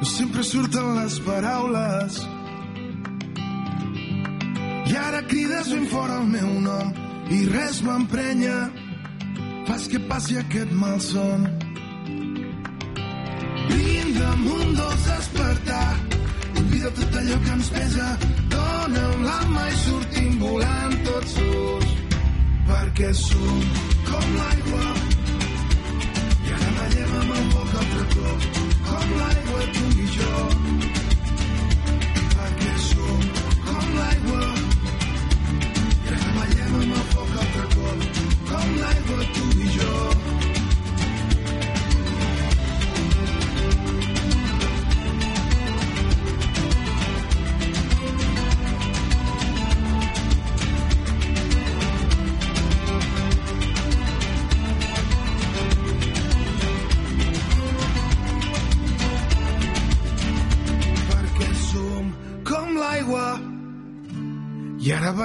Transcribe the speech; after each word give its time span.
no 0.00 0.06
sempre 0.06 0.42
surten 0.42 0.94
les 0.94 1.18
paraules. 1.26 2.18
I 4.88 4.96
ara 4.96 5.22
crides 5.26 5.70
ben 5.72 5.86
fora 5.90 6.20
el 6.20 6.28
meu 6.30 6.52
nom 6.62 6.92
i 7.34 7.40
res 7.50 7.80
m'emprenya. 7.82 8.70
Fas 9.66 9.88
que 9.90 10.00
passi 10.10 10.38
aquest 10.40 10.70
malson. 10.72 11.48
Brinda 13.66 14.30
amb 14.36 14.48
un 14.54 14.72
dolç 14.78 15.10
despertar. 15.10 15.90
Oblida 16.62 16.94
tot 17.02 17.20
allò 17.20 17.42
que 17.44 17.54
ens 17.58 17.74
pesa. 17.74 18.08
Dóna'm 18.54 19.28
la 19.28 19.38
mà 19.52 19.68
i 19.68 19.78
sortim 19.84 20.40
volant 20.46 20.98
tots 21.10 21.38
dos. 21.42 21.94
Perquè 22.70 23.14
som 23.26 23.62
com 24.08 24.34
l'aigua. 24.40 25.17
Com 29.08 29.20
l'aigua 29.20 29.60
tu 29.72 29.86
i 30.02 30.06
jo. 30.18 30.97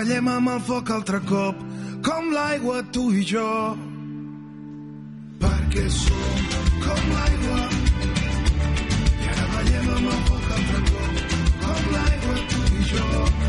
Ballem 0.03 0.27
amb 0.27 0.49
el 0.51 0.57
foc 0.67 0.89
altre 0.91 1.19
cop, 1.23 1.59
com 2.03 2.25
l'aigua 2.35 2.81
tu 2.91 3.03
i 3.15 3.21
jo. 3.23 3.45
Perquè 5.43 5.85
som 5.95 6.41
com 6.83 7.05
l'aigua. 7.13 7.61
I 9.21 9.29
ara 9.29 9.47
ballem 9.53 9.87
amb 9.95 10.11
el 10.17 10.19
foc 10.27 10.51
altre 10.57 10.83
cop, 10.91 11.23
com 11.63 11.89
l'aigua 11.95 12.37
tu 12.51 12.67
i 12.81 12.91
jo. 12.91 13.42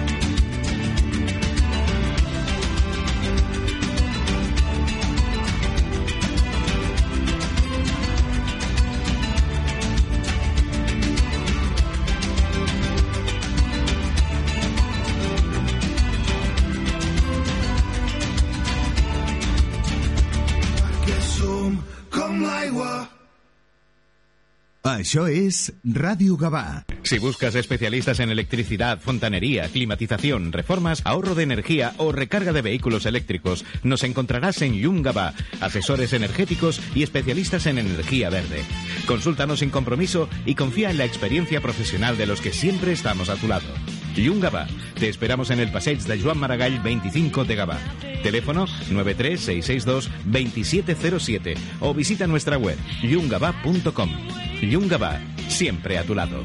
Això 24.94 25.24
és 25.26 25.72
Ràdio 25.82 26.36
Gavà. 26.38 26.84
Si 27.02 27.18
buscas 27.18 27.56
especialistas 27.56 28.20
en 28.20 28.30
electricidad, 28.30 29.00
fontanería, 29.00 29.68
climatización, 29.68 30.52
reformas, 30.52 31.02
ahorro 31.04 31.34
de 31.34 31.42
energía 31.42 31.94
o 31.98 32.12
recarga 32.12 32.52
de 32.52 32.62
vehículos 32.62 33.04
eléctricos, 33.04 33.64
nos 33.82 34.04
encontrarás 34.04 34.62
en 34.62 34.74
Yungaba, 34.74 35.34
asesores 35.60 36.12
energéticos 36.12 36.80
y 36.94 37.02
especialistas 37.02 37.66
en 37.66 37.78
energía 37.78 38.30
verde. 38.30 38.62
Consúltanos 39.06 39.58
sin 39.58 39.70
compromiso 39.70 40.28
y 40.46 40.54
confía 40.54 40.90
en 40.90 40.98
la 40.98 41.04
experiencia 41.04 41.60
profesional 41.60 42.16
de 42.16 42.26
los 42.26 42.40
que 42.40 42.52
siempre 42.52 42.92
estamos 42.92 43.28
a 43.28 43.36
tu 43.36 43.48
lado. 43.48 43.66
Yungaba, 44.16 44.66
te 44.98 45.08
esperamos 45.08 45.50
en 45.50 45.60
el 45.60 45.70
Passeig 45.70 45.98
de 45.98 46.20
Joan 46.20 46.38
Maragall 46.38 46.82
25 46.82 47.44
de 47.44 47.54
Gavà. 47.56 47.78
Teléfono 48.22 48.66
93662-2707 48.90 51.56
o 51.80 51.94
visita 51.94 52.26
nuestra 52.26 52.58
web 52.58 52.76
yungaba.com. 53.02 54.10
Yungaba, 54.62 55.20
siempre 55.48 55.98
a 55.98 56.04
tu 56.04 56.14
lado. 56.14 56.44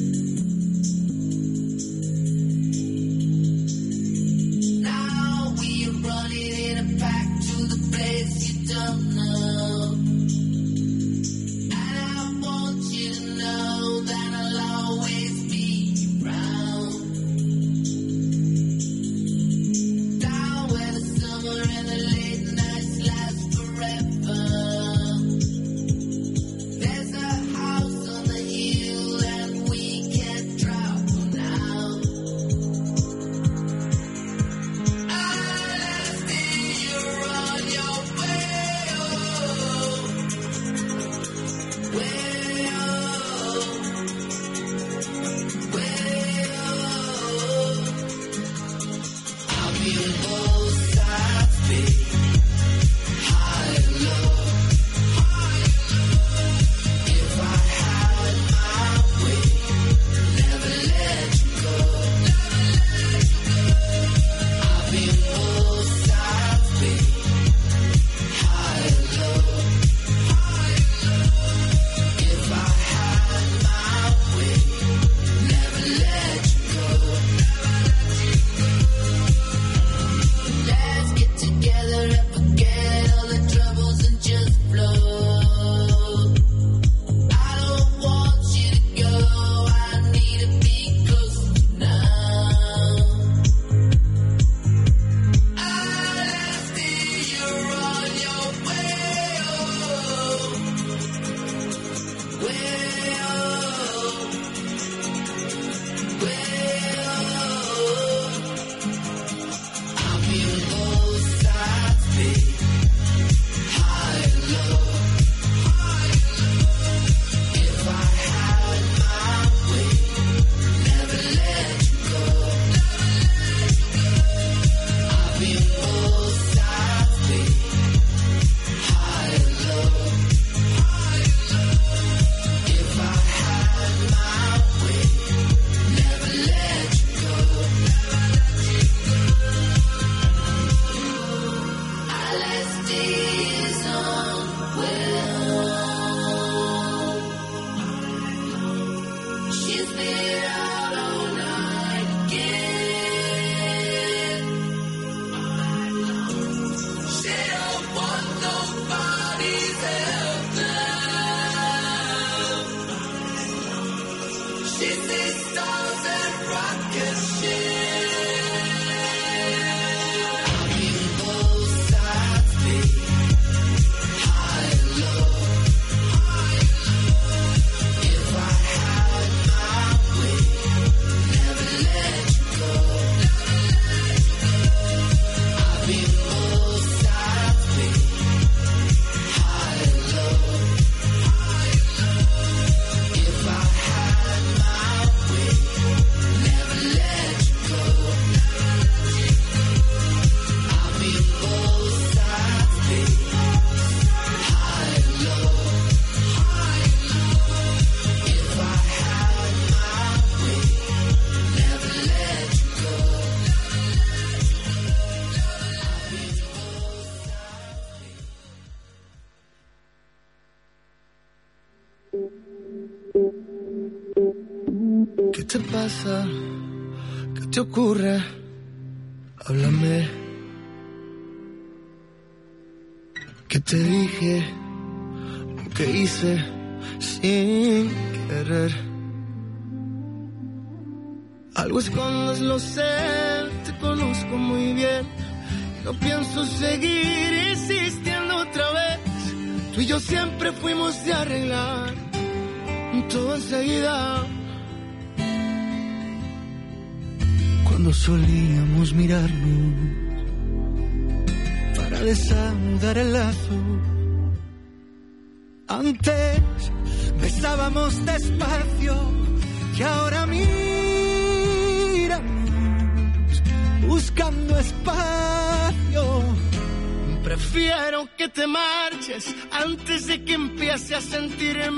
सुकून 227.61 227.90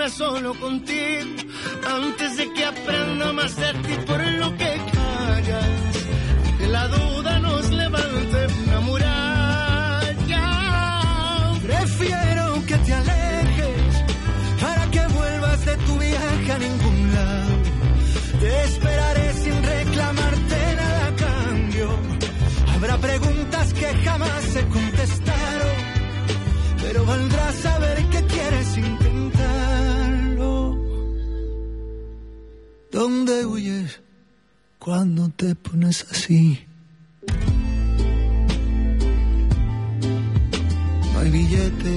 solo 0.10 0.54
contigo. 0.60 1.30
Antes 1.86 2.38
de 2.38 2.53
te 35.36 35.56
pones 35.56 36.06
así? 36.12 36.66
No 41.14 41.20
hay 41.20 41.30
billete 41.30 41.96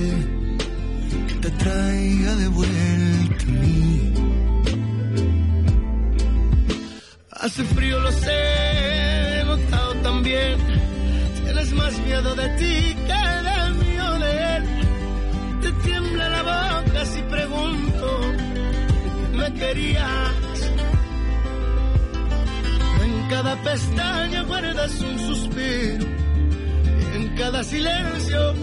que 1.28 1.34
te 1.34 1.50
traiga 1.50 2.34
de 2.36 2.48
vuelta 2.48 3.44
a 3.44 3.52
mí. 3.62 4.12
Hace 7.32 7.64
frío, 7.64 8.00
lo 8.00 8.12
sé, 8.12 9.40
he 9.40 9.44
notado 9.44 9.94
también. 10.02 10.58
Tienes 11.44 11.72
más 11.72 11.98
miedo 12.00 12.34
de 12.34 12.48
ti 12.60 12.96
que 13.06 13.26
de 14.24 14.56
él. 14.56 14.64
Te 15.62 15.72
tiembla 15.86 16.28
la 16.28 16.42
boca 16.42 17.04
si 17.06 17.22
pregunto 17.22 18.20
me 19.32 19.52
querías. 19.54 20.35
En 23.26 23.32
cada 23.32 23.60
pestaña 23.60 24.42
guardas 24.44 25.00
un 25.00 25.18
suspiro. 25.18 26.06
Y 27.00 27.16
en 27.16 27.36
cada 27.36 27.64
silencio 27.64 28.54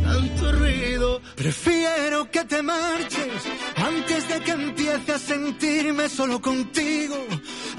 tanto 0.00 0.52
ruido. 0.52 1.20
Prefiero 1.34 2.30
que 2.30 2.44
te 2.44 2.62
marches 2.62 3.42
antes 3.74 4.28
de 4.28 4.40
que 4.44 4.52
empiece 4.52 5.12
a 5.12 5.18
sentirme 5.18 6.08
solo 6.08 6.40
contigo. 6.40 7.16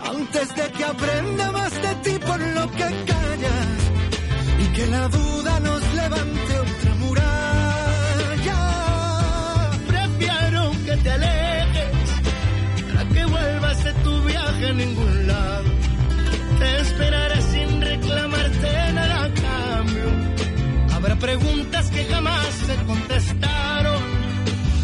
Antes 0.04 0.54
de 0.54 0.70
que 0.74 0.84
aprenda 0.84 1.50
más 1.54 1.82
de 1.82 1.96
ti 2.04 2.20
por 2.20 2.42
lo 2.42 2.70
que 2.72 2.90
callas. 3.12 3.80
Y 4.60 4.66
que 4.76 4.88
la 4.88 5.08
duda 5.08 5.60
nos 5.62 5.94
levante 5.94 6.60
otra 6.60 6.96
muralla. 6.96 8.60
Prefiero 9.88 10.72
que 10.86 10.98
te 10.98 11.10
alejes 11.10 11.92
para 12.94 13.08
que 13.08 13.26
vuelvas 13.26 13.84
de 13.86 13.94
tu 13.94 14.24
viaje 14.24 14.68
a 14.68 14.74
ningún 14.74 15.28
lado. 15.28 15.71
Te 16.62 16.72
esperaré 16.82 17.42
sin 17.42 17.82
reclamarte 17.82 18.72
nada 18.94 19.24
a 19.24 19.30
cambio. 19.48 20.10
Habrá 20.94 21.16
preguntas 21.16 21.90
que 21.90 22.06
jamás 22.06 22.54
se 22.68 22.76
contestaron, 22.90 24.04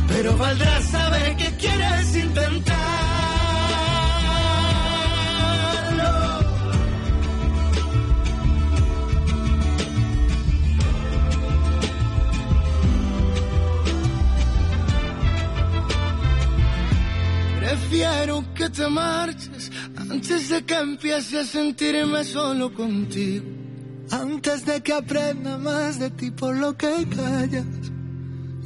pero 0.08 0.36
valdrá 0.38 0.82
saber 0.82 1.36
que 1.38 1.50
quieres 1.62 2.16
intentarlo. 2.16 2.88
Prefiero 17.60 18.36
que 18.56 18.68
te 18.70 18.88
marches 18.88 19.57
antes 20.10 20.50
de 20.50 20.66
que 20.66 20.76
empiece 20.76 21.40
a 21.40 21.46
sentirme 21.46 22.24
solo 22.24 22.74
contigo. 22.74 23.46
Antes 24.12 24.66
de 24.66 24.82
que 24.82 24.94
aprenda 24.94 25.58
más 25.58 26.00
de 26.00 26.10
ti 26.12 26.32
por 26.32 26.56
lo 26.56 26.78
que 26.78 27.08
callas 27.10 27.66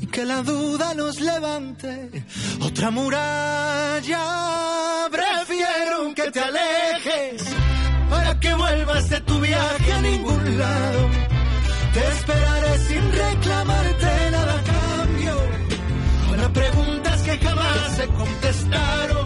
y 0.02 0.08
que 0.08 0.26
la 0.26 0.42
duda 0.44 0.94
nos 0.94 1.20
levante 1.20 2.26
otra 2.62 2.92
muralla. 2.92 4.24
Prefiero 5.12 6.14
que 6.16 6.32
te 6.32 6.40
alejes 6.40 7.44
para 8.10 8.40
que 8.40 8.54
vuelvas 8.54 9.10
de 9.10 9.22
tu 9.22 9.40
viaje 9.40 9.94
a 9.94 10.02
ningún 10.02 10.60
lado. 10.60 11.10
Te 11.94 12.08
esperaré 12.08 12.80
sin 12.80 13.12
reclamarte 13.12 14.32
nada 14.32 14.54
a 14.60 14.64
cambio. 14.64 15.36
Habrá 16.28 16.54
preguntas 16.54 17.22
que 17.24 17.38
jamás 17.38 17.96
se 17.96 18.08
contestaron, 18.08 19.26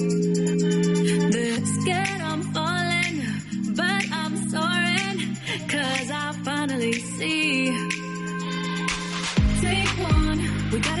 we 10.71 10.79
got 10.79 11.00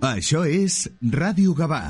Això 0.00 0.44
és 0.46 0.86
Ràdio 1.14 1.54
Gavà. 1.58 1.82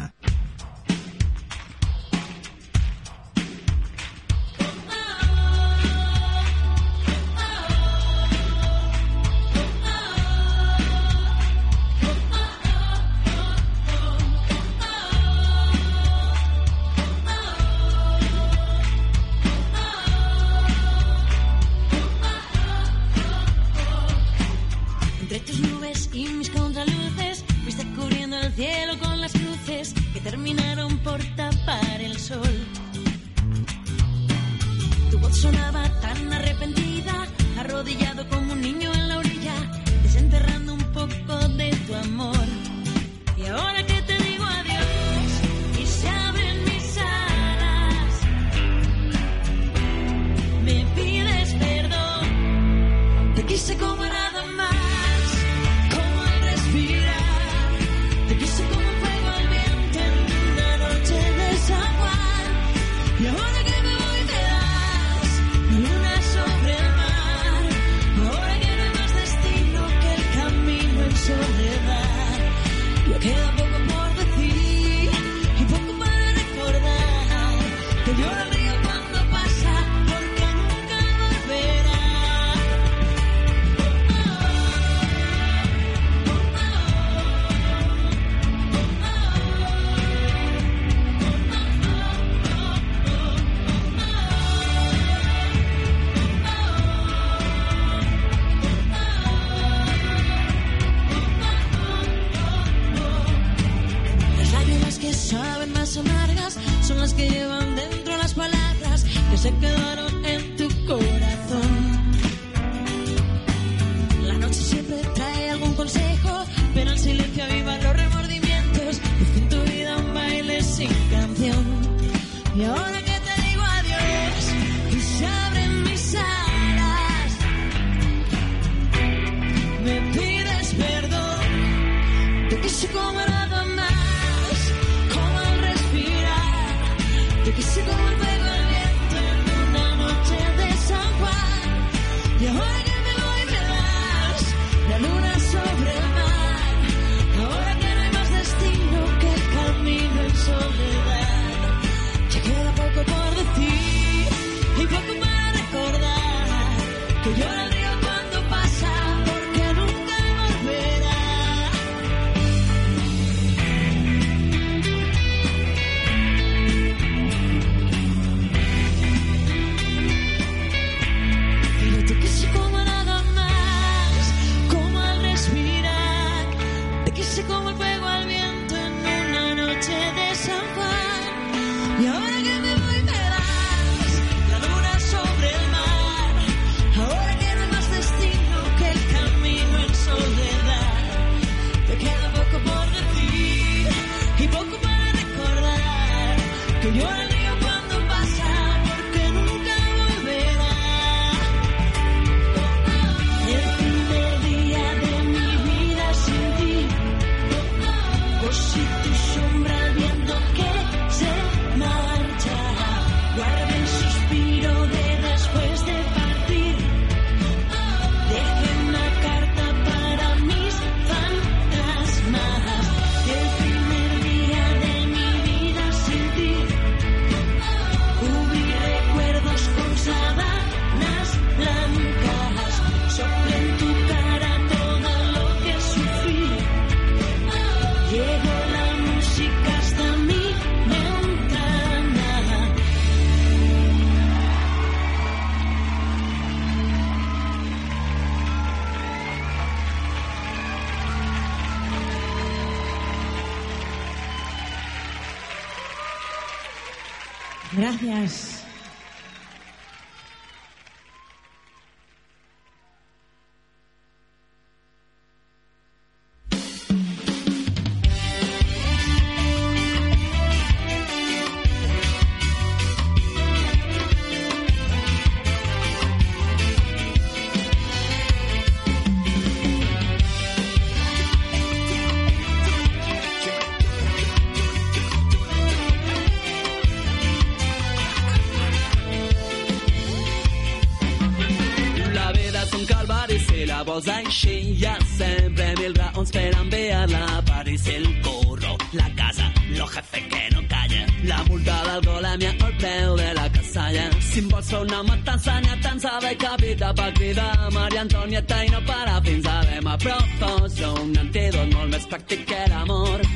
pensava 305.98 306.32
que 306.32 306.66
vida 306.66 306.92
va 306.92 307.11
cridar 307.12 307.70
Maria 307.72 308.02
Antonieta 308.02 308.64
i 308.64 308.68
no 308.70 308.80
para 308.87 309.20
fins 309.26 309.46
a 309.50 309.56
demà 309.66 309.96
però 309.98 310.18
posa 310.38 310.92
un 311.02 311.11
antídot 311.18 311.74
molt 311.74 311.90
més 311.94 312.06
pràctic 312.12 312.44
que 312.46 312.61
l'amor 312.70 313.26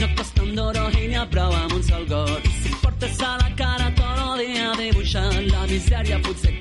no 0.00 0.08
costa 0.16 0.46
un 0.46 0.54
duro 0.56 0.88
i 0.96 1.10
n'hi 1.10 1.20
ha 1.20 1.26
prou 1.36 1.52
amb 1.60 1.76
un 1.76 1.84
sol 1.90 2.08
got 2.08 2.48
si 2.62 2.72
portes 2.80 3.20
a 3.20 3.36
la 3.42 3.50
cara 3.60 3.92
tot 4.00 4.22
el 4.28 4.46
dia 4.46 4.72
dibuixant 4.80 5.50
la 5.52 5.66
misèria 5.74 6.22
potser 6.24 6.55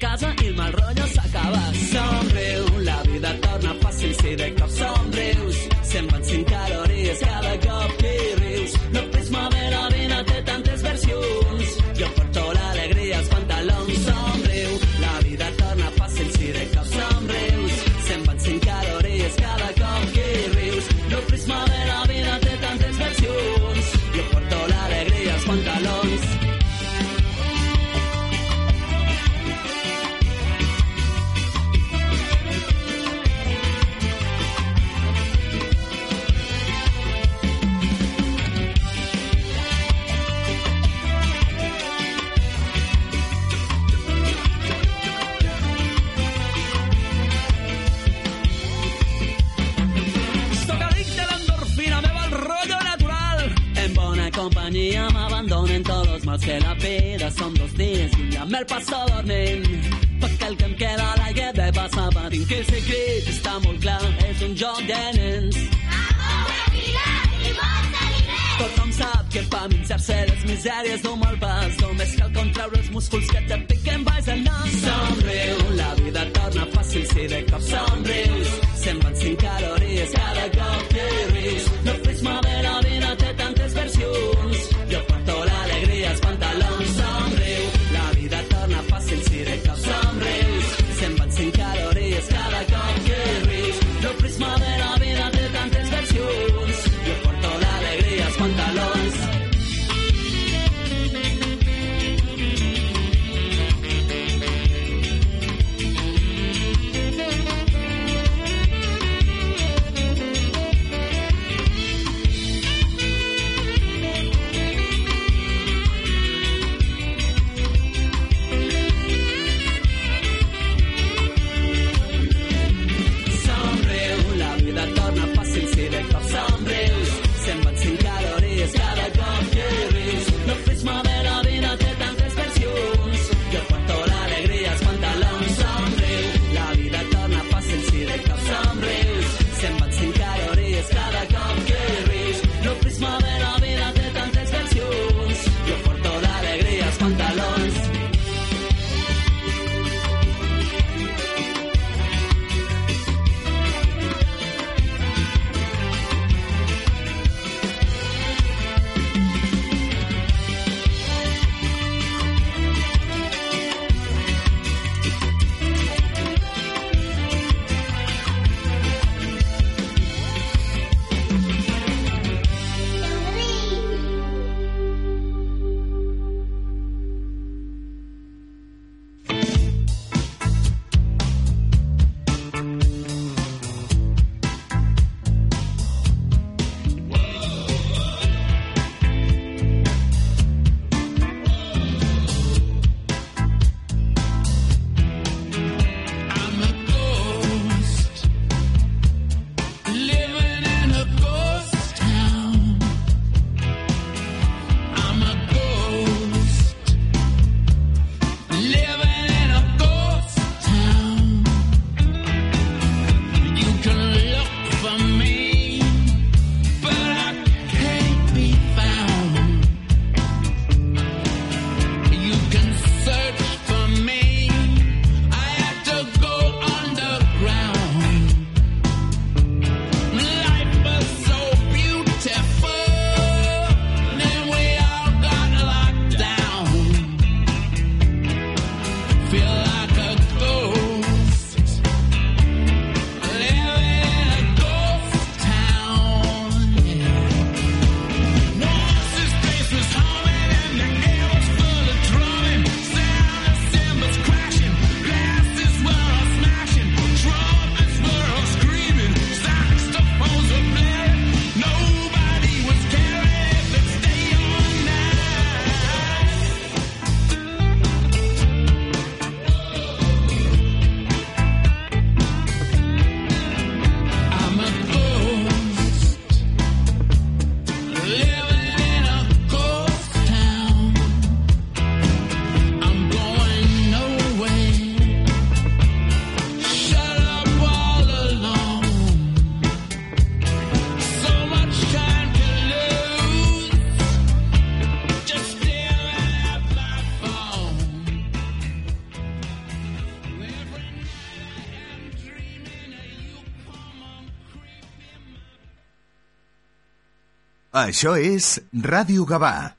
Això 307.85 308.15
és 308.17 308.59
Ràdio 308.73 309.25
Gavà. 309.29 309.73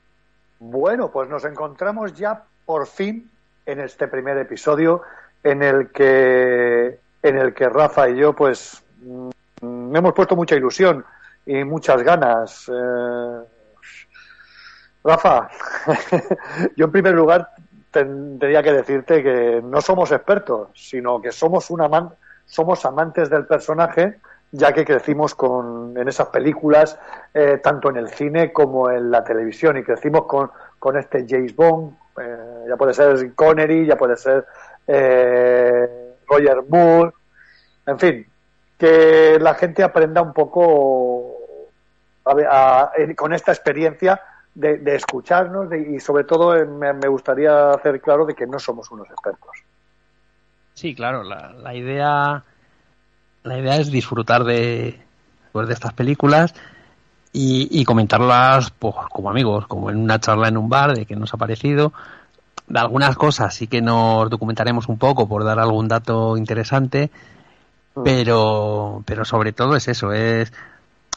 Bueno, 0.59 1.09
pues 1.11 1.29
nos 1.29 1.43
encontramos 1.45 2.13
ya 2.15 2.41
por 2.65 2.87
fin 2.87 3.29
en 3.65 3.79
este 3.81 4.07
primer 4.07 4.37
episodio 4.37 5.01
en 5.43 5.61
el 5.61 5.89
que 5.91 6.99
en 7.21 7.37
el 7.37 7.53
que 7.53 7.67
Rafa 7.69 8.09
y 8.09 8.17
yo 8.17 8.33
pues 8.33 8.81
mm, 9.61 9.95
hemos 9.95 10.13
puesto 10.13 10.35
mucha 10.35 10.55
ilusión 10.55 11.03
y 11.45 11.63
muchas 11.63 12.01
ganas. 12.03 12.69
Eh, 12.69 13.39
Rafa, 15.03 15.49
yo 16.75 16.85
en 16.85 16.91
primer 16.91 17.13
lugar 17.13 17.49
tendría 17.91 18.61
que 18.61 18.71
decirte 18.73 19.23
que 19.23 19.61
no 19.63 19.81
somos 19.81 20.11
expertos, 20.11 20.69
sino 20.75 21.21
que 21.21 21.31
somos 21.31 21.69
un 21.69 21.79
aman- 21.81 22.13
somos 22.45 22.85
amantes 22.85 23.29
del 23.29 23.45
personaje, 23.45 24.19
ya 24.51 24.71
que 24.73 24.85
crecimos 24.85 25.35
con, 25.35 25.97
en 25.97 26.07
esas 26.07 26.27
películas, 26.27 26.97
eh, 27.33 27.59
tanto 27.61 27.89
en 27.89 27.97
el 27.97 28.09
cine 28.09 28.51
como 28.53 28.89
en 28.89 29.11
la 29.11 29.23
televisión, 29.23 29.77
y 29.77 29.83
crecimos 29.83 30.25
con, 30.25 30.49
con 30.79 30.97
este 30.97 31.25
James 31.27 31.55
Bond, 31.55 31.95
eh, 32.21 32.65
ya 32.69 32.75
puede 32.77 32.93
ser 32.93 33.33
Connery, 33.35 33.85
ya 33.85 33.95
puede 33.97 34.15
ser 34.15 34.45
eh, 34.87 36.15
Roger 36.27 36.63
Moore, 36.69 37.11
en 37.85 37.99
fin, 37.99 38.25
que 38.77 39.37
la 39.39 39.53
gente 39.55 39.83
aprenda 39.83 40.21
un 40.21 40.33
poco 40.33 41.33
a 42.25 42.31
a- 42.49 42.91
en- 42.97 43.15
con 43.15 43.33
esta 43.33 43.51
experiencia 43.51 44.19
de, 44.53 44.77
de 44.79 44.95
escucharnos 44.95 45.69
de- 45.69 45.79
y 45.95 45.99
sobre 45.99 46.23
todo 46.25 46.55
eh, 46.55 46.65
me, 46.65 46.91
me 46.93 47.07
gustaría 47.07 47.71
hacer 47.71 48.01
claro 48.01 48.25
de 48.25 48.33
que 48.33 48.45
no 48.47 48.59
somos 48.59 48.89
unos 48.91 49.07
expertos. 49.09 49.51
Sí, 50.73 50.93
claro, 50.95 51.23
la, 51.23 51.53
la 51.53 51.73
idea 51.73 52.43
la 53.47 53.57
idea 53.57 53.77
es 53.77 53.91
disfrutar 53.91 54.43
de, 54.43 54.99
pues, 55.51 55.67
de 55.67 55.73
estas 55.73 55.93
películas 55.93 56.53
y, 57.33 57.67
y 57.71 57.85
comentarlas 57.85 58.71
pues, 58.71 58.95
como 59.09 59.29
amigos, 59.29 59.67
como 59.67 59.89
en 59.89 59.97
una 59.97 60.19
charla 60.19 60.47
en 60.47 60.57
un 60.57 60.69
bar 60.69 60.93
de 60.93 61.05
que 61.05 61.15
nos 61.15 61.33
ha 61.33 61.37
parecido. 61.37 61.93
De 62.67 62.79
algunas 62.79 63.15
cosas 63.15 63.55
sí 63.55 63.67
que 63.67 63.81
nos 63.81 64.29
documentaremos 64.29 64.87
un 64.89 64.97
poco 64.97 65.27
por 65.27 65.43
dar 65.43 65.59
algún 65.59 65.87
dato 65.87 66.35
interesante, 66.35 67.09
pero, 68.03 69.03
pero 69.05 69.25
sobre 69.25 69.53
todo 69.53 69.75
es 69.75 69.87
eso, 69.87 70.11
es 70.11 70.51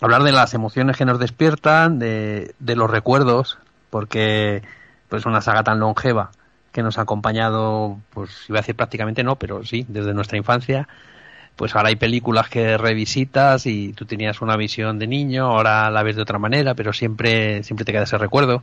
hablar 0.01 0.23
de 0.23 0.33
las 0.33 0.55
emociones 0.55 0.97
que 0.97 1.05
nos 1.05 1.19
despiertan, 1.19 1.99
de, 1.99 2.55
de 2.59 2.77
los 2.77 2.91
recuerdos, 2.91 3.59
porque 3.91 4.63
pues 5.09 5.27
una 5.27 5.41
saga 5.41 5.65
tan 5.65 5.81
longeva 5.81 6.31
que 6.73 6.83
nos 6.83 6.99
ha 6.99 7.03
acompañado, 7.03 7.99
pues 8.11 8.31
iba 8.49 8.59
a 8.59 8.63
decir 8.63 8.77
prácticamente 8.77 9.25
no, 9.25 9.37
pero 9.37 9.65
sí, 9.65 9.85
desde 9.89 10.15
nuestra 10.15 10.39
infancia, 10.39 10.89
pues 11.61 11.77
ahora 11.77 11.91
hay 11.91 11.97
películas 11.97 12.49
que 12.49 12.79
revisitas 12.79 13.67
y 13.67 13.93
tú 13.93 14.07
tenías 14.07 14.41
una 14.41 14.57
visión 14.57 14.99
de 14.99 15.07
niño, 15.07 15.45
ahora 15.45 15.91
la 15.91 16.03
ves 16.03 16.17
de 16.17 16.23
otra 16.23 16.39
manera, 16.39 16.75
pero 16.75 16.95
siempre, 16.95 17.63
siempre 17.65 17.85
te 17.85 17.93
queda 17.93 18.05
ese 18.05 18.17
recuerdo. 18.17 18.63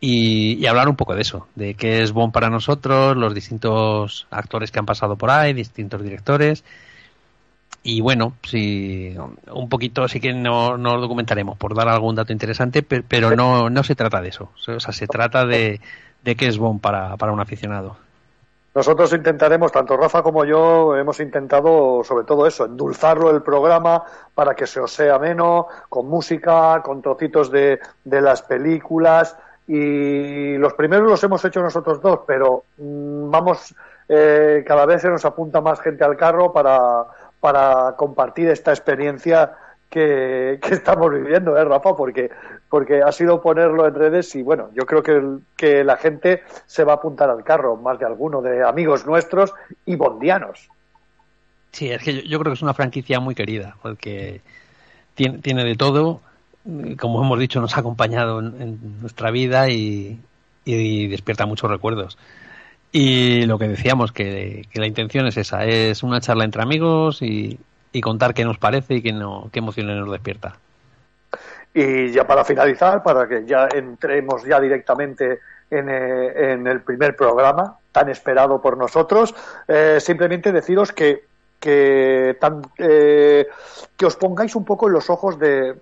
Y, 0.00 0.54
y 0.62 0.66
hablar 0.66 0.88
un 0.88 0.96
poco 0.96 1.14
de 1.14 1.22
eso, 1.22 1.46
de 1.54 1.74
qué 1.74 2.02
es 2.02 2.12
Bond 2.12 2.32
para 2.32 2.50
nosotros, 2.50 3.16
los 3.16 3.32
distintos 3.34 4.26
actores 4.30 4.70
que 4.70 4.78
han 4.78 4.84
pasado 4.86 5.16
por 5.16 5.30
ahí, 5.30 5.54
distintos 5.54 6.02
directores. 6.02 6.64
Y 7.82 8.00
bueno, 8.00 8.38
sí, 8.42 9.14
un 9.52 9.68
poquito 9.68 10.08
sí 10.08 10.18
que 10.20 10.32
no, 10.32 10.78
nos 10.78 11.00
documentaremos 11.02 11.58
por 11.58 11.74
dar 11.74 11.88
algún 11.88 12.14
dato 12.14 12.32
interesante, 12.32 12.82
pe- 12.82 13.02
pero 13.02 13.30
no, 13.30 13.68
no 13.68 13.84
se 13.84 13.94
trata 13.94 14.22
de 14.22 14.28
eso. 14.30 14.50
O 14.66 14.80
sea, 14.80 14.92
se 14.92 15.06
trata 15.06 15.44
de, 15.44 15.80
de 16.22 16.36
qué 16.36 16.46
es 16.48 16.56
Bond 16.58 16.80
para, 16.80 17.16
para 17.18 17.32
un 17.32 17.40
aficionado. 17.40 17.98
Nosotros 18.74 19.12
intentaremos, 19.12 19.70
tanto 19.70 19.96
Rafa 19.96 20.22
como 20.22 20.44
yo, 20.44 20.96
hemos 20.96 21.20
intentado 21.20 22.02
sobre 22.02 22.24
todo 22.24 22.44
eso, 22.44 22.64
endulzarlo 22.64 23.30
el 23.30 23.40
programa 23.40 24.02
para 24.34 24.54
que 24.56 24.66
se 24.66 24.80
os 24.80 24.92
sea 24.92 25.14
ameno, 25.14 25.68
con 25.88 26.08
música, 26.08 26.82
con 26.82 27.00
trocitos 27.00 27.52
de, 27.52 27.78
de 28.04 28.20
las 28.20 28.42
películas. 28.42 29.36
Y 29.68 30.56
los 30.58 30.74
primeros 30.74 31.08
los 31.08 31.22
hemos 31.22 31.44
hecho 31.44 31.62
nosotros 31.62 32.02
dos, 32.02 32.20
pero 32.26 32.64
mm, 32.78 33.30
vamos, 33.30 33.74
eh, 34.08 34.64
cada 34.66 34.86
vez 34.86 35.02
se 35.02 35.08
nos 35.08 35.24
apunta 35.24 35.60
más 35.60 35.80
gente 35.80 36.02
al 36.02 36.16
carro 36.16 36.52
para, 36.52 37.04
para 37.38 37.94
compartir 37.96 38.50
esta 38.50 38.72
experiencia 38.72 39.52
que, 39.88 40.58
que 40.60 40.74
estamos 40.74 41.12
viviendo, 41.12 41.56
¿eh, 41.56 41.64
Rafa? 41.64 41.96
Porque, 41.96 42.28
porque 42.68 43.02
ha 43.02 43.12
sido 43.12 43.40
ponerlo 43.40 43.86
en 43.86 43.94
redes 43.94 44.34
y 44.34 44.42
bueno, 44.42 44.70
yo 44.74 44.84
creo 44.84 45.02
que, 45.02 45.20
que 45.56 45.84
la 45.84 45.96
gente 45.96 46.42
se 46.66 46.84
va 46.84 46.92
a 46.92 46.96
apuntar 46.96 47.30
al 47.30 47.44
carro, 47.44 47.76
más 47.76 47.98
de 47.98 48.06
alguno, 48.06 48.42
de 48.42 48.64
amigos 48.64 49.06
nuestros 49.06 49.52
y 49.86 49.96
bondianos. 49.96 50.68
Sí, 51.72 51.90
es 51.90 52.02
que 52.02 52.26
yo, 52.26 52.38
creo 52.38 52.52
que 52.52 52.56
es 52.56 52.62
una 52.62 52.74
franquicia 52.74 53.20
muy 53.20 53.34
querida, 53.34 53.76
porque 53.82 54.40
tiene, 55.14 55.38
tiene 55.38 55.64
de 55.64 55.74
todo, 55.76 56.20
como 56.98 57.22
hemos 57.22 57.38
dicho, 57.38 57.60
nos 57.60 57.76
ha 57.76 57.80
acompañado 57.80 58.40
en, 58.40 58.60
en 58.60 59.00
nuestra 59.00 59.30
vida 59.30 59.68
y, 59.70 60.20
y 60.64 61.08
despierta 61.08 61.46
muchos 61.46 61.70
recuerdos. 61.70 62.16
Y 62.92 63.44
lo 63.46 63.58
que 63.58 63.66
decíamos, 63.66 64.12
que, 64.12 64.66
que 64.70 64.80
la 64.80 64.86
intención 64.86 65.26
es 65.26 65.36
esa, 65.36 65.64
es 65.64 66.04
una 66.04 66.20
charla 66.20 66.44
entre 66.44 66.62
amigos 66.62 67.22
y, 67.22 67.58
y 67.92 68.00
contar 68.00 68.34
qué 68.34 68.44
nos 68.44 68.58
parece 68.58 68.94
y 68.94 69.02
qué, 69.02 69.12
no, 69.12 69.48
qué 69.52 69.58
emociones 69.58 69.96
nos 69.96 70.10
despierta. 70.12 70.58
Y 71.74 72.12
ya 72.12 72.26
para 72.26 72.44
finalizar, 72.44 73.02
para 73.02 73.26
que 73.26 73.44
ya 73.44 73.68
entremos 73.74 74.44
ya 74.44 74.60
directamente 74.60 75.40
en, 75.70 75.88
eh, 75.88 76.52
en 76.52 76.66
el 76.66 76.82
primer 76.82 77.16
programa, 77.16 77.78
tan 77.90 78.08
esperado 78.08 78.62
por 78.62 78.78
nosotros, 78.78 79.34
eh, 79.66 79.98
simplemente 80.00 80.52
deciros 80.52 80.92
que, 80.92 81.24
que, 81.64 82.36
eh, 82.78 83.46
os 84.04 84.16
pongáis 84.16 84.54
un 84.54 84.66
poco 84.66 84.86
en 84.86 84.92
los 84.92 85.08
ojos 85.08 85.38
de, 85.38 85.74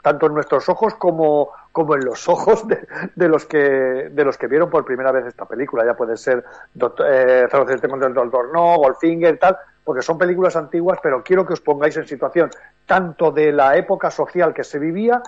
tanto 0.00 0.26
en 0.26 0.34
nuestros 0.34 0.68
ojos 0.68 0.94
como, 0.94 1.50
como 1.72 1.96
en 1.96 2.04
los 2.04 2.28
ojos 2.28 2.68
de, 2.68 2.86
de 3.16 3.28
los 3.28 3.44
que 3.44 3.58
de 3.58 4.24
los 4.24 4.38
que 4.38 4.46
vieron 4.46 4.70
por 4.70 4.84
primera 4.84 5.10
vez 5.10 5.26
esta 5.26 5.44
película. 5.44 5.84
Ya 5.84 5.94
puede 5.94 6.16
ser 6.16 6.44
Doctor, 6.72 7.06
eh, 7.10 7.48
007 7.50 7.88
contra 7.88 8.08
el 8.08 8.14
Doctor 8.14 8.52
No, 8.52 8.76
Goldfinger, 8.76 9.38
tal, 9.38 9.58
porque 9.84 10.02
son 10.02 10.16
películas 10.16 10.56
antiguas, 10.56 10.98
pero 11.02 11.22
quiero 11.22 11.46
que 11.46 11.52
os 11.52 11.60
pongáis 11.60 11.96
en 11.96 12.08
situación 12.08 12.50
tanto 12.86 13.30
de 13.30 13.52
la 13.52 13.76
época 13.76 14.10
social 14.10 14.54
que 14.54 14.64
se 14.64 14.78
vivía 14.78 15.22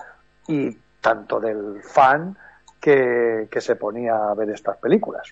y 0.47 0.75
tanto 0.99 1.39
del 1.39 1.81
fan 1.83 2.35
que, 2.81 3.47
se 3.59 3.75
ponía 3.75 4.15
a 4.15 4.33
ver 4.33 4.49
estas 4.49 4.77
películas. 4.77 5.27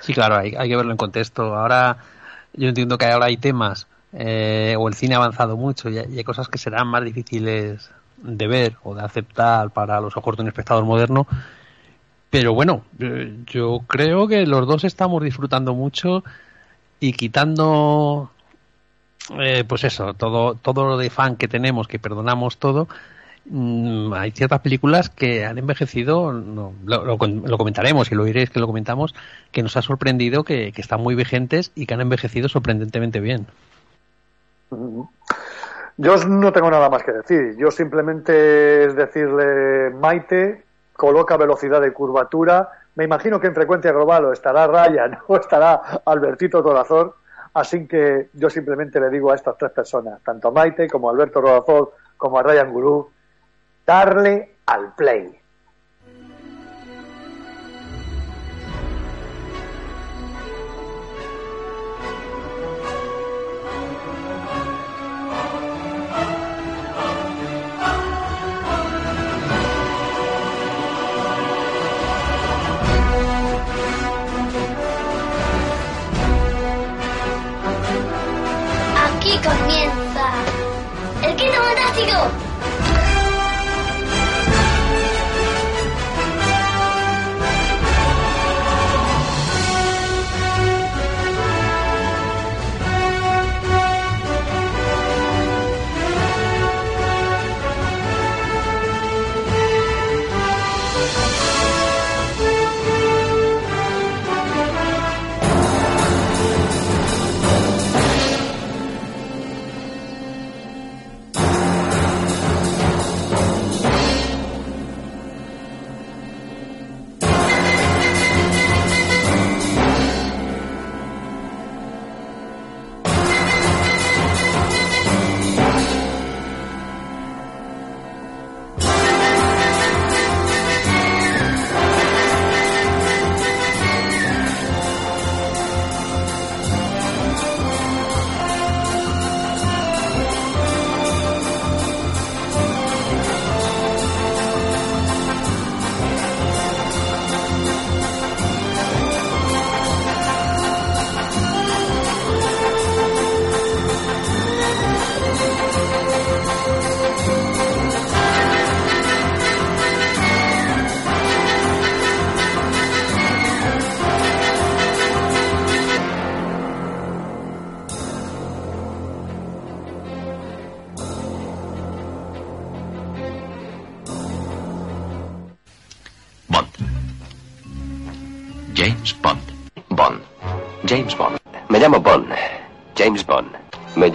Sí, 0.00 0.14
claro, 0.14 0.36
hay, 0.36 0.52
que 0.52 0.76
verlo 0.76 0.92
en 0.92 0.96
contexto. 0.96 1.54
Ahora 1.54 1.98
yo 2.54 2.68
entiendo 2.68 2.96
que 2.96 3.06
ahora 3.06 3.26
hay 3.26 3.36
temas 3.36 3.86
eh, 4.12 4.74
o 4.78 4.88
el 4.88 4.94
cine 4.94 5.14
ha 5.14 5.18
avanzado 5.18 5.56
mucho 5.56 5.90
y 5.90 5.98
hay, 5.98 6.24
cosas 6.24 6.48
que 6.48 6.58
serán 6.58 6.88
más 6.88 7.04
difíciles 7.04 7.90
de 8.16 8.46
ver 8.46 8.76
o 8.82 8.94
de 8.94 9.02
aceptar 9.02 9.70
para 9.70 10.00
los 10.00 10.16
ojos 10.16 10.36
de 10.36 10.42
un 10.42 10.48
espectador 10.48 10.84
moderno. 10.84 11.26
Pero 12.30 12.52
bueno, 12.54 12.82
yo 13.46 13.80
creo 13.86 14.28
que 14.28 14.46
los 14.46 14.66
dos 14.66 14.84
estamos 14.84 15.22
disfrutando 15.22 15.74
mucho 15.74 16.22
y 17.00 17.12
quitando, 17.12 18.30
eh, 19.38 19.64
pues 19.66 19.84
eso, 19.84 20.14
todo, 20.14 20.54
todo 20.54 20.86
lo 20.86 20.96
de 20.96 21.10
fan 21.10 21.36
que 21.36 21.48
tenemos, 21.48 21.88
que 21.88 21.98
perdonamos 21.98 22.58
todo, 22.58 22.88
mm, 23.46 24.12
hay 24.12 24.30
ciertas 24.32 24.60
películas 24.60 25.08
que 25.08 25.44
han 25.44 25.58
envejecido, 25.58 26.32
no, 26.32 26.72
lo, 26.84 27.04
lo 27.04 27.16
lo 27.16 27.58
comentaremos 27.58 28.10
y 28.10 28.14
lo 28.14 28.24
oiréis 28.24 28.50
que 28.50 28.60
lo 28.60 28.66
comentamos, 28.66 29.14
que 29.52 29.62
nos 29.62 29.76
ha 29.76 29.82
sorprendido 29.82 30.44
que, 30.44 30.72
que 30.72 30.80
están 30.80 31.00
muy 31.00 31.14
vigentes 31.14 31.72
y 31.74 31.86
que 31.86 31.94
han 31.94 32.00
envejecido 32.00 32.48
sorprendentemente 32.48 33.20
bien. 33.20 33.46
Yo 35.96 36.16
no 36.16 36.52
tengo 36.52 36.70
nada 36.70 36.88
más 36.88 37.02
que 37.02 37.12
decir. 37.12 37.56
Yo 37.56 37.70
simplemente 37.70 38.84
es 38.84 38.94
decirle, 38.94 39.90
Maite, 39.90 40.62
coloca 40.92 41.36
velocidad 41.36 41.80
de 41.80 41.92
curvatura. 41.92 42.68
Me 42.98 43.04
imagino 43.04 43.38
que 43.38 43.46
en 43.46 43.54
frecuencia 43.54 43.92
global 43.92 44.24
o 44.24 44.32
estará 44.32 44.66
Ryan 44.66 45.16
o 45.28 45.36
estará 45.36 46.02
Albertito 46.04 46.60
Torazor. 46.60 47.14
Así 47.54 47.86
que 47.86 48.30
yo 48.32 48.50
simplemente 48.50 48.98
le 48.98 49.08
digo 49.08 49.30
a 49.30 49.36
estas 49.36 49.56
tres 49.56 49.70
personas, 49.70 50.20
tanto 50.24 50.48
a 50.48 50.50
Maite 50.50 50.88
como 50.88 51.08
a 51.08 51.12
Alberto 51.12 51.40
Rodazor 51.40 51.92
como 52.16 52.38
a 52.40 52.42
Ryan 52.42 52.72
Gurú, 52.72 53.08
darle 53.86 54.56
al 54.66 54.94
play. 54.96 55.37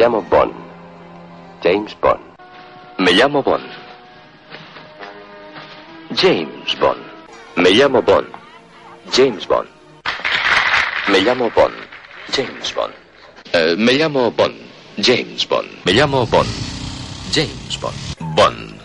Llamo 0.04 0.22
Bond. 0.30 0.54
James 1.62 1.95
Bond. 2.01 2.20
Me 2.99 3.14
llamo 3.14 3.41
Bond. 3.41 3.64
James 6.12 6.76
Bond. 6.78 6.99
Me 7.56 7.70
llamo 7.72 8.01
Bond. 8.01 8.28
James 9.16 9.47
Bond. 9.47 9.70
Me 11.08 11.22
llamo 11.22 11.49
Bond. 11.56 11.74
James 12.36 12.74
Bond. 12.76 12.93
Eh, 13.54 13.76
me 13.78 13.93
llamo 13.93 14.30
Bond. 14.32 14.56
James 14.97 15.47
Bond. 15.47 15.70
Me 15.86 15.93
llamo 15.93 16.26
Bond. 16.26 16.49
James 17.32 17.78
Bond. 17.80 17.95
Bond. 18.36 18.82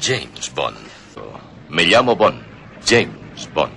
James 0.00 0.50
Bond. 0.52 0.76
Me 1.68 1.84
llamo 1.84 2.16
Bond. 2.16 2.42
James 2.84 3.46
Bond. 3.54 3.72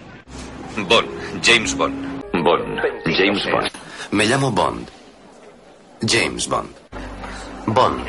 Bond. 0.89 1.08
James 1.44 1.76
Bond. 1.76 1.94
Bond. 2.34 2.82
James 3.06 3.46
Bond. 3.46 3.70
Me 4.10 4.26
llamo 4.26 4.50
Bond. 4.50 5.01
James 6.06 6.47
Bond. 6.47 6.74
Bond. 7.68 8.02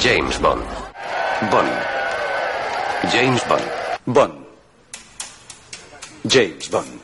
James 0.00 0.38
Bond. 0.38 0.62
Bond. 1.50 1.72
James 3.10 3.42
Bond. 3.44 3.64
Bond. 4.06 4.34
James 6.26 6.68
Bond. 6.68 7.00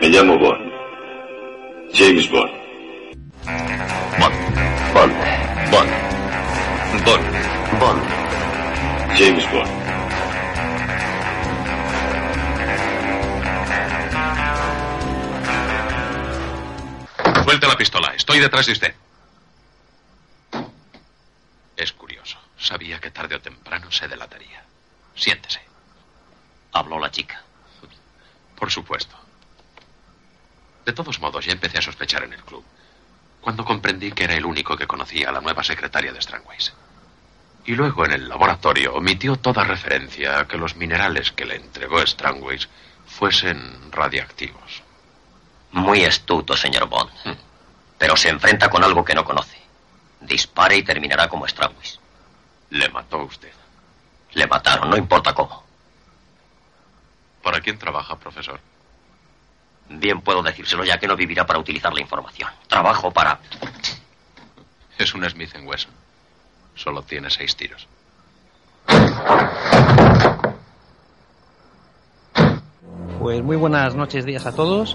Me 0.00 0.08
llamo 0.10 0.38
Bond. 0.38 0.70
James 1.94 2.26
Bond. 2.28 2.50
Bond. 4.20 4.34
Bond. 4.92 5.12
Bond. 5.72 5.90
Bond. 7.06 7.24
Bond. 7.80 8.02
James 9.16 9.44
Bond. 9.46 9.83
Suelte 17.64 17.66
la 17.66 17.78
pistola. 17.78 18.14
Estoy 18.14 18.40
detrás 18.40 18.66
de 18.66 18.72
usted. 18.72 18.94
Es 21.76 21.92
curioso. 21.94 22.38
Sabía 22.58 23.00
que 23.00 23.10
tarde 23.10 23.36
o 23.36 23.40
temprano 23.40 23.90
se 23.90 24.06
delataría. 24.06 24.62
Siéntese. 25.14 25.62
Habló 26.72 26.98
la 26.98 27.10
chica. 27.10 27.42
Por 28.54 28.70
supuesto. 28.70 29.16
De 30.84 30.92
todos 30.92 31.18
modos, 31.20 31.46
ya 31.46 31.52
empecé 31.52 31.78
a 31.78 31.82
sospechar 31.82 32.24
en 32.24 32.34
el 32.34 32.44
club. 32.44 32.62
Cuando 33.40 33.64
comprendí 33.64 34.12
que 34.12 34.24
era 34.24 34.34
el 34.34 34.44
único 34.44 34.76
que 34.76 34.86
conocía 34.86 35.30
a 35.30 35.32
la 35.32 35.40
nueva 35.40 35.64
secretaria 35.64 36.12
de 36.12 36.20
Strangways. 36.20 36.74
Y 37.64 37.74
luego 37.74 38.04
en 38.04 38.12
el 38.12 38.28
laboratorio 38.28 38.94
omitió 38.94 39.36
toda 39.36 39.64
referencia 39.64 40.38
a 40.38 40.46
que 40.46 40.58
los 40.58 40.76
minerales 40.76 41.32
que 41.32 41.46
le 41.46 41.56
entregó 41.56 42.06
Strangways 42.06 42.68
fuesen 43.06 43.90
radiactivos. 43.90 44.82
Muy 45.72 46.04
astuto, 46.04 46.56
señor 46.58 46.88
Bond. 46.90 47.10
Pero 48.04 48.18
se 48.18 48.28
enfrenta 48.28 48.68
con 48.68 48.84
algo 48.84 49.02
que 49.02 49.14
no 49.14 49.24
conoce. 49.24 49.56
Dispare 50.20 50.76
y 50.76 50.82
terminará 50.82 51.26
como 51.26 51.48
Strangways. 51.48 51.98
Le 52.68 52.86
mató 52.90 53.24
usted. 53.24 53.50
Le 54.32 54.46
mataron, 54.46 54.90
no 54.90 54.98
importa 54.98 55.32
cómo. 55.32 55.64
¿Para 57.42 57.60
quién 57.60 57.78
trabaja, 57.78 58.14
profesor? 58.16 58.60
Bien 59.88 60.20
puedo 60.20 60.42
decírselo 60.42 60.84
ya 60.84 60.98
que 60.98 61.08
no 61.08 61.16
vivirá 61.16 61.46
para 61.46 61.58
utilizar 61.58 61.94
la 61.94 62.02
información. 62.02 62.50
Trabajo 62.68 63.10
para... 63.10 63.40
Es 64.98 65.14
un 65.14 65.26
Smith 65.30 65.56
Wesson. 65.62 65.92
Solo 66.74 67.00
tiene 67.04 67.30
seis 67.30 67.56
tiros. 67.56 67.88
Pues 73.18 73.42
muy 73.42 73.56
buenas 73.56 73.94
noches, 73.94 74.26
días 74.26 74.44
a 74.44 74.54
todos. 74.54 74.94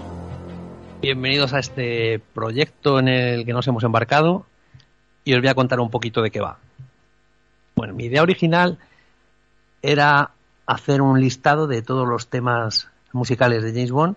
Bienvenidos 1.00 1.54
a 1.54 1.60
este 1.60 2.20
proyecto 2.34 2.98
en 2.98 3.08
el 3.08 3.46
que 3.46 3.54
nos 3.54 3.66
hemos 3.66 3.84
embarcado 3.84 4.44
y 5.24 5.32
os 5.32 5.40
voy 5.40 5.48
a 5.48 5.54
contar 5.54 5.80
un 5.80 5.88
poquito 5.88 6.20
de 6.20 6.30
qué 6.30 6.42
va. 6.42 6.58
Bueno, 7.74 7.94
mi 7.94 8.04
idea 8.04 8.20
original 8.20 8.76
era 9.80 10.32
hacer 10.66 11.00
un 11.00 11.18
listado 11.18 11.66
de 11.66 11.80
todos 11.80 12.06
los 12.06 12.26
temas 12.26 12.88
musicales 13.14 13.62
de 13.62 13.72
James 13.72 13.92
Bond, 13.92 14.16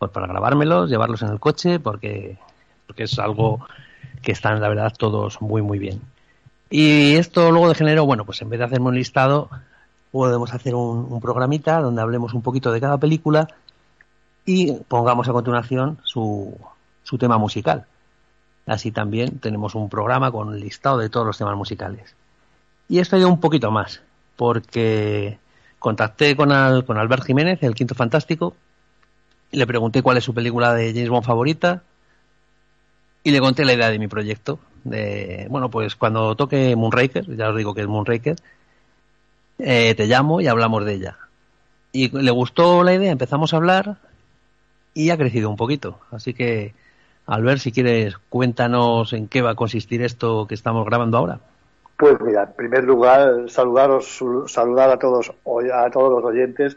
pues 0.00 0.10
para 0.10 0.26
grabármelos, 0.26 0.90
llevarlos 0.90 1.22
en 1.22 1.28
el 1.28 1.38
coche, 1.38 1.78
porque, 1.78 2.36
porque 2.88 3.04
es 3.04 3.16
algo 3.20 3.64
que 4.20 4.32
están, 4.32 4.60
la 4.60 4.68
verdad, 4.68 4.92
todos 4.98 5.40
muy, 5.40 5.62
muy 5.62 5.78
bien. 5.78 6.00
Y 6.68 7.14
esto 7.14 7.52
luego 7.52 7.68
degeneró, 7.68 8.06
bueno, 8.06 8.24
pues 8.24 8.42
en 8.42 8.50
vez 8.50 8.58
de 8.58 8.64
hacerme 8.64 8.88
un 8.88 8.96
listado, 8.96 9.50
podemos 10.10 10.52
hacer 10.52 10.74
un, 10.74 11.06
un 11.08 11.20
programita 11.20 11.80
donde 11.80 12.02
hablemos 12.02 12.34
un 12.34 12.42
poquito 12.42 12.72
de 12.72 12.80
cada 12.80 12.98
película 12.98 13.46
y 14.48 14.72
pongamos 14.88 15.28
a 15.28 15.32
continuación 15.32 15.98
su, 16.04 16.56
su 17.02 17.18
tema 17.18 17.36
musical. 17.36 17.84
Así 18.64 18.90
también 18.92 19.40
tenemos 19.40 19.74
un 19.74 19.90
programa 19.90 20.32
con 20.32 20.58
listado 20.58 20.96
de 20.96 21.10
todos 21.10 21.26
los 21.26 21.36
temas 21.36 21.54
musicales. 21.54 22.14
Y 22.88 22.98
esto 22.98 23.16
ha 23.16 23.26
un 23.26 23.40
poquito 23.40 23.70
más, 23.70 24.00
porque 24.36 25.38
contacté 25.78 26.34
con, 26.34 26.50
Al- 26.50 26.86
con 26.86 26.96
Albert 26.96 27.24
Jiménez, 27.24 27.62
el 27.62 27.74
Quinto 27.74 27.94
Fantástico, 27.94 28.56
y 29.52 29.58
le 29.58 29.66
pregunté 29.66 30.00
cuál 30.00 30.16
es 30.16 30.24
su 30.24 30.32
película 30.32 30.72
de 30.72 30.94
James 30.94 31.10
Bond 31.10 31.26
favorita, 31.26 31.82
y 33.22 33.30
le 33.30 33.40
conté 33.40 33.66
la 33.66 33.74
idea 33.74 33.90
de 33.90 33.98
mi 33.98 34.08
proyecto. 34.08 34.60
De, 34.82 35.46
bueno, 35.50 35.68
pues 35.68 35.94
cuando 35.94 36.34
toque 36.36 36.74
Moonraker, 36.74 37.36
ya 37.36 37.50
os 37.50 37.56
digo 37.56 37.74
que 37.74 37.82
es 37.82 37.86
Moonraker, 37.86 38.36
eh, 39.58 39.94
te 39.94 40.06
llamo 40.06 40.40
y 40.40 40.46
hablamos 40.46 40.86
de 40.86 40.94
ella. 40.94 41.18
Y 41.92 42.16
le 42.16 42.30
gustó 42.30 42.82
la 42.82 42.94
idea, 42.94 43.12
empezamos 43.12 43.52
a 43.52 43.58
hablar 43.58 43.98
y 44.94 45.10
ha 45.10 45.16
crecido 45.16 45.48
un 45.50 45.56
poquito. 45.56 45.98
Así 46.10 46.34
que, 46.34 46.74
Albert, 47.26 47.60
si 47.60 47.72
quieres, 47.72 48.16
cuéntanos 48.28 49.12
en 49.12 49.28
qué 49.28 49.42
va 49.42 49.50
a 49.50 49.54
consistir 49.54 50.02
esto 50.02 50.46
que 50.46 50.54
estamos 50.54 50.84
grabando 50.86 51.18
ahora. 51.18 51.40
Pues 51.96 52.16
mira, 52.20 52.44
en 52.44 52.52
primer 52.52 52.84
lugar, 52.84 53.48
saludaros, 53.48 54.20
saludar 54.46 54.90
a 54.90 54.98
todos, 54.98 55.30
a 55.74 55.90
todos 55.90 56.12
los 56.12 56.24
oyentes 56.24 56.76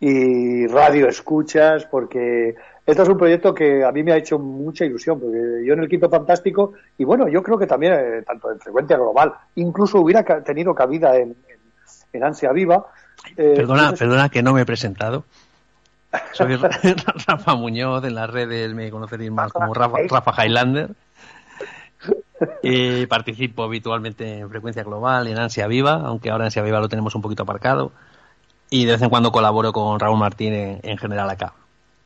y 0.00 0.66
radio 0.66 1.06
escuchas, 1.08 1.84
porque 1.90 2.54
esto 2.86 3.02
es 3.02 3.08
un 3.08 3.18
proyecto 3.18 3.54
que 3.54 3.84
a 3.84 3.92
mí 3.92 4.02
me 4.02 4.12
ha 4.12 4.16
hecho 4.16 4.38
mucha 4.38 4.84
ilusión, 4.84 5.20
porque 5.20 5.62
yo 5.64 5.74
en 5.74 5.80
el 5.80 5.88
Quinto 5.88 6.08
Fantástico, 6.10 6.72
y 6.98 7.04
bueno, 7.04 7.28
yo 7.28 7.42
creo 7.42 7.56
que 7.58 7.66
también, 7.66 7.92
eh, 7.92 8.22
tanto 8.26 8.50
en 8.50 8.58
Frecuencia 8.58 8.96
Global, 8.96 9.32
incluso 9.56 10.00
hubiera 10.00 10.24
ca- 10.24 10.42
tenido 10.42 10.74
cabida 10.74 11.16
en, 11.16 11.36
en, 11.48 11.58
en 12.14 12.24
Ansia 12.24 12.50
Viva. 12.52 12.86
eh, 13.36 13.52
Perdona, 13.56 13.82
entonces- 13.82 13.98
perdona 14.00 14.28
que 14.30 14.42
no 14.42 14.52
me 14.54 14.62
he 14.62 14.66
presentado. 14.66 15.24
Soy 16.32 16.56
Ra- 16.56 16.70
Rafa 17.26 17.54
Muñoz, 17.54 18.04
en 18.04 18.14
las 18.14 18.28
redes 18.30 18.72
me 18.74 18.90
conoceréis 18.90 19.30
más 19.30 19.52
como 19.52 19.72
Rafa, 19.74 19.98
Rafa 20.08 20.44
Highlander. 20.44 20.90
Y 22.62 23.06
participo 23.06 23.62
habitualmente 23.62 24.38
en 24.40 24.50
Frecuencia 24.50 24.82
Global, 24.82 25.28
en 25.28 25.38
Ansia 25.38 25.66
Viva, 25.68 26.02
aunque 26.04 26.30
ahora 26.30 26.46
Ansia 26.46 26.62
Viva 26.62 26.80
lo 26.80 26.88
tenemos 26.88 27.14
un 27.14 27.22
poquito 27.22 27.44
aparcado. 27.44 27.92
Y 28.68 28.84
de 28.84 28.92
vez 28.92 29.02
en 29.02 29.10
cuando 29.10 29.30
colaboro 29.30 29.72
con 29.72 30.00
Raúl 30.00 30.18
Martín 30.18 30.52
en, 30.54 30.80
en 30.82 30.98
general 30.98 31.30
acá. 31.30 31.52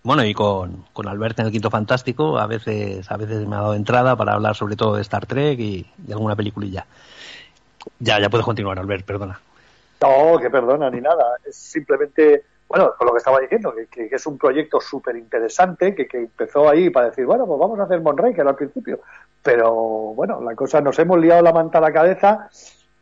Bueno, 0.03 0.25
y 0.25 0.35
con, 0.35 0.85
con 0.93 1.09
Alberto 1.09 1.41
en 1.43 1.47
el 1.47 1.53
Quinto 1.53 1.71
Fantástico, 1.71 2.39
a 2.39 2.47
veces, 2.47 3.11
a 3.11 3.17
veces 3.17 3.47
me 3.47 3.57
ha 3.57 3.61
dado 3.61 3.75
entrada 3.75 4.15
para 4.15 4.35
hablar 4.35 4.55
sobre 4.55 4.77
todo 4.77 4.97
de 4.97 5.03
Star 5.03 5.27
Trek 5.27 5.59
y 5.59 5.87
de 5.97 6.13
alguna 6.13 6.37
peliculilla. 6.37 6.87
Ya, 7.99 8.21
ya 8.21 8.29
puedes 8.29 8.45
continuar, 8.45 8.79
Albert, 8.79 9.05
perdona. 9.07 9.41
No, 10.03 10.39
que 10.39 10.51
perdona, 10.51 10.91
ni 10.91 11.01
nada. 11.01 11.25
Es 11.45 11.57
simplemente, 11.57 12.45
bueno, 12.69 12.93
con 12.99 13.07
lo 13.07 13.13
que 13.13 13.19
estaba 13.19 13.39
diciendo, 13.41 13.73
que, 13.75 13.87
que- 13.87 14.09
que 14.09 14.17
es 14.17 14.27
un 14.27 14.39
proyecto 14.39 14.81
súper 14.81 15.17
interesante, 15.17 15.95
que, 15.95 16.07
que 16.09 16.19
empezó 16.19 16.69
ahí 16.69 16.91
para 16.91 17.11
decir, 17.11 17.25
bueno, 17.27 17.47
pues 17.47 17.59
vamos 17.61 17.79
a 17.79 17.85
hacer 17.85 18.01
Monraker 18.01 18.47
al 18.47 18.57
principio. 18.57 19.01
Pero 19.43 19.73
bueno, 20.15 20.41
la 20.41 20.55
cosa, 20.55 20.81
nos 20.81 20.99
hemos 20.99 21.19
liado 21.19 21.43
la 21.43 21.53
manta 21.53 21.79
a 21.79 21.81
la 21.81 21.93
cabeza 21.93 22.49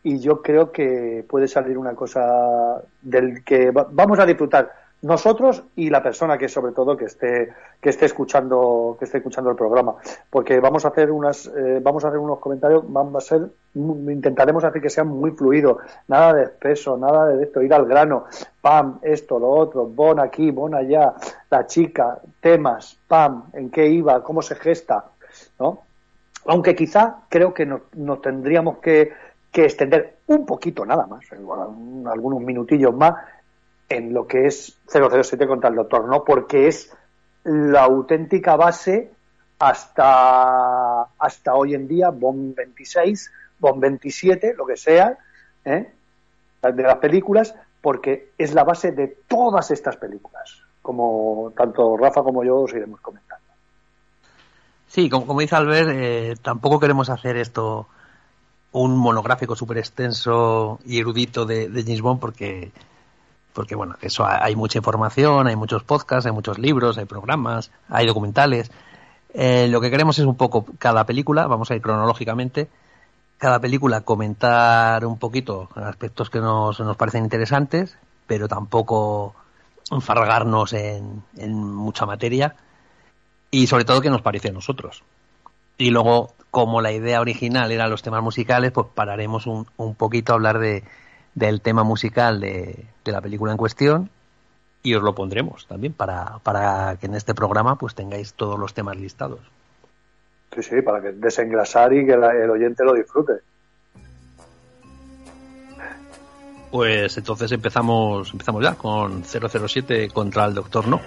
y 0.02 0.18
yo 0.18 0.42
creo 0.42 0.70
que 0.70 1.24
puede 1.28 1.48
salir 1.48 1.78
una 1.78 1.94
cosa 1.94 2.82
del 3.00 3.42
que 3.42 3.70
va- 3.70 3.86
vamos 3.90 4.18
a 4.18 4.26
disfrutar 4.26 4.83
nosotros 5.04 5.62
y 5.76 5.90
la 5.90 6.02
persona 6.02 6.38
que 6.38 6.48
sobre 6.48 6.72
todo 6.72 6.96
que 6.96 7.04
esté 7.04 7.52
que 7.80 7.90
esté 7.90 8.06
escuchando 8.06 8.96
que 8.98 9.04
esté 9.04 9.18
escuchando 9.18 9.50
el 9.50 9.56
programa. 9.56 9.96
Porque 10.30 10.58
vamos 10.60 10.84
a 10.84 10.88
hacer 10.88 11.10
unas 11.10 11.46
eh, 11.46 11.80
vamos 11.82 12.04
a 12.04 12.08
hacer 12.08 12.18
unos 12.18 12.38
comentarios 12.38 12.90
van 12.90 13.14
a 13.14 13.20
ser 13.20 13.42
intentaremos 13.74 14.64
hacer 14.64 14.80
que 14.80 14.88
sean 14.88 15.08
muy 15.08 15.32
fluidos 15.32 15.76
nada 16.08 16.32
de 16.32 16.44
espeso 16.44 16.96
nada 16.96 17.26
de 17.28 17.44
esto 17.44 17.62
ir 17.62 17.74
al 17.74 17.84
grano. 17.84 18.24
Pam 18.62 18.98
esto 19.02 19.38
lo 19.38 19.50
otro 19.50 19.86
bon 19.86 20.18
aquí 20.20 20.50
bon 20.50 20.74
allá 20.74 21.14
la 21.50 21.66
chica 21.66 22.18
temas 22.40 22.96
pam 23.06 23.44
en 23.52 23.70
qué 23.70 23.86
iba 23.86 24.22
cómo 24.24 24.40
se 24.40 24.54
gesta 24.54 25.04
no 25.58 25.82
aunque 26.46 26.74
quizá 26.74 27.16
creo 27.28 27.52
que 27.52 27.66
nos, 27.66 27.82
nos 27.94 28.20
tendríamos 28.22 28.78
que, 28.78 29.12
que 29.50 29.64
extender 29.64 30.16
un 30.26 30.46
poquito 30.46 30.84
nada 30.86 31.06
más, 31.06 31.24
algunos 31.32 32.40
minutillos 32.40 32.94
más, 32.94 33.14
en 33.94 34.12
lo 34.12 34.26
que 34.26 34.46
es 34.46 34.76
007 34.88 35.46
contra 35.46 35.70
el 35.70 35.76
Doctor, 35.76 36.08
¿no? 36.08 36.24
Porque 36.24 36.68
es 36.68 36.92
la 37.44 37.84
auténtica 37.84 38.56
base 38.56 39.10
hasta, 39.58 41.02
hasta 41.02 41.54
hoy 41.54 41.74
en 41.74 41.86
día, 41.86 42.10
Bond 42.10 42.56
26, 42.56 43.32
Bond 43.58 43.80
27, 43.80 44.54
lo 44.56 44.66
que 44.66 44.76
sea, 44.76 45.16
¿eh? 45.64 45.92
de 46.62 46.82
las 46.82 46.96
películas, 46.96 47.54
porque 47.80 48.32
es 48.38 48.54
la 48.54 48.64
base 48.64 48.92
de 48.92 49.08
todas 49.28 49.70
estas 49.70 49.96
películas, 49.96 50.62
como 50.82 51.52
tanto 51.56 51.96
Rafa 51.96 52.22
como 52.22 52.42
yo 52.42 52.60
os 52.60 52.72
iremos 52.72 53.00
comentando. 53.00 53.44
Sí, 54.88 55.10
como, 55.10 55.26
como 55.26 55.40
dice 55.40 55.56
Albert, 55.56 55.90
eh, 55.92 56.34
tampoco 56.42 56.80
queremos 56.80 57.10
hacer 57.10 57.36
esto 57.36 57.86
un 58.72 58.96
monográfico 58.96 59.54
súper 59.54 59.78
extenso 59.78 60.80
y 60.84 60.98
erudito 60.98 61.44
de, 61.44 61.68
de 61.68 61.82
James 61.82 62.00
Bond 62.00 62.20
porque, 62.20 62.72
porque 63.54 63.74
bueno, 63.74 63.96
eso 64.02 64.24
ha- 64.24 64.44
hay 64.44 64.56
mucha 64.56 64.78
información, 64.78 65.46
hay 65.46 65.56
muchos 65.56 65.82
podcasts, 65.84 66.26
hay 66.26 66.32
muchos 66.32 66.58
libros, 66.58 66.98
hay 66.98 67.06
programas, 67.06 67.70
hay 67.88 68.06
documentales. 68.06 68.70
Eh, 69.32 69.66
lo 69.68 69.80
que 69.80 69.90
queremos 69.90 70.18
es 70.18 70.26
un 70.26 70.36
poco 70.36 70.66
cada 70.78 71.04
película, 71.06 71.46
vamos 71.46 71.70
a 71.70 71.74
ir 71.74 71.82
cronológicamente, 71.82 72.68
cada 73.38 73.60
película 73.60 74.02
comentar 74.02 75.04
un 75.06 75.18
poquito 75.18 75.68
aspectos 75.76 76.30
que 76.30 76.40
nos, 76.40 76.78
nos 76.80 76.96
parecen 76.96 77.24
interesantes, 77.24 77.96
pero 78.26 78.48
tampoco 78.48 79.34
enfargarnos 79.90 80.72
en, 80.72 81.22
en 81.36 81.54
mucha 81.62 82.06
materia 82.06 82.56
y 83.50 83.66
sobre 83.66 83.84
todo 83.84 84.00
que 84.00 84.10
nos 84.10 84.22
parece 84.22 84.48
a 84.48 84.52
nosotros. 84.52 85.02
Y 85.78 85.90
luego, 85.90 86.32
como 86.50 86.80
la 86.80 86.92
idea 86.92 87.20
original 87.20 87.70
era 87.72 87.88
los 87.88 88.02
temas 88.02 88.22
musicales, 88.22 88.70
pues 88.72 88.86
pararemos 88.94 89.46
un, 89.46 89.66
un 89.76 89.94
poquito 89.94 90.32
a 90.32 90.36
hablar 90.36 90.58
de, 90.58 90.84
del 91.34 91.60
tema 91.60 91.82
musical 91.84 92.40
de, 92.40 92.84
de 93.04 93.12
la 93.12 93.20
película 93.20 93.52
en 93.52 93.58
cuestión 93.58 94.10
y 94.82 94.94
os 94.94 95.02
lo 95.02 95.14
pondremos 95.14 95.66
también 95.66 95.92
para, 95.94 96.38
para 96.42 96.96
que 97.00 97.06
en 97.06 97.14
este 97.14 97.34
programa 97.34 97.76
pues 97.76 97.94
tengáis 97.94 98.34
todos 98.34 98.58
los 98.58 98.74
temas 98.74 98.96
listados. 98.96 99.40
Sí, 100.54 100.62
sí, 100.62 100.82
para 100.82 101.00
que 101.02 101.12
desengrasar 101.12 101.92
y 101.92 102.06
que 102.06 102.16
la- 102.16 102.32
el 102.32 102.50
oyente 102.50 102.84
lo 102.84 102.92
disfrute. 102.94 103.32
Pues 106.70 107.16
entonces 107.16 107.52
empezamos 107.52 108.30
empezamos 108.32 108.62
ya 108.64 108.74
con 108.74 109.22
007 109.24 110.08
contra 110.10 110.44
el 110.46 110.54
Doctor 110.54 110.88
No. 110.88 111.00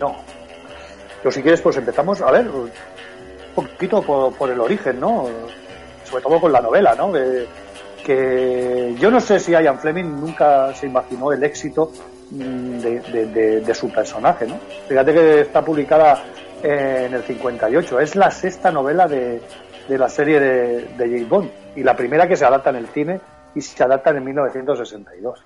No. 0.00 0.14
Yo 1.24 1.30
si 1.30 1.40
quieres, 1.42 1.60
pues 1.62 1.76
empezamos, 1.76 2.20
a 2.20 2.30
ver, 2.30 2.48
un 2.48 2.70
poquito 3.54 4.02
por, 4.02 4.34
por 4.34 4.50
el 4.50 4.60
origen, 4.60 5.00
¿no? 5.00 5.26
Sobre 6.04 6.22
todo 6.22 6.40
con 6.40 6.52
la 6.52 6.60
novela, 6.60 6.94
¿no? 6.94 7.12
Que, 7.12 7.46
que 8.04 8.94
yo 8.98 9.10
no 9.10 9.20
sé 9.20 9.40
si 9.40 9.52
Ian 9.52 9.78
Fleming 9.78 10.04
nunca 10.04 10.74
se 10.74 10.86
imaginó 10.86 11.32
el 11.32 11.42
éxito 11.42 11.90
mm, 12.30 12.78
de, 12.78 13.74
su 13.74 13.90
personaje, 13.90 14.46
¿no? 14.46 14.58
Fíjate 14.88 15.12
que 15.12 15.40
está 15.40 15.64
publicada 15.64 16.22
en 16.62 17.14
el 17.14 17.22
58. 17.22 18.00
Es 18.00 18.14
la 18.14 18.30
sexta 18.30 18.70
novela 18.70 19.08
de, 19.08 19.40
la 19.88 20.08
serie 20.08 20.38
de, 20.38 20.88
de 20.96 21.04
James 21.04 21.28
Bond 21.28 21.50
y 21.76 21.82
la 21.82 21.96
primera 21.96 22.28
que 22.28 22.36
se 22.36 22.44
adapta 22.44 22.70
en 22.70 22.76
el 22.76 22.86
cine 22.88 23.20
y 23.54 23.60
se 23.60 23.82
adapta 23.82 24.10
en 24.10 24.24
1962 24.24 25.44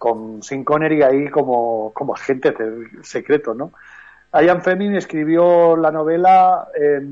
con 0.00 0.42
Sin 0.42 0.64
Connery 0.64 1.02
ahí 1.02 1.28
como, 1.28 1.92
como 1.92 2.14
agente 2.14 2.54
secreto, 3.02 3.52
¿no? 3.52 3.72
Ian 4.32 4.62
Fleming 4.62 4.92
escribió 4.92 5.76
la 5.76 5.90
novela 5.90 6.68
eh, 6.74 7.02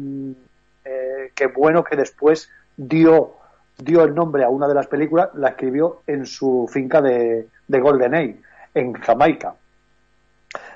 eh, 0.86 1.32
que 1.34 1.49
bueno 1.49 1.84
que 1.84 1.97
después 1.97 2.49
dio 2.78 3.34
dio 3.79 4.03
el 4.05 4.14
nombre 4.14 4.45
a 4.45 4.49
una 4.49 4.66
de 4.66 4.74
las 4.74 4.89
películas, 4.89 5.31
la 5.35 5.51
escribió 5.51 6.03
en 6.07 6.26
su 6.26 6.68
finca 6.70 7.01
de, 7.01 7.49
de 7.66 7.81
GoldenEye, 7.81 8.41
en 8.74 8.93
Jamaica. 8.95 9.55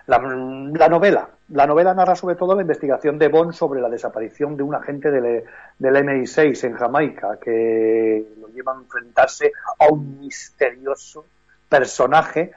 La, 0.06 0.18
la 0.18 0.88
novela, 0.88 1.28
la 1.50 1.66
novela 1.66 1.94
narra 1.94 2.14
sobre 2.14 2.34
todo 2.34 2.54
la 2.54 2.62
investigación 2.62 3.18
de 3.18 3.28
Bond 3.28 3.52
sobre 3.52 3.80
la 3.80 3.88
desaparición 3.88 4.56
de 4.56 4.62
un 4.62 4.74
agente 4.74 5.10
del, 5.10 5.44
del 5.78 5.96
MI6 5.96 6.64
en 6.64 6.74
Jamaica, 6.74 7.38
que 7.40 8.34
lo 8.40 8.48
lleva 8.48 8.72
a 8.72 8.76
enfrentarse 8.76 9.52
a 9.78 9.86
un 9.92 10.20
misterioso 10.20 11.26
personaje 11.68 12.52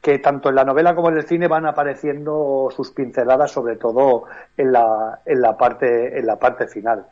que 0.00 0.18
tanto 0.20 0.48
en 0.48 0.54
la 0.54 0.64
novela 0.64 0.94
como 0.94 1.08
en 1.08 1.16
el 1.16 1.26
cine 1.26 1.48
van 1.48 1.66
apareciendo 1.66 2.68
sus 2.74 2.90
pinceladas, 2.92 3.50
sobre 3.50 3.76
todo 3.76 4.24
en 4.56 4.72
la, 4.72 5.20
en 5.24 5.40
la, 5.40 5.56
parte, 5.56 6.18
en 6.18 6.26
la 6.26 6.36
parte 6.36 6.66
final. 6.68 7.06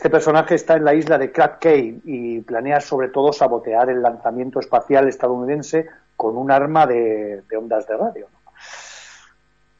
Este 0.00 0.08
personaje 0.08 0.54
está 0.54 0.76
en 0.76 0.86
la 0.86 0.94
isla 0.94 1.18
de 1.18 1.30
Crab 1.30 1.58
Cay 1.58 2.00
y 2.04 2.40
planea 2.40 2.80
sobre 2.80 3.08
todo 3.08 3.34
sabotear 3.34 3.90
el 3.90 4.00
lanzamiento 4.00 4.58
espacial 4.58 5.06
estadounidense 5.06 5.90
con 6.16 6.38
un 6.38 6.50
arma 6.50 6.86
de, 6.86 7.42
ondas 7.54 7.86
de 7.86 7.98
radio. 7.98 8.26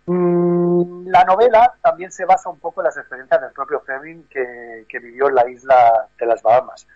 ¿no? 0.07 0.13
Mm, 0.13 1.09
la 1.09 1.25
novela 1.25 1.73
también 1.81 2.13
se 2.13 2.27
basa 2.27 2.51
un 2.51 2.59
poco 2.59 2.83
en 2.83 2.89
las 2.89 2.99
experiencias 2.99 3.41
del 3.41 3.53
propio 3.53 3.81
Fleming 3.81 4.25
que, 4.29 4.99
vivió 4.99 5.29
en 5.29 5.37
la 5.37 5.49
isla 5.49 6.07
de 6.19 6.27
las 6.27 6.43
Bahamas, 6.43 6.87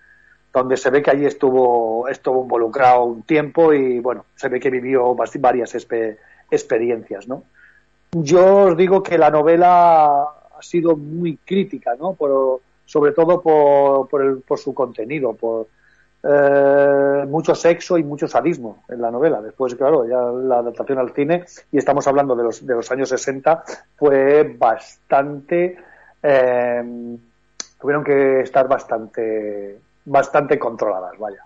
donde 0.52 0.76
se 0.76 0.90
ve 0.90 1.02
que 1.02 1.10
allí 1.10 1.24
estuvo, 1.24 2.06
estuvo 2.08 2.42
involucrado 2.42 3.04
un 3.04 3.22
tiempo 3.22 3.72
y 3.72 4.00
bueno, 4.00 4.26
se 4.36 4.50
ve 4.50 4.60
que 4.60 4.68
vivió 4.68 5.14
varias 5.14 5.74
experiencias, 6.50 7.26
¿no? 7.26 7.42
Yo 8.12 8.64
os 8.64 8.76
digo 8.76 9.02
que 9.02 9.16
la 9.16 9.30
novela 9.30 10.24
ha 10.24 10.60
sido 10.60 10.94
muy 10.94 11.38
crítica, 11.38 11.94
¿no? 11.98 12.12
Por, 12.12 12.60
sobre 12.84 13.12
todo 13.12 13.40
por, 13.40 14.08
por, 14.08 14.22
el- 14.22 14.42
por 14.42 14.58
su 14.58 14.74
contenido, 14.74 15.32
por 15.34 15.66
eh, 16.22 17.24
mucho 17.28 17.54
sexo 17.54 17.98
y 17.98 18.02
mucho 18.04 18.26
sadismo 18.28 18.84
en 18.88 19.00
la 19.02 19.10
novela. 19.10 19.40
Después, 19.42 19.74
claro, 19.74 20.06
ya 20.06 20.20
la 20.22 20.58
adaptación 20.58 20.98
al 20.98 21.12
cine, 21.12 21.44
y 21.72 21.78
estamos 21.78 22.06
hablando 22.06 22.34
de 22.34 22.44
los, 22.44 22.66
de 22.66 22.74
los 22.74 22.90
años 22.90 23.08
60, 23.10 23.62
fue 23.96 24.54
bastante. 24.58 25.76
eh, 26.22 27.16
tuvieron 27.80 28.02
que 28.04 28.40
estar 28.40 28.66
bastante, 28.68 29.78
bastante 30.06 30.58
controladas, 30.58 31.18
vaya, 31.18 31.44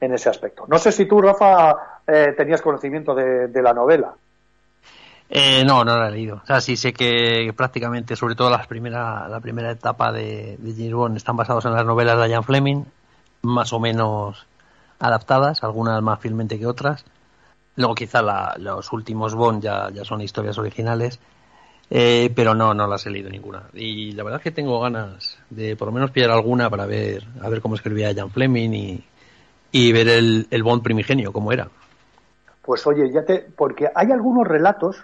en 0.00 0.14
ese 0.14 0.28
aspecto. 0.28 0.64
No 0.68 0.78
sé 0.78 0.92
si 0.92 1.06
tú, 1.06 1.20
Rafa, 1.20 2.00
eh, 2.06 2.34
tenías 2.36 2.62
conocimiento 2.62 3.14
de, 3.14 3.48
de 3.48 3.62
la 3.62 3.72
novela. 3.72 4.12
Eh, 5.32 5.62
no, 5.64 5.84
no 5.84 5.96
la 5.96 6.08
he 6.08 6.10
leído. 6.10 6.40
O 6.42 6.46
sea, 6.46 6.60
sí 6.60 6.76
sé 6.76 6.92
que 6.92 7.52
prácticamente, 7.56 8.16
sobre 8.16 8.34
todo 8.34 8.50
las 8.50 8.66
primera, 8.66 9.28
la 9.28 9.38
primera 9.40 9.70
etapa 9.70 10.10
de, 10.10 10.56
de 10.58 10.72
James 10.72 10.92
Bond, 10.92 11.16
están 11.16 11.36
basados 11.36 11.64
en 11.66 11.72
las 11.72 11.84
novelas 11.86 12.18
de 12.20 12.28
Ian 12.30 12.42
Fleming, 12.42 12.82
más 13.42 13.72
o 13.72 13.78
menos 13.78 14.46
adaptadas, 14.98 15.62
algunas 15.62 16.02
más 16.02 16.18
fielmente 16.18 16.58
que 16.58 16.66
otras. 16.66 17.04
Luego 17.76 17.94
quizá 17.94 18.22
la- 18.22 18.56
los 18.58 18.92
últimos 18.92 19.34
Bond 19.36 19.62
ya, 19.62 19.88
ya 19.90 20.04
son 20.04 20.20
historias 20.20 20.58
originales, 20.58 21.20
eh, 21.90 22.32
pero 22.34 22.54
no, 22.56 22.74
no 22.74 22.88
las 22.88 23.06
he 23.06 23.10
leído 23.10 23.30
ninguna. 23.30 23.62
Y 23.72 24.12
la 24.12 24.24
verdad 24.24 24.40
es 24.40 24.44
que 24.44 24.50
tengo 24.50 24.80
ganas 24.80 25.38
de 25.48 25.76
por 25.76 25.86
lo 25.86 25.92
menos 25.92 26.10
pillar 26.10 26.30
alguna 26.32 26.68
para 26.68 26.86
ver, 26.86 27.24
a 27.40 27.48
ver 27.48 27.60
cómo 27.60 27.76
escribía 27.76 28.10
Ian 28.10 28.30
Fleming 28.30 28.70
y, 28.72 29.04
y 29.70 29.92
ver 29.92 30.08
el, 30.08 30.48
el 30.50 30.62
Bond 30.64 30.82
primigenio, 30.82 31.32
cómo 31.32 31.52
era. 31.52 31.68
Pues 32.62 32.84
oye, 32.86 33.10
ya 33.12 33.24
te, 33.24 33.38
porque 33.56 33.88
hay 33.94 34.10
algunos 34.12 34.46
relatos, 34.46 34.96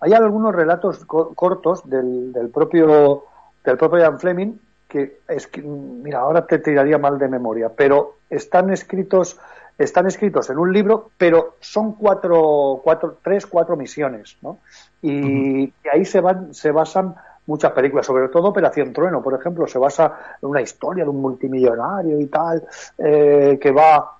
hay 0.00 0.12
algunos 0.12 0.54
relatos 0.54 1.04
co- 1.04 1.34
cortos 1.34 1.88
del, 1.88 2.32
del 2.32 2.48
propio 2.50 3.24
del 3.64 3.76
propio 3.76 3.98
Ian 4.00 4.18
Fleming 4.18 4.52
que 4.88 5.18
es 5.26 5.48
que, 5.48 5.62
mira, 5.62 6.20
ahora 6.20 6.46
te 6.46 6.60
tiraría 6.60 6.96
mal 6.96 7.18
de 7.18 7.26
memoria, 7.28 7.70
pero 7.74 8.14
están 8.30 8.72
escritos 8.72 9.38
están 9.78 10.06
escritos 10.06 10.48
en 10.48 10.58
un 10.58 10.72
libro, 10.72 11.10
pero 11.18 11.56
son 11.60 11.92
cuatro, 11.94 12.80
cuatro 12.82 13.18
tres, 13.22 13.46
cuatro 13.46 13.76
misiones, 13.76 14.38
¿no? 14.40 14.58
Y, 15.02 15.64
y 15.64 15.72
ahí 15.92 16.04
se 16.06 16.20
van, 16.20 16.54
se 16.54 16.70
basan 16.70 17.14
muchas 17.46 17.72
películas, 17.72 18.06
sobre 18.06 18.28
todo 18.28 18.48
Operación 18.48 18.92
Trueno, 18.94 19.22
por 19.22 19.34
ejemplo, 19.34 19.66
se 19.66 19.78
basa 19.78 20.36
en 20.40 20.48
una 20.48 20.62
historia 20.62 21.04
de 21.04 21.10
un 21.10 21.20
multimillonario 21.20 22.18
y 22.20 22.26
tal, 22.26 22.62
eh, 22.98 23.58
que 23.60 23.70
va 23.70 24.12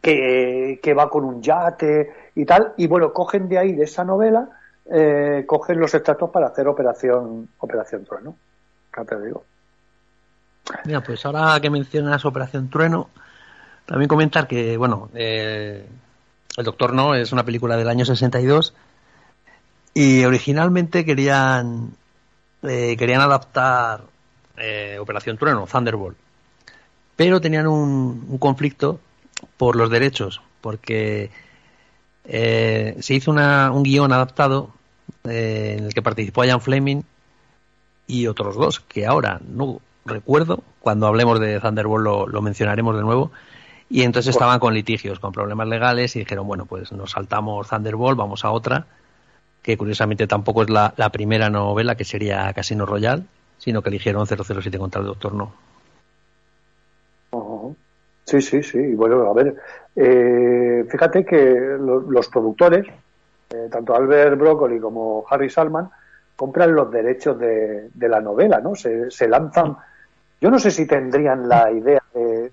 que, 0.00 0.80
que 0.82 0.94
va 0.94 1.10
con 1.10 1.24
un 1.24 1.42
yate 1.42 2.10
y 2.34 2.44
tal, 2.44 2.72
y 2.76 2.86
bueno, 2.86 3.12
cogen 3.12 3.48
de 3.48 3.58
ahí, 3.58 3.72
de 3.72 3.84
esa 3.84 4.04
novela, 4.04 4.48
eh, 4.90 5.44
cogen 5.46 5.80
los 5.80 5.94
extractos 5.94 6.30
para 6.30 6.48
hacer 6.48 6.66
Operación, 6.68 7.48
Operación 7.58 8.04
Trueno. 8.04 8.36
Ya 8.96 9.04
te 9.04 9.20
digo. 9.20 9.44
Mira, 10.84 11.00
pues 11.00 11.24
ahora 11.26 11.58
que 11.60 11.70
mencionas 11.70 12.24
Operación 12.24 12.68
Trueno, 12.68 13.10
también 13.86 14.08
comentar 14.08 14.46
que, 14.46 14.76
bueno, 14.76 15.10
eh, 15.14 15.86
El 16.56 16.64
Doctor 16.64 16.92
No 16.92 17.14
es 17.14 17.32
una 17.32 17.44
película 17.44 17.76
del 17.76 17.88
año 17.88 18.04
62 18.04 18.74
y 19.94 20.24
originalmente 20.24 21.04
querían 21.04 21.92
eh, 22.62 22.96
querían 22.96 23.20
adaptar 23.20 24.02
eh, 24.56 24.98
Operación 25.00 25.36
Trueno, 25.36 25.66
Thunderbolt, 25.66 26.16
pero 27.16 27.40
tenían 27.40 27.66
un, 27.66 28.26
un 28.28 28.38
conflicto 28.38 29.00
por 29.56 29.74
los 29.74 29.90
derechos, 29.90 30.40
porque 30.60 31.30
eh, 32.24 32.96
se 33.00 33.14
hizo 33.14 33.30
una- 33.30 33.70
un 33.72 33.82
guion 33.82 34.12
adaptado 34.12 34.70
eh, 35.24 35.76
en 35.78 35.84
el 35.86 35.94
que 35.94 36.02
participó 36.02 36.44
Ian 36.44 36.60
Fleming 36.60 37.02
y 38.06 38.26
otros 38.26 38.56
dos, 38.56 38.80
que 38.80 39.06
ahora 39.06 39.40
no 39.48 39.80
recuerdo, 40.04 40.62
cuando 40.80 41.06
hablemos 41.06 41.38
de 41.40 41.60
Thunderbolt 41.60 42.04
lo, 42.04 42.26
lo 42.26 42.42
mencionaremos 42.42 42.96
de 42.96 43.02
nuevo, 43.02 43.30
y 43.88 44.02
entonces 44.02 44.30
estaban 44.34 44.58
con 44.58 44.74
litigios, 44.74 45.20
con 45.20 45.32
problemas 45.32 45.68
legales, 45.68 46.16
y 46.16 46.20
dijeron, 46.20 46.46
bueno, 46.46 46.66
pues 46.66 46.90
nos 46.92 47.10
saltamos 47.12 47.68
Thunderbolt, 47.68 48.16
vamos 48.18 48.44
a 48.44 48.50
otra, 48.50 48.86
que 49.62 49.76
curiosamente 49.76 50.26
tampoco 50.26 50.62
es 50.64 50.70
la, 50.70 50.92
la 50.96 51.10
primera 51.10 51.50
novela, 51.50 51.94
que 51.94 52.04
sería 52.04 52.52
Casino 52.52 52.84
Royale, 52.86 53.22
sino 53.58 53.80
que 53.82 53.90
eligieron 53.90 54.26
007 54.26 54.76
contra 54.78 55.00
el 55.00 55.06
Doctor 55.06 55.34
No. 55.34 55.52
Sí, 58.24 58.40
sí, 58.40 58.62
sí. 58.62 58.94
Bueno, 58.94 59.28
a 59.30 59.34
ver, 59.34 59.56
eh, 59.96 60.84
fíjate 60.88 61.24
que 61.24 61.36
lo- 61.78 62.00
los 62.00 62.28
productores, 62.28 62.86
eh, 63.50 63.68
tanto 63.70 63.94
Albert 63.94 64.38
Broccoli 64.38 64.78
como 64.80 65.24
Harry 65.28 65.50
Salman, 65.50 65.90
compran 66.36 66.74
los 66.74 66.90
derechos 66.90 67.38
de, 67.38 67.90
de 67.92 68.08
la 68.08 68.20
novela, 68.20 68.60
¿no? 68.60 68.74
Se, 68.74 69.10
se 69.10 69.28
lanzan. 69.28 69.76
Yo 70.40 70.50
no 70.50 70.58
sé 70.58 70.70
si 70.70 70.86
tendrían 70.86 71.48
la 71.48 71.70
idea 71.70 72.02
de, 72.14 72.52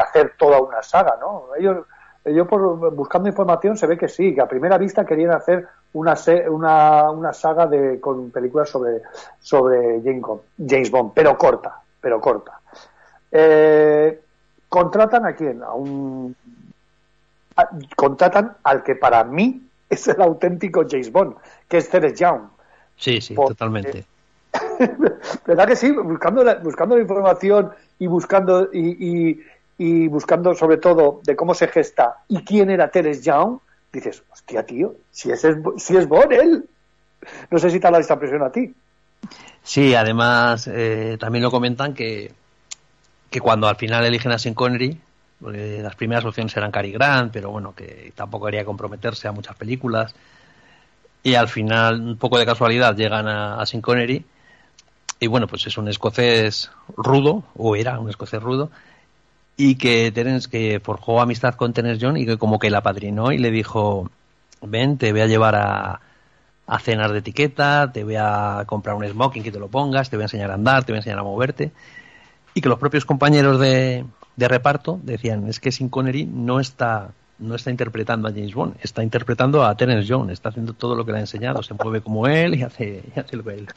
hacer 0.00 0.34
toda 0.38 0.60
una 0.60 0.82
saga, 0.82 1.16
¿no? 1.20 1.46
Ellos, 1.58 1.86
yo 2.24 2.46
por 2.46 2.94
buscando 2.94 3.28
información 3.28 3.76
se 3.76 3.86
ve 3.86 3.96
que 3.98 4.08
sí, 4.08 4.34
que 4.34 4.40
a 4.42 4.48
primera 4.48 4.78
vista 4.78 5.04
querían 5.06 5.32
hacer 5.32 5.66
una 5.94 6.14
una, 6.50 7.10
una 7.10 7.32
saga 7.32 7.66
de 7.66 8.00
con 8.00 8.30
películas 8.30 8.68
sobre 8.68 9.02
sobre 9.40 10.02
James 10.02 10.90
Bond, 10.90 11.12
pero 11.14 11.36
corta, 11.38 11.80
pero 12.00 12.20
corta. 12.20 12.60
Eh, 13.30 14.20
contratan 14.68 15.26
a 15.26 15.34
quién? 15.34 15.62
A 15.62 15.72
un 15.74 16.34
a- 17.56 17.68
contratan 17.96 18.56
al 18.64 18.82
que 18.82 18.94
para 18.96 19.24
mí 19.24 19.62
es 19.88 20.06
el 20.08 20.20
auténtico 20.20 20.84
James 20.88 21.10
Bond, 21.12 21.36
que 21.68 21.78
es 21.78 21.88
Ceres 21.88 22.18
Young. 22.18 22.42
Sí, 22.96 23.20
sí, 23.20 23.34
Porque- 23.34 23.54
totalmente. 23.54 24.04
¿Verdad 25.46 25.66
que 25.68 25.76
sí? 25.76 25.90
Buscando 25.92 26.42
la, 26.42 26.54
buscando 26.56 26.96
la 26.96 27.02
información 27.02 27.70
y 27.98 28.06
buscando 28.06 28.68
y, 28.72 29.30
y- 29.30 29.40
y 29.78 30.08
buscando 30.08 30.54
sobre 30.54 30.78
todo 30.78 31.20
de 31.24 31.36
cómo 31.36 31.52
se 31.54 31.68
gesta 31.68 32.16
y 32.28 32.42
quién 32.42 32.70
era 32.70 32.90
Teres 32.90 33.22
Young, 33.22 33.58
dices, 33.92 34.22
hostia, 34.32 34.64
tío, 34.64 34.94
si 35.10 35.30
es, 35.30 35.46
si 35.76 35.96
es 35.96 36.08
Bond, 36.08 36.32
él. 36.32 36.68
No 37.50 37.58
sé 37.58 37.70
si 37.70 37.78
te 37.80 37.86
ha 37.86 37.90
dado 37.90 38.00
esta 38.00 38.14
impresión 38.14 38.42
a 38.42 38.50
ti. 38.50 38.74
Sí, 39.62 39.94
además 39.94 40.66
eh, 40.72 41.16
también 41.20 41.42
lo 41.42 41.50
comentan 41.50 41.92
que, 41.92 42.32
que 43.36 43.40
cuando 43.42 43.68
al 43.68 43.76
final 43.76 44.02
eligen 44.06 44.32
a 44.32 44.38
Sean 44.38 44.54
Connery, 44.54 44.98
las 45.40 45.94
primeras 45.94 46.24
opciones 46.24 46.56
eran 46.56 46.70
Cary 46.70 46.90
Grant, 46.90 47.30
pero 47.30 47.50
bueno, 47.50 47.74
que 47.74 48.10
tampoco 48.14 48.46
quería 48.46 48.64
comprometerse 48.64 49.28
a 49.28 49.32
muchas 49.32 49.54
películas, 49.56 50.14
y 51.22 51.34
al 51.34 51.46
final, 51.48 52.00
un 52.00 52.16
poco 52.16 52.38
de 52.38 52.46
casualidad, 52.46 52.96
llegan 52.96 53.28
a, 53.28 53.60
a 53.60 53.66
Connery, 53.82 54.24
y 55.20 55.26
bueno, 55.26 55.48
pues 55.48 55.66
es 55.66 55.76
un 55.76 55.86
escocés 55.88 56.70
rudo, 56.96 57.44
o 57.54 57.76
era 57.76 58.00
un 58.00 58.08
escocés 58.08 58.42
rudo, 58.42 58.70
y 59.58 59.74
que 59.74 60.10
Terence, 60.12 60.48
que 60.48 60.80
forjó 60.82 61.20
amistad 61.20 61.56
con 61.56 61.74
Terence 61.74 62.02
John 62.02 62.16
y 62.16 62.24
que 62.24 62.38
como 62.38 62.58
que 62.58 62.70
la 62.70 62.82
padrinó 62.82 63.32
y 63.32 63.38
le 63.38 63.50
dijo, 63.50 64.10
ven, 64.62 64.96
te 64.96 65.12
voy 65.12 65.20
a 65.20 65.26
llevar 65.26 65.56
a, 65.56 66.00
a 66.66 66.78
cenar 66.78 67.12
de 67.12 67.18
etiqueta, 67.18 67.92
te 67.92 68.02
voy 68.02 68.16
a 68.16 68.62
comprar 68.64 68.96
un 68.96 69.06
smoking 69.06 69.42
que 69.42 69.52
te 69.52 69.58
lo 69.58 69.68
pongas, 69.68 70.08
te 70.08 70.16
voy 70.16 70.22
a 70.22 70.24
enseñar 70.24 70.50
a 70.50 70.54
andar, 70.54 70.84
te 70.84 70.92
voy 70.92 70.96
a 70.96 71.00
enseñar 71.00 71.18
a 71.18 71.22
moverte. 71.22 71.72
Y 72.56 72.62
que 72.62 72.70
los 72.70 72.78
propios 72.78 73.04
compañeros 73.04 73.60
de, 73.60 74.06
de 74.36 74.48
reparto 74.48 74.98
decían, 75.02 75.46
es 75.46 75.60
que 75.60 75.70
Sin 75.70 75.90
Connery 75.90 76.24
no 76.24 76.58
está, 76.58 77.10
no 77.38 77.54
está 77.54 77.70
interpretando 77.70 78.28
a 78.28 78.30
James 78.30 78.54
Bond, 78.54 78.76
está 78.82 79.02
interpretando 79.02 79.62
a 79.62 79.76
Terence 79.76 80.06
John, 80.10 80.30
está 80.30 80.48
haciendo 80.48 80.72
todo 80.72 80.94
lo 80.94 81.04
que 81.04 81.12
le 81.12 81.18
ha 81.18 81.20
enseñado, 81.20 81.62
se 81.62 81.74
mueve 81.74 82.00
como 82.00 82.26
él 82.26 82.54
y 82.54 82.62
hace, 82.62 83.04
y 83.14 83.20
hace 83.20 83.36
lo 83.36 83.44
que 83.44 83.50
él. 83.50 83.68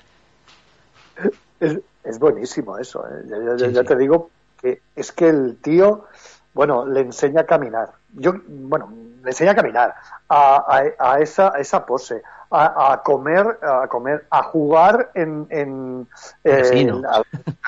Es, 1.59 1.77
es 2.05 2.19
buenísimo 2.19 2.77
eso. 2.77 3.05
¿eh? 3.05 3.57
Sí, 3.57 3.73
ya 3.73 3.81
sí. 3.81 3.87
te 3.87 3.97
digo 3.97 4.29
que 4.61 4.79
es 4.95 5.11
que 5.11 5.27
el 5.27 5.57
tío, 5.61 6.05
bueno, 6.53 6.85
le 6.85 7.01
enseña 7.01 7.41
a 7.41 7.45
caminar. 7.45 7.89
Yo, 8.13 8.31
bueno, 8.47 8.93
le 9.23 9.29
enseña 9.31 9.51
a 9.51 9.55
caminar, 9.55 9.93
a, 10.29 10.55
a- 10.99 11.13
a 11.15 11.19
esa, 11.19 11.51
a 11.53 11.59
esa 11.59 11.85
pose, 11.85 12.21
a, 12.49 12.93
a 12.93 13.03
comer, 13.03 13.59
a 13.61 13.87
comer, 13.89 14.25
a 14.29 14.41
jugar 14.43 15.11
en, 15.15 15.47
en, 15.49 16.07
en- 16.45 17.05
a 17.05 17.21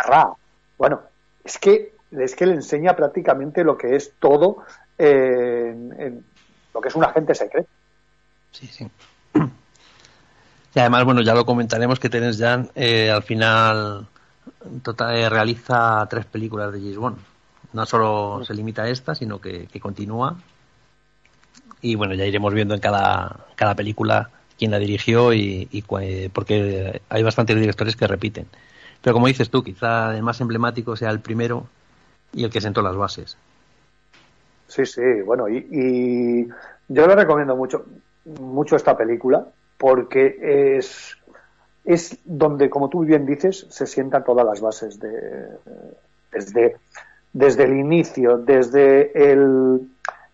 Ra. 0.07 0.31
Bueno, 0.81 0.99
es 1.43 1.59
que 1.59 1.93
es 2.09 2.35
que 2.35 2.47
le 2.47 2.55
enseña 2.55 2.95
prácticamente 2.95 3.63
lo 3.63 3.77
que 3.77 3.95
es 3.95 4.13
todo 4.19 4.63
eh, 4.97 5.69
en, 5.71 6.01
en 6.01 6.25
lo 6.73 6.81
que 6.81 6.87
es 6.87 6.95
un 6.95 7.03
agente 7.03 7.35
secreto. 7.35 7.69
Sí, 8.49 8.65
sí. 8.65 8.89
Y 10.73 10.79
además, 10.79 11.05
bueno, 11.05 11.21
ya 11.21 11.35
lo 11.35 11.45
comentaremos 11.45 11.99
que 11.99 12.09
Terence 12.09 12.43
Jan 12.43 12.71
eh, 12.73 13.11
al 13.11 13.21
final 13.21 14.07
total, 14.81 15.15
eh, 15.15 15.29
realiza 15.29 16.07
tres 16.09 16.25
películas 16.25 16.73
de 16.73 16.79
James 16.79 16.97
Bond. 16.97 17.17
No 17.73 17.85
solo 17.85 18.43
se 18.43 18.55
limita 18.55 18.81
a 18.81 18.89
esta, 18.89 19.13
sino 19.13 19.39
que, 19.39 19.67
que 19.67 19.79
continúa. 19.79 20.35
Y 21.79 21.93
bueno, 21.93 22.15
ya 22.15 22.25
iremos 22.25 22.55
viendo 22.55 22.73
en 22.73 22.81
cada, 22.81 23.45
cada 23.55 23.75
película 23.75 24.31
quién 24.57 24.71
la 24.71 24.79
dirigió 24.79 25.31
y, 25.31 25.67
y 25.69 25.83
eh, 26.01 26.31
porque 26.33 27.03
hay 27.07 27.21
bastantes 27.21 27.55
directores 27.55 27.95
que 27.95 28.07
repiten. 28.07 28.47
Pero 29.01 29.13
como 29.15 29.27
dices 29.27 29.49
tú, 29.49 29.63
quizá 29.63 30.15
el 30.15 30.23
más 30.23 30.39
emblemático 30.41 30.95
sea 30.95 31.09
el 31.09 31.19
primero 31.19 31.65
y 32.33 32.43
el 32.43 32.49
que 32.51 32.61
sentó 32.61 32.81
las 32.81 32.95
bases. 32.95 33.37
Sí, 34.67 34.85
sí, 34.85 35.21
bueno, 35.25 35.49
y, 35.49 35.57
y 35.69 36.47
yo 36.87 37.07
le 37.07 37.15
recomiendo 37.15 37.55
mucho, 37.55 37.85
mucho 38.39 38.75
esta 38.75 38.95
película 38.95 39.45
porque 39.77 40.77
es, 40.77 41.17
es 41.83 42.17
donde, 42.23 42.69
como 42.69 42.87
tú 42.89 43.01
bien 43.01 43.25
dices, 43.25 43.65
se 43.69 43.85
sientan 43.87 44.23
todas 44.23 44.45
las 44.45 44.61
bases 44.61 44.99
de, 44.99 45.47
desde, 46.31 46.77
desde 47.33 47.63
el 47.63 47.77
inicio, 47.77 48.37
desde 48.37 49.31
el, 49.33 49.81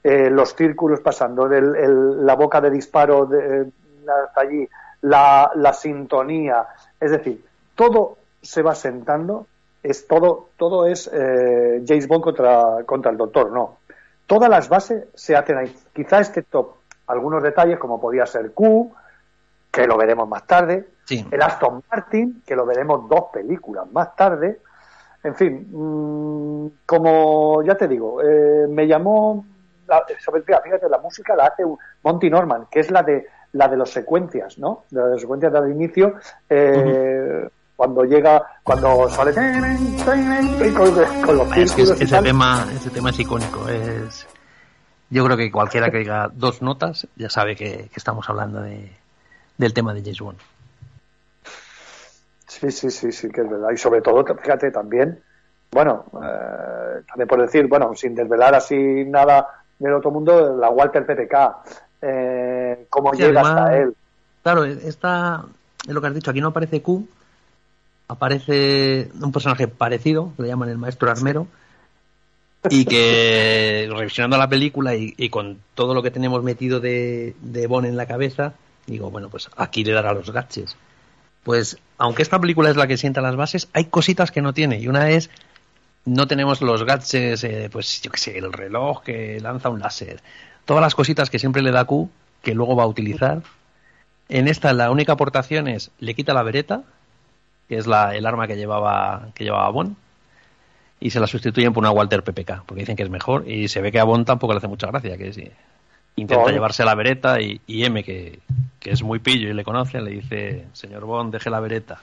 eh, 0.04 0.30
los 0.30 0.54
círculos 0.56 1.00
pasando, 1.00 1.48
del, 1.48 1.76
el- 1.76 2.26
la 2.26 2.36
boca 2.36 2.62
de 2.62 2.70
disparo 2.70 3.26
de, 3.26 3.72
hasta 4.28 4.42
allí, 4.42 4.68
la, 5.02 5.50
la 5.56 5.74
sintonía, 5.74 6.68
es 7.00 7.12
decir, 7.12 7.44
todo 7.76 8.17
se 8.42 8.62
va 8.62 8.76
sentando, 8.76 9.48
es 9.84 10.08
todo, 10.08 10.50
todo 10.58 10.86
es 10.86 11.10
eh, 11.14 11.84
James 11.88 12.08
Bond 12.08 12.24
contra, 12.24 12.84
contra 12.86 13.12
el 13.12 13.18
doctor, 13.18 13.52
no. 13.52 13.78
Todas 14.26 14.50
las 14.50 14.68
bases 14.68 15.06
se 15.14 15.36
hacen 15.36 15.58
ahí. 15.58 15.76
Quizá 15.94 16.20
excepto 16.20 16.80
algunos 17.08 17.42
detalles, 17.42 17.80
como 17.80 18.00
podía 18.00 18.26
ser 18.26 18.52
Q, 18.52 18.94
que 19.72 19.88
lo 19.88 19.98
veremos 19.98 20.28
más 20.28 20.46
tarde, 20.46 20.88
el 21.10 21.42
Aston 21.42 21.84
Martin, 21.90 22.44
que 22.46 22.56
lo 22.56 22.66
veremos 22.66 23.08
dos 23.08 23.26
películas 23.32 23.90
más 23.92 24.16
tarde. 24.16 24.60
En 25.24 25.36
fin, 25.36 25.68
mm, 25.72 26.68
como 26.86 27.64
ya 27.64 27.76
te 27.76 27.88
digo, 27.88 28.22
eh, 28.22 28.68
me 28.68 28.88
llamó, 28.88 29.46
la, 29.88 30.04
fíjate, 30.06 30.90
la 30.90 30.98
música 30.98 31.36
la 31.36 31.46
hace 31.46 31.64
Monty 32.04 32.30
Norman, 32.30 32.68
que 32.70 32.82
es 32.82 32.92
la 32.92 33.04
de 33.04 33.28
la 33.54 33.68
de 33.68 33.78
las 33.78 33.90
secuencias, 33.90 34.58
¿no? 34.58 34.84
De 34.90 35.02
las 35.02 35.22
secuencias 35.22 35.52
del 35.54 35.72
inicio, 35.72 36.16
eh, 36.50 37.50
cuando 37.78 38.04
llega, 38.04 38.42
cuando 38.64 39.08
sale 39.10 39.34
con, 40.76 40.92
con 41.26 41.38
los 41.38 41.58
Es 41.58 41.72
que 41.74 41.84
es- 41.84 41.92
ese 42.02 42.22
tema, 42.22 42.68
ese 42.76 42.90
tema 42.90 43.12
es 43.12 43.20
icónico. 43.20 43.70
Es, 43.70 44.28
yo 45.12 45.24
creo 45.24 45.38
que 45.38 45.52
cualquiera 45.52 45.90
que 45.90 46.00
diga 46.00 46.30
dos 46.34 46.62
notas 46.62 47.08
ya 47.16 47.30
sabe 47.30 47.56
que, 47.56 47.88
que 47.88 47.96
estamos 47.96 48.28
hablando 48.30 48.62
de, 48.62 48.92
del 49.58 49.74
tema 49.74 49.94
de 49.94 50.02
James 50.02 50.20
Bond. 50.20 50.40
Sí, 52.48 52.72
sí, 52.72 52.90
sí, 52.90 53.12
sí, 53.12 53.30
que 53.30 53.42
es 53.42 53.50
verdad. 53.50 53.70
Y 53.72 53.78
sobre 53.78 54.02
todo, 54.02 54.26
fíjate 54.26 54.72
también, 54.72 55.20
bueno, 55.72 56.06
eh, 56.24 57.02
también 57.08 57.28
por 57.28 57.40
decir, 57.42 57.68
bueno, 57.68 57.94
sin 57.96 58.16
desvelar 58.16 58.56
así 58.56 58.76
nada 59.06 59.48
del 59.78 59.94
otro 59.94 60.10
mundo, 60.10 60.58
la 60.58 60.70
Walter 60.72 61.06
PPK, 61.06 61.58
eh, 62.02 62.88
cómo 62.90 63.12
Sí, 63.14 63.20
llega 63.22 63.42
además, 63.42 63.60
hasta 63.60 63.78
él. 63.78 63.96
Claro, 64.42 64.64
esta 64.66 65.44
es 65.88 65.94
lo 65.94 66.02
que 66.02 66.08
has 66.08 66.14
dicho. 66.16 66.32
Aquí 66.32 66.42
no 66.42 66.48
aparece 66.48 66.82
Q, 66.82 67.08
aparece 68.08 69.10
un 69.22 69.32
personaje 69.32 69.68
parecido, 69.68 70.34
le 70.38 70.48
llaman 70.48 70.70
el 70.70 70.78
maestro 70.78 71.10
armero, 71.12 71.48
y 72.70 72.86
que 72.86 73.90
revisionando 73.94 74.38
la 74.38 74.50
película 74.50 74.96
y, 74.96 75.14
y 75.18 75.30
con 75.30 75.60
todo 75.76 75.94
lo 75.94 76.04
que 76.04 76.12
tenemos 76.12 76.44
metido 76.44 76.80
de, 76.80 77.36
de 77.42 77.68
Bond 77.68 77.88
en 77.88 77.98
la 77.98 78.08
cabeza, 78.08 78.54
digo, 78.88 79.12
bueno, 79.12 79.30
pues 79.30 79.50
aquí 79.56 79.84
le 79.84 79.94
dará 79.94 80.14
los 80.14 80.32
gaches. 80.32 80.76
Pues, 81.44 81.78
aunque 81.98 82.24
esta 82.24 82.42
película 82.42 82.70
es 82.70 82.76
la 82.76 82.88
que 82.88 82.98
sienta 82.98 83.22
las 83.22 83.38
bases, 83.38 83.70
hay 83.72 83.86
cositas 83.86 84.32
que 84.32 84.42
no 84.42 84.54
tiene. 84.54 84.80
Y 84.80 84.90
una 84.90 85.12
es, 85.12 85.30
no 86.04 86.28
tenemos 86.28 86.62
los 86.62 86.84
gadgets, 86.84 87.44
eh, 87.44 87.70
pues 87.72 88.02
yo 88.02 88.12
qué 88.12 88.18
sé, 88.18 88.38
el 88.38 88.52
reloj 88.52 89.02
que 89.04 89.40
lanza 89.40 89.70
un 89.70 89.80
láser. 89.80 90.22
Todas 90.66 90.82
las 90.82 90.96
cositas 90.96 91.30
que 91.30 91.40
siempre 91.40 91.62
le 91.62 91.72
da 91.72 91.86
Q, 91.86 92.10
que 92.42 92.54
luego 92.54 92.76
va 92.76 92.84
a 92.84 92.88
utilizar. 92.88 93.44
En 94.28 94.50
esta 94.50 94.74
la 94.74 94.92
única 94.92 95.14
aportación 95.14 95.70
es, 95.70 95.92
le 96.00 96.16
quita 96.16 96.34
la 96.34 96.44
vereta, 96.44 96.84
que 97.68 97.78
es 97.78 97.88
la, 97.88 98.16
el 98.16 98.26
arma 98.26 98.48
que 98.48 98.56
llevaba, 98.56 99.30
que 99.36 99.44
llevaba 99.44 99.70
Bond, 99.70 99.96
y 101.00 101.10
se 101.12 101.20
la 101.20 101.28
sustituyen 101.28 101.74
por 101.74 101.82
una 101.84 101.92
Walter 101.92 102.24
PPK, 102.24 102.64
porque 102.66 102.82
dicen 102.82 102.96
que 102.96 103.04
es 103.04 103.10
mejor, 103.10 103.48
y 103.48 103.68
se 103.68 103.82
ve 103.82 103.92
que 103.92 104.00
a 104.00 104.04
Bond 104.04 104.26
tampoco 104.26 104.54
le 104.54 104.58
hace 104.58 104.68
mucha 104.68 104.88
gracia, 104.88 105.18
que 105.18 105.32
sí. 105.34 105.52
Intenta 106.16 106.46
No. 106.46 106.50
llevarse 106.52 106.84
la 106.84 106.96
vereta 106.96 107.40
y, 107.40 107.62
y 107.68 107.84
M, 107.86 108.04
que, 108.04 108.40
que 108.80 108.90
es 108.92 109.04
muy 109.04 109.20
pillo 109.20 109.50
y 109.50 109.54
le 109.54 109.64
conoce, 109.64 110.02
le 110.02 110.12
dice, 110.12 110.66
señor 110.74 111.06
Bond, 111.06 111.32
deje 111.34 111.50
la 111.52 111.60
vereta. 111.60 112.02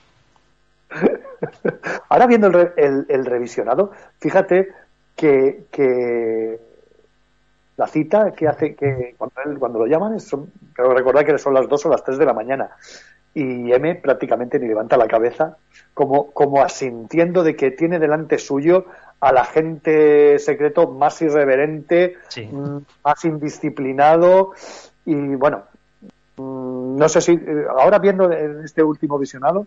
Ahora 2.08 2.26
viendo 2.26 2.46
el, 2.48 2.70
el- 2.76 3.06
el 3.08 3.26
revisionado, 3.26 3.90
fíjate 4.20 4.68
que, 5.16 5.64
que 5.72 6.58
la 7.76 7.86
cita 7.88 8.32
que 8.32 8.46
hace 8.46 8.74
que 8.76 9.14
cuando, 9.18 9.34
él- 9.44 9.58
cuando 9.58 9.78
lo 9.80 9.86
llaman, 9.86 10.14
es- 10.14 10.28
son, 10.28 10.50
pero 10.76 10.94
recordad 10.94 11.24
que 11.24 11.36
son 11.38 11.54
las 11.54 11.68
2 11.68 11.86
o 11.86 11.88
las 11.88 12.04
3 12.04 12.18
de 12.18 12.26
la 12.26 12.32
mañana 12.32 12.70
y 13.34 13.72
M 13.72 13.94
prácticamente 13.96 14.58
ni 14.58 14.68
levanta 14.68 14.96
la 14.96 15.08
cabeza 15.08 15.56
como, 15.92 16.30
como 16.30 16.62
asintiendo 16.62 17.42
de 17.42 17.56
que 17.56 17.72
tiene 17.72 17.98
delante 17.98 18.38
suyo 18.38 18.86
al 19.20 19.38
agente 19.38 20.38
secreto 20.38 20.88
más 20.88 21.20
irreverente, 21.22 22.16
mm, 22.36 22.78
más 23.02 23.24
indisciplinado 23.24 24.52
y 25.04 25.14
bueno, 25.14 25.64
mm, 26.36 26.96
no 26.96 27.08
sé 27.08 27.20
si 27.20 27.32
eh, 27.32 27.64
ahora 27.76 27.98
viendo 27.98 28.30
en 28.30 28.64
este 28.64 28.82
último 28.82 29.18
visionado 29.18 29.66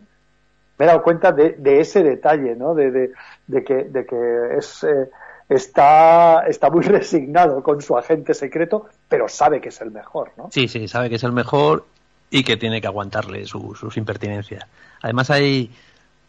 me 0.78 0.86
he 0.86 0.88
dado 0.88 1.02
cuenta 1.02 1.32
de, 1.32 1.56
de 1.58 1.80
ese 1.80 2.04
detalle, 2.04 2.56
¿no? 2.56 2.76
De, 2.76 2.92
de, 2.92 3.12
de 3.48 3.64
que, 3.64 3.86
de 3.86 4.06
que 4.06 4.58
es, 4.58 4.84
eh, 4.84 5.10
está, 5.50 6.46
está 6.48 6.70
muy 6.70 6.84
resignado 6.86 7.64
con 7.64 7.82
su 7.82 7.98
agente 7.98 8.34
secreto, 8.34 8.88
pero 9.10 9.28
sabe 9.28 9.60
que 9.60 9.70
es 9.70 9.82
el 9.82 9.92
mejor, 9.92 10.32
¿no? 10.38 10.50
Sí, 10.52 10.68
sí, 10.68 10.88
sabe 10.88 11.10
que 11.10 11.16
es 11.16 11.24
el 11.24 11.32
mejor 11.32 11.86
y 12.30 12.44
que 12.44 12.58
tiene 12.58 12.82
que 12.82 12.88
aguantarle 12.88 13.46
su- 13.46 13.76
sus 13.76 13.96
impertinencias. 13.98 14.66
Además 15.02 15.30
hay, 15.30 15.72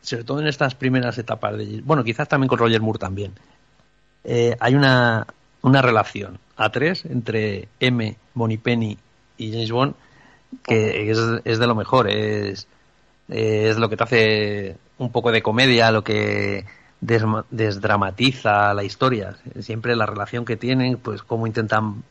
sobre 0.01 0.25
todo 0.25 0.41
en 0.41 0.47
estas 0.47 0.75
primeras 0.75 1.19
etapas 1.19 1.57
de... 1.59 1.81
Bueno, 1.85 2.05
quizás 2.05 2.29
también 2.29 2.49
con 2.49 2.59
Roger 2.59 2.81
Moore 2.81 2.99
también. 2.99 3.33
eh, 4.25 4.57
hay 4.61 4.75
una, 4.75 5.27
una 5.63 5.83
relación 5.83 6.39
a 6.57 6.71
tres 6.71 7.05
entre 7.05 7.69
M, 7.81 8.17
Penny 8.63 8.99
y 9.37 9.53
James 9.53 9.71
Bond 9.71 9.95
que 10.63 11.11
es, 11.11 11.19
es 11.45 11.59
de 11.59 11.67
lo 11.67 11.75
mejor. 11.75 12.09
Es, 12.09 12.67
es 13.29 13.77
lo 13.77 13.89
que 13.89 13.97
te 13.97 14.05
hace 14.05 14.77
un 14.99 15.13
poco 15.13 15.31
de 15.31 15.43
comedia, 15.43 15.91
lo 15.91 16.03
que 16.03 16.65
desdramatiza 17.51 18.73
la 18.75 18.85
historia. 18.85 19.37
Siempre 19.61 19.95
la 19.97 20.07
relación 20.07 20.45
que 20.45 20.57
tienen, 20.57 20.97
pues 20.99 21.23
cómo 21.23 21.47
intentan 21.47 22.03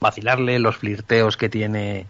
vacilarle, 0.00 0.58
los 0.58 0.76
flirteos 0.76 1.36
que 1.36 1.48
tiene 1.48 2.06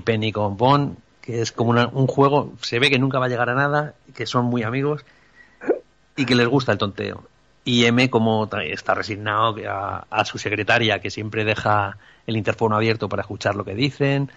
Penny 0.00 0.32
con 0.32 0.56
Bond, 0.56 0.96
que 1.20 1.40
es 1.42 1.52
como 1.52 1.70
una- 1.70 1.86
un 1.88 2.06
juego, 2.06 2.52
se 2.62 2.78
ve 2.78 2.90
que 2.90 2.98
nunca 2.98 3.18
va 3.18 3.26
a 3.26 3.28
llegar 3.28 3.48
a 3.50 3.54
nada, 3.54 3.94
que 4.14 4.26
son 4.26 4.46
muy 4.46 4.62
amigos 4.62 5.04
y 6.16 6.24
que 6.26 6.34
les 6.34 6.48
gusta 6.48 6.72
el 6.72 6.78
tonteo. 6.78 7.24
Y 7.64 7.84
M 7.84 8.10
como 8.10 8.48
está 8.64 8.94
resignado 8.94 9.54
a, 9.68 10.06
a 10.10 10.24
su 10.24 10.38
secretaria, 10.38 11.00
que 11.00 11.10
siempre 11.10 11.44
deja 11.44 11.96
el 12.26 12.36
interfono 12.36 12.76
abierto 12.76 13.08
para 13.08 13.22
escuchar 13.22 13.54
lo 13.54 13.64
que 13.64 13.74
dicen, 13.74 14.30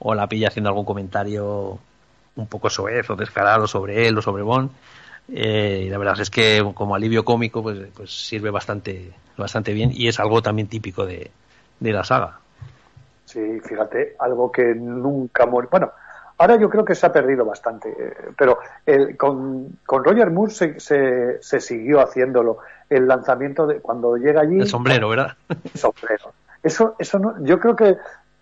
o 0.00 0.14
la 0.14 0.26
pilla 0.28 0.48
haciendo 0.48 0.70
algún 0.70 0.84
comentario 0.84 1.78
un 2.36 2.46
poco 2.48 2.68
soez 2.68 3.08
o 3.10 3.16
descarado 3.16 3.68
sobre 3.68 4.08
él 4.08 4.18
o 4.18 4.22
sobre 4.22 4.42
Bond. 4.42 4.70
Eh, 5.32 5.84
y 5.86 5.88
la 5.90 5.98
verdad 5.98 6.20
es 6.20 6.30
que 6.30 6.68
como 6.74 6.94
alivio 6.94 7.24
cómico 7.24 7.62
pues, 7.62 7.78
pues 7.94 8.10
sirve 8.10 8.50
bastante, 8.50 9.12
bastante 9.38 9.72
bien 9.72 9.90
y 9.94 10.08
es 10.08 10.18
algo 10.18 10.42
también 10.42 10.68
típico 10.68 11.06
de 11.06 11.30
la 11.80 12.04
saga. 12.04 12.40
Sí, 13.24 13.60
fíjate, 13.60 14.16
algo 14.18 14.52
que 14.52 14.74
nunca 14.74 15.46
muere. 15.46 15.68
Bueno, 15.70 15.92
ahora 16.38 16.56
yo 16.56 16.68
creo 16.68 16.84
que 16.84 16.94
se 16.94 17.06
ha 17.06 17.12
perdido 17.12 17.44
bastante, 17.44 17.88
eh, 17.90 18.14
pero 18.36 18.58
el, 18.84 19.16
con, 19.16 19.78
con 19.86 20.04
Roger 20.04 20.30
Moore 20.30 20.52
se, 20.52 20.80
se, 20.80 21.42
se 21.42 21.60
siguió 21.60 22.00
haciéndolo. 22.00 22.58
El 22.90 23.08
lanzamiento 23.08 23.66
de 23.66 23.80
cuando 23.80 24.16
llega 24.16 24.42
allí. 24.42 24.60
El 24.60 24.66
sombrero, 24.68 25.08
¿verdad? 25.08 25.36
El 25.48 25.80
sombrero. 25.80 26.32
Eso, 26.62 26.96
eso 26.98 27.18
no, 27.18 27.42
yo 27.44 27.58
creo 27.58 27.74
que 27.76 27.96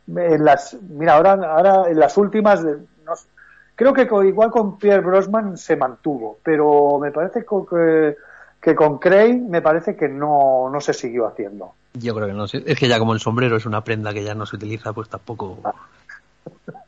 en 0.08 0.44
las, 0.44 0.74
mira, 0.74 1.14
ahora, 1.14 1.32
ahora 1.32 1.88
en 1.88 1.98
las 1.98 2.16
últimas, 2.18 2.62
no 2.62 3.16
sé, 3.16 3.28
creo 3.76 3.92
que 3.92 4.06
con- 4.08 4.26
igual 4.26 4.50
con 4.50 4.78
Pierre 4.78 5.00
Brosnan 5.00 5.56
se 5.56 5.76
mantuvo, 5.76 6.38
pero 6.42 6.98
me 7.00 7.12
parece 7.12 7.44
que, 7.44 8.16
que 8.60 8.74
con 8.74 8.98
Craig 8.98 9.40
me 9.40 9.62
parece 9.62 9.96
que 9.96 10.08
no, 10.08 10.68
no 10.70 10.80
se 10.80 10.92
siguió 10.92 11.26
haciendo. 11.26 11.74
Yo 11.94 12.14
creo 12.14 12.28
que 12.28 12.32
no. 12.32 12.44
Es 12.44 12.78
que 12.78 12.88
ya 12.88 12.98
como 12.98 13.14
el 13.14 13.20
sombrero 13.20 13.56
es 13.56 13.66
una 13.66 13.84
prenda 13.84 14.12
que 14.12 14.24
ya 14.24 14.34
no 14.34 14.46
se 14.46 14.56
utiliza, 14.56 14.92
pues 14.92 15.08
tampoco. 15.08 15.60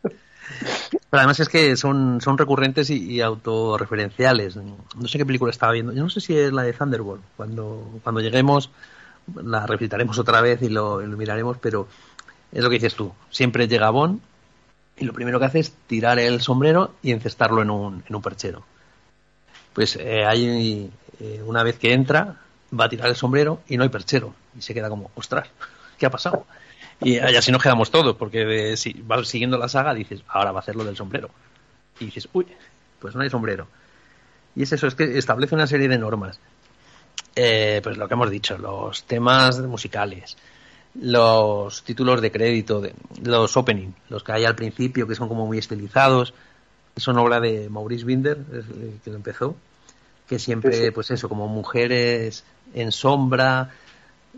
Pero 0.02 1.20
además 1.20 1.40
es 1.40 1.48
que 1.48 1.76
son, 1.76 2.20
son 2.20 2.38
recurrentes 2.38 2.90
y, 2.90 3.12
y 3.12 3.20
autorreferenciales. 3.20 4.56
No 4.56 5.08
sé 5.08 5.18
qué 5.18 5.26
película 5.26 5.50
estaba 5.50 5.72
viendo. 5.72 5.92
Yo 5.92 6.02
no 6.02 6.10
sé 6.10 6.20
si 6.20 6.36
es 6.36 6.52
la 6.52 6.62
de 6.62 6.72
Thunderbolt. 6.72 7.22
Cuando, 7.36 8.00
cuando 8.02 8.20
lleguemos 8.20 8.70
la 9.34 9.66
revisitaremos 9.66 10.18
otra 10.18 10.40
vez 10.40 10.62
y 10.62 10.68
lo, 10.68 11.02
y 11.02 11.06
lo 11.06 11.16
miraremos, 11.16 11.58
pero 11.58 11.88
es 12.52 12.62
lo 12.62 12.68
que 12.68 12.76
dices 12.76 12.94
tú. 12.94 13.12
Siempre 13.30 13.68
llega 13.68 13.90
Bond 13.90 14.20
y 14.96 15.04
lo 15.04 15.12
primero 15.12 15.38
que 15.38 15.46
hace 15.46 15.60
es 15.60 15.72
tirar 15.86 16.18
el 16.18 16.40
sombrero 16.40 16.94
y 17.02 17.12
encestarlo 17.12 17.62
en 17.62 17.70
un, 17.70 18.04
en 18.08 18.14
un 18.14 18.22
perchero. 18.22 18.64
Pues 19.72 19.96
eh, 19.96 20.24
hay 20.24 20.90
eh, 21.20 21.42
una 21.44 21.62
vez 21.62 21.78
que 21.78 21.92
entra, 21.92 22.36
va 22.78 22.84
a 22.86 22.88
tirar 22.88 23.08
el 23.08 23.16
sombrero 23.16 23.60
y 23.68 23.76
no 23.76 23.82
hay 23.82 23.88
perchero. 23.88 24.34
Y 24.56 24.62
se 24.62 24.74
queda 24.74 24.88
como, 24.88 25.10
ostras, 25.14 25.48
¿qué 25.98 26.06
ha 26.06 26.10
pasado? 26.10 26.46
Y 27.00 27.18
así 27.18 27.50
nos 27.52 27.62
quedamos 27.62 27.90
todos, 27.90 28.16
porque 28.16 28.44
de- 28.44 28.76
si 28.76 28.92
vas 29.04 29.26
siguiendo 29.28 29.58
la 29.58 29.68
saga 29.68 29.94
dices, 29.94 30.22
ahora 30.28 30.52
va 30.52 30.60
a 30.60 30.62
hacer 30.62 30.76
lo 30.76 30.84
del 30.84 30.96
sombrero. 30.96 31.30
Y 32.00 32.06
dices, 32.06 32.28
uy, 32.32 32.46
pues 33.00 33.14
no 33.14 33.22
hay 33.22 33.30
sombrero. 33.30 33.66
Y 34.56 34.62
es 34.62 34.72
eso, 34.72 34.86
es 34.86 34.94
que 34.94 35.18
establece 35.18 35.54
una 35.54 35.66
serie 35.66 35.88
de 35.88 35.98
normas. 35.98 36.38
Eh, 37.36 37.80
pues 37.82 37.96
lo 37.96 38.06
que 38.06 38.14
hemos 38.14 38.30
dicho, 38.30 38.56
los 38.58 39.04
temas 39.04 39.58
musicales, 39.60 40.36
los 40.94 41.82
títulos 41.82 42.20
de 42.20 42.30
crédito, 42.30 42.80
de- 42.80 42.94
los 43.22 43.56
opening, 43.56 43.90
los 44.08 44.22
que 44.22 44.32
hay 44.32 44.44
al 44.44 44.54
principio, 44.54 45.06
que 45.08 45.16
son 45.16 45.28
como 45.28 45.46
muy 45.46 45.58
estilizados. 45.58 46.32
Son 46.96 47.18
obra 47.18 47.40
de 47.40 47.68
Maurice 47.68 48.04
Binder, 48.04 48.38
el 48.52 49.00
que 49.02 49.10
lo 49.10 49.16
empezó, 49.16 49.56
que 50.28 50.38
siempre, 50.38 50.72
Sí, 50.72 50.84
sí. 50.86 50.90
pues 50.90 51.10
eso, 51.10 51.28
como 51.28 51.48
mujeres 51.48 52.44
en 52.74 52.92
sombra, 52.92 53.70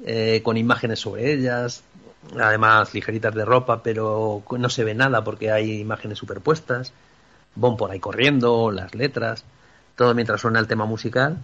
eh, 0.04 0.40
con 0.42 0.56
imágenes 0.56 1.00
sobre 1.00 1.32
ellas, 1.32 1.82
además 2.38 2.92
ligeritas 2.94 3.34
de 3.34 3.44
ropa, 3.44 3.82
pero 3.82 4.42
no 4.58 4.68
se 4.68 4.84
ve 4.84 4.94
nada 4.94 5.22
porque 5.24 5.50
hay 5.52 5.80
imágenes 5.80 6.18
superpuestas. 6.18 6.92
Bon 7.54 7.76
por 7.76 7.90
ahí 7.90 8.00
corriendo, 8.00 8.70
las 8.70 8.94
letras, 8.94 9.44
todo 9.96 10.14
mientras 10.14 10.40
suena 10.40 10.58
el 10.60 10.66
tema 10.66 10.84
musical. 10.86 11.38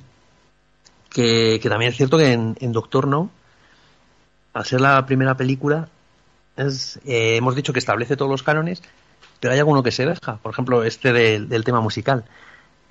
Que, 1.09 1.61
que 1.63 1.69
también 1.69 1.91
es 1.91 1.97
cierto 1.97 2.17
que 2.19 2.33
en, 2.33 2.57
en 2.61 2.73
Doctor 2.73 3.07
No, 3.07 3.31
al 4.55 4.65
ser 4.65 4.81
la 4.81 5.05
primera 5.07 5.37
película, 5.37 5.89
es, 6.57 6.99
eh, 7.05 7.37
hemos 7.37 7.55
dicho 7.55 7.73
que 7.73 7.79
establece 7.79 8.17
todos 8.17 8.31
los 8.31 8.43
cánones, 8.43 8.83
pero 9.41 9.53
hay 9.53 9.59
alguno 9.61 9.83
que 9.83 9.91
se 9.93 10.07
deja. 10.07 10.37
Por 10.39 10.53
ejemplo, 10.53 10.85
este 10.85 11.13
del, 11.13 11.49
del 11.49 11.65
tema 11.65 11.81
musical. 11.81 12.25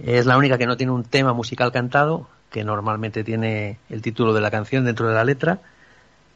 Es 0.04 0.26
la 0.26 0.38
única 0.38 0.58
que 0.58 0.66
no 0.66 0.78
tiene 0.78 0.92
un 0.92 1.04
tema 1.04 1.34
musical 1.34 1.72
cantado, 1.72 2.28
que 2.50 2.64
normalmente 2.64 3.24
tiene 3.24 3.78
el 3.90 4.02
título 4.02 4.34
de 4.34 4.42
la 4.42 4.52
canción 4.52 4.86
dentro 4.86 5.08
de 5.08 5.14
la 5.16 5.24
letra, 5.24 5.60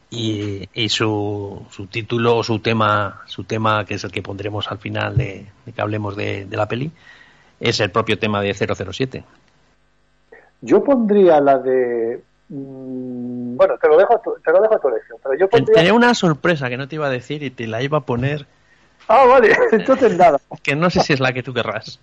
y, 0.08 0.68
y 0.72 0.88
su, 0.88 1.66
su 1.70 1.86
título, 1.86 2.42
su 2.44 2.60
tema, 2.60 3.22
su 3.26 3.44
tema, 3.44 3.84
que 3.84 3.94
es 3.94 4.04
el 4.04 4.12
que 4.12 4.22
pondremos 4.22 4.70
al 4.70 4.78
final 4.78 5.16
de, 5.16 5.46
de 5.64 5.72
que 5.72 5.80
hablemos 5.80 6.16
de, 6.16 6.44
de 6.46 6.56
la 6.56 6.68
peli, 6.68 6.92
es 7.58 7.80
el 7.80 7.90
propio 7.90 8.18
tema 8.18 8.40
de 8.40 8.54
007. 8.54 9.24
Yo 10.60 10.82
pondría 10.82 11.40
la 11.40 11.58
de. 11.58 12.22
mm, 12.48 13.56
bueno, 13.56 13.74
te 13.78 13.88
lo 13.88 13.96
dejo, 13.98 14.14
a 14.14 14.22
tu- 14.22 14.34
te 14.44 14.52
lo 14.52 14.60
dejo 14.62 14.74
a 14.76 14.80
tu 14.80 14.88
elección, 14.88 15.18
pero 15.22 15.34
yo 15.38 15.48
pondría. 15.48 15.74
Tenía 15.76 15.94
una 15.94 16.14
sorpresa 16.14 16.68
que 16.68 16.76
no 16.76 16.88
te 16.88 16.94
iba 16.96 17.06
a 17.06 17.10
decir 17.10 17.42
y 17.42 17.50
te 17.50 17.66
la 17.66 17.82
iba 17.82 17.98
a 17.98 18.02
poner, 18.02 18.46
Ah, 19.08 19.24
vale, 19.26 19.56
entonces 19.72 20.16
nada. 20.16 20.38
que 20.62 20.74
no 20.74 20.88
sé 20.90 21.00
si 21.00 21.12
es 21.12 21.20
la 21.20 21.32
que 21.32 21.42
tú 21.42 21.52
querrás. 21.52 22.00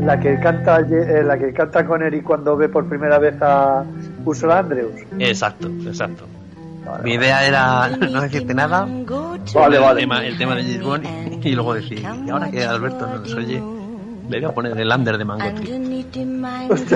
La 0.00 0.18
que 0.18 0.38
canta, 0.40 0.80
eh, 0.80 1.22
la 1.24 1.38
que 1.38 1.52
canta 1.52 1.86
con 1.86 2.02
Eric 2.02 2.24
cuando 2.24 2.56
ve 2.56 2.68
por 2.68 2.88
primera 2.88 3.18
vez 3.18 3.40
a 3.40 3.84
Ursula 4.24 4.58
Andrews. 4.58 5.00
Exacto, 5.18 5.68
exacto. 5.86 6.26
Mi 7.02 7.14
idea 7.14 7.46
era 7.46 7.88
no 7.96 8.20
decirte 8.20 8.52
nada. 8.52 8.86
Vale, 9.54 9.76
el 9.76 9.82
vale. 9.82 10.00
Tema, 10.00 10.26
el 10.26 10.36
tema 10.36 10.54
de 10.56 10.78
James 10.78 11.40
y, 11.42 11.48
y 11.48 11.54
luego 11.54 11.74
decir, 11.74 12.04
y 12.26 12.30
ahora 12.30 12.50
que 12.50 12.64
Alberto 12.64 13.06
no 13.06 13.18
nos 13.18 13.34
oye, 13.34 13.62
le 14.28 14.40
voy 14.40 14.44
a 14.44 14.52
poner 14.52 14.78
el 14.78 14.90
under 14.90 15.16
de 15.16 15.24
Mango 15.24 15.54
Tree. 15.54 16.06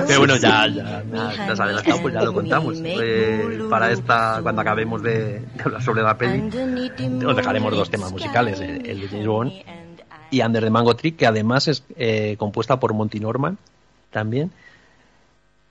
Pero 0.07 0.19
bueno, 0.19 0.35
ya, 0.35 0.67
ya, 0.67 1.03
ya, 1.11 1.33
ya 1.33 1.63
adelantado, 1.63 2.01
pues 2.01 2.13
ya 2.13 2.23
lo 2.23 2.33
contamos. 2.33 2.75
Eh, 3.01 3.59
para 3.69 3.91
esta, 3.91 4.39
cuando 4.41 4.61
acabemos 4.61 5.01
de, 5.01 5.39
de 5.39 5.63
hablar 5.63 5.81
sobre 5.81 6.01
la 6.01 6.17
peli, 6.17 6.49
os 7.25 7.35
dejaremos 7.35 7.75
dos 7.75 7.89
temas 7.89 8.11
musicales, 8.11 8.59
el, 8.59 8.85
el 8.85 9.01
de 9.01 9.07
James 9.07 9.27
Bond 9.27 9.51
y 10.31 10.41
Under 10.41 10.63
the 10.63 10.69
Mango 10.69 10.95
Tree, 10.95 11.13
que 11.13 11.25
además 11.27 11.67
es 11.67 11.83
eh, 11.97 12.35
compuesta 12.37 12.79
por 12.79 12.93
Monty 12.93 13.19
Norman 13.19 13.57
también. 14.11 14.51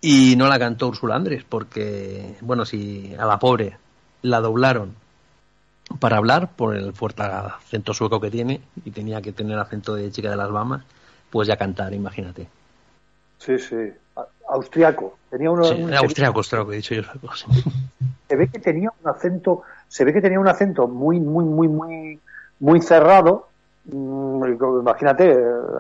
Y 0.01 0.37
no 0.37 0.47
la 0.47 0.59
cantó 0.59 0.89
Ursula 0.89 1.17
Andrés, 1.17 1.45
porque, 1.49 2.37
bueno, 2.41 2.65
si 2.65 3.15
a 3.19 3.27
la 3.27 3.39
pobre 3.39 3.77
la 4.23 4.41
doblaron 4.41 4.95
para 5.99 6.19
hablar 6.19 6.51
por 6.55 6.77
el 6.77 6.93
fuerte 6.93 7.23
acento 7.23 7.95
sueco 7.95 8.21
que 8.21 8.31
tiene 8.31 8.61
y 8.85 8.91
tenía 8.91 9.21
que 9.23 9.33
tener 9.33 9.59
acento 9.59 9.95
de 9.95 10.11
chica 10.13 10.31
de 10.31 10.37
las 10.37 10.51
Bahamas, 10.51 10.85
pues 11.31 11.49
ya 11.49 11.57
cantar, 11.57 11.93
imagínate. 11.95 12.47
Sí, 13.39 13.59
sí. 13.59 13.77
Austriaco. 14.51 15.19
Tenía 15.31 15.51
uno, 15.51 15.65
Sí, 15.65 15.75
un- 15.83 15.93
austriaco, 15.95 16.39
austriaco, 16.39 16.73
he 16.73 16.77
dicho 16.77 16.95
yo. 16.95 17.03
se 18.29 18.37
ve 18.37 18.49
que 18.49 18.59
tenía 18.61 18.91
un 19.03 19.09
acento, 19.11 19.63
se 19.89 20.05
ve 20.05 20.13
que 20.13 20.21
tenía 20.21 20.39
un 20.41 20.49
acento 20.49 20.87
muy, 20.89 21.19
muy, 21.21 21.45
muy, 21.45 21.69
muy, 21.69 22.21
muy 22.61 22.81
cerrado. 22.83 23.49
Mm, 23.91 24.45
Imagínate, 24.81 25.35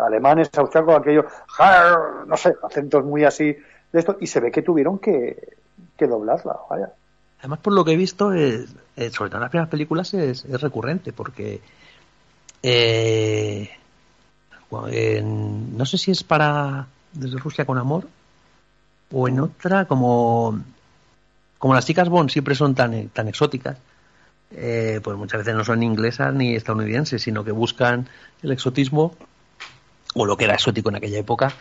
alemanes, 0.06 0.50
austriacos, 0.56 0.96
aquellos, 0.96 1.26
"Har", 1.58 2.26
no 2.26 2.36
sé, 2.36 2.54
acentos 2.62 3.04
muy 3.04 3.24
así 3.24 3.56
de 3.92 3.98
esto, 3.98 4.16
y 4.20 4.26
se 4.26 4.40
ve 4.40 4.50
que 4.50 4.62
tuvieron 4.62 4.98
que, 4.98 5.56
que 5.96 6.06
doblarla, 6.06 6.56
vaya. 6.70 6.90
Además, 7.40 7.58
por 7.60 7.72
lo 7.72 7.84
que 7.84 7.92
he 7.92 7.96
visto, 7.96 8.32
es, 8.32 8.74
sobre 9.12 9.30
todo 9.30 9.36
en 9.36 9.42
las 9.42 9.50
primeras 9.50 9.70
películas, 9.70 10.12
es, 10.14 10.44
recurrente, 10.60 11.12
porque 11.12 11.60
eh, 12.62 13.70
no 15.22 15.86
sé 15.86 15.98
si 15.98 16.10
es 16.10 16.24
para 16.24 16.86
Desde 17.12 17.38
Rusia 17.38 17.64
con 17.64 17.78
Amor 17.78 18.06
o 19.12 19.28
en 19.28 19.40
otra, 19.40 19.86
como, 19.86 20.58
como 21.58 21.74
las 21.74 21.86
chicas 21.86 22.08
Bond 22.08 22.30
siempre 22.30 22.54
son 22.54 22.74
tan, 22.74 23.08
tan 23.08 23.28
exóticas, 23.28 23.78
eh, 24.50 25.00
pues 25.02 25.16
muchas 25.16 25.38
veces 25.38 25.54
no 25.54 25.64
son 25.64 25.82
inglesas 25.82 26.32
ni 26.34 26.54
estadounidenses, 26.54 27.22
sino 27.22 27.44
que 27.44 27.52
buscan 27.52 28.08
el 28.42 28.52
exotismo 28.52 29.14
o 30.14 30.26
lo 30.26 30.36
que 30.36 30.44
era 30.44 30.54
exótico 30.54 30.88
en 30.88 30.96
aquella 30.96 31.18
época 31.18 31.52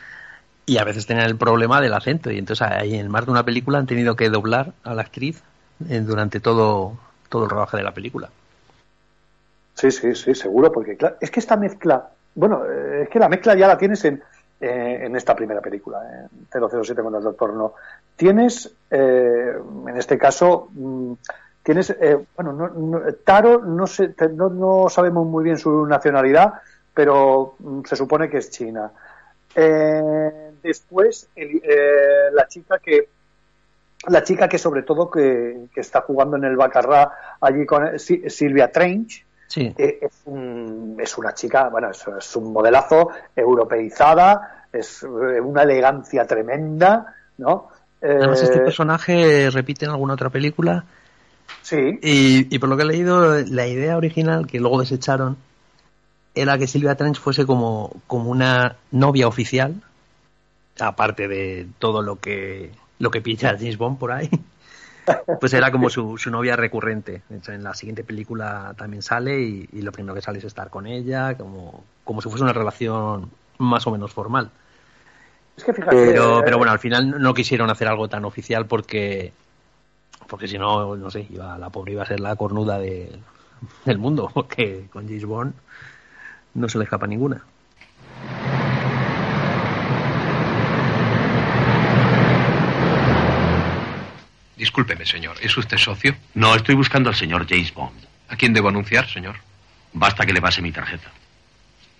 y 0.66 0.78
a 0.78 0.84
veces 0.84 1.06
tenían 1.06 1.26
el 1.26 1.38
problema 1.38 1.82
del 1.82 1.94
acento 1.94 2.32
y 2.32 2.38
entonces 2.38 2.68
ahí 2.68 2.96
en 2.96 3.10
más 3.10 3.26
de 3.26 3.32
una 3.32 3.44
película 3.44 3.78
han 3.80 3.88
tenido 3.88 4.16
que 4.16 4.30
doblar 4.30 4.74
a 4.84 4.94
la 4.94 5.02
actriz 5.02 5.42
eh, 5.90 6.00
durante 6.00 6.40
todo, 6.40 6.98
todo 7.30 7.46
el 7.46 7.50
rodaje 7.50 7.78
de 7.78 7.84
la 7.84 7.94
película. 7.94 8.30
Sí, 9.74 9.92
sí, 9.92 10.16
sí, 10.16 10.34
seguro, 10.34 10.72
porque 10.72 10.98
claro, 10.98 11.18
es 11.22 11.30
que 11.30 11.40
esta 11.40 11.56
mezcla, 11.56 12.10
bueno, 12.36 12.64
eh, 12.66 13.04
es 13.04 13.10
que 13.10 13.20
la 13.20 13.30
mezcla 13.30 13.56
ya 13.56 13.68
la 13.68 13.78
tienes 13.78 14.04
en, 14.06 14.24
eh, 14.60 15.02
en 15.04 15.16
esta 15.16 15.36
primera 15.36 15.62
película, 15.62 16.00
en 16.32 16.50
007 16.50 17.04
con 17.04 17.14
el 17.14 17.22
Doctor 17.22 17.54
No. 17.54 17.76
Tienes, 18.16 18.72
eh, 18.90 19.54
en 19.88 19.98
este 19.98 20.18
caso, 20.18 20.70
mm, 20.74 21.14
tienes, 21.68 21.90
eh, 21.90 22.18
bueno, 22.38 22.54
no, 22.54 22.70
no- 22.70 23.02
Taro, 23.26 23.60
no, 23.62 23.86
sé, 23.88 24.08
te- 24.10 24.30
no, 24.30 24.48
no 24.48 24.88
sabemos 24.90 25.28
muy 25.28 25.44
bien 25.44 25.58
su 25.58 25.86
nacionalidad, 25.86 26.54
pero 26.94 27.56
mm, 27.60 27.82
se 27.84 27.98
supone 27.98 28.30
que 28.30 28.38
es 28.38 28.50
china. 28.50 28.90
Eh, 29.54 30.52
después, 30.64 31.28
el- 31.36 31.62
eh, 31.62 32.32
la 32.32 32.48
chica 32.48 32.80
que 32.80 33.10
la 34.08 34.24
chica 34.24 34.48
que 34.48 34.58
sobre 34.58 34.84
todo 34.84 35.10
que, 35.12 35.66
que 35.74 35.82
está 35.82 36.02
jugando 36.02 36.38
en 36.38 36.46
el 36.46 36.56
Bacarrá 36.56 37.12
allí 37.42 37.66
con 37.66 38.00
Si- 38.00 38.30
Silvia 38.30 38.72
Trench, 38.72 39.26
Sí. 39.48 39.74
eh, 39.78 40.00
es, 40.04 40.22
un- 40.26 40.96
es 41.02 41.18
una 41.18 41.34
chica, 41.34 41.68
bueno, 41.68 41.90
es, 41.92 42.06
es 42.18 42.36
un 42.38 42.54
modelazo 42.54 43.10
europeizada, 43.36 44.66
es 44.72 45.04
eh, 45.04 45.42
una 45.42 45.64
elegancia 45.64 46.26
tremenda, 46.26 47.14
¿no? 47.40 47.70
Además, 48.02 48.42
Eh, 48.42 48.46
este 48.46 48.60
personaje 48.60 49.50
repite 49.52 49.84
en 49.86 49.92
alguna 49.92 50.14
otra 50.14 50.30
película. 50.30 50.86
Sí. 51.62 52.00
Y, 52.02 52.54
y 52.56 52.60
por 52.60 52.70
lo 52.70 52.78
que 52.78 52.84
he 52.84 52.86
leído, 52.88 53.44
la 53.44 53.68
idea 53.68 53.98
original 53.98 54.48
que 54.48 54.60
luego 54.60 54.80
desecharon 54.80 55.38
era 56.34 56.58
que 56.58 56.68
Silvia 56.68 56.96
Trench 56.96 57.20
fuese 57.20 57.46
como, 57.46 58.02
como 58.08 58.30
una 58.30 58.78
novia 58.92 59.28
oficial, 59.28 59.82
aparte 60.80 61.28
de 61.28 61.68
todo 61.80 62.02
lo 62.02 62.20
que 62.20 62.72
lo 63.00 63.12
que 63.12 63.22
pilla 63.22 63.56
James 63.58 63.78
Bond 63.78 63.98
por 63.98 64.12
ahí. 64.12 64.30
Pues 65.40 65.54
era 65.54 65.72
como 65.72 65.90
su, 65.90 66.18
su 66.18 66.30
novia 66.30 66.58
recurrente. 66.58 67.22
En 67.30 67.64
la 67.64 67.74
siguiente 67.74 68.04
película 68.04 68.74
también 68.78 69.02
sale 69.02 69.40
y, 69.42 69.70
y 69.72 69.82
lo 69.82 69.94
primero 69.94 70.14
que 70.14 70.22
sale 70.22 70.40
es 70.40 70.44
estar 70.44 70.70
con 70.70 70.86
ella, 70.86 71.38
como, 71.38 71.86
como 72.04 72.22
si 72.22 72.28
fuese 72.28 72.44
una 72.44 72.52
relación 72.52 73.32
más 73.58 73.88
o 73.88 73.92
menos 73.92 74.12
formal. 74.12 74.52
es 75.56 75.64
que 75.64 75.74
fíjate, 75.74 75.96
Pero, 75.96 76.40
eh, 76.40 76.42
pero 76.44 76.58
bueno, 76.58 76.74
al 76.74 76.80
final 76.80 77.22
no 77.22 77.34
quisieron 77.34 77.70
hacer 77.70 77.88
algo 77.88 78.10
tan 78.10 78.26
oficial 78.26 78.66
porque 78.66 79.32
porque 80.28 80.48
si 80.48 80.58
no, 80.58 80.96
no 80.96 81.10
sé, 81.10 81.26
iba, 81.30 81.58
la 81.58 81.70
pobre 81.70 81.94
iba 81.94 82.04
a 82.04 82.06
ser 82.06 82.20
la 82.20 82.36
cornuda 82.36 82.78
de- 82.80 83.18
del 83.86 83.98
mundo, 83.98 84.30
porque 84.34 84.88
con 84.92 85.08
James 85.08 85.26
Bond 85.26 85.54
no 86.54 86.70
se 86.70 86.78
le 86.78 86.84
escapa 86.86 87.08
ninguna. 87.08 87.44
Discúlpeme, 94.56 95.06
señor. 95.06 95.38
¿Es 95.42 95.56
usted 95.56 95.78
socio? 95.78 96.16
No, 96.34 96.56
estoy 96.56 96.76
buscando 96.76 97.10
al 97.10 97.16
señor 97.16 97.46
James 97.48 97.74
Bond. 97.74 98.06
¿A 98.30 98.36
quién 98.36 98.54
debo 98.54 98.70
anunciar, 98.70 99.08
señor? 99.08 99.36
Basta 99.94 100.26
que 100.26 100.34
le 100.34 100.42
pase 100.42 100.62
mi 100.62 100.72
tarjeta. 100.72 101.10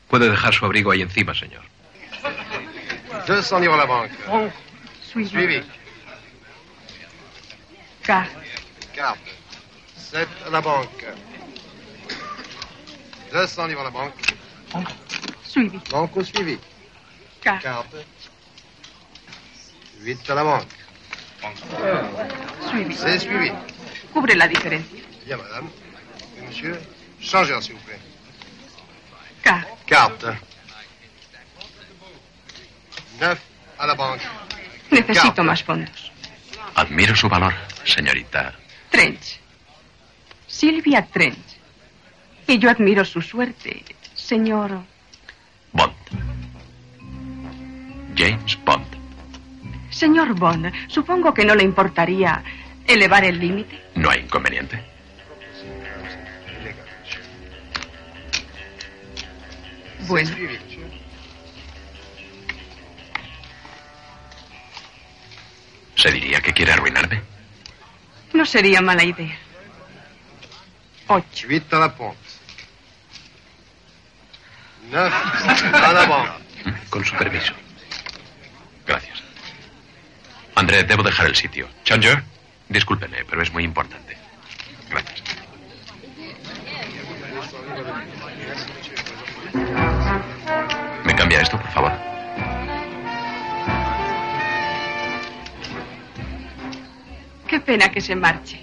Puede 0.10 0.30
dejar 0.30 0.54
su 0.54 0.66
abrigo 0.66 0.92
ahí 0.92 1.02
encima, 1.02 1.34
señor. 1.36 1.62
200 3.28 3.62
livres 3.62 3.76
à 3.76 3.78
la 3.78 3.86
banque. 3.86 4.16
Suivi. 5.02 5.62
Carte. 8.08 8.32
Carte. 8.94 9.20
7 9.98 10.30
à 10.48 10.50
la 10.50 10.62
banque. 10.62 11.06
200 13.34 13.68
livres 13.68 13.82
à 13.82 13.84
la 13.84 13.90
banque. 13.90 14.14
Suivi. 15.44 15.78
Banque 15.90 16.16
au 16.16 16.24
suivi. 16.24 16.58
Carte. 17.42 17.64
Carte. 17.64 17.96
8 20.00 20.30
à 20.30 20.36
la 20.36 20.44
banque. 20.46 20.68
Suivi. 22.70 22.96
C'est 22.96 23.20
suivi. 23.20 23.52
Cubre 24.14 24.36
la 24.36 24.48
diferencia. 24.48 25.00
Bien, 25.26 25.36
madame. 25.36 25.70
Et 26.38 26.48
monsieur, 26.48 26.80
changeur, 27.20 27.62
s'il 27.62 27.74
vous 27.74 27.82
plaît. 27.82 28.00
Carte. 29.44 29.68
Carte. 29.86 30.26
9 33.20 33.42
à 33.80 33.86
la 33.86 33.96
banque. 33.96 34.22
Necesito 34.92 35.44
más 35.44 35.62
fondos. 35.62 36.07
Admiro 36.78 37.16
su 37.16 37.28
valor, 37.28 37.56
señorita. 37.86 38.54
Trench. 38.92 39.40
Silvia 40.46 41.08
Trench. 41.08 41.58
Y 42.46 42.60
yo 42.60 42.70
admiro 42.70 43.04
su 43.04 43.20
suerte, 43.20 43.84
señor. 44.14 44.84
Bond. 45.74 45.96
James 48.16 48.60
Bond. 48.64 48.86
Señor 49.90 50.36
Bond, 50.36 50.72
supongo 50.88 51.34
que 51.34 51.46
no 51.46 51.56
le 51.56 51.64
importaría 51.64 52.44
elevar 52.86 53.26
el 53.26 53.40
límite. 53.40 53.82
No 53.96 54.12
hay 54.12 54.20
inconveniente. 54.20 54.80
Bueno, 60.08 60.30
¿Se 65.98 66.12
diría 66.12 66.40
que 66.42 66.54
quiere 66.54 66.72
arruinarme? 66.74 67.22
no 68.34 68.46
sería 68.46 68.82
mala 68.82 69.04
idea. 69.04 69.36
8 71.08 71.48
à 71.72 71.80
la 71.80 71.90
pompe. 71.90 72.18
9 74.92 75.14
à 75.74 75.94
la. 75.94 76.38
Con 76.90 77.04
su 77.04 77.16
permiso. 77.16 77.54
Gracias. 78.86 79.24
André, 80.56 80.84
debo 80.84 81.02
dejar 81.04 81.28
el 81.28 81.36
sitio. 81.36 81.68
Changer, 81.84 82.24
discúlpeme, 82.70 83.26
pero 83.26 83.42
es 83.42 83.52
muy 83.52 83.64
importante. 83.64 84.18
Gracias. 84.90 85.24
¿Me 91.04 91.16
cambia 91.16 91.42
esto, 91.42 91.58
por 91.58 91.72
favor? 91.72 92.17
Qué 97.48 97.60
pena 97.60 97.90
que 97.90 98.02
se 98.02 98.16
marche. 98.16 98.60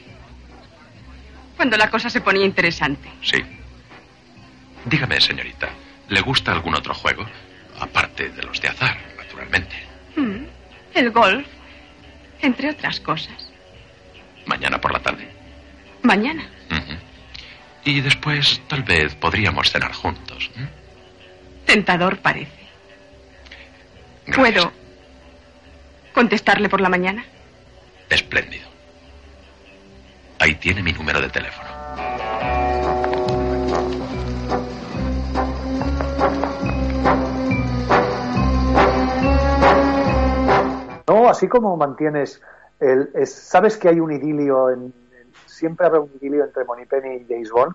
Cuando 1.56 1.76
la 1.76 1.88
cosa 1.90 2.10
se 2.10 2.20
ponía 2.20 2.44
interesante. 2.44 3.08
Sí. 3.22 3.42
Dígame, 4.84 5.20
señorita, 5.20 5.68
¿le 6.08 6.20
gusta 6.20 6.52
algún 6.52 6.74
otro 6.74 6.94
juego? 6.94 7.24
Aparte 7.80 8.28
de 8.28 8.42
los 8.42 8.60
de 8.60 8.68
azar, 8.68 8.96
naturalmente. 9.16 9.74
Mm, 10.16 10.44
El 10.94 11.10
golf, 11.10 11.46
entre 12.42 12.70
otras 12.70 13.00
cosas. 13.00 13.50
Mañana 14.46 14.80
por 14.80 14.92
la 14.92 15.00
tarde. 15.00 15.28
Mañana. 16.02 16.46
Y 17.86 18.00
después, 18.00 18.60
tal 18.68 18.82
vez, 18.82 19.14
podríamos 19.14 19.70
cenar 19.70 19.92
juntos. 19.92 20.50
¿eh? 20.56 20.66
Tentador 21.66 22.18
parece. 22.18 22.64
¿Puedo 24.34 24.72
contestarle 26.14 26.68
por 26.68 26.80
la 26.80 26.88
mañana? 26.88 27.24
Espléndido. 28.08 28.68
Ahí 30.44 30.56
tiene 30.56 30.82
mi 30.82 30.92
número 30.92 31.22
de 31.22 31.30
teléfono. 31.30 31.70
No, 41.06 41.28
así 41.28 41.48
como 41.48 41.76
mantienes 41.76 42.40
el, 42.80 43.10
es- 43.14 43.32
sabes 43.34 43.76
que 43.76 43.88
hay 43.88 44.00
un 44.00 44.10
idilio 44.12 44.70
en, 44.70 44.80
en- 44.82 44.92
siempre 45.46 45.86
habrá 45.86 46.00
un 46.00 46.10
idilio 46.20 46.44
entre 46.44 46.64
Moneypenny 46.64 47.16
y 47.16 47.26
James 47.28 47.50
Bond. 47.50 47.74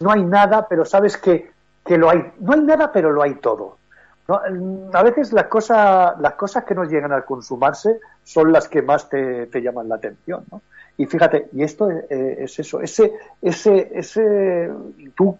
No 0.00 0.10
hay 0.12 0.22
nada, 0.24 0.66
pero 0.68 0.84
sabes 0.84 1.16
que, 1.16 1.50
que 1.84 1.98
lo 1.98 2.08
hay. 2.10 2.32
No 2.38 2.52
hay 2.52 2.60
nada, 2.62 2.90
pero 2.92 3.10
lo 3.12 3.22
hay 3.22 3.34
todo. 3.34 3.76
¿no? 4.28 4.40
Mm, 4.50 4.94
A 4.96 5.02
veces 5.02 5.32
las 5.32 5.46
cosas, 5.46 6.18
las 6.20 6.34
cosas 6.34 6.64
que 6.64 6.74
nos 6.74 6.88
llegan 6.88 7.12
al 7.12 7.24
consumarse 7.24 8.00
son 8.24 8.52
las 8.52 8.68
que 8.68 8.82
más 8.82 9.08
te, 9.08 9.46
te 9.46 9.60
llaman 9.60 9.88
la 9.88 9.96
atención, 9.96 10.44
¿no? 10.50 10.62
Y 10.96 11.06
fíjate, 11.06 11.48
y 11.52 11.62
esto 11.62 11.90
es, 11.90 12.04
eh, 12.10 12.36
es 12.40 12.58
eso, 12.58 12.80
ese, 12.80 13.12
ese, 13.40 13.90
ese, 13.94 14.70
tú, 15.14 15.38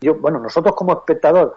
yo, 0.00 0.14
bueno, 0.16 0.38
nosotros 0.40 0.74
como 0.74 0.92
espectador, 0.92 1.56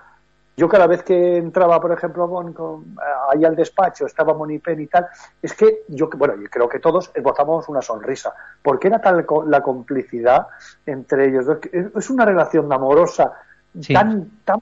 yo 0.55 0.69
cada 0.69 0.85
vez 0.85 1.01
que 1.01 1.37
entraba, 1.37 1.81
por 1.81 1.91
ejemplo, 1.91 2.29
con, 2.29 2.53
con- 2.53 2.95
ahí 3.31 3.43
al 3.43 3.55
despacho, 3.55 4.05
estaba 4.05 4.35
Monipen 4.35 4.79
y 4.81 4.85
tal, 4.85 5.07
es 5.41 5.53
que 5.55 5.79
yo, 5.87 6.09
bueno, 6.15 6.35
yo 6.35 6.47
creo 6.47 6.69
que 6.69 6.79
todos 6.79 7.09
esbozamos 7.15 7.67
una 7.69 7.81
sonrisa, 7.81 8.33
porque 8.61 8.87
era 8.87 9.01
tal 9.01 9.25
la 9.47 9.63
complicidad 9.63 10.45
entre 10.85 11.29
ellos 11.29 11.45
dos, 11.47 11.57
es 11.71 12.09
una 12.11 12.25
relación 12.25 12.71
amorosa 12.71 13.33
tan, 13.93 14.29
tan, 14.45 14.59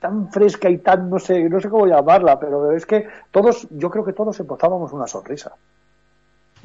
tan 0.00 0.30
fresca 0.32 0.70
y 0.70 0.78
tan, 0.78 1.10
no 1.10 1.18
sé, 1.18 1.46
no 1.50 1.60
sé 1.60 1.68
cómo 1.68 1.86
llamarla, 1.86 2.40
pero 2.40 2.72
es 2.72 2.86
que 2.86 3.06
todos, 3.30 3.66
yo 3.70 3.90
creo 3.90 4.04
que 4.06 4.14
todos 4.14 4.40
esbozábamos 4.40 4.92
una 4.94 5.06
sonrisa. 5.06 5.52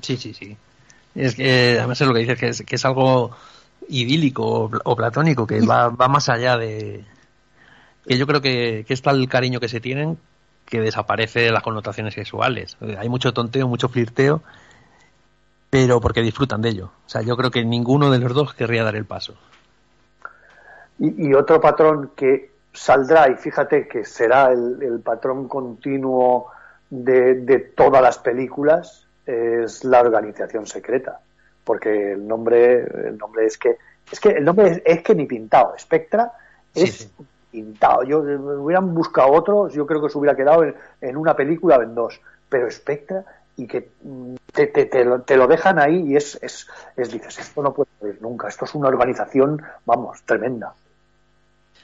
Sí, 0.01 0.15
sí, 0.15 0.33
sí. 0.33 0.57
Es 1.15 1.35
que, 1.35 1.77
además 1.77 2.01
es 2.01 2.07
lo 2.07 2.13
que 2.13 2.19
dices, 2.21 2.39
que 2.39 2.47
es, 2.49 2.61
que 2.63 2.75
es 2.75 2.85
algo 2.85 3.31
idílico 3.87 4.43
o, 4.45 4.69
pl- 4.69 4.81
o 4.83 4.95
platónico, 4.95 5.45
que 5.45 5.61
va, 5.61 5.89
va 5.89 6.07
más 6.07 6.29
allá 6.29 6.57
de... 6.57 7.03
Que 8.07 8.17
yo 8.17 8.25
creo 8.27 8.41
que, 8.41 8.83
que 8.87 8.93
es 8.93 9.01
tal 9.01 9.19
el 9.19 9.29
cariño 9.29 9.59
que 9.59 9.69
se 9.69 9.79
tienen 9.79 10.17
que 10.65 10.81
desaparece 10.81 11.51
las 11.51 11.61
connotaciones 11.61 12.13
sexuales. 12.13 12.77
Eh, 12.81 12.95
Hay 12.99 13.09
mucho 13.09 13.33
tonteo, 13.33 13.67
mucho 13.67 13.89
flirteo, 13.89 14.41
pero 15.69 16.01
porque 16.01 16.21
disfrutan 16.21 16.61
de 16.61 16.69
ello. 16.69 16.91
O 17.05 17.09
sea, 17.09 17.21
yo 17.21 17.35
creo 17.37 17.51
que 17.51 17.63
ninguno 17.63 18.09
de 18.09 18.19
los 18.19 18.33
dos 18.33 18.53
querría 18.53 18.83
dar 18.83 18.95
el 18.95 19.05
paso. 19.05 19.35
Y, 20.99 21.27
y 21.29 21.33
otro 21.33 21.59
patrón 21.61 22.11
que 22.15 22.51
saldrá, 22.73 23.29
y 23.29 23.35
fíjate 23.35 23.87
que 23.87 24.03
será 24.05 24.51
el, 24.51 24.81
el 24.81 24.99
patrón 25.01 25.47
continuo 25.47 26.47
de, 26.89 27.35
de 27.41 27.59
todas 27.59 28.01
las 28.01 28.17
películas, 28.17 29.02
es 29.25 29.83
la 29.83 30.01
organización 30.01 30.65
secreta. 30.65 31.19
Porque 31.63 32.13
el 32.13 32.27
nombre, 32.27 32.83
el 33.07 33.17
nombre 33.17 33.45
es 33.45 33.57
que, 33.57 33.77
es 34.11 34.19
que 34.19 34.29
el 34.29 34.43
nombre 34.43 34.69
es, 34.69 34.81
es 34.85 35.01
que 35.01 35.15
ni 35.15 35.25
pintado. 35.25 35.73
Spectra 35.79 36.31
es 36.75 37.09
pintado. 37.51 38.03
Yo 38.03 38.27
eh, 38.27 38.35
hubieran 38.35 38.93
buscado 38.93 39.31
otros, 39.31 39.73
yo 39.73 39.85
creo 39.85 40.01
que 40.01 40.09
se 40.09 40.17
hubiera 40.17 40.35
quedado 40.35 40.63
en, 40.63 40.75
en 41.01 41.17
una 41.17 41.35
película 41.35 41.77
o 41.77 41.83
en 41.83 41.95
dos. 41.95 42.19
Pero 42.49 42.69
Spectra, 42.69 43.23
y 43.55 43.67
que 43.67 43.89
mm, 44.01 44.35
te, 44.51 44.67
te, 44.67 44.85
te 44.85 45.05
lo, 45.05 45.21
te 45.21 45.37
lo 45.37 45.47
dejan 45.47 45.79
ahí 45.79 46.11
y 46.11 46.15
es, 46.15 46.39
es, 46.41 46.67
es, 46.95 47.11
dices, 47.11 47.39
esto 47.39 47.61
no 47.61 47.73
puede 47.73 47.89
ser 48.01 48.21
nunca, 48.21 48.47
esto 48.47 48.65
es 48.65 48.75
una 48.75 48.87
organización, 48.87 49.61
vamos, 49.85 50.21
tremenda. 50.23 50.73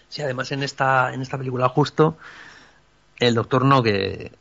Sí, 0.08 0.24
además 0.24 0.52
en 0.52 0.64
esta, 0.64 1.14
en 1.14 1.22
esta 1.22 1.38
película 1.38 1.70
justo, 1.70 2.18
el 3.20 3.36
doctor 3.36 3.66
No, 3.66 3.84
que 3.84 4.32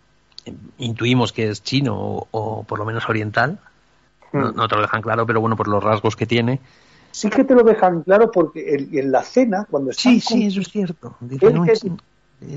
intuimos 0.78 1.32
que 1.32 1.48
es 1.50 1.62
chino 1.62 1.96
o, 1.96 2.28
o 2.30 2.62
por 2.64 2.78
lo 2.78 2.84
menos 2.84 3.08
oriental, 3.08 3.58
no, 4.32 4.52
no 4.52 4.68
te 4.68 4.76
lo 4.76 4.82
dejan 4.82 5.02
claro, 5.02 5.26
pero 5.26 5.40
bueno, 5.40 5.56
por 5.56 5.68
los 5.68 5.82
rasgos 5.82 6.16
que 6.16 6.26
tiene. 6.26 6.60
Sí 7.10 7.30
que 7.30 7.44
te 7.44 7.54
lo 7.54 7.62
dejan 7.62 8.02
claro 8.02 8.30
porque 8.30 8.74
en, 8.74 8.96
en 8.98 9.10
la 9.10 9.22
cena, 9.22 9.66
cuando 9.70 9.90
están 9.90 10.12
Sí, 10.14 10.20
sí, 10.20 10.46
eso 10.46 10.60
es 10.60 10.68
cierto. 10.68 11.16
Dicen 11.20 11.58
un 11.58 11.66
que- 11.66 11.72
chi- 11.72 11.92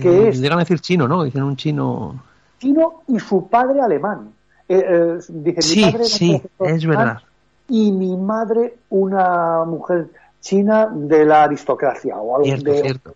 que 0.01 0.09
eh, 0.25 0.29
es- 0.29 0.39
Llegan 0.41 0.59
a 0.59 0.61
decir 0.63 0.79
chino, 0.81 1.07
¿no? 1.07 1.23
Dicen 1.23 1.43
un 1.43 1.55
chino. 1.55 2.21
chino 2.59 3.01
y 3.07 3.19
su 3.19 3.47
padre 3.47 3.81
alemán. 3.81 4.33
Eh, 4.67 4.83
eh, 4.87 5.17
dice, 5.29 5.55
mi 5.57 5.61
Sí, 5.61 5.81
padre 5.81 5.95
era 5.97 6.05
sí, 6.05 6.41
es 6.59 6.83
alemán 6.83 6.87
verdad. 6.87 7.21
Y 7.69 7.91
mi 7.93 8.15
madre 8.17 8.75
una 8.89 9.63
mujer 9.65 10.09
china 10.41 10.89
de 10.91 11.25
la 11.25 11.43
aristocracia 11.43 12.17
o 12.17 12.35
algo 12.35 12.45
Cierto, 12.45 12.71
de 12.71 12.81
cierto. 12.81 13.15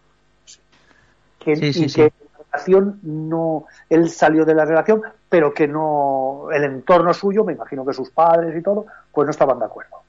que, 1.39 1.55
Sí, 1.57 1.73
sí, 1.73 1.83
y 1.85 1.89
sí. 1.89 1.95
que 2.01 2.13
relación 2.55 2.99
no 3.03 3.65
él 3.89 4.09
salió 4.09 4.45
de 4.45 4.55
la 4.55 4.65
relación 4.65 5.01
pero 5.29 5.53
que 5.53 5.67
no 5.67 6.47
el 6.51 6.63
entorno 6.63 7.13
suyo 7.13 7.43
me 7.43 7.53
imagino 7.53 7.85
que 7.85 7.93
sus 7.93 8.09
padres 8.09 8.57
y 8.57 8.61
todo 8.61 8.85
pues 9.11 9.25
no 9.25 9.31
estaban 9.31 9.59
de 9.59 9.65
acuerdo 9.65 10.05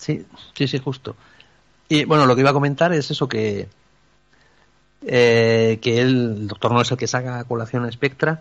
Sí, 0.00 0.24
sí, 0.54 0.66
sí, 0.66 0.78
justo. 0.78 1.14
Y 1.86 2.06
bueno, 2.06 2.24
lo 2.24 2.34
que 2.34 2.40
iba 2.40 2.50
a 2.50 2.54
comentar 2.54 2.90
es 2.94 3.10
eso 3.10 3.28
que 3.28 3.68
eh, 5.02 5.78
que 5.82 6.00
él, 6.00 6.36
el 6.40 6.48
doctor 6.48 6.72
no 6.72 6.80
es 6.80 6.90
el 6.90 6.96
que 6.96 7.06
saca 7.06 7.44
colación 7.44 7.84
a 7.84 7.92
Spectra, 7.92 8.40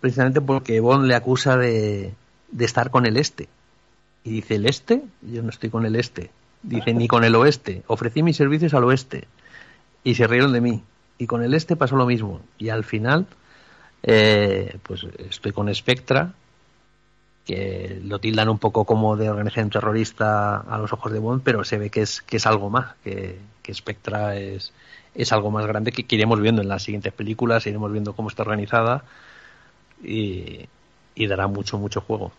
precisamente 0.00 0.40
porque 0.40 0.78
Bond 0.78 1.06
le 1.06 1.16
acusa 1.16 1.56
de, 1.56 2.14
de 2.52 2.64
estar 2.64 2.90
con 2.90 3.04
el 3.04 3.16
este. 3.16 3.48
Y 4.22 4.30
dice, 4.30 4.54
¿el 4.54 4.66
este? 4.66 5.02
Yo 5.22 5.42
no 5.42 5.50
estoy 5.50 5.70
con 5.70 5.86
el 5.86 5.96
este. 5.96 6.30
Dice, 6.62 6.94
ni 6.94 7.08
con 7.08 7.24
el 7.24 7.34
oeste. 7.34 7.82
Ofrecí 7.88 8.22
mis 8.22 8.36
servicios 8.36 8.72
al 8.72 8.84
oeste. 8.84 9.26
Y 10.04 10.14
se 10.14 10.28
rieron 10.28 10.52
de 10.52 10.60
mí. 10.60 10.84
Y 11.18 11.26
con 11.26 11.42
el 11.42 11.54
este 11.54 11.76
pasó 11.76 11.96
lo 11.96 12.06
mismo. 12.06 12.40
Y 12.58 12.70
al 12.70 12.84
final, 12.84 13.26
eh, 14.02 14.78
pues 14.82 15.06
estoy 15.18 15.52
con 15.52 15.72
Spectra. 15.74 16.32
que 17.44 18.00
lo 18.04 18.18
tildan 18.20 18.48
un 18.48 18.58
poco 18.58 18.84
como 18.84 19.16
de 19.16 19.28
organización 19.28 19.70
terrorista 19.70 20.58
a 20.58 20.78
los 20.78 20.92
ojos 20.92 21.12
de 21.12 21.18
Bond, 21.18 21.42
pero 21.42 21.64
se 21.64 21.78
ve 21.78 21.90
que 21.90 22.02
es, 22.02 22.22
que 22.22 22.36
es 22.36 22.46
algo 22.46 22.70
más, 22.70 22.94
que, 23.02 23.38
que 23.62 23.74
Spectra 23.74 24.36
es, 24.36 24.72
es 25.14 25.32
algo 25.32 25.50
más 25.50 25.66
grande 25.66 25.90
que, 25.92 26.04
que 26.04 26.16
iremos 26.16 26.40
viendo 26.40 26.62
en 26.62 26.68
las 26.68 26.84
siguientes 26.84 27.12
películas, 27.12 27.66
iremos 27.66 27.90
viendo 27.90 28.14
cómo 28.14 28.28
está 28.28 28.42
organizada 28.42 29.04
y, 30.02 30.68
y 31.16 31.26
dará 31.26 31.48
mucho, 31.48 31.78
mucho 31.78 32.00
juego. 32.00 32.32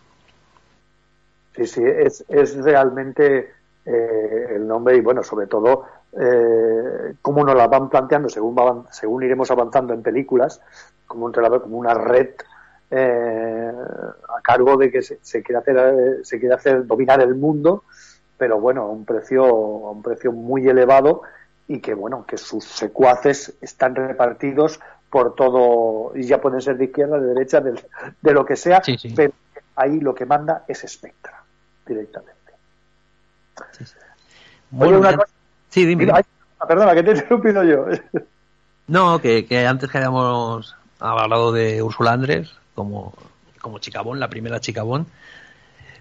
Sí, 1.56 1.66
sí, 1.66 1.82
es, 1.84 2.24
es 2.28 2.56
realmente 2.56 3.52
eh, 3.84 4.46
el 4.56 4.66
nombre 4.66 4.96
y 4.96 5.00
bueno, 5.00 5.22
sobre 5.22 5.46
todo 5.46 5.84
eh, 6.20 7.14
cómo 7.22 7.44
nos 7.44 7.54
la 7.56 7.66
van 7.66 7.88
planteando 7.88 8.28
según, 8.28 8.54
va- 8.56 8.84
según 8.92 9.22
iremos 9.22 9.50
avanzando 9.50 9.92
en 9.94 10.02
películas, 10.02 10.60
como, 11.06 11.26
un, 11.26 11.32
como 11.32 11.76
una 11.78 11.94
red 11.94 12.30
eh, 12.90 13.72
a 14.28 14.40
cargo 14.42 14.76
de 14.76 14.90
que 14.90 15.02
se, 15.02 15.18
se 15.22 15.42
quiere 15.42 15.58
hacer 15.58 15.76
eh, 15.76 16.24
se 16.24 16.38
quiere 16.38 16.54
hacer 16.54 16.86
dominar 16.86 17.20
el 17.20 17.34
mundo, 17.34 17.84
pero 18.38 18.60
bueno, 18.60 18.82
a 18.82 18.88
un 18.90 19.04
precio 19.04 19.44
a 19.44 19.90
un 19.90 20.02
precio 20.02 20.32
muy 20.32 20.68
elevado 20.68 21.22
y 21.66 21.80
que 21.80 21.94
bueno, 21.94 22.24
que 22.26 22.36
sus 22.36 22.64
secuaces 22.64 23.54
están 23.60 23.94
repartidos 23.94 24.80
por 25.10 25.34
todo 25.34 26.12
y 26.16 26.24
ya 26.24 26.40
pueden 26.40 26.60
ser 26.60 26.76
de 26.76 26.84
izquierda, 26.86 27.18
de 27.18 27.28
derecha, 27.28 27.60
del- 27.60 27.80
de, 28.20 28.32
lo 28.32 28.44
que 28.44 28.56
sea, 28.56 28.80
pero 29.16 29.32
ahí 29.76 29.98
lo 30.00 30.14
que 30.14 30.26
manda 30.26 30.64
es 30.68 30.84
Spectra 30.86 31.42
directamente. 31.86 32.34
Oye, 33.56 33.86
Bueno, 34.70 34.98
una 34.98 35.16
cosa- 35.16 35.33
Sí, 35.74 35.84
dime. 35.84 36.06
Ay, 36.14 36.22
perdona, 36.68 36.94
que 36.94 37.02
te 37.02 37.10
he 37.10 37.14
interrumpido 37.14 37.64
yo. 37.64 37.86
No, 38.86 39.18
que, 39.20 39.44
que 39.44 39.66
antes 39.66 39.90
que 39.90 39.98
habíamos 39.98 40.76
hablado 41.00 41.50
de 41.50 41.82
Úrsula 41.82 42.12
Andrés 42.12 42.52
como, 42.76 43.12
como 43.60 43.80
Chicabón, 43.80 44.20
la 44.20 44.28
primera 44.28 44.60
Chicabón, 44.60 45.06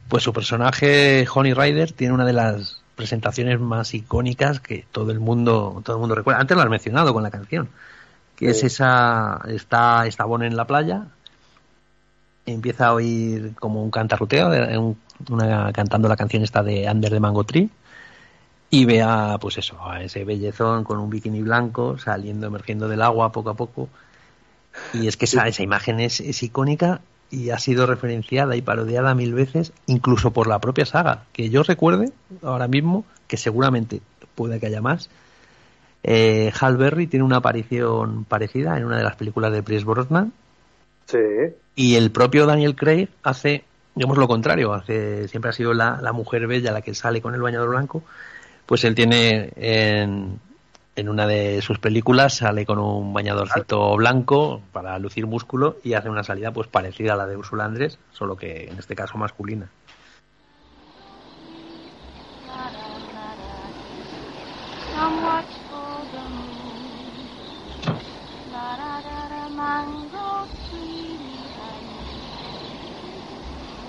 pues 0.10 0.22
su 0.22 0.32
personaje, 0.32 1.26
Honey 1.34 1.56
Rider, 1.56 1.92
tiene 1.92 2.14
una 2.14 2.26
de 2.26 2.34
las 2.34 2.82
presentaciones 2.96 3.60
más 3.60 3.96
icónicas 3.96 4.60
que 4.60 4.86
todo 4.92 5.10
el 5.12 5.20
mundo, 5.20 5.82
todo 5.84 5.96
el 5.96 6.00
mundo 6.02 6.14
recuerda. 6.14 6.40
Antes 6.40 6.56
lo 6.56 6.62
has 6.62 6.70
mencionado 6.70 7.12
con 7.16 7.24
la 7.24 7.32
canción, 7.32 7.68
que 8.36 8.52
es 8.52 8.64
esa, 8.64 9.42
está, 9.48 10.06
Bon 10.28 10.44
en 10.44 10.56
la 10.56 10.66
playa, 10.66 11.06
empieza 12.46 12.88
a 12.88 12.94
oír 12.94 13.54
como 13.60 13.84
un 13.84 13.90
cantarruteo, 13.90 14.50
un- 14.80 14.98
una, 15.30 15.72
cantando 15.74 16.08
la 16.08 16.16
canción 16.18 16.44
esta 16.44 16.62
de 16.62 16.88
Under 16.92 17.10
the 17.10 17.20
Mango 17.20 17.44
Tree, 17.44 17.70
y 18.76 18.86
ve 18.86 19.04
a, 19.04 19.38
pues 19.40 19.60
eso, 19.60 19.78
a 19.88 20.02
ese 20.02 20.24
bellezón 20.24 20.84
con 20.84 20.98
un 20.98 21.08
bikini 21.08 21.44
blanco 21.44 22.00
saliendo, 22.00 22.48
emergiendo 22.48 22.88
del 22.88 23.04
agua 23.04 23.32
poco 23.32 23.52
a 23.52 23.54
poco. 23.54 23.88
Y 24.94 25.08
es 25.08 25.16
que 25.16 25.26
esa, 25.26 25.48
esa 25.48 25.62
imagen 25.62 26.00
es, 26.00 26.20
es 26.20 26.42
icónica 26.42 27.02
y 27.30 27.52
ha 27.52 27.60
sido 27.60 27.86
referenciada 27.86 28.56
y 28.56 28.64
parodiada 28.64 29.14
mil 29.14 29.36
veces, 29.36 29.74
incluso 29.86 30.32
por 30.32 30.48
la 30.48 30.58
propia 30.58 30.88
saga. 30.88 31.26
Que 31.34 31.52
yo 31.52 31.62
recuerde 31.62 32.14
ahora 32.42 32.68
mismo, 32.68 33.06
que 33.28 33.38
seguramente 33.38 34.02
puede 34.34 34.60
que 34.60 34.66
haya 34.66 34.82
más, 34.82 35.12
eh, 36.02 36.52
Hal 36.60 36.76
Berry 36.78 37.06
tiene 37.06 37.26
una 37.26 37.38
aparición 37.38 38.26
parecida 38.26 38.76
en 38.80 38.86
una 38.86 38.98
de 38.98 39.04
las 39.04 39.18
películas 39.18 39.52
de 39.54 39.62
Pierce 39.62 39.86
Brosnan 39.86 40.34
Sí. 41.06 41.20
y 41.76 41.94
el 41.94 42.10
propio 42.10 42.48
Daniel 42.48 42.76
Craig 42.76 43.10
hace, 43.22 43.66
digamos 43.94 44.18
lo 44.18 44.28
contrario, 44.28 44.74
hace 44.74 45.28
siempre 45.28 45.50
ha 45.50 45.54
sido 45.54 45.76
la, 45.76 46.00
la 46.02 46.12
mujer 46.12 46.48
bella 46.48 46.72
la 46.72 46.82
que 46.82 46.96
sale 46.96 47.22
con 47.22 47.36
el 47.36 47.42
bañador 47.42 47.70
blanco, 47.70 48.02
pues 48.66 48.84
él 48.84 48.96
tiene 48.96 49.52
en, 49.56 50.40
en 50.96 51.10
una 51.10 51.28
de 51.28 51.62
sus 51.62 51.80
películas 51.80 52.38
sale 52.38 52.66
con 52.66 52.80
un 52.80 53.14
bañadorcito 53.14 53.96
blanco 53.96 54.62
para 54.72 54.98
lucir 55.00 55.26
músculo 55.28 55.78
y 55.84 55.94
hace 55.94 56.10
una 56.10 56.24
salida 56.24 56.52
pues 56.52 56.68
parecida 56.68 57.14
a 57.14 57.18
la 57.18 57.26
de 57.26 57.38
Ursula 57.38 57.66
Andrés, 57.66 57.98
solo 58.12 58.36
que 58.36 58.66
en 58.70 58.78
este 58.78 58.96
caso 58.96 59.18
masculina. 59.18 59.68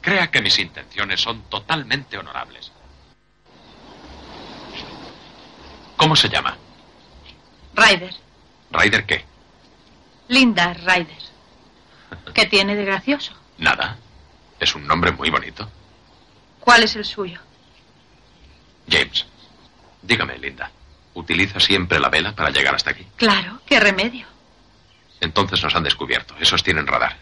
Crea 0.00 0.30
que 0.30 0.42
mis 0.42 0.58
intenciones 0.58 1.20
son 1.20 1.42
totalmente 1.42 2.18
honorables. 2.18 2.72
¿Cómo 5.96 6.16
se 6.16 6.28
llama? 6.28 6.56
Ryder. 7.74 8.14
¿Ryder 8.70 9.06
qué? 9.06 9.24
Linda 10.28 10.74
Ryder. 10.74 11.22
¿Qué 12.34 12.46
tiene 12.46 12.74
de 12.74 12.84
gracioso? 12.84 13.32
Nada. 13.58 13.96
Es 14.58 14.74
un 14.74 14.86
nombre 14.86 15.12
muy 15.12 15.30
bonito. 15.30 15.70
¿Cuál 16.60 16.82
es 16.82 16.96
el 16.96 17.04
suyo? 17.04 17.40
James. 18.88 19.26
Dígame, 20.02 20.38
Linda. 20.38 20.70
¿Utiliza 21.14 21.60
siempre 21.60 22.00
la 22.00 22.08
vela 22.08 22.34
para 22.34 22.50
llegar 22.50 22.74
hasta 22.74 22.90
aquí? 22.90 23.06
Claro, 23.16 23.60
qué 23.66 23.78
remedio. 23.78 24.26
Entonces 25.20 25.62
nos 25.62 25.74
han 25.74 25.84
descubierto. 25.84 26.34
Esos 26.40 26.62
tienen 26.62 26.86
radar. 26.86 27.16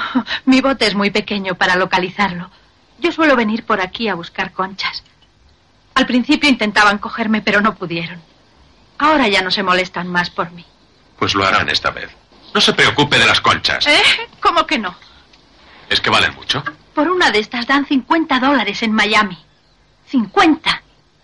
Mi 0.46 0.60
bote 0.60 0.86
es 0.86 0.94
muy 0.94 1.10
pequeño 1.10 1.54
para 1.54 1.76
localizarlo. 1.76 2.50
Yo 2.98 3.12
suelo 3.12 3.36
venir 3.36 3.64
por 3.64 3.80
aquí 3.80 4.08
a 4.08 4.14
buscar 4.14 4.52
conchas. 4.52 5.02
Al 5.94 6.06
principio 6.06 6.48
intentaban 6.48 6.98
cogerme, 6.98 7.42
pero 7.42 7.60
no 7.60 7.74
pudieron. 7.74 8.20
Ahora 8.98 9.28
ya 9.28 9.42
no 9.42 9.50
se 9.50 9.62
molestan 9.62 10.08
más 10.08 10.30
por 10.30 10.50
mí. 10.52 10.64
Pues 11.18 11.34
lo 11.34 11.44
harán 11.44 11.68
esta 11.68 11.90
vez. 11.90 12.10
No 12.54 12.60
se 12.60 12.72
preocupe 12.72 13.18
de 13.18 13.26
las 13.26 13.40
conchas. 13.40 13.86
¿Eh? 13.86 14.02
¿Cómo 14.40 14.66
que 14.66 14.78
no? 14.78 14.94
¿Es 15.88 16.00
que 16.00 16.10
valen 16.10 16.34
mucho? 16.34 16.62
Por 16.94 17.08
una 17.10 17.30
de 17.30 17.38
estas 17.40 17.66
dan 17.66 17.86
50 17.86 18.38
dólares 18.38 18.82
en 18.82 18.92
Miami. 18.92 19.38
¡50! 20.10 20.60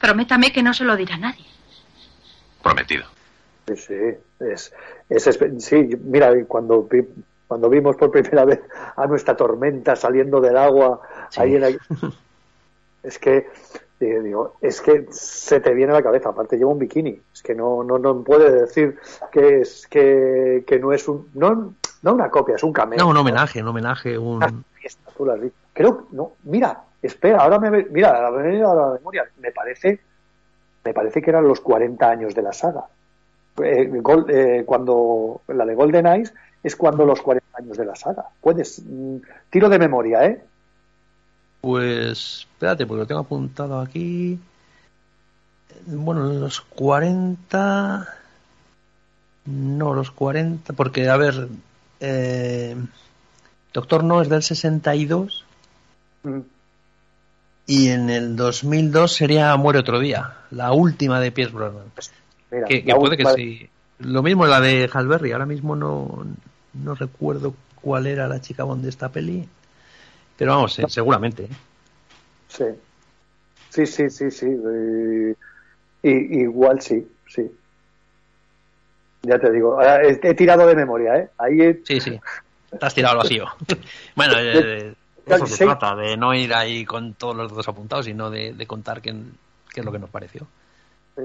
Prométame 0.00 0.52
que 0.52 0.62
no 0.62 0.72
se 0.74 0.84
lo 0.84 0.96
dirá 0.96 1.14
a 1.16 1.18
nadie. 1.18 1.44
Prometido. 2.62 3.06
Sí, 3.66 3.76
sí, 3.76 3.94
es, 4.40 4.72
es 5.10 5.38
sí, 5.58 5.76
mira, 6.04 6.32
cuando 6.46 6.82
vi- 6.90 7.06
cuando 7.48 7.68
vimos 7.68 7.96
por 7.96 8.10
primera 8.12 8.44
vez 8.44 8.60
a 8.94 9.06
nuestra 9.06 9.34
tormenta 9.36 9.96
saliendo 9.96 10.40
del 10.40 10.56
agua 10.56 11.00
ahí 11.36 11.56
en 11.56 11.60
la- 11.62 11.70
es 13.02 13.18
que 13.18 13.48
digo, 13.98 14.22
digo, 14.22 14.54
es 14.60 14.80
que 14.80 15.06
se 15.10 15.60
te 15.60 15.72
viene 15.74 15.92
a 15.92 15.96
la 15.96 16.02
cabeza, 16.02 16.28
aparte 16.28 16.56
lleva 16.56 16.70
un 16.70 16.78
bikini, 16.78 17.20
es 17.32 17.42
que 17.42 17.54
no 17.54 17.82
no 17.82 17.98
no 17.98 18.22
puede 18.22 18.52
decir 18.52 18.98
que 19.32 19.60
es 19.62 19.86
que, 19.88 20.62
que 20.66 20.78
no 20.78 20.92
es 20.92 21.08
un 21.08 21.28
no 21.34 21.74
no 22.02 22.14
una 22.14 22.30
copia, 22.30 22.54
es 22.54 22.62
un 22.62 22.72
cameo. 22.72 22.98
No, 22.98 23.08
un 23.08 23.16
homenaje, 23.16 23.60
un 23.60 23.68
homenaje, 23.68 24.16
un... 24.16 24.64
fiesta, 24.74 25.10
tú 25.16 25.24
lo 25.24 25.32
has 25.32 25.40
dicho. 25.40 25.56
Creo, 25.72 26.06
no, 26.12 26.32
mira, 26.44 26.80
espera, 27.02 27.38
ahora 27.38 27.58
me, 27.58 27.70
mira, 27.86 28.10
a 28.28 28.30
la 28.30 28.92
memoria, 28.92 29.24
me 29.40 29.50
parece, 29.50 29.98
me 30.84 30.94
parece 30.94 31.20
que 31.20 31.30
eran 31.30 31.48
los 31.48 31.60
40 31.60 32.08
años 32.08 32.34
de 32.36 32.42
la 32.42 32.52
saga. 32.52 32.84
Eh, 33.60 33.88
Gol- 34.00 34.26
eh, 34.28 34.62
cuando 34.64 35.40
la 35.48 35.64
de 35.66 35.74
Golden 35.74 36.06
Eyes 36.06 36.32
es 36.62 36.76
cuando 36.76 37.04
los 37.04 37.20
40 37.22 37.46
años 37.58 37.76
de 37.76 37.84
la 37.84 37.94
saga. 37.94 38.26
Puedes, 38.40 38.82
mm, 38.84 39.16
tiro 39.50 39.68
de 39.68 39.78
memoria, 39.78 40.24
¿eh? 40.26 40.42
Pues 41.60 42.46
espérate, 42.50 42.86
porque 42.86 43.00
lo 43.00 43.06
tengo 43.06 43.20
apuntado 43.20 43.80
aquí. 43.80 44.38
Bueno, 45.86 46.24
los 46.24 46.60
40... 46.60 48.14
No, 49.46 49.94
los 49.94 50.10
40, 50.10 50.74
porque 50.74 51.08
a 51.08 51.16
ver, 51.16 51.48
eh, 52.00 52.76
Doctor 53.72 54.04
No 54.04 54.20
es 54.20 54.28
del 54.28 54.42
62 54.42 55.46
Mm. 56.22 56.40
y 57.66 57.88
en 57.88 58.10
el 58.10 58.36
2002 58.36 59.12
sería 59.12 59.56
Muere 59.56 59.78
otro 59.78 59.98
día, 60.00 60.34
la 60.50 60.72
última 60.72 61.20
de 61.20 61.32
Pierce 61.32 61.54
Brosnan. 61.54 61.84
Mira, 62.50 62.66
Que, 62.66 62.82
puede 62.94 63.16
que 63.16 63.24
sí. 63.26 63.70
Lo 64.00 64.22
mismo 64.22 64.46
la 64.46 64.60
de 64.60 64.88
Halberry, 64.92 65.32
ahora 65.32 65.46
mismo 65.46 65.76
no, 65.76 66.24
no 66.82 66.94
recuerdo 66.94 67.54
cuál 67.80 68.06
era 68.06 68.28
la 68.28 68.40
chica 68.40 68.64
Bond 68.64 68.82
de 68.82 68.90
esta 68.90 69.08
peli, 69.10 69.48
pero 70.36 70.52
vamos, 70.54 70.78
eh, 70.78 70.84
seguramente. 70.88 71.44
¿eh? 71.44 71.48
Sí. 72.48 72.64
Sí, 73.70 73.86
sí, 73.86 74.10
sí, 74.10 74.30
sí. 74.30 74.46
Igual 76.02 76.80
sí, 76.80 77.06
sí. 77.28 77.50
Ya 79.22 79.38
te 79.38 79.50
digo, 79.50 79.74
ahora 79.74 80.02
he, 80.02 80.18
he 80.22 80.34
tirado 80.34 80.66
de 80.66 80.74
memoria, 80.74 81.16
¿eh? 81.16 81.30
Ahí 81.38 81.60
he- 81.60 81.82
Sí, 81.84 82.00
sí. 82.00 82.18
Te 82.70 82.86
has 82.86 82.94
tirado 82.94 83.12
al 83.12 83.18
vacío. 83.24 83.46
bueno, 84.16 84.34
eh, 84.38 84.94
de 85.26 85.34
eso 85.34 85.46
se 85.46 85.64
trata, 85.64 85.94
de 85.96 86.16
no 86.16 86.34
ir 86.34 86.54
ahí 86.54 86.84
con 86.84 87.14
todos 87.14 87.36
los 87.36 87.50
dedos 87.50 87.68
apuntados, 87.68 88.06
sino 88.06 88.30
de, 88.30 88.54
de 88.54 88.66
contar 88.66 89.02
qué, 89.02 89.14
qué 89.72 89.80
es 89.80 89.84
lo 89.86 89.92
que 89.92 89.98
nos 89.98 90.10
pareció. 90.10 90.46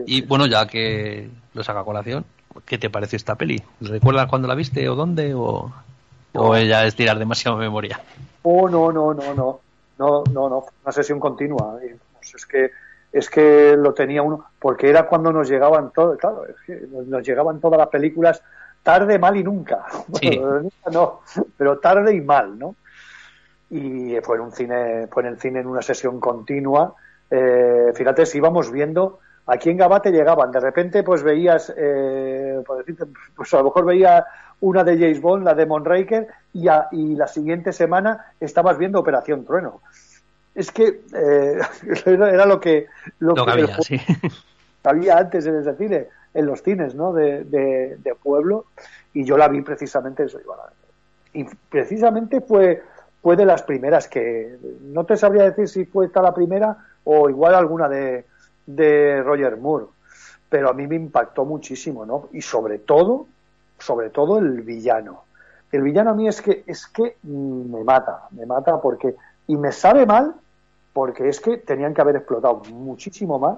Y 0.08 0.22
bueno, 0.22 0.48
ya 0.48 0.68
que 0.68 1.30
lo 1.54 1.64
saca 1.64 1.82
a 1.82 1.86
colación, 1.86 2.26
¿qué 2.66 2.78
te 2.78 2.90
pareció 2.90 3.18
esta 3.18 3.36
peli? 3.36 3.62
¿Recuerdas 3.82 4.28
cuándo 4.28 4.48
la 4.48 4.56
viste 4.56 4.88
o 4.90 4.96
dónde? 4.96 5.34
¿O, 5.34 5.72
o 6.34 6.58
ya 6.58 6.86
es 6.86 6.96
tirar 6.96 7.20
demasiado 7.20 7.58
memoria? 7.58 8.00
Oh, 8.44 8.68
no, 8.70 8.92
no, 8.92 9.14
no, 9.14 9.34
no. 9.34 9.60
No, 9.98 10.24
no, 10.32 10.50
no. 10.50 10.62
Fue 10.62 10.72
Una 10.84 10.92
sesión 10.92 11.20
continua. 11.20 11.78
Pues, 12.14 12.36
es 12.36 12.46
que 12.46 12.72
es 13.12 13.30
que 13.30 13.76
lo 13.78 13.94
tenía 13.94 14.24
uno 14.24 14.48
porque 14.60 14.90
era 14.90 15.06
cuando 15.06 15.32
nos 15.32 15.48
llegaban 15.48 15.92
todo, 15.92 16.18
claro, 16.18 16.46
es 16.48 16.56
que 16.66 16.88
nos 16.90 17.24
llegaban 17.26 17.60
todas 17.60 17.78
las 17.78 17.90
películas 17.90 18.42
tarde, 18.82 19.20
mal 19.20 19.38
y 19.38 19.44
nunca. 19.44 19.86
Sí. 20.20 20.38
Bueno, 20.40 20.70
no, 20.92 21.22
pero 21.58 21.80
tarde 21.80 22.14
y 22.14 22.22
mal, 22.22 22.58
¿no? 22.58 22.76
Y 23.70 24.18
fue 24.22 24.38
en 24.38 24.42
un 24.42 24.52
cine, 24.52 25.08
fue 25.08 25.24
en 25.24 25.30
el 25.30 25.40
cine 25.40 25.62
en 25.62 25.68
una 25.68 25.82
sesión 25.82 26.20
continua. 26.20 26.94
Eh, 27.30 27.92
fíjate, 27.96 28.26
si 28.26 28.38
íbamos 28.38 28.72
viendo 28.72 29.20
aquí 29.46 29.70
en 29.70 29.78
Gabate 29.78 30.12
llegaban, 30.12 30.52
de 30.52 30.60
repente 30.60 31.04
pues 31.04 31.24
veías, 31.24 31.74
eh, 31.76 32.62
por 32.66 32.78
decirte, 32.78 33.06
pues 33.36 33.54
a 33.54 33.58
lo 33.58 33.66
mejor 33.66 33.86
veía 33.86 34.26
una 34.62 34.84
de 34.84 34.94
James 34.98 35.20
Bond, 35.22 35.44
la 35.44 35.54
de 35.54 35.66
Monraker, 35.66 36.28
y, 36.54 36.68
a- 36.68 36.88
y 36.92 37.16
la 37.16 37.28
siguiente 37.28 37.74
semana 37.74 38.28
estabas 38.40 38.78
viendo 38.78 39.00
Operación 39.00 39.44
Trueno. 39.46 39.82
Es 40.56 40.72
que 40.72 41.02
eh, 41.14 41.60
era, 42.06 42.46
lo 42.46 42.60
que 42.60 42.88
lo, 43.20 43.36
Lo 43.36 43.46
que 43.46 43.52
había, 43.52 43.78
sí. 43.82 44.00
había 44.84 45.18
antes 45.18 45.46
en 45.46 45.56
ese 45.58 45.76
cine, 45.76 46.08
en 46.34 46.46
los 46.46 46.62
cines, 46.62 46.96
¿no? 46.96 47.12
De, 47.14 47.44
de, 47.44 47.98
de 47.98 48.16
pueblo, 48.16 48.66
y 49.14 49.26
yo 49.26 49.38
la 49.38 49.48
vi 49.48 49.62
precisamente 49.62 50.24
eso. 50.24 50.40
Y 51.34 51.46
precisamente 51.70 52.42
fue, 52.42 52.82
fue 53.22 53.36
de 53.36 53.46
las 53.46 53.64
primeras 53.64 54.08
que, 54.08 54.58
no 54.82 55.04
te 55.06 55.18
sabría 55.18 55.44
decir 55.46 55.68
si 55.68 55.86
fue 55.86 56.06
esta 56.06 56.22
la 56.22 56.34
primera 56.34 56.78
o 57.04 57.30
igual 57.30 57.56
alguna 57.56 57.90
de, 57.90 58.26
de 58.66 59.22
Roger 59.22 59.58
Moore, 59.58 59.86
pero 60.50 60.70
a 60.70 60.74
mí 60.74 60.88
me 60.88 60.96
impactó 60.96 61.46
muchísimo, 61.46 62.06
¿no? 62.06 62.30
Y 62.34 62.42
sobre 62.42 62.80
todo, 62.80 63.28
sobre 63.80 64.10
todo 64.10 64.40
el 64.40 64.62
villano. 64.62 65.24
El 65.72 65.82
villano 65.82 66.12
a 66.12 66.14
mí 66.14 66.28
es 66.28 66.42
que, 66.42 66.64
es 66.68 66.88
que 66.88 67.18
me 67.24 67.84
mata, 67.84 68.28
me 68.32 68.46
mata 68.46 68.80
porque, 68.80 69.16
y 69.48 69.58
me 69.58 69.72
sabe 69.72 70.06
mal 70.06 70.36
porque 70.94 71.28
es 71.28 71.40
que 71.40 71.58
tenían 71.58 71.94
que 71.94 72.02
haber 72.02 72.18
explotado 72.18 72.62
muchísimo 72.70 73.40
más 73.40 73.58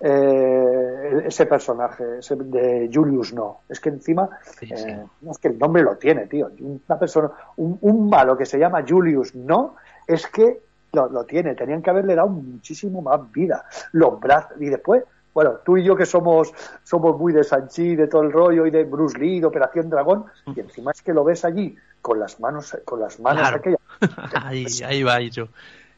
eh, 0.00 1.24
ese 1.26 1.46
personaje 1.46 2.18
ese 2.18 2.36
de 2.36 2.88
Julius 2.92 3.32
no 3.32 3.62
es 3.68 3.80
que 3.80 3.88
encima 3.88 4.28
eh, 4.60 5.04
es 5.28 5.38
que 5.38 5.48
el 5.48 5.58
nombre 5.58 5.82
lo 5.82 5.96
tiene 5.96 6.26
tío 6.26 6.50
una 6.60 6.98
persona 6.98 7.32
un, 7.56 7.78
un 7.80 8.08
malo 8.08 8.36
que 8.36 8.46
se 8.46 8.58
llama 8.58 8.84
Julius 8.86 9.34
no 9.34 9.74
es 10.06 10.28
que 10.28 10.60
lo, 10.98 11.08
lo 11.08 11.24
tiene 11.24 11.54
tenían 11.54 11.82
que 11.82 11.90
haberle 11.90 12.14
dado 12.14 12.28
muchísimo 12.28 13.00
más 13.02 13.20
vida 13.32 13.64
los 13.92 14.18
brazos 14.20 14.60
y 14.60 14.66
después 14.66 15.02
bueno 15.32 15.52
tú 15.64 15.76
y 15.76 15.84
yo 15.84 15.94
que 15.96 16.06
somos 16.06 16.52
somos 16.84 17.18
muy 17.18 17.32
de 17.32 17.44
Sanchi 17.44 17.96
de 17.96 18.06
todo 18.08 18.22
el 18.22 18.32
rollo 18.32 18.66
y 18.66 18.70
de 18.70 18.84
Bruce 18.84 19.18
Lee 19.18 19.40
de 19.40 19.46
Operación 19.46 19.88
Dragón 19.90 20.24
y 20.54 20.60
encima 20.60 20.90
es 20.90 21.02
que 21.02 21.12
lo 21.12 21.24
ves 21.24 21.44
allí 21.44 21.76
con 22.02 22.18
las 22.20 22.40
manos 22.40 22.76
con 22.84 23.00
las 23.00 23.18
manos 23.20 23.42
Claro. 23.42 23.56
aquellas 23.58 23.80
ahí, 24.44 24.66
ahí 24.86 25.02
va 25.02 25.20
yo. 25.20 25.48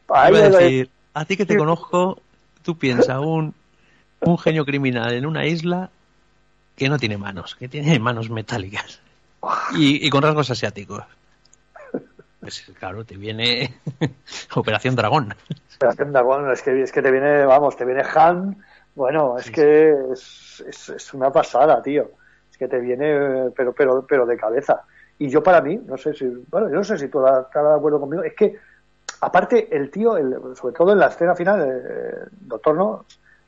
Ahí 0.09 0.33
Iba 0.33 0.39
a 0.39 0.49
va, 0.49 0.49
decir, 0.49 0.89
a 1.13 1.25
ti 1.25 1.37
que 1.37 1.45
te 1.45 1.55
conozco, 1.55 2.19
tú 2.63 2.77
piensas 2.77 3.19
un, 3.19 3.53
un 4.21 4.37
genio 4.37 4.65
criminal 4.65 5.13
en 5.13 5.25
una 5.25 5.45
isla 5.45 5.89
que 6.75 6.89
no 6.89 6.97
tiene 6.97 7.17
manos, 7.17 7.55
que 7.55 7.67
tiene 7.67 7.99
manos 7.99 8.29
metálicas 8.29 8.99
y, 9.75 10.05
y 10.05 10.09
con 10.09 10.23
rasgos 10.23 10.49
asiáticos. 10.51 11.03
Pues 12.41 12.61
claro, 12.77 13.05
te 13.05 13.15
viene 13.17 13.79
Operación 14.55 14.95
Dragón. 14.95 15.33
Operación 15.77 16.11
Dragón, 16.11 16.51
es 16.51 16.61
que, 16.61 16.81
es 16.81 16.91
que 16.91 17.01
te 17.01 17.11
viene, 17.11 17.45
vamos, 17.45 17.77
te 17.77 17.85
viene 17.85 18.03
Han, 18.15 18.57
bueno, 18.95 19.37
es 19.37 19.49
que 19.51 19.95
es, 20.11 20.63
es, 20.67 20.89
es 20.89 21.13
una 21.13 21.31
pasada, 21.31 21.81
tío. 21.81 22.11
Es 22.51 22.57
que 22.57 22.67
te 22.67 22.79
viene, 22.79 23.51
pero, 23.55 23.73
pero, 23.73 24.05
pero 24.07 24.25
de 24.25 24.35
cabeza. 24.37 24.81
Y 25.19 25.29
yo 25.29 25.41
para 25.43 25.61
mí, 25.61 25.79
no 25.85 25.97
sé 25.97 26.13
si, 26.13 26.25
bueno, 26.49 26.67
yo 26.69 26.75
no 26.75 26.83
sé 26.83 26.97
si 26.97 27.07
tú 27.07 27.25
estás 27.25 27.63
de 27.63 27.73
acuerdo 27.75 27.99
conmigo, 27.99 28.23
es 28.23 28.33
que, 28.35 28.57
aparte, 29.21 29.67
el 29.75 29.91
tío, 29.91 30.17
el- 30.17 30.35
sobre 30.55 30.73
todo 30.75 30.91
en 30.93 30.99
la 30.99 31.07
escena 31.07 31.35
final, 31.35 31.61
eh, 31.63 32.25
doctor, 32.31 32.75
¿no? 32.75 33.05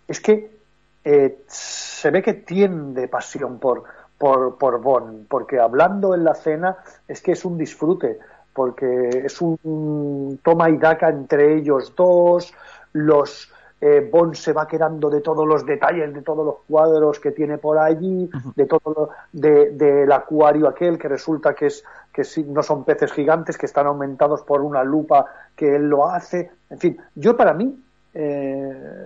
Es 0.07 0.19
que 0.21 0.55
eh, 1.03 1.39
se 1.47 2.11
ve 2.11 2.21
que 2.21 2.33
tiende 2.33 3.07
pasión 3.07 3.59
por, 3.59 3.83
por, 4.17 4.57
por 4.57 4.79
Bond, 4.81 5.27
porque 5.27 5.59
hablando 5.59 6.13
en 6.15 6.23
la 6.23 6.35
cena 6.35 6.77
es 7.07 7.21
que 7.21 7.33
es 7.33 7.43
un 7.43 7.57
disfrute, 7.57 8.19
porque 8.53 9.23
es 9.25 9.41
un 9.41 10.39
toma 10.43 10.69
y 10.69 10.77
daca 10.77 11.09
entre 11.09 11.55
ellos 11.57 11.93
dos, 11.95 12.53
los 12.93 13.51
eh, 13.81 14.07
Bond 14.09 14.35
se 14.35 14.53
va 14.53 14.67
quedando 14.67 15.09
de 15.09 15.19
todos 15.19 15.45
los 15.45 15.65
detalles, 15.65 16.13
de 16.13 16.21
todos 16.21 16.45
los 16.45 16.55
cuadros 16.67 17.19
que 17.19 17.31
tiene 17.31 17.57
por 17.57 17.77
allí, 17.77 18.29
de 18.55 18.65
todo 18.65 18.81
lo, 18.85 19.09
de, 19.33 19.71
del 19.71 20.11
acuario 20.11 20.69
aquel 20.69 20.97
que 20.97 21.09
resulta 21.09 21.53
que 21.53 21.65
es 21.65 21.83
que 22.13 22.23
sí, 22.23 22.43
no 22.43 22.63
son 22.63 22.85
peces 22.85 23.11
gigantes 23.11 23.57
que 23.57 23.65
están 23.65 23.87
aumentados 23.87 24.43
por 24.43 24.61
una 24.61 24.83
lupa 24.83 25.25
que 25.55 25.75
él 25.75 25.89
lo 25.89 26.07
hace, 26.07 26.51
en 26.69 26.79
fin, 26.79 26.97
yo 27.15 27.35
para 27.35 27.53
mí 27.53 27.77
eh, 28.13 29.05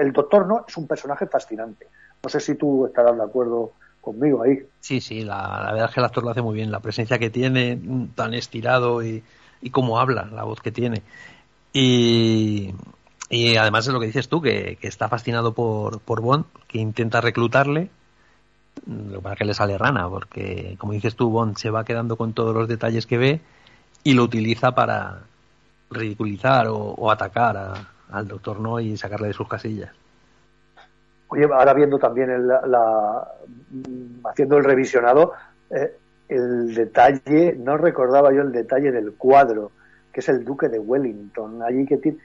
el 0.00 0.12
doctor 0.12 0.46
no 0.46 0.64
es 0.66 0.76
un 0.76 0.86
personaje 0.86 1.26
fascinante. 1.26 1.86
No 2.22 2.28
sé 2.28 2.40
si 2.40 2.54
tú 2.54 2.86
estarás 2.86 3.16
de 3.16 3.22
acuerdo 3.22 3.72
conmigo 4.00 4.42
ahí. 4.42 4.58
Sí, 4.80 5.00
sí, 5.00 5.22
la, 5.22 5.70
verdad 5.72 5.88
es 5.88 5.94
que 5.94 6.00
el 6.00 6.06
actor 6.06 6.24
lo 6.24 6.30
hace 6.30 6.42
muy 6.42 6.54
bien. 6.54 6.70
La 6.70 6.80
presencia 6.80 7.18
que 7.18 7.30
tiene, 7.30 7.76
mm, 7.76 8.08
tan 8.14 8.34
estirado 8.34 9.02
y, 9.02 9.22
y 9.60 9.70
cómo 9.70 9.98
habla, 9.98 10.28
la 10.32 10.44
voz 10.44 10.60
que 10.60 10.72
tiene. 10.72 11.02
Y, 11.72 12.74
y 13.28 13.56
además 13.56 13.86
es 13.86 13.92
lo 13.92 14.00
que 14.00 14.06
dices 14.06 14.28
tú, 14.28 14.40
que, 14.40 14.76
que 14.80 14.88
está 14.88 15.08
fascinado 15.08 15.52
por, 15.52 16.00
por 16.00 16.20
Bond, 16.20 16.46
que 16.66 16.78
intenta 16.78 17.20
reclutarle, 17.20 17.90
lo 18.86 19.18
es 19.18 19.38
que 19.38 19.44
le 19.44 19.54
sale 19.54 19.78
rana, 19.78 20.08
porque 20.08 20.76
como 20.78 20.92
dices 20.92 21.16
tú, 21.16 21.30
Bond 21.30 21.56
se 21.56 21.70
va 21.70 21.84
quedando 21.84 22.16
con 22.16 22.32
todos 22.32 22.54
los 22.54 22.68
detalles 22.68 23.06
que 23.06 23.18
ve 23.18 23.40
y 24.02 24.14
lo 24.14 24.24
utiliza 24.24 24.72
para 24.72 25.22
ridiculizar 25.90 26.66
o, 26.68 27.10
atacar 27.10 27.86
al 28.10 28.28
doctor 28.28 28.60
No 28.60 28.80
y 28.80 28.96
sacarle 28.96 29.28
de 29.28 29.34
sus 29.34 29.48
casillas. 29.48 29.90
Oye, 31.30 31.44
ahora 31.44 31.72
viendo 31.74 31.98
también 31.98 32.30
el, 32.30 32.46
la, 32.46 33.26
mm, 33.70 34.26
haciendo 34.26 34.58
el 34.58 34.64
revisionado, 34.64 35.32
eh, 35.70 35.96
el 36.28 36.74
detalle, 36.74 37.54
no 37.58 37.76
recordaba 37.76 38.32
yo 38.32 38.42
el 38.42 38.52
detalle 38.52 38.92
del 38.92 39.14
cuadro, 39.14 39.72
que 40.12 40.20
es 40.20 40.28
el 40.28 40.44
Duque 40.44 40.68
de 40.68 40.78
Wellington, 40.78 41.62
allí 41.62 41.86
que 41.86 41.96
tiene, 41.96 42.18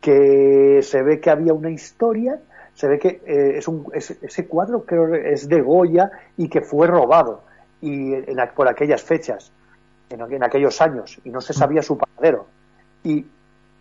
que 0.00 0.80
se 0.82 1.02
ve 1.02 1.20
que 1.20 1.30
había 1.30 1.52
una 1.52 1.70
historia, 1.70 2.38
se 2.74 2.88
ve 2.88 2.98
que 2.98 3.20
eh, 3.26 3.58
es 3.58 3.68
un, 3.68 3.86
es- 3.92 4.16
ese 4.22 4.46
cuadro 4.46 4.84
creo 4.84 5.10
que 5.10 5.32
es 5.32 5.48
de 5.48 5.60
Goya 5.60 6.10
y 6.36 6.48
que 6.48 6.62
fue 6.62 6.86
robado 6.86 7.42
y 7.82 8.14
en, 8.14 8.36
por 8.54 8.68
aquellas 8.68 9.02
fechas, 9.02 9.52
en, 10.08 10.20
en 10.32 10.42
aquellos 10.42 10.80
años, 10.80 11.18
y 11.24 11.30
no 11.30 11.40
se 11.40 11.52
sabía 11.52 11.82
su 11.82 11.98
paradero. 11.98 12.46
Y 13.04 13.14
mm, 13.16 13.24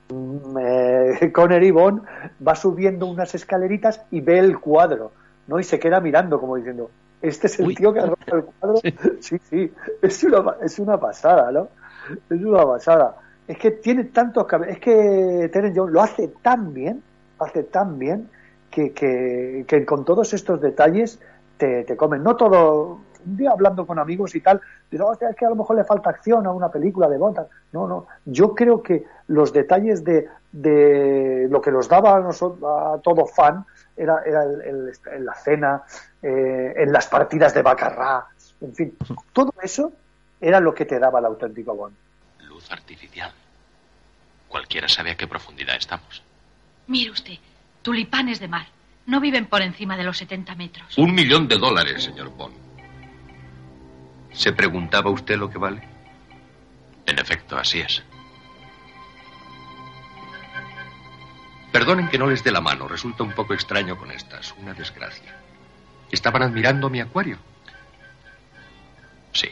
eh, 0.09 1.31
Connery 1.33 1.71
Bond 1.71 2.03
va 2.45 2.55
subiendo 2.55 3.05
unas 3.05 3.33
escaleritas 3.35 4.01
y 4.11 4.21
ve 4.21 4.39
el 4.39 4.59
cuadro, 4.59 5.11
¿no? 5.47 5.59
Y 5.59 5.63
se 5.63 5.79
queda 5.79 5.99
mirando 5.99 6.39
como 6.39 6.55
diciendo, 6.55 6.89
este 7.21 7.47
es 7.47 7.59
el 7.59 7.75
tío 7.75 7.93
que 7.93 7.99
ha 7.99 8.05
robado 8.05 8.37
el 8.37 8.43
cuadro. 8.43 8.79
Sí, 9.21 9.39
sí, 9.49 9.71
es 10.01 10.23
una, 10.23 10.55
es 10.61 10.79
una 10.79 10.99
pasada, 10.99 11.51
¿no? 11.51 11.69
Es 12.29 12.41
una 12.41 12.65
pasada. 12.65 13.17
Es 13.47 13.57
que 13.57 13.71
tiene 13.71 14.05
tantos 14.05 14.45
es 14.67 14.79
que 14.79 15.49
Terence 15.51 15.75
Young 15.75 15.91
lo 15.91 16.01
hace 16.01 16.29
tan 16.41 16.73
bien, 16.73 17.01
hace 17.39 17.63
tan 17.63 17.97
bien 17.97 18.29
que, 18.69 18.91
que, 18.91 19.65
que 19.67 19.85
con 19.85 20.05
todos 20.05 20.33
estos 20.33 20.61
detalles 20.61 21.19
te, 21.57 21.83
te 21.83 21.97
comen. 21.97 22.23
No 22.23 22.35
todo, 22.35 23.01
un 23.25 23.37
día 23.37 23.51
hablando 23.51 23.85
con 23.85 23.99
amigos 23.99 24.35
y 24.35 24.41
tal, 24.41 24.61
digo, 24.91 25.07
"Hostia, 25.07 25.29
es 25.29 25.35
que 25.35 25.45
a 25.45 25.49
lo 25.49 25.55
mejor 25.55 25.75
le 25.77 25.83
falta 25.83 26.09
acción 26.09 26.45
a 26.47 26.51
una 26.51 26.69
película 26.69 27.07
de 27.07 27.17
Bond. 27.17 27.35
tal". 27.35 27.47
No, 27.71 27.87
no. 27.87 28.07
Yo 28.25 28.53
creo 28.55 28.81
que 28.81 29.05
los 29.27 29.53
detalles 29.53 30.03
de, 30.03 30.27
de 30.51 31.47
lo 31.49 31.61
que 31.61 31.71
nos 31.71 31.87
daba 31.87 32.15
a, 32.17 32.19
nosotros, 32.19 32.61
a 32.63 32.99
todo 33.01 33.25
fan 33.25 33.65
era, 33.95 34.21
era 34.25 34.43
el- 34.43 34.61
el- 34.61 34.93
en 35.13 35.25
la 35.25 35.35
cena, 35.35 35.83
eh, 36.21 36.73
en 36.77 36.91
las 36.91 37.07
partidas 37.07 37.53
de 37.53 37.61
Bacarrá, 37.61 38.25
en 38.61 38.73
fin, 38.75 38.97
todo 39.33 39.53
eso 39.61 39.91
era 40.41 40.59
lo 40.59 40.73
que 40.73 40.85
te 40.85 40.99
daba 40.99 41.19
el 41.19 41.25
auténtico 41.25 41.75
Bond. 41.75 41.95
Luz 42.47 42.71
artificial. 42.71 43.31
Cualquiera 44.47 44.87
sabe 44.87 45.11
a 45.11 45.15
qué 45.15 45.27
profundidad 45.27 45.75
estamos. 45.75 46.23
Mire 46.87 47.11
usted, 47.11 47.33
tulipanes 47.83 48.39
de 48.39 48.47
mar. 48.47 48.65
No 49.05 49.19
viven 49.19 49.45
por 49.47 49.61
encima 49.61 49.95
de 49.97 50.03
los 50.03 50.17
70 50.17 50.55
metros. 50.55 50.97
Un 50.97 51.13
millón 51.13 51.47
de 51.47 51.57
dólares, 51.57 52.03
señor 52.03 52.29
Bond. 52.29 52.55
¿Se 54.33 54.53
preguntaba 54.53 55.09
usted 55.09 55.37
lo 55.37 55.49
que 55.49 55.57
vale? 55.57 55.87
En 57.05 57.19
efecto, 57.19 57.57
así 57.57 57.79
es. 57.81 58.03
Perdonen 61.71 62.09
que 62.09 62.17
no 62.17 62.27
les 62.27 62.43
dé 62.43 62.51
la 62.51 62.61
mano, 62.61 62.87
resulta 62.87 63.23
un 63.23 63.33
poco 63.33 63.53
extraño 63.53 63.97
con 63.97 64.11
estas, 64.11 64.55
una 64.57 64.73
desgracia. 64.73 65.35
¿Estaban 66.11 66.41
admirando 66.41 66.89
mi 66.89 66.99
acuario? 66.99 67.37
Sí, 69.33 69.49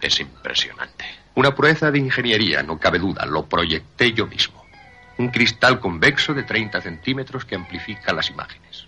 es 0.00 0.20
impresionante. 0.20 1.04
Una 1.34 1.54
proeza 1.54 1.90
de 1.90 1.98
ingeniería, 1.98 2.62
no 2.62 2.78
cabe 2.78 2.98
duda, 2.98 3.24
lo 3.24 3.46
proyecté 3.46 4.12
yo 4.12 4.26
mismo. 4.26 4.64
Un 5.16 5.28
cristal 5.28 5.80
convexo 5.80 6.34
de 6.34 6.42
30 6.42 6.80
centímetros 6.82 7.44
que 7.44 7.54
amplifica 7.54 8.12
las 8.12 8.28
imágenes. 8.28 8.86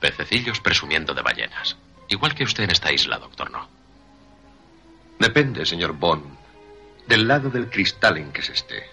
Pececillos 0.00 0.60
presumiendo 0.60 1.14
de 1.14 1.22
ballenas. 1.22 1.76
Igual 2.08 2.34
que 2.34 2.44
usted 2.44 2.64
en 2.64 2.70
esta 2.70 2.92
isla, 2.92 3.18
doctor 3.18 3.50
No. 3.50 3.77
Depende, 5.18 5.66
señor 5.66 5.92
Bond, 5.94 6.24
del 7.06 7.26
lado 7.26 7.50
del 7.50 7.68
cristal 7.68 8.18
en 8.18 8.30
que 8.30 8.42
se 8.42 8.52
esté. 8.52 8.84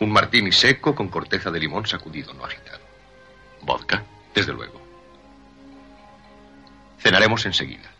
Un 0.00 0.10
martini 0.10 0.52
seco 0.52 0.94
con 0.94 1.08
corteza 1.08 1.50
de 1.50 1.60
limón 1.60 1.86
sacudido, 1.86 2.32
no 2.34 2.44
agitado. 2.44 2.80
¿Vodka? 3.62 4.04
Desde 4.34 4.52
luego. 4.52 4.80
Cenaremos 6.98 7.44
enseguida. 7.46 7.90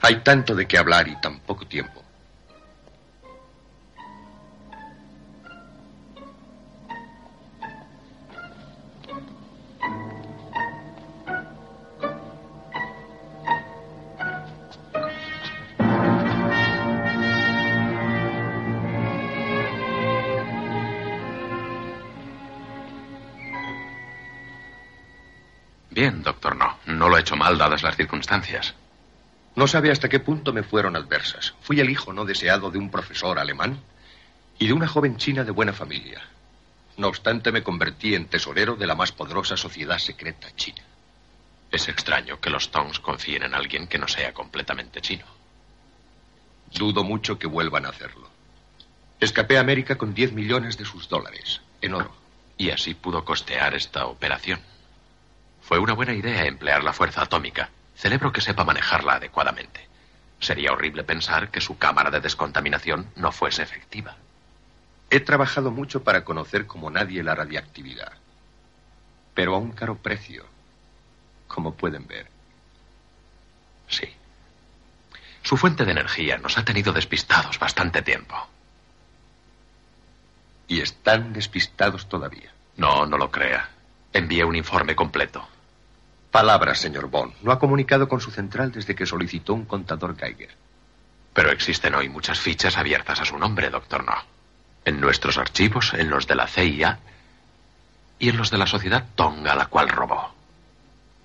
Hay 0.00 0.20
tanto 0.20 0.54
de 0.54 0.66
qué 0.66 0.78
hablar 0.78 1.08
y 1.08 1.16
tan 1.20 1.40
poco 1.40 1.66
tiempo. 1.66 2.02
Bien, 25.96 26.22
doctor 26.22 26.54
No. 26.56 26.78
No 26.84 27.08
lo 27.08 27.16
he 27.16 27.20
hecho 27.20 27.36
mal 27.36 27.56
dadas 27.56 27.82
las 27.82 27.96
circunstancias. 27.96 28.74
No 29.54 29.66
sabe 29.66 29.90
hasta 29.90 30.10
qué 30.10 30.20
punto 30.20 30.52
me 30.52 30.62
fueron 30.62 30.94
adversas. 30.94 31.54
Fui 31.62 31.80
el 31.80 31.88
hijo 31.88 32.12
no 32.12 32.26
deseado 32.26 32.70
de 32.70 32.76
un 32.76 32.90
profesor 32.90 33.38
alemán 33.38 33.80
y 34.58 34.66
de 34.66 34.74
una 34.74 34.88
joven 34.88 35.16
china 35.16 35.42
de 35.42 35.52
buena 35.52 35.72
familia. 35.72 36.20
No 36.98 37.08
obstante, 37.08 37.50
me 37.50 37.62
convertí 37.62 38.14
en 38.14 38.26
tesorero 38.26 38.76
de 38.76 38.86
la 38.86 38.94
más 38.94 39.10
poderosa 39.10 39.56
sociedad 39.56 39.96
secreta 39.96 40.54
china. 40.54 40.82
Es 41.72 41.88
extraño 41.88 42.40
que 42.40 42.50
los 42.50 42.70
Tongs 42.70 43.00
confíen 43.00 43.44
en 43.44 43.54
alguien 43.54 43.86
que 43.86 43.98
no 43.98 44.06
sea 44.06 44.34
completamente 44.34 45.00
chino. 45.00 45.24
Dudo 46.74 47.04
mucho 47.04 47.38
que 47.38 47.46
vuelvan 47.46 47.86
a 47.86 47.88
hacerlo. 47.88 48.28
Escapé 49.18 49.56
a 49.56 49.60
América 49.60 49.96
con 49.96 50.12
10 50.12 50.32
millones 50.32 50.76
de 50.76 50.84
sus 50.84 51.08
dólares, 51.08 51.62
en 51.80 51.94
oro. 51.94 52.14
Y 52.58 52.68
así 52.68 52.92
pudo 52.92 53.24
costear 53.24 53.74
esta 53.74 54.04
operación. 54.04 54.60
Fue 55.66 55.80
una 55.80 55.94
buena 55.94 56.14
idea 56.14 56.44
emplear 56.44 56.84
la 56.84 56.92
fuerza 56.92 57.22
atómica. 57.22 57.70
Celebro 57.96 58.32
que 58.32 58.40
sepa 58.40 58.62
manejarla 58.62 59.14
adecuadamente. 59.14 59.88
Sería 60.38 60.70
horrible 60.70 61.02
pensar 61.02 61.50
que 61.50 61.60
su 61.60 61.76
cámara 61.76 62.08
de 62.08 62.20
descontaminación 62.20 63.10
no 63.16 63.32
fuese 63.32 63.64
efectiva. 63.64 64.14
He 65.10 65.18
trabajado 65.18 65.72
mucho 65.72 66.04
para 66.04 66.22
conocer 66.22 66.68
como 66.68 66.88
nadie 66.88 67.24
la 67.24 67.34
radiactividad, 67.34 68.12
pero 69.34 69.56
a 69.56 69.58
un 69.58 69.72
caro 69.72 69.96
precio, 69.96 70.46
como 71.48 71.74
pueden 71.74 72.06
ver. 72.06 72.28
Sí. 73.88 74.08
Su 75.42 75.56
fuente 75.56 75.84
de 75.84 75.90
energía 75.90 76.38
nos 76.38 76.58
ha 76.58 76.64
tenido 76.64 76.92
despistados 76.92 77.58
bastante 77.58 78.02
tiempo. 78.02 78.36
Y 80.68 80.80
están 80.80 81.32
despistados 81.32 82.08
todavía. 82.08 82.52
No, 82.76 83.04
no 83.04 83.18
lo 83.18 83.32
crea. 83.32 83.68
Envié 84.12 84.44
un 84.44 84.54
informe 84.54 84.94
completo. 84.94 85.48
Palabras, 86.36 86.80
señor 86.80 87.08
Bond. 87.08 87.32
No 87.40 87.50
ha 87.50 87.58
comunicado 87.58 88.10
con 88.10 88.20
su 88.20 88.30
central 88.30 88.70
desde 88.70 88.94
que 88.94 89.06
solicitó 89.06 89.54
un 89.54 89.64
contador 89.64 90.18
Geiger. 90.18 90.50
Pero 91.32 91.50
existen 91.50 91.94
hoy 91.94 92.10
muchas 92.10 92.38
fichas 92.38 92.76
abiertas 92.76 93.22
a 93.22 93.24
su 93.24 93.38
nombre, 93.38 93.70
doctor 93.70 94.04
No. 94.04 94.16
En 94.84 95.00
nuestros 95.00 95.38
archivos, 95.38 95.94
en 95.94 96.10
los 96.10 96.26
de 96.26 96.34
la 96.34 96.46
CIA 96.46 96.98
y 98.18 98.28
en 98.28 98.36
los 98.36 98.50
de 98.50 98.58
la 98.58 98.66
sociedad 98.66 99.06
Tonga, 99.14 99.54
la 99.54 99.64
cual 99.64 99.88
robó. 99.88 100.34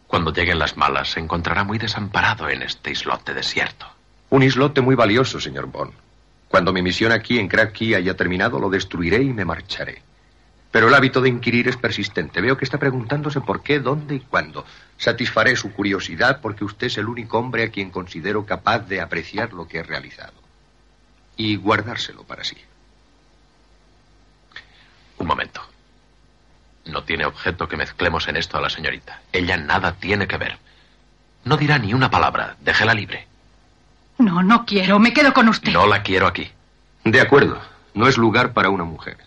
Cuando 0.08 0.32
lleguen 0.32 0.60
las 0.60 0.78
malas, 0.78 1.10
se 1.10 1.20
encontrará 1.20 1.66
muy 1.66 1.78
desamparado 1.78 2.48
en 2.48 2.62
este 2.62 2.92
islote 2.92 3.34
desierto. 3.34 3.88
Un 4.30 4.44
islote 4.44 4.80
muy 4.80 4.96
valioso, 4.96 5.42
señor 5.42 5.66
Bond. 5.66 5.92
Cuando 6.48 6.72
mi 6.72 6.82
misión 6.82 7.12
aquí 7.12 7.38
en 7.38 7.50
Cracky 7.50 7.96
haya 7.96 8.16
terminado, 8.16 8.62
lo 8.62 8.70
destruiré 8.70 9.22
y 9.22 9.34
me 9.34 9.44
marcharé. 9.44 10.04
Pero 10.72 10.88
el 10.88 10.94
hábito 10.94 11.20
de 11.22 11.30
inquirir 11.30 11.68
es 11.68 11.76
persistente. 11.76 12.40
Veo 12.40 12.58
que 12.58 12.64
está 12.64 12.78
preguntándose 12.78 13.42
por 13.42 13.62
qué, 13.62 13.80
dónde 13.80 14.16
y 14.16 14.20
cuándo. 14.22 14.66
Satisfaré 14.98 15.56
su 15.58 15.74
curiosidad 15.74 16.40
porque 16.42 16.64
usted 16.64 16.88
es 16.88 16.98
el 16.98 17.08
único 17.08 17.38
hombre 17.38 17.64
a 17.64 17.70
quien 17.70 17.92
considero 17.92 18.46
capaz 18.46 18.80
de 18.88 19.02
apreciar 19.02 19.52
lo 19.52 19.68
que 19.68 19.80
he 19.80 19.84
realizado. 19.84 20.34
Y 21.36 21.58
guardárselo 21.58 22.24
para 22.24 22.46
sí. 22.46 22.58
Un 25.18 25.28
momento. 25.28 25.62
No 26.86 27.04
tiene 27.04 27.26
objeto 27.26 27.68
que 27.68 27.78
mezclemos 27.78 28.28
en 28.28 28.38
esto 28.38 28.58
a 28.58 28.62
la 28.62 28.70
señorita. 28.70 29.22
Ella 29.34 29.58
nada 29.58 29.94
tiene 29.94 30.28
que 30.28 30.38
ver. 30.38 30.58
No 31.44 31.58
dirá 31.58 31.78
ni 31.80 31.94
una 31.94 32.10
palabra. 32.10 32.56
Déjela 32.62 32.94
libre. 32.94 33.28
No, 34.18 34.42
no 34.42 34.66
quiero. 34.66 35.00
Me 35.00 35.14
quedo 35.14 35.34
con 35.34 35.50
usted. 35.50 35.74
No 35.74 35.86
la 35.86 36.02
quiero 36.02 36.28
aquí. 36.28 36.50
De 37.04 37.20
acuerdo. 37.20 37.60
No 37.94 38.08
es 38.08 38.18
lugar 38.18 38.54
para 38.54 38.70
una 38.70 38.84
mujer. 38.84 39.18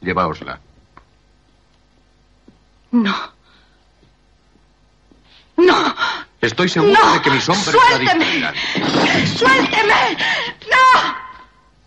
Llevaosla. 0.00 0.58
No. 2.92 3.14
No. 5.56 5.94
Estoy 6.40 6.68
seguro 6.68 6.92
No. 6.94 7.14
de 7.14 7.22
que 7.22 7.30
mis 7.30 7.48
hombres 7.48 7.74
la 7.74 7.80
Suélteme. 7.96 8.24
distraerán. 8.24 8.54
¡Suélteme! 9.36 10.16
¡No! 10.70 11.14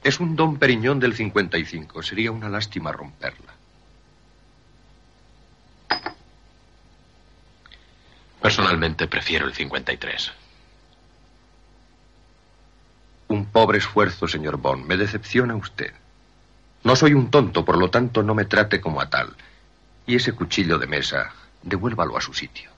Es 0.04 0.20
un 0.20 0.36
Don 0.36 0.58
Periñón 0.58 1.00
del 1.00 1.16
55. 1.16 2.04
Sería 2.04 2.32
una 2.32 2.50
lástima 2.50 2.92
romperla. 2.92 3.54
Personalmente 8.42 9.08
prefiero 9.08 9.48
el 9.48 9.54
53. 9.54 10.32
Un 13.30 13.46
pobre 13.46 13.78
esfuerzo, 13.78 14.28
señor 14.28 14.58
Bond. 14.58 14.86
Me 14.86 14.98
decepciona 14.98 15.56
usted. 15.56 15.94
No 16.84 16.96
soy 16.96 17.14
un 17.14 17.32
tonto, 17.32 17.64
por 17.64 17.78
lo 17.78 17.90
tanto 17.90 18.22
no 18.22 18.36
me 18.36 18.46
trate 18.46 18.82
como 18.82 19.00
a 19.02 19.10
tal. 19.10 19.34
Y 20.06 20.16
ese 20.16 20.34
cuchillo 20.34 20.78
de 20.78 20.88
mesa, 20.88 21.32
devuélvalo 21.62 22.18
a 22.18 22.22
su 22.22 22.34
sitio. 22.34 22.70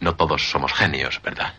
No 0.00 0.14
todos 0.16 0.50
somos 0.50 0.72
genios, 0.72 1.20
¿verdad? 1.22 1.54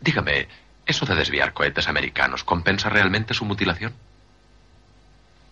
Dígame, 0.00 0.48
¿eso 0.86 1.06
de 1.06 1.14
desviar 1.14 1.52
cohetes 1.52 1.88
americanos 1.88 2.44
compensa 2.44 2.88
realmente 2.88 3.34
su 3.34 3.44
mutilación? 3.44 3.94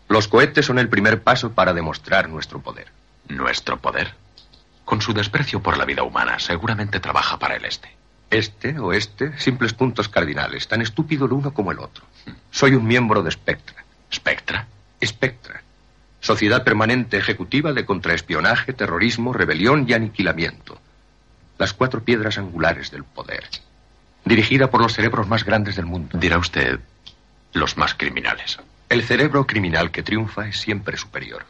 Los 0.09 0.28
cohetes 0.28 0.66
son 0.66 0.78
el 0.78 0.89
primer 0.89 1.23
paso 1.23 1.52
para 1.52 1.73
demostrar 1.73 2.28
nuestro 2.28 2.60
poder. 2.60 2.93
¿Nuestro 3.28 3.78
poder? 3.78 4.14
Con 4.85 5.01
su 5.01 5.12
desprecio 5.12 5.62
por 5.62 5.77
la 5.77 5.85
vida 5.85 6.05
humana, 6.05 6.39
seguramente 6.39 7.01
trabaja 7.01 7.39
para 7.39 7.56
el 7.56 7.64
este. 7.64 7.90
Este, 8.31 8.78
oeste, 8.78 9.39
simples 9.39 9.73
puntos 9.73 10.09
cardinales, 10.09 10.68
tan 10.68 10.82
estúpido 10.82 11.27
el 11.27 11.32
uno 11.32 11.55
como 11.55 11.73
el 11.73 11.81
otro. 11.81 12.05
Soy 12.51 12.74
un 12.74 12.86
miembro 12.86 13.23
de 13.23 13.31
Spectra. 13.31 13.85
¿Spectra? 14.12 14.68
Spectra. 15.06 15.62
Sociedad 16.20 16.64
Permanente 16.64 17.18
Ejecutiva 17.18 17.72
de 17.72 17.84
Contraespionaje, 17.84 18.72
Terrorismo, 18.72 19.32
Rebelión 19.32 19.86
y 19.88 19.92
Aniquilamiento. 19.92 20.80
Las 21.58 21.72
cuatro 21.72 22.02
piedras 22.02 22.38
angulares 22.38 22.90
del 22.90 23.04
poder. 23.04 23.44
Dirigida 24.24 24.70
por 24.70 24.82
los 24.82 24.94
cerebros 24.94 25.28
más 25.28 25.44
grandes 25.44 25.76
del 25.76 25.86
mundo. 25.86 26.18
Dirá 26.18 26.38
usted 26.38 26.80
los 27.52 27.76
más 27.76 27.94
criminales. 27.94 28.58
El 28.88 29.02
cerebro 29.02 29.46
criminal 29.46 29.90
que 29.90 30.02
triunfa 30.02 30.48
es 30.48 30.58
siempre 30.58 30.96
superior. 30.96 31.46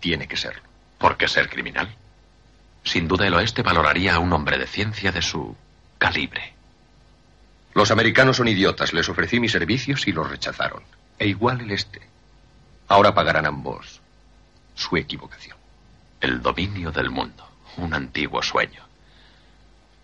Tiene 0.00 0.26
que 0.26 0.36
serlo. 0.36 0.62
¿Por 0.98 1.16
qué 1.16 1.28
ser 1.28 1.48
criminal? 1.48 1.94
Sin 2.84 3.08
duda 3.08 3.26
el 3.26 3.34
oeste 3.34 3.62
valoraría 3.62 4.14
a 4.14 4.18
un 4.18 4.32
hombre 4.32 4.58
de 4.58 4.66
ciencia 4.66 5.12
de 5.12 5.22
su 5.22 5.56
calibre. 5.98 6.54
Los 7.74 7.90
americanos 7.90 8.36
son 8.36 8.48
idiotas. 8.48 8.92
Les 8.92 9.08
ofrecí 9.08 9.38
mis 9.38 9.52
servicios 9.52 10.06
y 10.08 10.12
los 10.12 10.28
rechazaron. 10.28 10.82
E 11.18 11.28
igual 11.28 11.60
el 11.60 11.70
este. 11.70 12.00
Ahora 12.90 13.14
pagarán 13.14 13.46
ambos 13.46 14.00
su 14.74 14.96
equivocación. 14.96 15.56
El 16.20 16.42
dominio 16.42 16.90
del 16.90 17.08
mundo. 17.08 17.48
Un 17.76 17.94
antiguo 17.94 18.42
sueño. 18.42 18.82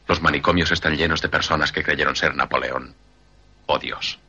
Los 0.06 0.22
manicomios 0.22 0.70
están 0.70 0.96
llenos 0.96 1.20
de 1.20 1.28
personas 1.28 1.72
que 1.72 1.82
creyeron 1.82 2.14
ser 2.14 2.36
Napoleón. 2.36 2.94
Oh 3.66 3.80
Dios. 3.80 4.20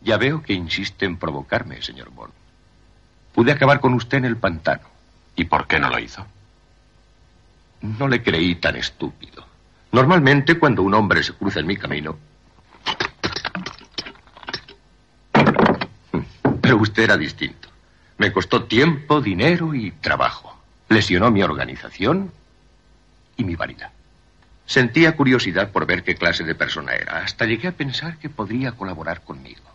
Ya 0.00 0.16
veo 0.16 0.44
que 0.44 0.52
insiste 0.52 1.06
en 1.06 1.16
provocarme, 1.16 1.82
señor 1.82 2.10
Bond. 2.10 2.32
Pude 3.32 3.50
acabar 3.50 3.80
con 3.80 3.94
usted 3.94 4.18
en 4.18 4.26
el 4.26 4.36
pantano. 4.36 4.84
¿Y 5.34 5.46
por 5.46 5.66
qué 5.66 5.80
no 5.80 5.90
lo 5.90 5.98
hizo? 5.98 6.24
No 7.80 8.06
le 8.06 8.22
creí 8.22 8.54
tan 8.54 8.76
estúpido. 8.76 9.44
Normalmente, 9.90 10.56
cuando 10.56 10.82
un 10.82 10.94
hombre 10.94 11.24
se 11.24 11.34
cruza 11.34 11.58
en 11.58 11.66
mi 11.66 11.76
camino. 11.76 12.16
Pero 15.32 16.60
Pero 16.60 16.76
usted 16.76 17.02
era 17.02 17.16
distinto. 17.16 17.73
Me 18.24 18.32
costó 18.32 18.64
tiempo, 18.64 19.20
dinero 19.20 19.74
y 19.74 19.90
trabajo. 19.90 20.58
Lesionó 20.88 21.30
mi 21.30 21.42
organización 21.42 22.32
y 23.36 23.44
mi 23.44 23.54
vanidad. 23.54 23.90
Sentía 24.64 25.14
curiosidad 25.14 25.70
por 25.70 25.84
ver 25.84 26.02
qué 26.02 26.14
clase 26.14 26.42
de 26.42 26.54
persona 26.54 26.94
era. 26.94 27.18
Hasta 27.18 27.44
llegué 27.44 27.68
a 27.68 27.72
pensar 27.72 28.16
que 28.16 28.30
podría 28.30 28.72
colaborar 28.72 29.20
conmigo. 29.20 29.70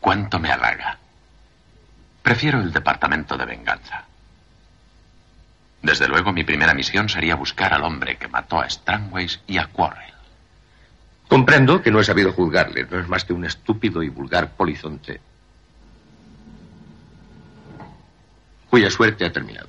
¿Cuánto 0.00 0.38
me 0.38 0.50
halaga? 0.50 0.96
Prefiero 2.22 2.62
el 2.62 2.72
departamento 2.72 3.36
de 3.36 3.44
venganza. 3.44 4.06
Desde 5.82 6.08
luego, 6.08 6.32
mi 6.32 6.44
primera 6.44 6.72
misión 6.72 7.10
sería 7.10 7.34
buscar 7.34 7.74
al 7.74 7.84
hombre 7.84 8.16
que 8.16 8.28
mató 8.28 8.58
a 8.58 8.70
Strangways 8.70 9.40
y 9.46 9.58
a 9.58 9.66
Quarrel. 9.66 10.14
Comprendo 11.28 11.82
que 11.82 11.90
no 11.90 12.00
he 12.00 12.04
sabido 12.04 12.32
juzgarle. 12.32 12.86
No 12.90 12.98
es 12.98 13.06
más 13.06 13.26
que 13.26 13.34
un 13.34 13.44
estúpido 13.44 14.02
y 14.02 14.08
vulgar 14.08 14.52
polizonte. 14.52 15.20
Cuya 18.70 18.90
suerte 18.90 19.24
ha 19.24 19.32
terminado. 19.32 19.68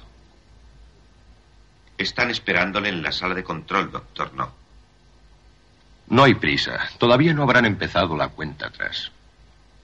Están 1.97 2.30
esperándole 2.31 2.89
en 2.89 3.01
la 3.01 3.11
sala 3.11 3.35
de 3.35 3.43
control, 3.43 3.91
doctor 3.91 4.34
No. 4.34 4.51
No 6.07 6.23
hay 6.23 6.34
prisa. 6.34 6.89
Todavía 6.97 7.34
no 7.34 7.43
habrán 7.43 7.65
empezado 7.65 8.15
la 8.17 8.30
cuenta 8.30 8.67
atrás. 8.67 9.11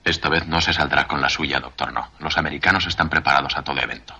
Esta 0.04 0.28
vez 0.28 0.46
no 0.46 0.60
se 0.60 0.72
saldrá 0.72 1.06
con 1.06 1.20
la 1.20 1.28
suya, 1.28 1.60
doctor 1.60 1.92
No. 1.92 2.10
Los 2.20 2.36
americanos 2.38 2.86
están 2.86 3.08
preparados 3.08 3.56
a 3.56 3.62
todo 3.62 3.78
evento. 3.78 4.14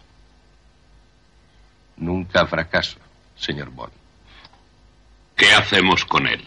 Nunca 1.97 2.47
fracaso, 2.47 2.99
señor 3.37 3.71
Bond. 3.71 3.93
¿Qué 5.35 5.53
hacemos 5.53 6.05
con 6.05 6.27
él? 6.27 6.45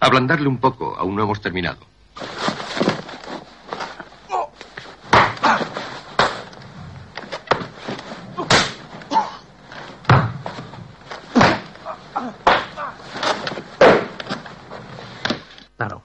Ablandarle 0.00 0.48
un 0.48 0.58
poco. 0.58 0.96
Aún 0.96 1.16
no 1.16 1.22
hemos 1.22 1.40
terminado. 1.40 1.86
Claro. 15.76 16.02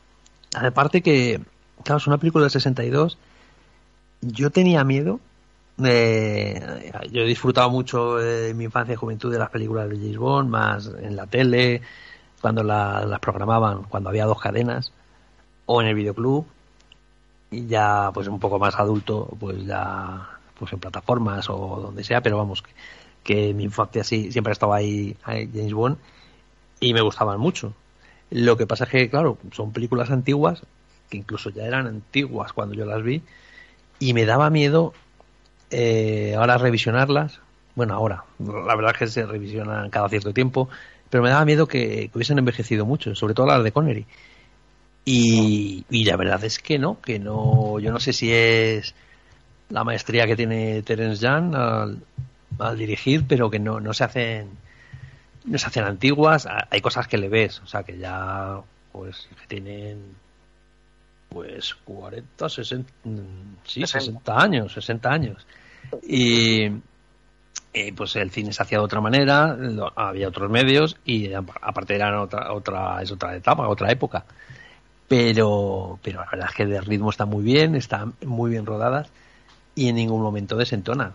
Aparte 0.78 1.02
que, 1.02 1.41
claro, 1.84 1.98
es 1.98 2.06
una 2.06 2.20
película 2.20 2.44
del 2.44 2.52
62. 2.52 3.18
Yo 4.22 4.52
tenía 4.52 4.84
miedo. 4.84 5.20
de- 5.78 6.94
yo 7.12 7.22
he 7.24 7.26
disfrutado 7.26 7.70
mucho 7.72 8.20
eh, 8.22 8.49
en 8.52 8.58
mi 8.58 8.66
infancia 8.66 8.94
y 8.94 8.98
juventud 8.98 9.32
de 9.32 9.40
las 9.40 9.49
películas 9.52 9.90
de 9.90 9.98
James 9.98 10.18
Bond, 10.18 10.49
más 10.49 10.88
en 11.02 11.16
la 11.16 11.28
tele, 11.28 11.82
cuando 12.41 12.64
la- 12.64 13.06
las 13.06 13.20
programaban, 13.22 13.84
cuando 13.84 14.10
había 14.10 14.26
dos 14.26 14.40
cadenas, 14.41 14.94
o 15.68 15.82
en 15.82 15.88
el 15.90 15.95
videoclub. 15.95 16.45
Y 17.52 17.68
ya, 17.68 18.12
pues 18.14 18.28
un 18.28 18.40
poco 18.40 18.60
más 18.60 18.76
adulto, 18.78 19.28
pues 19.40 19.66
ya, 19.66 20.28
pues 20.60 20.74
en 20.74 20.80
plataformas 20.80 21.49
o 21.49 21.80
donde 21.82 22.04
sea, 22.04 22.22
pero 22.22 22.38
vamos, 22.38 22.62
que, 22.62 22.72
que 23.24 23.54
mi 23.54 23.64
infancia 23.64 24.04
sí, 24.04 24.32
siempre 24.32 24.54
estaba 24.54 24.76
ahí, 24.78 25.16
ahí 25.24 25.49
James 25.54 25.74
Bond 25.74 25.98
y 26.82 26.94
me 26.94 27.02
gustaban 27.02 27.40
mucho. 27.40 27.74
Lo 28.30 28.58
que 28.58 28.68
pasa 28.68 28.84
es 28.86 28.90
que, 28.90 29.10
claro, 29.10 29.38
son 29.52 29.72
películas 29.72 30.12
antiguas, 30.12 30.62
que 31.10 31.18
incluso 31.18 31.49
ya 31.49 31.64
eran 31.64 31.88
antiguas 31.88 32.54
cuando 32.54 32.76
yo 32.76 32.86
las 32.86 33.02
vi, 33.04 33.22
y 33.99 34.14
me 34.14 34.26
daba 34.26 34.49
miedo 34.49 34.94
eh, 35.72 36.36
ahora 36.38 36.58
revisionarlas. 36.58 37.40
Bueno, 37.76 37.94
ahora, 37.94 38.26
la 38.40 38.76
verdad 38.76 38.91
es 38.94 38.98
que 38.98 39.08
se 39.08 39.26
revisionan 39.26 39.90
cada 39.90 40.10
cierto 40.10 40.34
tiempo, 40.34 40.68
pero 41.10 41.24
me 41.24 41.30
daba 41.30 41.45
miedo 41.45 41.68
que, 41.68 42.10
hubiesen 42.14 42.40
envejecido 42.40 42.86
mucho, 42.86 43.16
sobre 43.16 43.34
todo 43.34 43.48
las 43.48 43.64
de 43.64 43.72
Connery. 43.72 44.06
Y, 45.06 45.86
y 45.90 46.04
la 46.04 46.18
verdad 46.18 46.44
es 46.44 46.60
que 46.60 46.80
no, 46.80 46.99
que 46.99 47.18
no, 47.18 47.80
yo 47.80 47.91
no 47.91 47.99
sé 47.99 48.12
si 48.12 48.32
es 48.34 48.94
la 49.70 49.86
maestría 49.86 50.26
que 50.26 50.36
tiene 50.36 50.82
Terence 50.82 51.24
Young 51.24 51.56
al, 51.56 51.99
al 52.60 52.78
dirigir, 52.78 53.26
pero 53.26 53.49
que 53.49 53.60
no, 53.60 53.80
no 53.80 53.94
se 53.94 54.04
hacen 54.04 54.49
no 55.48 55.57
se 55.57 55.68
hacen 55.68 55.84
antiguas, 55.86 56.48
hay 56.69 56.82
cosas 56.82 57.07
que 57.07 57.18
le 57.18 57.30
ves, 57.30 57.60
o 57.61 57.68
sea 57.68 57.84
que 57.84 57.98
ya 57.98 58.60
pues 58.91 59.28
que 59.41 59.48
tienen 59.48 60.15
pues 61.30 61.76
40, 61.86 62.48
60, 62.49 62.91
mm, 63.03 63.18
sí, 63.65 63.86
60 63.86 64.40
años, 64.41 64.74
60 64.74 65.11
años. 65.11 65.45
Y 67.74 67.91
pues 67.95 68.15
el 68.15 68.32
cine 68.32 68.52
se 68.53 68.64
hacía 68.64 68.80
de 68.80 68.84
otra 68.84 69.02
manera, 69.02 69.56
lo- 69.56 69.91
había 69.95 70.28
otros 70.30 70.49
medios 70.49 70.98
y 71.06 71.32
aparte 71.34 71.95
era 71.95 72.22
otra 72.22 72.52
otra 72.53 73.02
es 73.02 73.11
otra 73.11 73.36
etapa, 73.36 73.68
otra 73.68 73.91
época. 73.91 74.26
Pero 75.07 75.99
pero 76.02 76.22
la 76.22 76.30
verdad 76.32 76.48
es 76.49 76.56
que 76.56 76.65
de 76.65 76.82
ritmo 76.82 77.10
está 77.10 77.26
muy 77.26 77.44
bien, 77.44 77.76
están 77.76 78.14
muy 78.26 78.52
bien 78.52 78.65
rodadas 78.65 79.07
y 79.76 79.90
en 79.90 79.95
ningún 79.95 80.22
momento 80.22 80.57
desentona, 80.57 81.11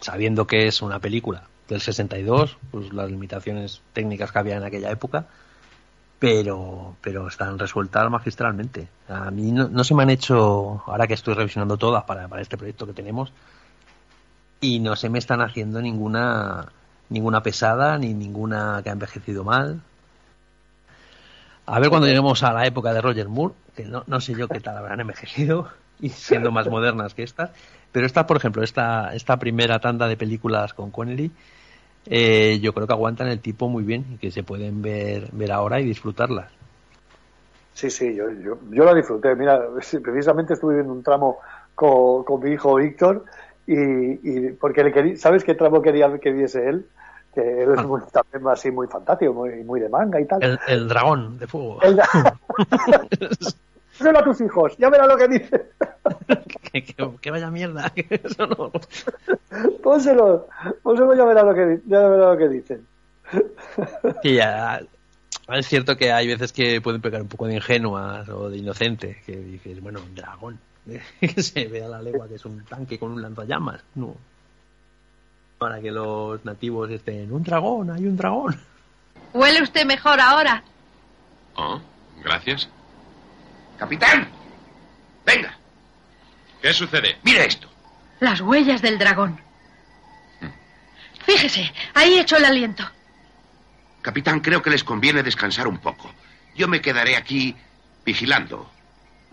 sabiendo 0.00 0.46
que 0.46 0.66
es 0.66 0.82
una 0.82 0.98
película 0.98 1.44
del 1.70 1.80
62, 1.80 2.58
pues 2.70 2.92
las 2.92 3.08
limitaciones 3.10 3.80
técnicas 3.92 4.32
que 4.32 4.38
había 4.38 4.56
en 4.56 4.64
aquella 4.64 4.90
época, 4.90 5.26
pero 6.18 6.96
pero 7.00 7.28
están 7.28 7.58
resueltas 7.58 8.10
magistralmente. 8.10 8.88
A 9.08 9.30
mí 9.30 9.52
no, 9.52 9.84
se 9.84 9.94
me 9.94 10.02
han 10.02 10.10
hecho, 10.10 10.82
ahora 10.86 11.06
que 11.06 11.14
estoy 11.14 11.34
revisionando 11.34 11.78
todas 11.78 12.04
para, 12.04 12.28
para 12.28 12.42
este 12.42 12.58
proyecto 12.58 12.86
que 12.86 12.92
tenemos, 12.92 13.32
y 14.60 14.80
no 14.80 14.96
se 14.96 15.08
me 15.08 15.18
están 15.18 15.40
haciendo 15.40 15.80
ninguna 15.80 16.66
ninguna 17.08 17.42
pesada 17.42 17.98
ni 17.98 18.14
ninguna 18.14 18.80
que 18.82 18.90
ha 18.90 18.92
envejecido 18.92 19.44
mal. 19.44 19.80
A 21.66 21.78
ver 21.78 21.88
cuando 21.88 22.08
lleguemos 22.08 22.42
a 22.42 22.52
la 22.52 22.66
época 22.66 22.92
de 22.92 23.00
Roger 23.00 23.28
Moore, 23.28 23.54
que 23.76 23.84
no, 23.84 24.02
no 24.08 24.20
sé 24.20 24.34
yo 24.34 24.48
qué 24.48 24.60
tal 24.60 24.76
habrán 24.76 25.00
envejecido 25.00 25.68
y 26.00 26.08
siendo 26.08 26.50
más 26.50 26.68
modernas 26.68 27.14
que 27.14 27.22
estas, 27.22 27.50
pero 27.92 28.06
esta, 28.06 28.26
por 28.26 28.36
ejemplo, 28.36 28.62
esta, 28.62 29.14
esta 29.14 29.38
primera 29.38 29.78
tanda 29.78 30.08
de 30.08 30.16
películas 30.16 30.74
con 30.74 30.90
Connery, 30.90 31.30
eh, 32.06 32.58
yo 32.60 32.72
creo 32.72 32.86
que 32.86 32.92
aguantan 32.92 33.28
el 33.28 33.40
tipo 33.40 33.68
muy 33.68 33.84
bien 33.84 34.04
y 34.14 34.16
que 34.18 34.30
se 34.30 34.42
pueden 34.42 34.82
ver, 34.82 35.28
ver 35.32 35.52
ahora 35.52 35.80
y 35.80 35.84
disfrutarlas. 35.84 36.50
Sí, 37.74 37.90
sí, 37.90 38.14
yo, 38.14 38.30
yo, 38.30 38.58
yo 38.70 38.84
la 38.84 38.94
disfruté. 38.94 39.34
Mira, 39.34 39.60
precisamente 40.02 40.54
estuve 40.54 40.74
viendo 40.74 40.92
un 40.92 41.02
tramo 41.02 41.38
con, 41.74 42.24
con 42.24 42.42
mi 42.42 42.50
hijo 42.50 42.76
Víctor 42.76 43.24
y, 43.66 43.74
y 43.76 44.52
porque 44.52 44.84
le 44.84 44.92
quería, 44.92 45.16
¿sabes 45.16 45.44
qué 45.44 45.54
tramo 45.54 45.80
quería 45.80 46.18
que 46.18 46.32
viese 46.32 46.68
él? 46.68 46.86
Que 47.34 47.62
él 47.62 47.70
es 47.76 47.84
muy, 47.86 48.00
también 48.12 48.46
así 48.48 48.70
muy 48.70 48.88
fantástico, 48.88 49.32
muy, 49.32 49.62
muy 49.62 49.80
de 49.80 49.88
manga 49.88 50.20
y 50.20 50.24
tal. 50.24 50.42
El, 50.42 50.58
el 50.66 50.88
dragón 50.88 51.38
de 51.38 51.46
fuego. 51.46 51.80
El 51.82 52.00
Díselo 54.00 54.18
a 54.18 54.24
tus 54.24 54.40
hijos, 54.40 54.72
ya 54.78 54.88
verás 54.88 55.08
lo 55.08 55.16
que 55.18 55.28
dice. 55.28 55.66
que, 56.72 56.82
que- 56.84 57.10
que 57.20 57.30
vaya 57.30 57.50
mierda. 57.50 57.90
que 57.94 58.06
eso 58.24 58.46
no- 58.46 58.72
Pónselo, 59.82 60.48
pónselo, 60.82 61.14
ya 61.14 61.24
verás 61.26 61.44
lo 61.44 61.54
que, 61.54 61.80
ya 61.86 61.98
verás 62.08 62.32
lo 62.32 62.38
que 62.38 62.48
dicen. 62.48 62.86
que 64.22 64.34
ya 64.34 64.80
es 65.52 65.66
cierto 65.68 65.96
que 65.98 66.12
hay 66.12 66.26
veces 66.28 66.50
que 66.52 66.80
pueden 66.80 67.02
pegar 67.02 67.20
un 67.20 67.28
poco 67.28 67.46
de 67.46 67.56
ingenuas 67.56 68.26
o 68.30 68.48
de 68.48 68.56
inocente 68.56 69.20
que 69.26 69.36
dices 69.36 69.80
bueno 69.82 70.00
un 70.00 70.14
dragón 70.14 70.58
que 71.20 71.42
se 71.42 71.66
ve 71.68 71.84
a 71.84 71.88
la 71.88 72.00
legua 72.02 72.26
que 72.28 72.36
es 72.36 72.44
un 72.44 72.64
tanque 72.64 72.98
con 72.98 73.12
un 73.12 73.22
lanzallamas 73.22 73.80
no 73.96 74.14
para 75.58 75.80
que 75.80 75.90
los 75.92 76.44
nativos 76.44 76.90
estén 76.90 77.32
un 77.32 77.42
dragón 77.44 77.90
hay 77.90 78.04
un 78.06 78.16
dragón 78.16 78.56
¿Huele 79.32 79.62
usted 79.62 79.84
mejor 79.86 80.20
ahora? 80.20 80.62
Oh, 81.56 81.80
gracias. 82.24 82.68
Capitán, 83.80 84.28
venga, 85.24 85.56
¿Qué 86.60 86.70
sucede? 86.74 87.16
mire 87.22 87.46
esto. 87.46 87.66
Las 88.20 88.42
huellas 88.42 88.82
del 88.82 88.98
dragón. 88.98 89.40
Fíjese, 91.24 91.72
ahí 91.94 92.18
echó 92.18 92.36
el 92.36 92.44
aliento. 92.44 92.84
Capitán, 94.02 94.40
creo 94.40 94.60
que 94.60 94.68
les 94.68 94.84
conviene 94.84 95.22
descansar 95.22 95.66
un 95.66 95.78
poco. 95.78 96.12
Yo 96.54 96.68
me 96.68 96.82
quedaré 96.82 97.16
aquí 97.16 97.56
vigilando. 98.04 98.70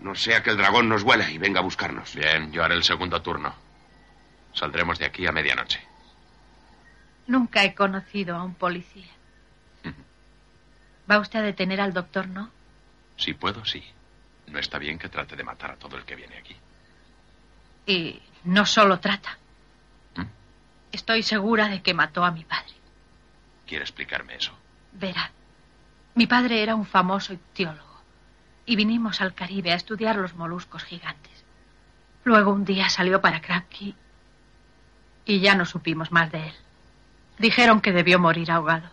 No 0.00 0.14
sea 0.14 0.42
que 0.42 0.48
el 0.50 0.56
dragón 0.56 0.88
nos 0.88 1.02
vuela 1.02 1.30
y 1.30 1.36
venga 1.36 1.60
a 1.60 1.62
buscarnos. 1.62 2.14
Bien, 2.14 2.50
yo 2.50 2.64
haré 2.64 2.74
el 2.74 2.84
segundo 2.84 3.20
turno. 3.20 3.54
Saldremos 4.54 4.98
de 4.98 5.04
aquí 5.04 5.26
a 5.26 5.32
medianoche. 5.32 5.80
Nunca 7.26 7.64
he 7.64 7.74
conocido 7.74 8.34
a 8.36 8.42
un 8.44 8.54
policía. 8.54 9.10
¿Va 11.10 11.18
usted 11.18 11.40
a 11.40 11.42
detener 11.42 11.82
al 11.82 11.92
doctor, 11.92 12.28
no? 12.28 12.50
Si 13.18 13.34
puedo, 13.34 13.62
sí. 13.66 13.84
No 14.50 14.58
está 14.58 14.78
bien 14.78 14.98
que 14.98 15.08
trate 15.08 15.36
de 15.36 15.44
matar 15.44 15.72
a 15.72 15.76
todo 15.76 15.96
el 15.96 16.04
que 16.04 16.16
viene 16.16 16.38
aquí. 16.38 16.56
Y 17.86 18.20
no 18.44 18.66
solo 18.66 18.98
trata. 19.00 19.38
Estoy 20.90 21.22
segura 21.22 21.68
de 21.68 21.82
que 21.82 21.94
mató 21.94 22.24
a 22.24 22.30
mi 22.30 22.44
padre. 22.44 22.72
¿Quiere 23.66 23.84
explicarme 23.84 24.36
eso? 24.36 24.52
Verá, 24.92 25.30
mi 26.14 26.26
padre 26.26 26.62
era 26.62 26.74
un 26.74 26.86
famoso 26.86 27.34
ictiólogo 27.34 28.02
y 28.64 28.76
vinimos 28.76 29.20
al 29.20 29.34
Caribe 29.34 29.72
a 29.72 29.76
estudiar 29.76 30.16
los 30.16 30.34
moluscos 30.34 30.84
gigantes. 30.84 31.44
Luego 32.24 32.52
un 32.52 32.64
día 32.64 32.88
salió 32.88 33.20
para 33.20 33.40
Krapke 33.40 33.94
y 35.24 35.40
ya 35.40 35.54
no 35.54 35.64
supimos 35.64 36.10
más 36.10 36.32
de 36.32 36.48
él. 36.48 36.54
Dijeron 37.38 37.80
que 37.80 37.92
debió 37.92 38.18
morir 38.18 38.50
ahogado, 38.50 38.90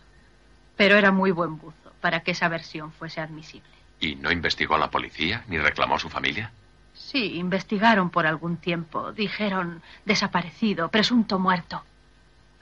pero 0.76 0.96
era 0.96 1.10
muy 1.10 1.30
buen 1.30 1.58
buzo 1.58 1.92
para 2.00 2.20
que 2.20 2.30
esa 2.30 2.48
versión 2.48 2.92
fuese 2.92 3.20
admisible. 3.20 3.75
¿Y 4.00 4.16
no 4.16 4.30
investigó 4.30 4.74
a 4.74 4.78
la 4.78 4.90
policía 4.90 5.44
ni 5.48 5.58
reclamó 5.58 5.96
a 5.96 5.98
su 5.98 6.08
familia? 6.08 6.50
Sí, 6.94 7.36
investigaron 7.36 8.10
por 8.10 8.26
algún 8.26 8.56
tiempo. 8.56 9.12
Dijeron 9.12 9.82
desaparecido, 10.04 10.88
presunto 10.88 11.38
muerto. 11.38 11.82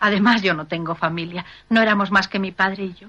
Además, 0.00 0.42
yo 0.42 0.54
no 0.54 0.66
tengo 0.66 0.94
familia. 0.94 1.44
No 1.70 1.80
éramos 1.80 2.10
más 2.10 2.28
que 2.28 2.38
mi 2.38 2.52
padre 2.52 2.84
y 2.84 2.94
yo. 2.94 3.08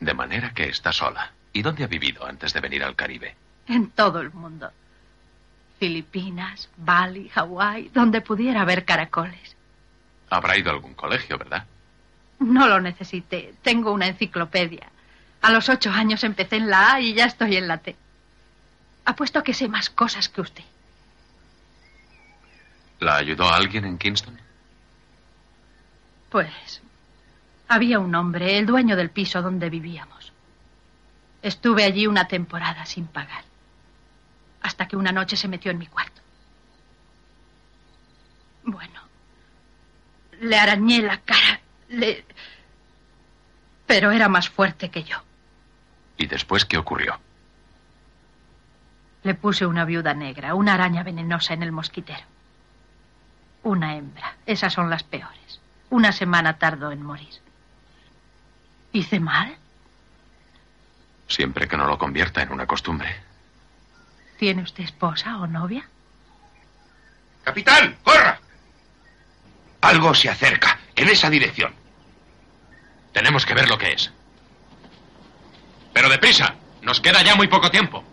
De 0.00 0.14
manera 0.14 0.52
que 0.52 0.68
está 0.68 0.92
sola. 0.92 1.32
¿Y 1.52 1.62
dónde 1.62 1.84
ha 1.84 1.86
vivido 1.86 2.26
antes 2.26 2.52
de 2.52 2.60
venir 2.60 2.84
al 2.84 2.96
Caribe? 2.96 3.34
En 3.66 3.90
todo 3.90 4.20
el 4.20 4.32
mundo. 4.32 4.70
Filipinas, 5.78 6.68
Bali, 6.76 7.28
Hawái, 7.30 7.90
donde 7.94 8.20
pudiera 8.20 8.62
haber 8.62 8.84
caracoles. 8.84 9.56
Habrá 10.28 10.56
ido 10.56 10.70
a 10.70 10.74
algún 10.74 10.94
colegio, 10.94 11.38
¿verdad? 11.38 11.64
No 12.38 12.68
lo 12.68 12.80
necesité. 12.80 13.54
Tengo 13.62 13.92
una 13.92 14.06
enciclopedia. 14.06 14.88
A 15.42 15.50
los 15.50 15.68
ocho 15.68 15.90
años 15.90 16.24
empecé 16.24 16.56
en 16.56 16.70
la 16.70 16.94
A 16.94 17.00
y 17.00 17.14
ya 17.14 17.26
estoy 17.26 17.56
en 17.56 17.68
la 17.68 17.78
T. 17.78 17.96
Apuesto 19.04 19.38
a 19.38 19.44
que 19.44 19.54
sé 19.54 19.68
más 19.68 19.90
cosas 19.90 20.28
que 20.28 20.40
usted. 20.40 20.64
¿La 23.00 23.16
ayudó 23.16 23.48
alguien 23.48 23.84
en 23.84 23.98
Kingston? 23.98 24.40
Pues 26.30 26.80
había 27.68 27.98
un 27.98 28.14
hombre, 28.14 28.58
el 28.58 28.66
dueño 28.66 28.96
del 28.96 29.10
piso 29.10 29.42
donde 29.42 29.70
vivíamos. 29.70 30.32
Estuve 31.42 31.84
allí 31.84 32.06
una 32.06 32.26
temporada 32.26 32.86
sin 32.86 33.06
pagar. 33.06 33.44
Hasta 34.62 34.88
que 34.88 34.96
una 34.96 35.12
noche 35.12 35.36
se 35.36 35.48
metió 35.48 35.70
en 35.70 35.78
mi 35.78 35.86
cuarto. 35.86 36.20
Bueno, 38.64 39.00
le 40.40 40.58
arañé 40.58 41.02
la 41.02 41.20
cara, 41.20 41.60
le... 41.88 42.24
Pero 43.86 44.10
era 44.10 44.28
más 44.28 44.48
fuerte 44.48 44.90
que 44.90 45.04
yo. 45.04 45.16
¿Y 46.16 46.26
después 46.26 46.64
qué 46.64 46.78
ocurrió? 46.78 47.18
Le 49.22 49.34
puse 49.34 49.66
una 49.66 49.84
viuda 49.84 50.14
negra, 50.14 50.54
una 50.54 50.74
araña 50.74 51.02
venenosa 51.02 51.54
en 51.54 51.62
el 51.62 51.72
mosquitero. 51.72 52.24
Una 53.62 53.96
hembra. 53.96 54.36
Esas 54.46 54.72
son 54.72 54.90
las 54.90 55.02
peores. 55.02 55.60
Una 55.90 56.12
semana 56.12 56.58
tardó 56.58 56.92
en 56.92 57.02
morir. 57.02 57.34
¿Hice 58.92 59.20
mal? 59.20 59.56
Siempre 61.28 61.66
que 61.66 61.76
no 61.76 61.86
lo 61.86 61.98
convierta 61.98 62.42
en 62.42 62.52
una 62.52 62.66
costumbre. 62.66 63.16
¿Tiene 64.38 64.62
usted 64.62 64.84
esposa 64.84 65.38
o 65.38 65.46
novia? 65.46 65.88
¡Capitán, 67.42 67.96
corra! 68.02 68.38
Algo 69.80 70.14
se 70.14 70.28
acerca, 70.28 70.78
en 70.94 71.08
esa 71.08 71.30
dirección. 71.30 71.74
Tenemos 73.16 73.46
que 73.46 73.54
ver 73.54 73.66
lo 73.66 73.78
que 73.78 73.92
es. 73.92 74.10
Pero 75.94 76.10
deprisa, 76.10 76.54
nos 76.82 77.00
queda 77.00 77.22
ya 77.22 77.34
muy 77.34 77.48
poco 77.48 77.70
tiempo. 77.70 78.04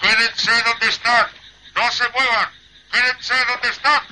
Quédense 0.00 0.52
donde 0.62 0.86
están. 0.86 1.26
No 1.74 1.90
se 1.90 2.08
muevan. 2.10 2.48
Quédense 2.92 3.34
donde 3.48 3.68
están. 3.70 4.02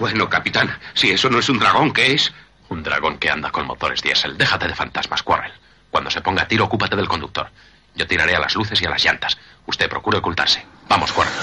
Bueno, 0.00 0.28
capitán, 0.28 0.76
si 0.94 1.12
eso 1.12 1.30
no 1.30 1.38
es 1.38 1.48
un 1.48 1.60
dragón, 1.60 1.92
¿qué 1.92 2.14
es? 2.14 2.32
Un 2.70 2.82
dragón 2.84 3.18
que 3.18 3.28
anda 3.28 3.50
con 3.50 3.66
motores 3.66 4.00
diésel. 4.00 4.38
Déjate 4.38 4.68
de 4.68 4.74
fantasmas, 4.74 5.22
Quarrel. 5.22 5.52
Cuando 5.90 6.08
se 6.10 6.20
ponga 6.22 6.42
a 6.44 6.48
tiro, 6.48 6.64
ocúpate 6.64 6.96
del 6.96 7.08
conductor. 7.08 7.50
Yo 7.96 8.06
tiraré 8.06 8.36
a 8.36 8.40
las 8.40 8.54
luces 8.54 8.80
y 8.80 8.86
a 8.86 8.90
las 8.90 9.04
llantas. 9.04 9.36
Usted 9.66 9.88
procure 9.88 10.18
ocultarse. 10.18 10.64
Vamos, 10.88 11.12
Quarrel. 11.12 11.34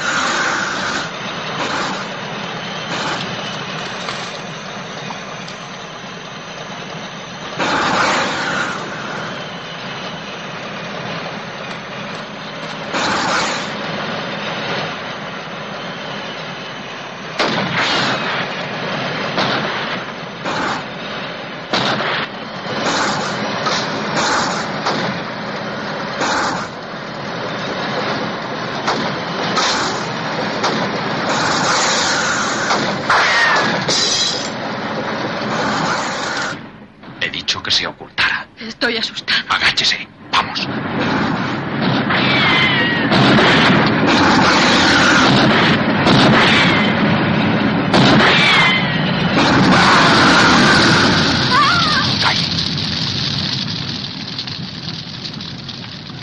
He 37.19 37.29
dicho 37.29 37.61
que 37.61 37.71
se 37.71 37.85
ocultara. 37.85 38.47
Estoy 38.59 38.95
asustada. 38.97 39.43
Agáchese. 39.49 40.07
Vamos. 40.31 40.67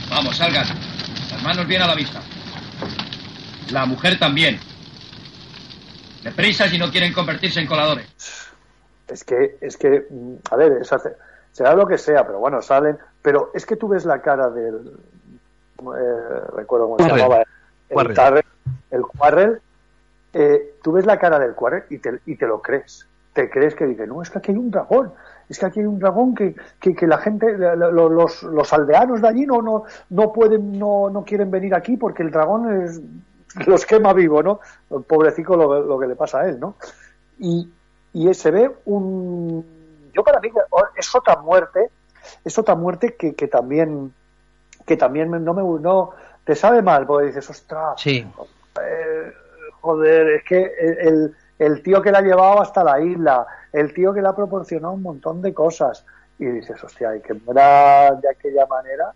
Vamos, 0.09 0.37
salgan. 0.37 0.67
Las 1.31 1.43
manos 1.43 1.64
bien 1.75 1.83
a 1.83 1.89
la 1.89 1.97
vista. 1.97 2.21
La 3.73 3.85
mujer 3.85 4.17
también. 4.19 4.61
Deprisa 6.23 6.69
si 6.69 6.79
no 6.79 6.89
quieren 6.91 7.13
convertirse 7.13 7.59
en 7.61 7.67
coladores. 7.67 8.07
Es 9.09 9.25
que, 9.25 9.59
es 9.61 9.77
que, 9.77 10.07
mm, 10.09 10.35
a 10.53 10.57
ver, 10.57 10.73
es 10.81 10.93
hace- 10.93 11.17
será 11.53 11.75
lo 11.75 11.85
que 11.87 11.99
sea, 11.99 12.25
pero 12.25 12.39
bueno, 12.39 12.63
salen. 12.63 12.97
Pero 13.23 13.51
es 13.55 13.67
que 13.67 13.75
tú 13.77 13.89
ves 13.89 14.05
la 14.05 14.23
cara 14.23 14.51
del. 14.51 14.93
eh, 15.81 16.41
recuerdo 16.57 16.87
cómo 16.87 16.99
se 16.99 17.09
llamaba. 17.17 17.43
El 17.89 17.95
Quarrel. 17.95 18.15
Quarrel. 18.17 18.45
El 18.93 19.03
Quarrel. 19.03 19.61
eh, 20.33 20.75
tú 20.83 20.93
ves 20.93 21.07
la 21.07 21.19
cara 21.19 21.39
del 21.41 21.55
Quarrel 21.55 21.85
y 21.91 21.99
te, 21.99 22.21
y 22.27 22.37
te 22.37 22.47
lo 22.47 22.63
crees. 22.63 23.07
Te 23.33 23.51
crees 23.51 23.75
que 23.75 23.85
dice, 23.87 24.07
no, 24.07 24.23
es 24.23 24.31
que 24.31 24.39
aquí 24.39 24.53
hay 24.53 24.59
un 24.59 24.71
dragón. 24.71 25.13
Es 25.49 25.59
que 25.59 25.67
aquí 25.67 25.81
hay 25.81 25.87
un 25.87 25.99
dragón 25.99 26.35
que, 26.35 26.55
que, 26.81 26.95
que 26.95 27.07
la 27.07 27.19
gente, 27.19 27.57
los, 27.57 28.43
los 28.43 28.73
aldeanos 28.73 29.21
de 29.21 29.29
allí 29.29 29.47
no, 29.47 29.61
no, 29.63 29.85
no 30.11 30.33
pueden, 30.33 30.79
no, 30.79 31.11
no 31.11 31.25
quieren 31.25 31.51
venir 31.51 31.75
aquí 31.75 31.97
porque 31.97 32.23
el 32.23 32.31
dragón 32.31 32.83
es, 32.83 33.01
los 33.67 33.85
quema 33.87 34.13
vivo, 34.13 34.43
¿no? 34.43 34.61
Pobrecito 35.07 35.57
lo, 35.57 35.81
lo 35.81 35.99
que 35.99 36.07
le 36.07 36.17
pasa 36.17 36.41
a 36.41 36.49
él, 36.49 36.59
¿no? 36.59 36.77
Y, 37.39 37.69
y 38.13 38.33
se 38.35 38.51
ve 38.51 38.71
un 38.87 39.65
yo 40.15 40.23
para 40.23 40.39
mí 40.41 40.49
es 40.97 41.13
otra 41.15 41.37
muerte 41.37 41.91
es 42.45 42.57
otra 42.59 42.77
muerte 42.77 43.17
que, 43.17 43.35
que 43.35 43.49
también 43.49 44.15
que 44.87 44.97
también 44.97 45.29
me- 45.29 45.41
no 45.41 45.53
me 45.53 45.63
no 45.81 46.11
te 46.45 46.55
sabe 46.55 46.81
mal 46.81 47.05
porque 47.07 47.27
dices 47.27 47.51
ostras 47.51 48.01
Sí. 48.01 48.25
eh, 48.81 49.33
joder 49.81 50.29
es 50.31 50.45
que 50.45 50.73
el, 51.01 51.35
el- 51.59 51.83
tío 51.83 52.03
que 52.03 52.11
la 52.13 52.19
ha 52.19 52.23
llevado 52.23 52.61
hasta 52.61 52.83
la 52.85 53.01
isla 53.01 53.47
el 53.73 53.93
tío 53.93 54.13
que 54.15 54.23
le 54.23 54.29
ha 54.29 54.37
proporcionado 54.37 54.95
un 54.95 55.03
montón 55.03 55.43
de 55.43 55.53
cosas. 55.55 56.05
Y 56.39 56.47
dices 56.47 56.83
hostia 56.83 57.17
y 57.17 57.21
que 57.21 57.35
muera 57.35 58.11
de 58.21 58.29
aquella 58.29 58.67
manera 58.67 59.13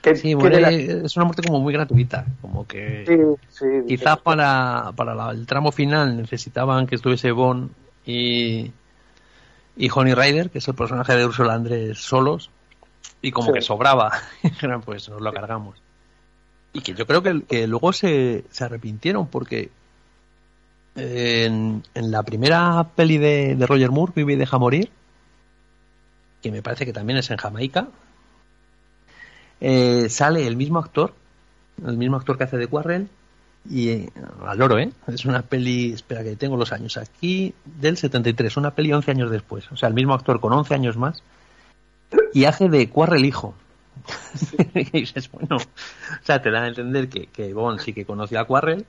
que, 0.00 0.14
Sí, 0.14 0.28
que 0.30 0.36
muere- 0.36 0.60
la- 0.60 0.70
es 0.70 1.16
una 1.16 1.24
muerte 1.26 1.42
como 1.42 1.58
muy 1.60 1.72
gratuita, 1.72 2.24
como 2.40 2.66
que 2.66 3.04
sí, 3.48 3.48
sí, 3.48 3.66
quizás 3.88 4.18
para, 4.18 4.92
para 4.94 5.14
la- 5.14 5.30
el 5.30 5.46
tramo 5.46 5.72
final 5.72 6.16
necesitaban 6.16 6.86
que 6.86 6.94
estuviese 6.94 7.32
Bond 7.32 7.70
y, 8.04 8.70
y 9.76 9.90
Honey 9.92 10.14
Rider, 10.14 10.50
que 10.50 10.58
es 10.58 10.68
el 10.68 10.74
personaje 10.76 11.16
de 11.16 11.26
Ursula 11.26 11.54
Andrés 11.54 11.98
solos, 11.98 12.50
y 13.20 13.32
como 13.32 13.52
que 13.52 13.62
sobraba, 13.62 14.12
pues 14.84 15.08
nos 15.08 15.20
lo 15.20 15.32
cargamos. 15.32 15.82
Y 16.72 16.82
que 16.82 16.94
yo 16.94 17.06
creo 17.06 17.22
que, 17.22 17.42
que 17.42 17.66
luego 17.66 17.92
se, 17.92 18.44
se 18.50 18.64
arrepintieron 18.64 19.26
porque 19.26 19.70
en, 20.96 21.82
en 21.94 22.10
la 22.10 22.22
primera 22.22 22.88
peli 22.94 23.18
de, 23.18 23.54
de 23.54 23.66
Roger 23.66 23.90
Moore, 23.90 24.12
Vive 24.16 24.32
y 24.32 24.36
deja 24.36 24.58
morir, 24.58 24.90
que 26.42 26.50
me 26.50 26.62
parece 26.62 26.86
que 26.86 26.92
también 26.92 27.18
es 27.18 27.30
en 27.30 27.36
Jamaica, 27.36 27.88
eh, 29.60 30.08
sale 30.08 30.46
el 30.46 30.56
mismo 30.56 30.78
actor, 30.78 31.14
el 31.86 31.96
mismo 31.96 32.16
actor 32.16 32.36
que 32.38 32.44
hace 32.44 32.56
de 32.56 32.66
Quarrel, 32.66 33.08
y 33.68 33.88
eh, 33.88 34.10
al 34.46 34.58
loro, 34.58 34.78
¿eh? 34.78 34.92
Es 35.08 35.24
una 35.24 35.42
peli, 35.42 35.92
espera 35.92 36.22
que 36.22 36.36
tengo 36.36 36.56
los 36.56 36.72
años 36.72 36.96
aquí, 36.96 37.54
del 37.64 37.96
73, 37.96 38.56
una 38.56 38.72
peli 38.72 38.92
11 38.92 39.10
años 39.10 39.30
después, 39.30 39.70
o 39.72 39.76
sea, 39.76 39.88
el 39.88 39.94
mismo 39.94 40.14
actor 40.14 40.40
con 40.40 40.52
11 40.52 40.74
años 40.74 40.96
más, 40.96 41.22
y 42.32 42.44
hace 42.44 42.68
de 42.68 42.88
Quarrel 42.88 43.24
hijo. 43.24 43.54
y 44.74 44.84
dices, 45.00 45.30
bueno, 45.30 45.56
o 45.56 46.24
sea, 46.24 46.40
te 46.42 46.50
dan 46.50 46.64
a 46.64 46.68
entender 46.68 47.08
que, 47.08 47.26
que 47.26 47.52
Bond 47.54 47.80
sí 47.80 47.92
que 47.92 48.04
conoció 48.04 48.38
a 48.38 48.44
Quarrel, 48.44 48.86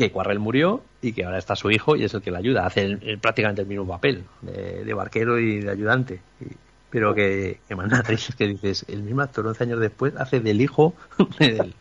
que 0.00 0.12
Quarrel 0.12 0.38
murió 0.38 0.82
y 1.02 1.12
que 1.12 1.24
ahora 1.24 1.38
está 1.38 1.54
su 1.56 1.70
hijo 1.70 1.94
y 1.96 2.04
es 2.04 2.14
el 2.14 2.22
que 2.22 2.30
le 2.30 2.38
ayuda. 2.38 2.66
Hace 2.66 2.82
el- 2.82 3.00
el- 3.02 3.18
prácticamente 3.18 3.62
el 3.62 3.68
mismo 3.68 3.86
papel 3.86 4.24
de, 4.42 4.84
de 4.84 4.94
barquero 4.94 5.38
y 5.38 5.60
de 5.60 5.70
ayudante. 5.70 6.20
Y- 6.40 6.54
pero 6.90 7.14
que, 7.14 7.60
que 7.68 7.76
manda 7.76 8.02
que 8.38 8.46
dices, 8.48 8.84
el 8.88 9.02
mismo 9.02 9.22
actor 9.22 9.46
11 9.46 9.62
años 9.64 9.80
después 9.80 10.14
hace 10.16 10.40
del 10.40 10.60
hijo 10.60 10.94
de 11.38 11.46
él. 11.46 11.74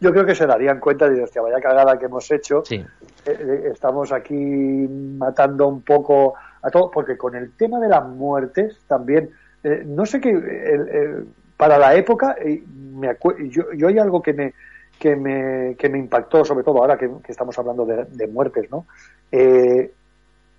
Yo 0.00 0.12
creo 0.12 0.26
que 0.26 0.34
se 0.34 0.46
darían 0.46 0.80
cuenta 0.80 1.08
de 1.08 1.24
que 1.30 1.40
vaya 1.40 1.60
cagada 1.60 1.98
que 1.98 2.06
hemos 2.06 2.30
hecho. 2.30 2.62
Sí. 2.66 2.76
Eh, 2.76 2.86
eh, 3.26 3.68
estamos 3.72 4.12
aquí 4.12 4.34
matando 4.34 5.66
un 5.68 5.82
poco 5.82 6.34
a 6.62 6.70
todo, 6.70 6.90
porque 6.90 7.16
con 7.16 7.34
el 7.36 7.52
tema 7.52 7.78
de 7.80 7.88
las 7.88 8.06
muertes 8.06 8.78
también, 8.86 9.30
eh, 9.64 9.82
no 9.86 10.04
sé 10.04 10.20
qué, 10.20 10.30
el- 10.30 10.88
el- 10.88 11.26
para 11.56 11.78
la 11.78 11.94
época, 11.94 12.36
eh, 12.44 12.62
me 12.92 13.16
yo, 13.48 13.72
yo 13.74 13.88
hay 13.88 13.98
algo 13.98 14.20
que 14.20 14.32
me, 14.34 14.52
que 14.98 15.16
me, 15.16 15.76
que 15.76 15.88
me 15.88 15.98
impactó, 15.98 16.44
sobre 16.44 16.64
todo 16.64 16.78
ahora 16.78 16.96
que, 16.96 17.10
que 17.22 17.32
estamos 17.32 17.58
hablando 17.58 17.84
de, 17.84 18.04
de 18.04 18.26
muertes, 18.26 18.70
¿no? 18.70 18.86
Eh, 19.30 19.92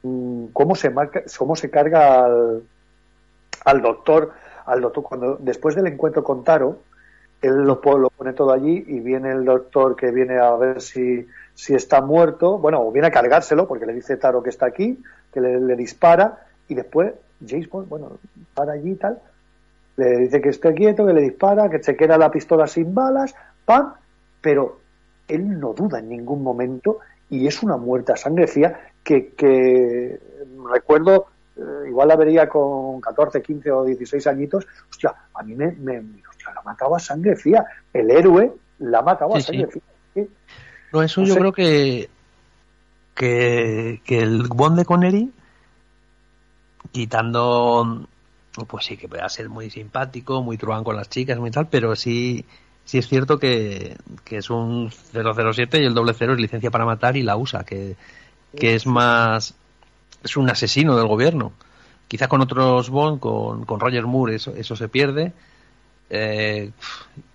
mm, 0.04 0.48
cómo 0.54 0.76
se 0.76 0.90
marca, 0.90 1.24
cómo 1.38 1.56
se 1.56 1.70
carga 1.70 2.26
al, 2.26 2.64
al 3.66 3.82
doctor, 3.82 4.32
al 4.66 4.82
doctor 4.82 5.04
cuando 5.04 5.38
después 5.38 5.76
del 5.76 5.88
encuentro 5.88 6.24
con 6.24 6.44
Taro, 6.44 6.80
él 7.42 7.56
lo, 7.64 7.80
lo 7.84 8.10
pone 8.10 8.34
todo 8.34 8.52
allí 8.52 8.84
y 8.88 9.00
viene 9.00 9.32
el 9.32 9.46
doctor 9.46 9.96
que 9.96 10.12
viene 10.12 10.40
a 10.40 10.56
ver 10.56 10.82
si, 10.82 11.28
si 11.54 11.76
está 11.76 12.02
muerto, 12.02 12.58
bueno, 12.58 12.82
o 12.82 12.92
viene 12.92 13.08
a 13.08 13.12
cargárselo 13.12 13.68
porque 13.68 13.86
le 13.86 13.94
dice 13.94 14.18
Taro 14.18 14.42
que 14.42 14.50
está 14.50 14.66
aquí, 14.66 15.02
que 15.32 15.42
le, 15.42 15.60
le 15.60 15.76
dispara 15.76 16.46
y 16.68 16.76
después 16.76 17.14
James 17.46 17.70
Bond, 17.70 17.88
bueno, 17.88 18.18
para 18.54 18.74
allí 18.74 18.92
y 18.92 18.96
tal, 18.96 19.20
le 19.98 20.18
dice 20.18 20.42
que 20.42 20.50
esté 20.50 20.74
quieto, 20.74 21.06
que 21.06 21.14
le 21.14 21.22
dispara, 21.22 21.70
que 21.70 21.82
se 21.82 21.96
queda 21.96 22.18
la 22.18 22.32
pistola 22.32 22.68
sin 22.68 22.94
balas, 22.94 23.36
¡pam! 23.66 23.94
Pero 24.42 24.80
él 25.28 25.60
no 25.60 25.74
duda 25.74 26.00
en 26.00 26.10
ningún 26.10 26.44
momento 26.44 27.00
y 27.30 27.48
es 27.48 27.62
una 27.64 27.78
muerte 27.78 28.14
a 28.14 28.18
sangre 28.18 28.48
fría 28.48 28.80
que, 29.04 29.34
que 29.34 30.20
recuerdo, 30.72 31.28
eh, 31.58 31.90
igual 31.90 32.08
la 32.08 32.16
vería 32.16 32.48
con 32.48 33.02
14, 33.02 33.42
15 33.42 33.72
o 33.72 33.86
16 33.86 34.28
añitos, 34.28 34.66
hostia, 34.90 35.14
a 35.34 35.44
mí 35.44 35.56
me, 35.56 35.72
me 35.74 36.00
hostia, 36.30 36.54
la 36.54 36.62
mataba 36.62 36.98
a 36.98 37.00
sangre 37.00 37.36
fría. 37.36 37.66
El 37.94 38.10
héroe 38.12 38.54
la 38.80 39.02
mataba 39.02 39.38
a 39.38 39.42
sangre 39.42 39.68
sí. 39.72 39.82
fría. 40.14 40.28
No, 40.94 41.04
eso 41.04 41.22
No 41.22 41.28
yo 41.28 41.34
sé. 41.34 41.40
creo 41.40 41.52
que, 41.52 42.10
que 43.14 44.02
que 44.06 44.20
el 44.20 44.48
Bond 44.48 44.78
de 44.78 44.86
Connery 44.86 45.32
quitando 46.92 48.08
pues 48.68 48.86
sí 48.86 48.98
que 48.98 49.08
pueda 49.08 49.28
ser 49.30 49.50
muy 49.50 49.70
simpático, 49.70 50.42
muy 50.42 50.58
truán 50.58 50.84
con 50.84 50.96
las 50.96 51.10
chicas, 51.10 51.38
muy 51.38 51.52
tal, 51.52 51.68
pero 51.68 51.96
sí 51.96 52.46
sí 52.88 52.98
es 52.98 53.08
cierto 53.08 53.38
que, 53.38 53.98
que 54.24 54.38
es 54.38 54.50
un 54.50 54.90
007 54.90 55.82
y 55.82 55.86
el 55.86 55.94
doble 55.94 56.14
cero 56.18 56.34
es 56.34 56.40
licencia 56.40 56.72
para 56.72 56.86
matar 56.86 57.18
y 57.18 57.22
la 57.22 57.36
usa, 57.36 57.66
que, 57.66 57.98
que 58.58 58.76
es 58.76 58.88
más 58.88 59.56
es 60.24 60.38
un 60.38 60.50
asesino 60.50 60.96
del 60.96 61.08
gobierno. 61.08 61.52
Quizá 62.08 62.30
con 62.30 62.42
otros 62.42 62.90
Bond, 62.90 63.20
con, 63.20 63.66
con 63.66 63.80
Roger 63.82 64.06
Moore, 64.06 64.36
eso, 64.36 64.56
eso 64.56 64.78
se 64.78 64.88
pierde. 64.88 65.34
Eh, 66.10 66.72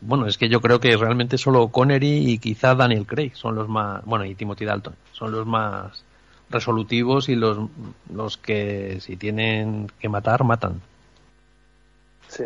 bueno, 0.01 0.27
es 0.27 0.39
que 0.39 0.49
yo 0.49 0.63
creo 0.63 0.81
que 0.81 0.97
realmente 0.97 1.37
solo 1.37 1.69
Connery 1.69 2.31
y 2.31 2.39
quizá 2.39 2.75
Daniel 2.75 3.07
Craig 3.07 3.33
son 3.35 3.55
los 3.55 3.69
más, 3.69 4.03
bueno, 4.07 4.25
y 4.25 4.35
Timothy 4.35 4.65
Dalton, 4.65 4.97
son 5.13 5.33
los 5.33 5.47
más 5.47 6.03
resolutivos 6.49 7.29
y 7.29 7.35
los, 7.35 7.59
los 8.11 8.39
que 8.39 8.99
si 9.01 9.17
tienen 9.17 9.91
que 10.01 10.09
matar, 10.09 10.45
matan. 10.45 10.81
Sí. 12.29 12.45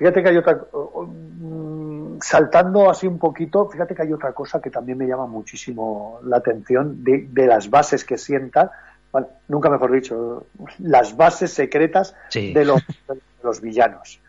Fíjate 0.00 0.22
que 0.22 0.28
hay 0.30 0.36
otra. 0.38 0.54
mm, 0.72 2.18
Saltando 2.22 2.88
así 2.90 3.06
un 3.06 3.18
poquito, 3.18 3.68
fíjate 3.68 3.94
que 3.94 4.02
hay 4.02 4.12
otra 4.14 4.32
cosa 4.32 4.60
que 4.60 4.70
también 4.70 4.96
me 4.98 5.06
llama 5.06 5.26
muchísimo 5.26 6.20
la 6.24 6.38
atención 6.38 7.04
de, 7.04 7.28
de 7.30 7.46
las 7.46 7.68
bases 7.68 8.04
que 8.04 8.16
sientan, 8.16 8.70
bueno, 9.12 9.28
nunca 9.48 9.68
mejor 9.68 9.92
dicho, 9.92 10.46
las 10.78 11.14
bases 11.16 11.52
secretas 11.52 12.14
Sí. 12.30 12.52
de, 12.54 12.64
los, 12.64 12.82
de 13.08 13.20
los 13.42 13.60
villanos. 13.60 14.20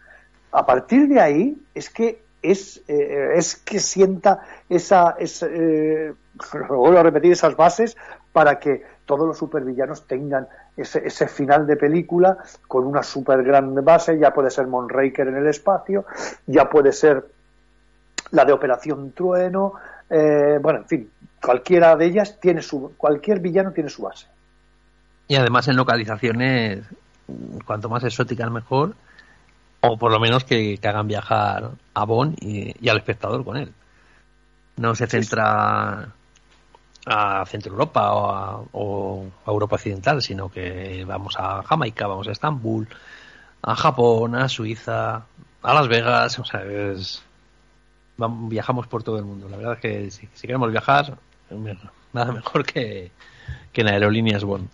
A 0.52 0.65
partir 0.65 1.07
de 1.07 1.22
ahí 1.22 1.57
es 1.73 1.89
que 1.89 2.22
es, 2.41 2.81
eh, 2.89 3.31
es 3.35 3.56
que 3.56 3.80
sienta 3.80 4.41
esa, 4.69 5.15
esa 5.19 5.48
eh, 5.49 6.14
vuelvo 6.69 6.98
a 6.98 7.03
repetir, 7.03 7.31
esas 7.31 7.56
bases 7.56 7.95
para 8.34 8.60
que 8.60 8.84
todos 9.06 9.26
los 9.27 9.38
supervillanos 9.38 10.06
tengan 10.07 10.48
ese, 10.77 11.06
ese 11.06 11.27
final 11.27 11.68
de 11.68 11.76
película 11.76 12.38
con 12.68 12.85
una 12.85 13.03
super 13.03 13.43
gran 13.43 13.73
base, 13.84 14.18
ya 14.18 14.34
puede 14.34 14.49
ser 14.49 14.68
Monraker 14.68 15.27
en 15.27 15.38
el 15.38 15.48
espacio, 15.48 16.06
ya 16.48 16.69
puede 16.69 16.91
ser 16.93 17.26
la 18.31 18.45
de 18.45 18.53
Operación 18.53 19.11
Trueno, 19.11 19.73
eh, 20.10 20.60
bueno, 20.61 20.80
en 20.80 20.85
fin, 20.85 21.11
cualquiera 21.41 21.95
de 21.95 22.06
ellas 22.06 22.39
tiene 22.39 22.61
su, 22.61 22.93
cualquier 22.98 23.39
villano 23.39 23.72
tiene 23.72 23.89
su 23.89 24.03
base. 24.03 24.27
Y 25.27 25.35
además 25.35 25.68
en 25.68 25.77
localizaciones, 25.77 26.85
cuanto 27.65 27.89
más 27.89 28.03
exóticas 28.03 28.52
mejor, 28.52 28.95
o 29.81 29.98
por 29.98 30.11
lo 30.11 30.19
menos 30.19 30.43
que, 30.43 30.77
que 30.77 30.88
hagan 30.88 31.07
viajar 31.07 31.72
a 31.93 32.06
Bond 32.06 32.38
y, 32.39 32.76
y 32.80 32.89
al 32.89 32.98
espectador 32.98 33.43
con 33.43 33.57
él. 33.57 33.73
No 34.77 34.95
se 34.95 35.07
centra 35.07 36.14
a 37.06 37.44
Centro 37.48 37.72
Europa 37.72 38.14
o 38.14 38.30
a, 38.32 38.61
o 38.73 39.26
a 39.45 39.52
Europa 39.52 39.76
Occidental, 39.76 40.22
sino 40.22 40.49
que 40.49 41.03
vamos 41.07 41.36
a 41.40 41.64
Jamaica, 41.64 42.07
vamos 42.07 42.28
a 42.28 42.32
Estambul, 42.32 42.88
a 43.64 43.76
Japón, 43.76 44.36
a 44.36 44.48
Suiza, 44.49 45.23
a 45.64 45.73
Las 45.73 45.88
Vegas, 45.88 46.38
o 46.40 46.45
sea, 46.45 46.64
es- 46.64 47.23
viajamos 48.18 48.88
por 48.88 49.03
todo 49.03 49.18
el 49.18 49.26
mundo. 49.26 49.49
La 49.49 49.57
verdad 49.57 49.73
es 49.73 49.80
que 49.80 50.11
si, 50.11 50.28
si 50.34 50.48
queremos 50.48 50.72
viajar, 50.72 51.18
nada 52.14 52.32
mejor 52.32 52.65
que, 52.65 53.11
que 53.73 53.82
en 53.82 53.88
aerolíneas 53.88 54.44
Bond. 54.44 54.68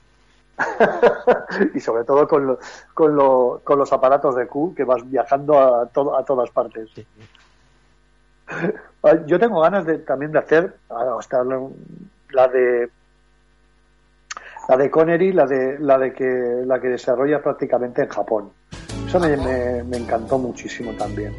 y 1.75 1.79
sobre 1.79 2.03
todo 2.03 2.27
con, 2.27 2.47
lo- 2.47 2.59
con, 2.93 3.15
lo- 3.15 3.61
con 3.63 3.77
los 3.79 3.93
aparatos 3.93 4.35
de 4.35 4.47
Q 4.47 4.73
que 4.75 4.83
vas 4.83 5.09
viajando 5.09 5.57
a, 5.59 5.85
to- 5.85 6.17
a 6.17 6.25
todas 6.25 6.49
partes. 6.49 6.89
Yo 9.27 9.39
tengo 9.39 9.61
ganas 9.61 9.85
de, 9.85 9.99
también 9.99 10.31
de 10.31 10.39
hacer 10.39 10.75
hasta 10.89 11.43
la, 12.31 12.47
de 12.47 12.89
la 14.69 14.77
de 14.77 14.89
Connery, 14.91 15.31
la 15.31 15.45
de 15.45 15.79
la 15.79 15.97
de 15.97 16.13
que 16.13 16.25
la 16.65 16.79
que 16.79 16.89
desarrolla 16.89 17.41
prácticamente 17.41 18.01
en 18.03 18.09
Japón. 18.09 18.51
Eso 19.07 19.19
me, 19.19 19.37
me- 19.37 19.83
me 19.83 19.97
encantó 19.97 20.37
muchísimo 20.37 20.91
también. 20.93 21.33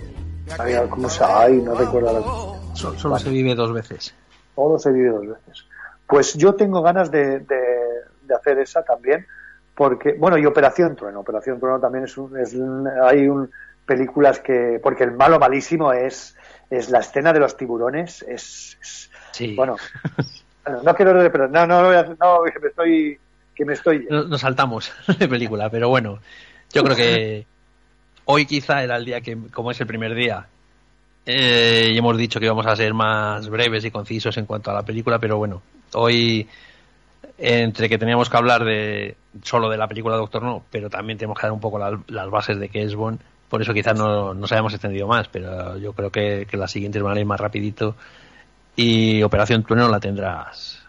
Como 0.91 1.09
se 1.11 1.23
ay, 1.25 1.61
no 1.61 1.75
recuerdo 1.75 2.13
la- 2.13 2.75
Solo, 2.75 2.99
solo 2.99 3.19
se 3.19 3.29
vive 3.31 3.55
dos 3.55 3.73
veces. 3.73 4.15
todo 4.55 4.79
se 4.79 4.91
vive 4.93 5.11
dos 5.11 5.27
veces. 5.27 5.65
Pues 6.07 6.35
yo 6.35 6.55
tengo 6.55 6.81
ganas 6.83 7.11
de, 7.11 7.41
de- 7.41 8.01
de 8.23 8.35
hacer 8.35 8.59
esa 8.61 8.83
también, 8.83 9.27
porque, 9.75 10.15
bueno, 10.19 10.39
y 10.39 10.47
Operación 10.47 10.97
Trueno. 10.97 11.21
Operación 11.21 11.61
Trueno 11.61 11.79
también 11.81 12.05
es 12.05 12.17
un, 12.17 12.37
es 12.39 12.55
hay 13.05 13.29
un, 13.29 13.51
películas 13.85 14.41
que, 14.41 14.81
porque 14.83 15.05
el 15.05 15.13
malo 15.13 15.39
malísimo 15.39 15.93
es, 15.93 16.37
es 16.71 16.89
la 16.91 17.01
escena 17.01 17.33
de 17.33 17.41
los 17.41 17.57
tiburones, 17.57 18.23
es, 18.23 18.79
es- 18.81 19.11
Sí. 19.33 19.55
bueno, 19.55 19.77
no 20.83 20.95
quiero, 20.95 21.13
pero 21.33 21.49
no, 21.49 21.67
no, 21.67 21.83
no, 21.83 22.03
no, 22.21 22.43
que 22.53 22.59
me 22.61 22.69
estoy, 22.69 23.19
que 23.55 23.65
me 23.65 23.73
estoy, 23.75 24.07
Nos 24.11 24.41
saltamos 24.41 24.93
de 25.19 25.29
película, 25.29 25.69
pero 25.71 25.89
bueno, 25.89 26.19
yo 26.73 26.83
creo 26.85 26.97
que 26.97 27.47
hoy 28.27 28.47
quizá 28.47 28.83
era 28.83 28.97
el 28.97 29.05
día 29.05 29.21
que, 29.21 29.37
como 29.53 29.71
es 29.71 29.81
el 29.81 29.87
primer 29.87 30.15
día, 30.15 30.47
eh, 31.27 31.91
y 31.93 31.99
hemos 31.99 32.17
dicho 32.17 32.39
que 32.41 32.47
íbamos 32.47 32.67
a 32.67 32.77
ser 32.77 32.95
más 32.95 33.49
breves 33.49 33.85
y 33.85 33.91
concisos 33.91 34.37
en 34.39 34.47
cuanto 34.47 34.71
a 34.71 34.75
la 34.75 34.83
película, 34.83 35.19
pero 35.19 35.37
bueno, 35.39 35.61
hoy 35.95 36.47
entre 37.37 37.89
que 37.89 37.99
teníamos 37.99 38.29
que 38.31 38.37
hablar 38.37 38.65
de 38.65 39.17
solo 39.43 39.69
de 39.69 39.77
la 39.77 39.87
película 39.87 40.17
Doctor 40.17 40.43
No, 40.43 40.65
pero 40.71 40.91
también 40.91 41.19
tenemos 41.19 41.39
que 41.39 41.47
dar 41.47 41.53
un 41.53 41.61
poco 41.61 41.79
la- 41.79 42.01
las 42.09 42.31
bases 42.31 42.59
de 42.59 42.69
qué 42.69 42.83
es 42.83 42.95
Bond, 42.95 43.21
por 43.49 43.63
eso 43.63 43.73
quizás 43.73 43.97
no 43.97 44.35
nos 44.35 44.51
hayamos 44.53 44.73
extendido 44.75 45.07
más, 45.07 45.29
pero 45.29 45.77
yo 45.79 45.93
creo 45.93 46.11
que, 46.11 46.47
que 46.51 46.57
la 46.57 46.69
siguiente 46.69 47.01
van 47.01 47.17
a 47.17 47.21
ir 47.21 47.27
más 47.27 47.41
rapidito 47.41 47.95
y 48.79 49.25
Operación 49.25 49.65
Trueno 49.65 49.89
la 49.89 49.99
tendrás 49.99 50.81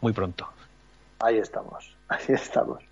muy 0.00 0.12
pronto. 0.12 0.46
Ahí 1.18 1.38
estamos, 1.38 1.92
ahí 2.08 2.20
estamos. 2.28 2.82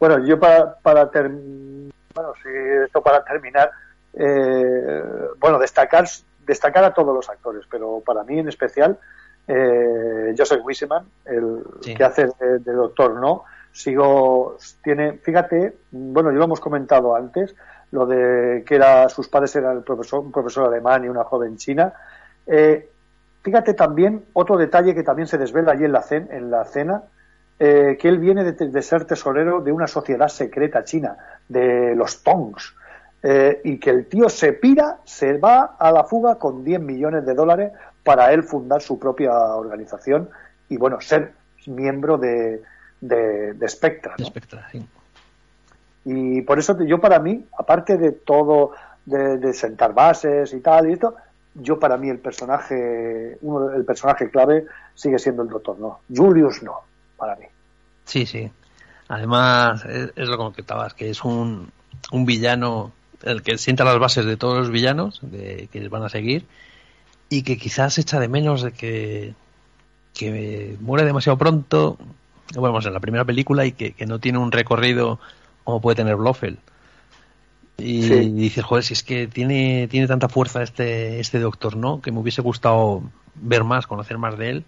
Bueno, 0.00 0.24
yo 0.24 0.40
para, 0.40 0.74
para 0.76 1.10
ter- 1.10 1.28
bueno, 1.30 2.32
sí, 2.42 2.48
esto 2.86 3.02
para 3.02 3.22
terminar, 3.22 3.70
eh, 4.14 5.02
bueno, 5.38 5.58
destacar, 5.58 6.06
destacar 6.46 6.84
a 6.84 6.94
todos 6.94 7.14
los 7.14 7.28
actores, 7.28 7.64
pero 7.70 8.00
para 8.04 8.24
mí 8.24 8.38
en 8.38 8.48
especial, 8.48 8.98
eh, 9.46 10.34
Joseph 10.36 10.62
Wiseman, 10.64 11.04
el 11.26 11.62
Sí. 11.82 11.94
que 11.94 12.04
hace 12.04 12.28
de, 12.40 12.58
de 12.60 12.72
Doctor 12.72 13.14
No, 13.20 13.44
sigo, 13.72 14.56
tiene, 14.82 15.18
fíjate, 15.18 15.76
bueno, 15.90 16.30
ya 16.32 16.38
lo 16.38 16.44
hemos 16.44 16.60
comentado 16.60 17.14
antes, 17.14 17.54
lo 17.92 18.06
de 18.06 18.64
que 18.66 18.74
era, 18.76 19.06
sus 19.10 19.28
padres 19.28 19.54
eran 19.56 19.76
el 19.76 19.82
profesor, 19.82 20.20
un 20.20 20.32
profesor 20.32 20.66
alemán 20.72 21.04
y 21.04 21.08
una 21.08 21.24
joven 21.24 21.58
china, 21.58 21.92
eh, 22.46 22.88
Fíjate 23.48 23.72
también 23.72 24.26
otro 24.34 24.58
detalle 24.58 24.94
que 24.94 25.02
también 25.02 25.26
se 25.26 25.38
desvela 25.38 25.72
allí 25.72 25.86
en 25.86 25.92
la, 25.92 26.02
cen- 26.02 26.28
en 26.30 26.50
la 26.50 26.66
cena, 26.66 27.02
eh, 27.58 27.96
que 27.98 28.06
él 28.08 28.18
viene 28.18 28.44
de, 28.44 28.52
de 28.52 28.82
ser 28.82 29.06
tesorero 29.06 29.62
de 29.62 29.72
una 29.72 29.86
sociedad 29.86 30.28
secreta 30.28 30.84
china, 30.84 31.16
de 31.48 31.96
los 31.96 32.22
Tongs, 32.22 32.74
eh, 33.22 33.62
y 33.64 33.78
que 33.78 33.88
el 33.88 34.04
tío 34.06 34.28
se 34.28 34.52
pira, 34.52 34.98
se 35.04 35.38
va 35.38 35.76
a 35.78 35.90
la 35.90 36.04
fuga 36.04 36.34
con 36.34 36.62
10 36.62 36.78
millones 36.82 37.24
de 37.24 37.32
dólares 37.32 37.72
para 38.04 38.34
él 38.34 38.42
fundar 38.42 38.82
su 38.82 38.98
propia 38.98 39.32
organización 39.32 40.28
y, 40.68 40.76
bueno, 40.76 41.00
ser 41.00 41.32
miembro 41.66 42.18
de, 42.18 42.60
de, 43.00 43.54
de 43.54 43.68
Spectra. 43.68 44.14
¿no? 44.18 44.26
Spectra, 44.26 44.68
sí. 44.70 44.86
Y 46.04 46.42
por 46.42 46.58
eso 46.58 46.78
yo 46.82 47.00
para 47.00 47.18
mí, 47.18 47.46
aparte 47.58 47.96
de 47.96 48.12
todo, 48.12 48.72
de, 49.06 49.38
de 49.38 49.54
sentar 49.54 49.94
bases 49.94 50.52
y 50.52 50.60
tal 50.60 50.90
y 50.90 50.92
esto, 50.92 51.16
yo 51.60 51.78
para 51.78 51.96
mí 51.96 52.08
el 52.08 52.18
personaje, 52.18 53.36
uno 53.42 53.70
el 53.72 53.84
personaje 53.84 54.30
clave 54.30 54.66
sigue 54.94 55.18
siendo 55.18 55.42
el 55.42 55.48
Doctor 55.48 55.78
No. 55.78 56.00
Julius 56.14 56.62
no, 56.62 56.80
para 57.16 57.36
mí. 57.36 57.46
Sí, 58.04 58.26
sí. 58.26 58.50
Además, 59.08 59.84
es, 59.84 60.12
lo 60.16 60.32
que 60.32 60.36
comentabas, 60.36 60.94
que 60.94 61.10
es 61.10 61.24
un, 61.24 61.70
un 62.12 62.26
villano 62.26 62.92
el 63.22 63.42
que 63.42 63.58
sienta 63.58 63.84
las 63.84 63.98
bases 63.98 64.24
de 64.26 64.36
todos 64.36 64.58
los 64.58 64.70
villanos 64.70 65.20
de, 65.22 65.68
que 65.72 65.88
van 65.88 66.04
a 66.04 66.08
seguir 66.08 66.46
y 67.28 67.42
que 67.42 67.56
quizás 67.56 67.98
echa 67.98 68.20
de 68.20 68.28
menos 68.28 68.62
de 68.62 68.72
que, 68.72 69.34
que 70.14 70.76
muere 70.80 71.04
demasiado 71.04 71.36
pronto, 71.36 71.98
bueno, 72.54 72.78
en 72.82 72.94
la 72.94 73.00
primera 73.00 73.24
película 73.24 73.66
y 73.66 73.72
que, 73.72 73.92
que 73.92 74.06
no 74.06 74.18
tiene 74.18 74.38
un 74.38 74.52
recorrido 74.52 75.18
como 75.64 75.80
puede 75.80 75.96
tener 75.96 76.16
Blofeld. 76.16 76.58
Y, 77.78 78.02
Sí. 78.02 78.30
dices, 78.32 78.64
joder, 78.64 78.82
si 78.82 78.94
es 78.94 79.04
que 79.04 79.28
tiene, 79.28 79.86
tiene 79.88 80.08
tanta 80.08 80.28
fuerza 80.28 80.62
este, 80.62 81.20
este 81.20 81.38
doctor, 81.38 81.76
¿no? 81.76 82.00
Que 82.00 82.10
me 82.10 82.18
hubiese 82.18 82.42
gustado 82.42 83.02
ver 83.36 83.62
más, 83.62 83.86
conocer 83.86 84.18
más 84.18 84.36
de 84.36 84.50
él 84.50 84.64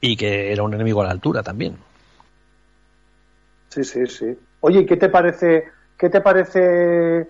y 0.00 0.16
que 0.16 0.52
era 0.52 0.62
un 0.62 0.74
enemigo 0.74 1.00
a 1.00 1.06
la 1.06 1.10
altura 1.10 1.42
también. 1.42 1.76
Sí, 3.70 3.82
sí, 3.82 4.06
sí. 4.06 4.38
Oye, 4.60 4.80
¿y 4.80 4.86
¿qué 4.86 4.96
te 4.96 5.08
parece, 5.08 5.68
qué 5.96 6.10
te 6.10 6.20
parece 6.20 7.28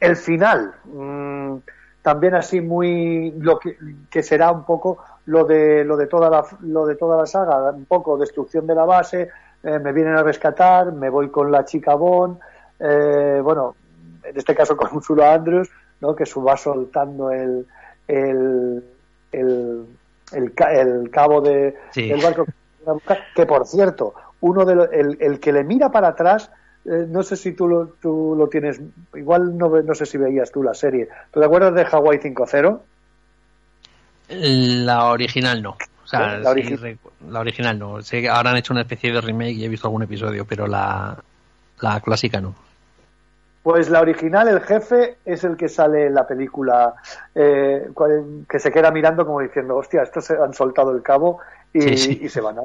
el 0.00 0.16
final? 0.16 0.74
Mm, 0.84 1.56
también 2.02 2.34
así 2.34 2.60
muy 2.60 3.32
lo 3.38 3.58
que, 3.58 3.76
que 4.10 4.22
será 4.22 4.50
un 4.50 4.64
poco 4.64 5.04
lo 5.26 5.44
de 5.44 5.84
lo 5.84 5.96
de 5.96 6.06
toda 6.06 6.30
la 6.30 6.44
lo 6.60 6.86
de 6.86 6.94
toda 6.94 7.16
la 7.16 7.26
saga, 7.26 7.70
un 7.70 7.84
poco 7.84 8.16
destrucción 8.16 8.66
de 8.66 8.74
la 8.74 8.84
base, 8.84 9.28
eh, 9.62 9.78
me 9.80 9.92
vienen 9.92 10.16
a 10.16 10.22
rescatar, 10.22 10.92
me 10.92 11.10
voy 11.10 11.30
con 11.30 11.50
la 11.50 11.64
chica 11.64 11.94
Bond, 11.94 12.38
eh, 12.78 13.40
bueno, 13.42 13.74
en 14.28 14.36
este 14.36 14.54
caso 14.54 14.76
con 14.76 14.94
Ursula 14.94 15.34
Andrews, 15.34 15.68
¿no? 16.00 16.14
que 16.16 16.26
su 16.26 16.42
va 16.42 16.56
soltando 16.56 17.30
el 17.30 17.66
el, 18.08 18.84
el, 19.32 19.84
el, 20.32 20.54
ca- 20.54 20.72
el 20.72 21.10
cabo 21.10 21.40
de, 21.40 21.74
Sí. 21.92 22.08
del 22.08 22.20
barco 22.22 22.46
que 23.34 23.46
por 23.46 23.66
cierto, 23.66 24.14
uno 24.40 24.64
de 24.64 24.74
lo- 24.76 24.90
el, 24.90 25.16
el 25.20 25.40
que 25.40 25.52
le 25.52 25.64
mira 25.64 25.90
para 25.90 26.08
atrás, 26.08 26.50
eh, 26.84 27.04
no 27.08 27.24
sé 27.24 27.36
si 27.36 27.52
tú 27.52 27.66
lo, 27.66 27.86
tú 28.00 28.36
lo 28.38 28.46
tienes, 28.48 28.80
igual 29.14 29.58
no, 29.58 29.68
no 29.82 29.94
sé 29.94 30.06
si 30.06 30.18
veías 30.18 30.52
tú 30.52 30.62
la 30.62 30.72
serie. 30.74 31.08
¿Tú 31.32 31.40
te 31.40 31.46
acuerdas 31.46 31.74
de 31.74 31.84
Hawaii 31.84 32.20
5.0? 32.20 32.78
La 34.28 35.06
original 35.10 35.62
no. 35.62 35.70
O 36.04 36.06
sea, 36.08 36.38
La 36.38 36.52
sí, 36.54 36.60
origi- 36.60 36.78
recu- 36.78 37.10
la 37.30 37.40
original 37.40 37.78
no. 37.78 38.02
Sé 38.02 38.20
que 38.22 38.28
ahora 38.28 38.50
han 38.50 38.56
hecho 38.56 38.72
una 38.72 38.82
especie 38.82 39.12
de 39.12 39.20
remake 39.20 39.52
y 39.56 39.64
he 39.64 39.68
visto 39.68 39.88
algún 39.88 40.02
episodio, 40.04 40.44
pero 40.44 40.66
la, 40.68 41.16
la 41.80 42.00
clásica 42.00 42.40
no. 42.40 42.54
Pues 43.66 43.90
la 43.90 44.00
original, 44.00 44.46
el 44.46 44.60
jefe, 44.60 45.16
es 45.24 45.42
el 45.42 45.56
que 45.56 45.68
sale 45.68 46.06
en 46.06 46.14
la 46.14 46.24
película, 46.24 46.94
eh, 47.34 47.88
que 48.48 48.60
se 48.60 48.70
queda 48.70 48.92
mirando 48.92 49.26
como 49.26 49.40
diciendo, 49.40 49.74
hostia, 49.74 50.04
estos 50.04 50.24
se 50.24 50.36
han 50.36 50.54
soltado 50.54 50.94
el 50.94 51.02
cabo 51.02 51.40
y, 51.72 51.80
Sí, 51.80 51.96
sí. 51.96 52.20
y 52.22 52.28
se 52.28 52.40
van 52.40 52.60
a... 52.60 52.62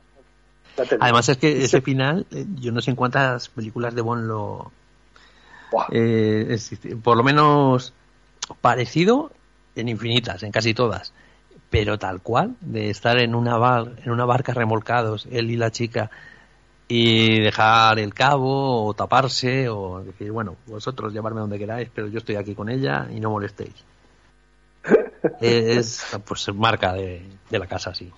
Además 0.99 1.27
es 1.29 1.37
que 1.37 1.57
ese 1.57 1.67
se- 1.67 1.81
final, 1.81 2.27
eh, 2.29 2.45
yo 2.59 2.71
no 2.71 2.81
sé 2.81 2.91
en 2.91 2.95
cuántas 2.97 3.49
películas 3.49 3.95
de 3.95 4.01
Bond 4.01 4.27
lo... 4.27 4.71
eh, 5.91 6.55
por 7.03 7.17
lo 7.17 7.23
menos 7.23 7.93
parecido 8.61 9.31
en 9.75 9.89
infinitas, 9.89 10.43
en 10.43 10.51
casi 10.51 10.75
todas. 10.75 11.13
Pero 11.71 11.97
tal 11.97 12.21
cual, 12.21 12.53
de 12.61 12.91
estar 12.91 13.17
en 13.17 13.33
una, 13.33 13.57
bar, 13.57 13.93
en 14.05 14.11
una 14.11 14.25
barca 14.25 14.53
remolcados, 14.53 15.27
él 15.31 15.49
y 15.49 15.57
la 15.57 15.71
chica, 15.71 16.11
y 16.93 17.39
dejar 17.39 17.99
el 17.99 18.13
cabo 18.13 18.83
o 18.85 18.93
taparse 18.93 19.69
o 19.69 20.03
decir, 20.03 20.29
bueno, 20.29 20.57
vosotros 20.67 21.13
llevarme 21.13 21.39
donde 21.39 21.57
queráis, 21.57 21.89
pero 21.95 22.07
yo 22.07 22.17
estoy 22.17 22.35
aquí 22.35 22.53
con 22.53 22.67
ella 22.67 23.07
y 23.09 23.21
no 23.21 23.29
molestéis. 23.29 23.73
es 25.39 26.05
pues 26.27 26.53
marca 26.53 26.91
de, 26.93 27.21
de 27.49 27.59
la 27.59 27.65
casa, 27.65 27.93
sí. 27.95 28.11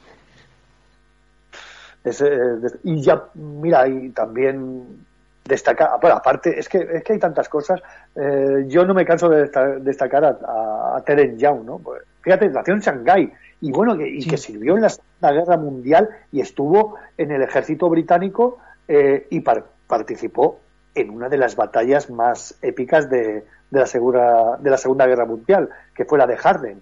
Es, 2.03 2.19
eh, 2.21 2.57
y 2.83 2.99
ya, 3.01 3.23
mira, 3.35 3.87
y 3.87 4.09
también 4.09 5.05
destacar, 5.45 5.91
bueno, 6.01 6.17
aparte, 6.17 6.57
es 6.57 6.67
que, 6.67 6.79
es 6.79 7.03
que 7.03 7.13
hay 7.13 7.19
tantas 7.19 7.47
cosas. 7.49 7.79
eh, 8.15 8.65
yo 8.67 8.85
no 8.85 8.95
me 8.95 9.05
canso 9.05 9.29
de 9.29 9.43
desta- 9.43 9.77
destacar 9.79 10.25
a, 10.25 10.29
a, 10.47 10.97
a 10.97 11.01
Terence 11.05 11.37
Young, 11.37 11.63
¿no? 11.63 11.77
Pues, 11.77 12.01
fíjate, 12.21 12.49
nació 12.49 12.73
en 12.73 12.79
Shanghái 12.79 13.33
y 13.65 13.72
bueno, 13.72 13.98
que, 13.98 14.07
y 14.10 14.26
que 14.27 14.35
sirvió 14.35 14.76
en 14.76 14.81
la 14.81 14.90
Segunda 14.90 15.31
Guerra 15.31 15.56
Mundial 15.57 16.10
y 16.34 16.41
estuvo 16.41 16.95
en 17.18 17.31
el 17.31 17.41
ejército 17.41 17.90
británico 17.90 18.57
eh, 18.90 19.26
y 19.30 19.40
par- 19.40 19.65
participó 19.88 20.60
en 20.94 21.10
una 21.10 21.30
de 21.30 21.38
las 21.38 21.56
batallas 21.56 22.10
más 22.10 22.56
épicas 22.61 23.10
de, 23.10 23.45
de, 23.72 23.80
la 23.80 23.85
segura, 23.85 24.57
de 24.60 24.69
la 24.69 24.77
Segunda 24.77 25.07
Guerra 25.07 25.26
Mundial, 25.26 25.69
que 25.95 26.03
fue 26.03 26.18
la 26.19 26.27
de 26.27 26.35
Harden. 26.35 26.81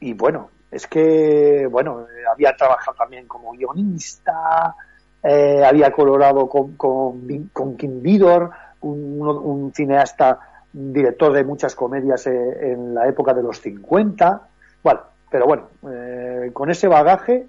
Y 0.00 0.14
bueno, 0.14 0.48
es 0.70 0.86
que, 0.86 1.66
bueno, 1.70 2.02
eh, 2.02 2.24
había 2.32 2.56
trabajado 2.56 2.96
también 2.96 3.26
como 3.26 3.52
guionista, 3.52 4.74
eh, 5.22 5.62
había 5.62 5.90
colaborado 5.92 6.48
con, 6.48 6.74
con, 6.76 7.50
con 7.52 7.76
Kim 7.76 8.00
Vidor, 8.00 8.50
un, 8.80 9.20
un 9.20 9.72
cineasta, 9.74 10.38
un 10.72 10.92
director 10.94 11.34
de 11.34 11.44
muchas 11.44 11.74
comedias 11.74 12.26
eh, 12.28 12.72
en 12.72 12.94
la 12.94 13.06
época 13.06 13.34
de 13.34 13.42
los 13.42 13.60
50. 13.60 14.40
Bueno, 14.82 15.00
pero 15.30 15.46
bueno, 15.46 15.68
eh, 15.90 16.50
con 16.52 16.70
ese 16.70 16.88
bagaje, 16.88 17.46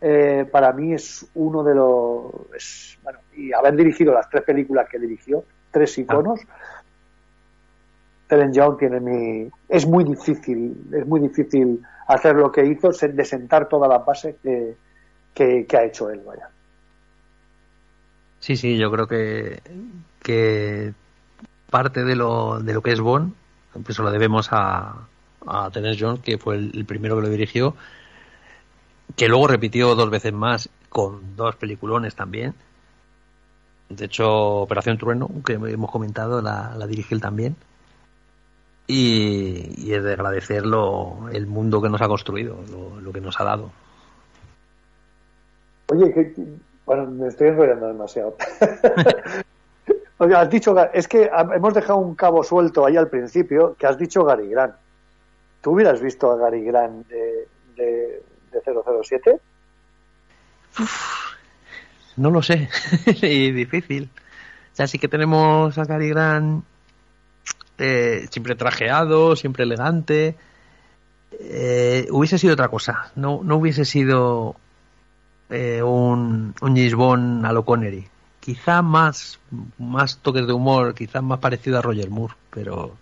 eh, 0.00 0.46
para 0.50 0.72
mí 0.72 0.92
es 0.92 1.26
uno 1.34 1.62
de 1.62 1.74
los. 1.74 2.32
es- 2.56 2.98
bueno, 3.02 3.18
y 3.36 3.52
haber 3.52 3.74
dirigido 3.76 4.12
las 4.12 4.28
tres 4.28 4.42
películas 4.44 4.88
que 4.88 4.98
dirigió, 4.98 5.44
tres 5.70 5.96
iconos. 5.98 6.40
Terence 8.28 8.56
Young 8.58 8.78
tiene 8.78 9.00
mi. 9.00 9.50
Es 9.68 9.86
muy 9.86 10.04
difícil, 10.04 10.88
es 10.92 11.06
muy 11.06 11.20
difícil 11.20 11.82
hacer 12.08 12.36
lo 12.36 12.50
que 12.50 12.64
hizo, 12.64 12.90
de 12.90 13.24
sentar 13.24 13.68
todas 13.68 13.88
las 13.88 14.04
bases 14.04 14.36
que, 14.42 14.74
que, 15.34 15.66
que 15.66 15.76
ha 15.76 15.84
hecho 15.84 16.10
él, 16.10 16.20
vaya. 16.24 16.48
Sí, 18.40 18.56
sí, 18.56 18.76
yo 18.76 18.90
creo 18.90 19.06
que, 19.06 19.62
que 20.22 20.92
parte 21.70 22.04
de 22.04 22.14
lo, 22.14 22.60
de 22.60 22.74
lo 22.74 22.82
que 22.82 22.92
es 22.92 23.00
Bond, 23.00 23.34
pues 23.84 23.98
lo 23.98 24.10
debemos 24.10 24.48
a, 24.52 25.06
a 25.46 25.70
Terence 25.70 26.02
Jones, 26.02 26.20
que 26.20 26.38
fue 26.38 26.56
el, 26.56 26.72
el 26.74 26.84
primero 26.84 27.16
que 27.16 27.22
lo 27.22 27.28
dirigió, 27.28 27.74
que 29.16 29.28
luego 29.28 29.46
repitió 29.46 29.94
dos 29.94 30.10
veces 30.10 30.32
más 30.32 30.68
con 30.88 31.36
dos 31.36 31.56
peliculones 31.56 32.14
también. 32.14 32.54
De 33.88 34.06
hecho, 34.06 34.30
Operación 34.30 34.98
Trueno, 34.98 35.28
que 35.44 35.54
hemos 35.54 35.90
comentado, 35.90 36.40
la, 36.40 36.74
la 36.76 36.86
dirigió 36.86 37.14
él 37.16 37.20
también. 37.20 37.56
Y, 38.86 39.72
y 39.78 39.94
es 39.94 40.04
de 40.04 40.12
agradecerlo 40.12 41.28
el 41.32 41.46
mundo 41.46 41.80
que 41.80 41.88
nos 41.88 42.02
ha 42.02 42.08
construido, 42.08 42.58
lo, 42.70 43.00
lo 43.00 43.12
que 43.12 43.20
nos 43.20 43.38
ha 43.40 43.44
dado. 43.44 43.70
Oye, 45.88 46.12
que, 46.12 46.34
bueno, 46.86 47.06
me 47.06 47.28
estoy 47.28 47.48
enrollando 47.48 47.88
demasiado. 47.88 48.36
Oye, 50.18 50.34
has 50.34 50.50
dicho, 50.50 50.74
es 50.92 51.08
que 51.08 51.30
hemos 51.54 51.74
dejado 51.74 51.98
un 51.98 52.14
cabo 52.14 52.42
suelto 52.44 52.86
ahí 52.86 52.96
al 52.96 53.08
principio, 53.08 53.74
que 53.78 53.86
has 53.86 53.98
dicho 53.98 54.24
Gary 54.24 54.48
Grant. 54.48 54.74
¿Tú 55.64 55.70
hubieras 55.70 56.02
visto 56.02 56.30
a 56.30 56.36
Gary 56.36 56.62
Grant 56.62 57.08
de, 57.08 57.48
de, 57.74 58.22
de 58.52 58.60
007? 59.02 59.40
No 62.16 62.30
lo 62.30 62.42
sé, 62.42 62.68
y 63.22 63.50
difícil. 63.50 64.10
O 64.74 64.76
sea, 64.76 64.86
sí 64.86 64.98
que 64.98 65.08
tenemos 65.08 65.78
a 65.78 65.86
Cary 65.86 66.10
Grant 66.10 66.64
eh, 67.78 68.26
siempre 68.30 68.56
trajeado, 68.56 69.36
siempre 69.36 69.64
elegante. 69.64 70.36
Eh, 71.40 72.08
hubiese 72.10 72.36
sido 72.36 72.52
otra 72.52 72.68
cosa, 72.68 73.10
no, 73.16 73.40
no 73.42 73.56
hubiese 73.56 73.86
sido 73.86 74.56
eh, 75.48 75.82
un, 75.82 76.54
un 76.60 76.90
Bond 76.94 77.46
a 77.46 77.52
lo 77.52 77.64
Connery. 77.64 78.06
Quizá 78.38 78.82
más, 78.82 79.40
más 79.78 80.18
toques 80.18 80.46
de 80.46 80.52
humor, 80.52 80.94
quizá 80.94 81.22
más 81.22 81.38
parecido 81.38 81.78
a 81.78 81.82
Roger 81.82 82.10
Moore, 82.10 82.34
pero, 82.50 82.98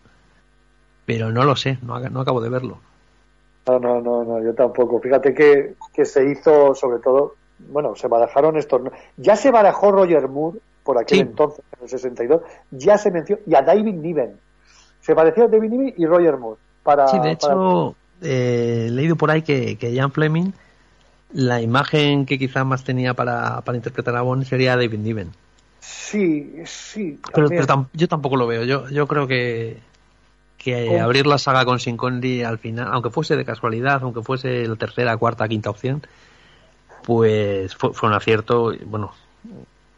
pero 1.07 1.31
no 1.33 1.45
lo 1.45 1.57
sé, 1.57 1.79
no, 1.83 1.99
no 2.01 2.21
acabo 2.21 2.41
de 2.41 2.49
verlo. 2.49 2.79
No, 3.67 3.79
no, 3.79 4.01
no, 4.01 4.25
no, 4.25 4.43
yo 4.43 4.55
tampoco. 4.55 5.01
Fíjate 5.01 5.35
que, 5.35 5.75
que 5.95 6.05
se 6.05 6.29
hizo, 6.31 6.75
sobre 6.75 6.99
todo, 6.99 7.35
bueno, 7.71 7.95
se 7.95 8.09
barajaron 8.09 8.57
estos. 8.57 8.83
Ya 9.17 9.37
se 9.37 9.51
barajó 9.53 9.93
Roger 9.93 10.29
Moore 10.29 10.59
por 10.83 10.99
aquel 10.99 11.19
Sí. 11.19 11.23
entonces, 11.23 11.65
en 11.79 11.83
el 11.85 11.89
62, 11.89 12.43
ya 12.73 12.99
se 12.99 13.11
mencionó, 13.13 13.41
y 13.47 13.55
a 13.55 13.63
David 13.63 13.95
Niven. 13.95 14.33
Se 15.01 15.15
parecía 15.15 15.45
a 15.45 15.49
David 15.49 15.71
Niven 15.71 15.95
y 15.97 16.07
Roger 16.07 16.37
Moore. 16.39 16.59
Para, 16.83 17.07
Sí, 17.07 17.17
de 17.17 17.21
para- 17.23 17.33
hecho, 17.35 17.95
eh, 18.21 18.87
he 18.89 18.91
leído 18.91 19.15
por 19.15 19.31
ahí 19.31 19.43
que, 19.43 19.77
que 19.79 19.93
Ian 19.93 20.11
Fleming, 20.11 20.51
la 21.33 21.61
imagen 21.61 22.27
que 22.27 22.39
quizás 22.39 22.67
más 22.67 22.83
tenía 22.85 23.15
para, 23.15 23.61
para 23.61 23.77
interpretar 23.77 24.17
a 24.17 24.23
Bond 24.23 24.45
sería 24.45 24.77
David 24.77 24.99
Niven. 24.99 25.31
Sí, 25.79 26.63
sí. 26.67 27.19
Pero, 27.35 27.49
pero 27.49 27.67
tam- 27.67 27.87
yo 27.93 28.09
tampoco 28.09 28.37
lo 28.37 28.47
veo. 28.47 28.65
Yo, 28.65 28.89
yo 28.91 29.07
creo 29.07 29.27
que, 29.29 29.79
que 30.63 30.87
¿Cómo? 30.87 31.03
abrir 31.03 31.27
la 31.27 31.39
saga 31.39 31.65
con 31.65 31.81
Sin 31.81 31.97
Connery 31.97 32.43
al 32.43 32.59
final, 32.59 32.89
aunque 32.93 33.11
fuese 33.11 33.37
de 33.37 33.45
casualidad, 33.45 34.01
aunque 34.03 34.23
fuese 34.23 34.67
la 34.67 34.77
tercera, 34.77 35.17
cuarta, 35.17 35.49
quinta 35.49 35.71
opción, 35.71 36.03
pues 37.05 37.75
fue, 37.75 37.93
fue 37.93 38.09
un 38.09 38.15
acierto, 38.15 38.73
bueno, 38.87 39.13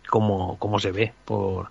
como, 0.08 0.58
como 0.58 0.78
se 0.78 0.92
ve, 0.92 1.12
por 1.24 1.68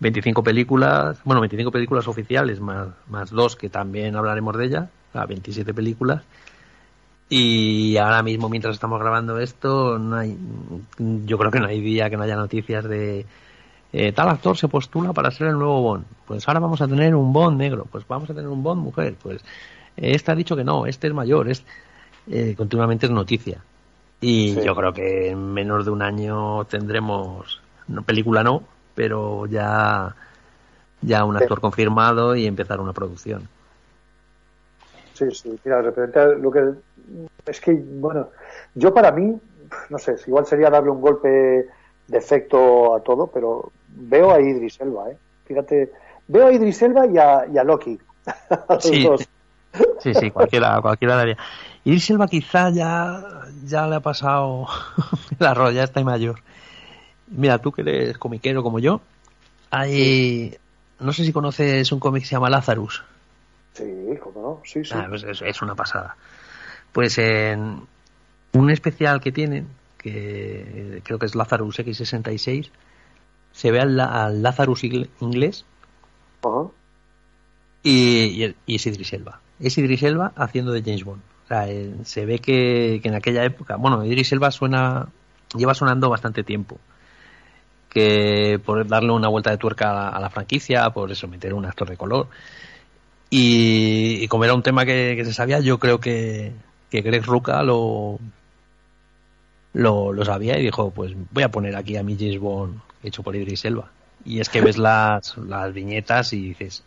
25 0.00 0.42
películas, 0.42 1.18
bueno, 1.24 1.40
25 1.40 1.70
películas 1.70 2.08
oficiales, 2.08 2.60
más, 2.60 2.88
más 3.08 3.30
dos 3.30 3.56
que 3.56 3.68
también 3.68 4.16
hablaremos 4.16 4.56
de 4.56 4.64
ella, 4.66 4.90
a 5.12 5.26
27 5.26 5.72
películas. 5.72 6.22
Y 7.28 7.96
ahora 7.96 8.22
mismo, 8.22 8.48
mientras 8.48 8.74
estamos 8.74 9.00
grabando 9.00 9.38
esto, 9.38 9.98
no 9.98 10.16
hay, 10.16 10.36
yo 10.98 11.38
creo 11.38 11.50
que 11.50 11.60
no 11.60 11.66
hay 11.66 11.80
día 11.80 12.10
que 12.10 12.16
no 12.16 12.22
haya 12.22 12.36
noticias 12.36 12.84
de 12.84 13.24
eh, 13.96 14.10
tal 14.10 14.28
actor 14.28 14.56
se 14.56 14.66
postula 14.66 15.12
para 15.12 15.30
ser 15.30 15.46
el 15.46 15.54
nuevo 15.56 15.80
Bond. 15.80 16.04
Pues 16.26 16.48
ahora 16.48 16.58
vamos 16.58 16.80
a 16.80 16.88
tener 16.88 17.14
un 17.14 17.32
Bond 17.32 17.56
negro, 17.56 17.86
pues 17.88 18.04
vamos 18.08 18.28
a 18.28 18.34
tener 18.34 18.48
un 18.48 18.60
Bond 18.60 18.82
mujer. 18.82 19.14
Pues 19.22 19.40
eh, 19.96 20.16
este 20.16 20.32
ha 20.32 20.34
dicho 20.34 20.56
que 20.56 20.64
no, 20.64 20.84
este 20.84 21.06
es 21.06 21.14
mayor, 21.14 21.48
es, 21.48 21.64
eh, 22.28 22.54
continuamente 22.56 23.06
es 23.06 23.12
noticia. 23.12 23.62
Y 24.20 24.54
Sí. 24.54 24.62
yo 24.64 24.74
creo 24.74 24.92
que 24.92 25.30
en 25.30 25.52
menos 25.52 25.84
de 25.84 25.92
un 25.92 26.02
año 26.02 26.64
tendremos, 26.64 27.60
no, 27.86 28.02
película 28.02 28.42
no, 28.42 28.64
pero 28.96 29.46
ya, 29.46 30.12
ya 31.00 31.24
un 31.24 31.36
actor 31.36 31.60
confirmado 31.60 32.34
y 32.34 32.46
empezar 32.46 32.80
una 32.80 32.92
producción. 32.92 33.48
Sí, 35.12 35.26
sí, 35.30 35.56
mira, 35.64 35.80
referente 35.82 36.18
a 36.18 36.26
lo 36.26 36.50
que 36.50 36.72
es 37.46 37.60
que, 37.60 37.74
bueno, 37.74 38.30
yo 38.74 38.92
para 38.92 39.12
mí, 39.12 39.38
no 39.88 39.98
sé, 39.98 40.16
igual 40.26 40.46
sería 40.46 40.68
darle 40.68 40.90
un 40.90 41.00
golpe 41.00 41.68
de 42.08 42.18
efecto 42.18 42.94
a 42.94 43.00
todo, 43.02 43.26
pero 43.26 43.70
veo 43.88 44.32
a 44.32 44.40
Idris 44.40 44.80
Elba, 44.80 45.10
¿eh? 45.10 45.16
Fíjate, 45.46 45.92
veo 46.28 46.46
a 46.48 46.52
Idris 46.52 46.82
Elba 46.82 47.06
y 47.06 47.16
a, 47.18 47.46
y 47.52 47.58
a 47.58 47.64
Loki. 47.64 47.98
A 48.26 48.64
los 48.74 48.82
Sí. 48.84 49.02
dos. 49.04 49.28
Sí, 50.00 50.14
sí, 50.14 50.30
cualquiera, 50.30 50.80
cualquiera 50.80 51.16
daría. 51.16 51.36
Y 51.84 51.98
Silva 51.98 52.28
quizá 52.28 52.70
ya, 52.70 53.20
ya 53.64 53.86
le 53.88 53.96
ha 53.96 54.00
pasado 54.00 54.66
el 55.38 55.46
arroz, 55.46 55.74
ya 55.74 55.82
está 55.84 56.02
mayor. 56.04 56.36
Mira, 57.26 57.58
tú 57.58 57.72
que 57.72 57.82
eres 57.82 58.16
comiquero 58.18 58.62
como 58.62 58.78
yo, 58.78 59.00
hay, 59.70 60.56
no 61.00 61.12
sé 61.12 61.24
si 61.24 61.32
conoces 61.32 61.90
un 61.90 61.98
cómic 61.98 62.22
que 62.22 62.28
se 62.28 62.36
llama 62.36 62.50
Lazarus. 62.50 63.02
Sí, 63.72 63.84
cómo 64.22 64.40
no, 64.40 64.60
sí, 64.64 64.84
sí. 64.84 64.92
Ah, 64.94 65.06
pues 65.08 65.24
es, 65.24 65.42
es 65.42 65.60
una 65.62 65.74
pasada. 65.74 66.16
Pues 66.92 67.18
en 67.18 67.80
un 68.52 68.70
especial 68.70 69.20
que 69.20 69.32
tienen, 69.32 69.66
que 70.04 71.00
creo 71.02 71.18
que 71.18 71.24
es 71.24 71.34
Lazarus 71.34 71.78
X66, 71.78 72.68
se 73.52 73.70
ve 73.70 73.80
al, 73.80 73.98
al 73.98 74.42
Lazarus 74.42 74.84
inglés 74.84 75.64
y, 77.82 78.44
y, 78.44 78.54
y 78.66 78.74
es 78.74 78.86
Idris 78.86 79.14
Elba. 79.14 79.40
Es 79.58 79.78
Idris 79.78 80.02
Elba 80.02 80.32
haciendo 80.36 80.72
de 80.72 80.82
James 80.82 81.04
Bond. 81.04 81.22
O 81.44 81.48
sea, 81.48 81.70
eh, 81.70 81.94
se 82.04 82.26
ve 82.26 82.38
que, 82.38 83.00
que 83.02 83.08
en 83.08 83.14
aquella 83.14 83.44
época, 83.44 83.76
bueno, 83.76 84.04
Idris 84.04 84.32
Elba 84.32 84.50
suena, 84.50 85.08
lleva 85.56 85.74
sonando 85.74 86.10
bastante 86.10 86.44
tiempo. 86.44 86.78
Que 87.88 88.60
por 88.62 88.86
darle 88.86 89.12
una 89.12 89.28
vuelta 89.28 89.50
de 89.50 89.56
tuerca 89.56 89.90
a 89.90 89.94
la, 89.94 90.08
a 90.10 90.20
la 90.20 90.28
franquicia, 90.28 90.90
por 90.90 91.10
eso 91.10 91.28
meter 91.28 91.54
un 91.54 91.64
actor 91.64 91.88
de 91.88 91.96
color. 91.96 92.28
Y, 93.30 94.18
y 94.22 94.28
como 94.28 94.44
era 94.44 94.54
un 94.54 94.62
tema 94.62 94.84
que, 94.84 95.14
que 95.16 95.24
se 95.24 95.32
sabía, 95.32 95.60
yo 95.60 95.78
creo 95.78 95.98
que, 95.98 96.52
que 96.90 97.00
Greg 97.00 97.24
Ruca 97.24 97.62
lo, 97.62 98.18
lo, 99.74 100.12
lo 100.12 100.24
sabía 100.24 100.58
y 100.58 100.62
dijo, 100.62 100.90
pues 100.90 101.12
voy 101.30 101.42
a 101.42 101.50
poner 101.50 101.76
aquí 101.76 101.96
a 101.96 102.02
mi 102.02 102.16
James 102.16 102.38
Bond 102.38 102.80
hecho 103.02 103.22
por 103.22 103.36
Idris 103.36 103.64
Elba. 103.66 103.90
Y 104.24 104.40
es 104.40 104.48
que 104.48 104.62
ves 104.62 104.78
las, 104.78 105.36
las 105.36 105.72
viñetas 105.74 106.32
y 106.32 106.48
dices, 106.48 106.82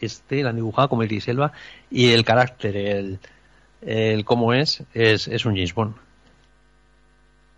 este 0.00 0.42
lo 0.42 0.50
han 0.50 0.56
dibujado 0.56 0.88
como 0.90 1.02
Idris 1.04 1.28
Elba 1.28 1.52
y 1.90 2.12
el 2.12 2.24
carácter, 2.24 2.76
el, 2.76 3.18
el 3.80 4.24
cómo 4.26 4.52
es, 4.52 4.82
es, 4.92 5.26
es 5.28 5.46
un 5.46 5.54
James 5.54 5.74
Bond. 5.74 5.94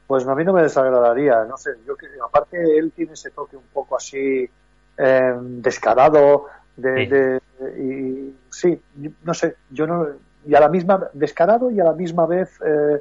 Pues 0.07 0.27
a 0.27 0.35
mí 0.35 0.45
no 0.45 0.53
me 0.55 0.62
desagradaría, 0.62 1.45
no 1.45 1.57
sé, 1.59 1.70
yo 1.86 1.95
que 1.97 2.07
aparte 2.24 2.78
él 2.78 2.93
tiene 2.95 3.12
ese 3.12 3.31
toque 3.31 3.57
un 3.57 3.65
poco 3.73 3.97
así 3.97 4.49
eh, 4.97 5.32
descarado, 5.40 6.47
de, 6.77 6.95
Sí. 6.95 7.07
de- 7.07 7.40
y 7.82 8.35
sí, 8.51 8.81
no 9.24 9.35
sé, 9.35 9.57
yo 9.70 9.86
no 9.86 10.07
y 10.47 10.55
a 10.55 10.61
la 10.61 10.69
misma 10.69 11.09
descarado 11.12 11.70
y 11.73 11.81
a 11.81 11.85
la 11.85 11.93
misma 11.93 12.24
vez 12.27 12.49
eh, 12.65 13.01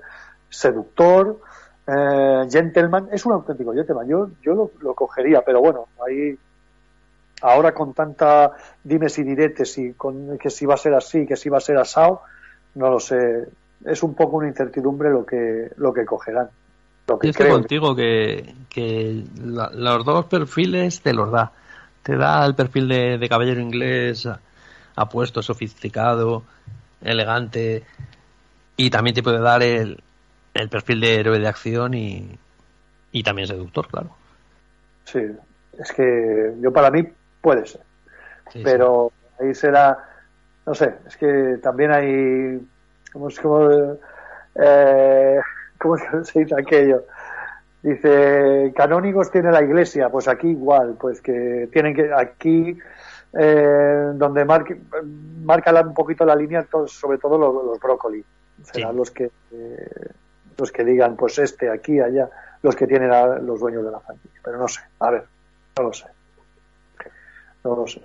seductor, 0.49 1.39
eh, 1.87 2.47
gentleman, 2.51 3.09
es 3.11 3.25
un 3.25 3.33
auténtico 3.33 3.73
gentleman, 3.73 4.07
yo, 4.07 4.29
yo 4.41 4.53
lo, 4.53 4.71
lo 4.81 4.93
cogería, 4.93 5.41
pero 5.45 5.59
bueno, 5.61 5.87
ahí 6.05 6.37
ahora 7.41 7.73
con 7.73 7.93
tanta 7.93 8.51
dimes 8.83 9.17
y 9.19 9.23
diretes 9.23 9.77
y 9.77 9.93
con 9.93 10.37
que 10.37 10.49
si 10.49 10.65
va 10.65 10.73
a 10.73 10.77
ser 10.77 10.93
así, 10.95 11.25
que 11.25 11.35
si 11.35 11.49
va 11.49 11.57
a 11.59 11.61
ser 11.61 11.77
asado, 11.77 12.21
no 12.75 12.89
lo 12.89 12.99
sé, 12.99 13.47
es 13.85 14.03
un 14.03 14.15
poco 14.15 14.37
una 14.37 14.47
incertidumbre 14.47 15.09
lo 15.11 15.25
que 15.25 15.69
lo 15.77 15.93
que 15.93 16.05
cogerán. 16.05 16.49
Lo 17.07 17.19
que 17.19 17.27
Y 17.27 17.29
es 17.29 17.37
que 17.37 17.43
creo. 17.43 17.53
contigo 17.53 17.95
que, 17.95 18.53
que 18.69 19.23
la- 19.43 19.69
los 19.73 20.03
dos 20.03 20.25
perfiles 20.25 21.01
te 21.01 21.13
los 21.13 21.31
da. 21.31 21.51
Te 22.03 22.15
da 22.17 22.45
el 22.45 22.55
perfil 22.55 22.87
de, 22.87 23.17
de 23.17 23.29
caballero 23.29 23.61
inglés 23.61 24.27
apuesto, 24.95 25.41
sofisticado, 25.43 26.43
elegante 27.01 27.83
y 28.75 28.89
también 28.89 29.13
te 29.13 29.23
puede 29.23 29.39
dar 29.39 29.61
el, 29.63 30.01
el 30.57 30.69
perfil 30.69 31.01
de 31.01 31.15
héroe 31.19 31.39
de 31.39 31.47
acción 31.47 31.93
y, 31.93 32.37
y 33.11 33.23
también 33.23 33.47
seductor, 33.47 33.87
claro. 33.87 34.09
Sí, 35.05 35.21
es 35.79 35.91
que 35.93 36.53
yo 36.59 36.71
para 36.73 36.91
mí 36.91 37.07
puede 37.41 37.65
ser. 37.65 37.81
pero 38.63 39.11
ahí 39.39 39.53
será, 39.53 39.97
no 40.65 40.73
sé, 40.73 40.95
es 41.07 41.17
que 41.17 41.59
también 41.61 41.91
hay, 41.91 42.59
¿cómo 43.13 43.27
es 43.29 43.39
como, 43.39 43.69
eh, 44.55 45.39
cómo 45.79 45.97
se 46.23 46.39
dice 46.39 46.55
aquello? 46.57 47.03
Dice, 47.83 48.73
canónigos 48.75 49.31
tiene 49.31 49.51
la 49.51 49.61
iglesia, 49.61 50.09
pues 50.09 50.27
aquí 50.27 50.47
igual, 50.47 50.95
pues 50.99 51.21
que 51.21 51.69
tienen 51.71 51.93
que, 51.93 52.11
aquí, 52.11 52.77
eh, 53.37 54.11
donde 54.15 54.43
marca 54.45 55.71
la- 55.71 55.81
un 55.81 55.93
poquito 55.93 56.25
la 56.25 56.35
línea, 56.35 56.65
sobre 56.87 57.17
todo 57.19 57.37
los, 57.37 57.53
los 57.65 57.79
brócoli, 57.79 58.23
serán 58.63 58.95
los 58.97 59.11
que, 59.11 59.29
eh, 59.51 60.07
los 60.57 60.71
que 60.71 60.83
digan, 60.83 61.15
pues 61.15 61.37
este, 61.39 61.69
aquí, 61.69 61.99
allá, 61.99 62.29
los 62.63 62.75
que 62.75 62.87
tienen 62.87 63.11
a- 63.11 63.37
los 63.39 63.59
dueños 63.59 63.83
de 63.85 63.91
la 63.91 63.99
franquicia, 63.99 64.39
pero 64.43 64.57
no 64.57 64.67
sé, 64.67 64.81
a 64.99 65.11
ver, 65.11 65.23
no 65.77 65.83
lo 65.83 65.93
sé. 65.93 66.05
No 67.63 67.75
lo 67.75 67.87
sé. 67.87 68.01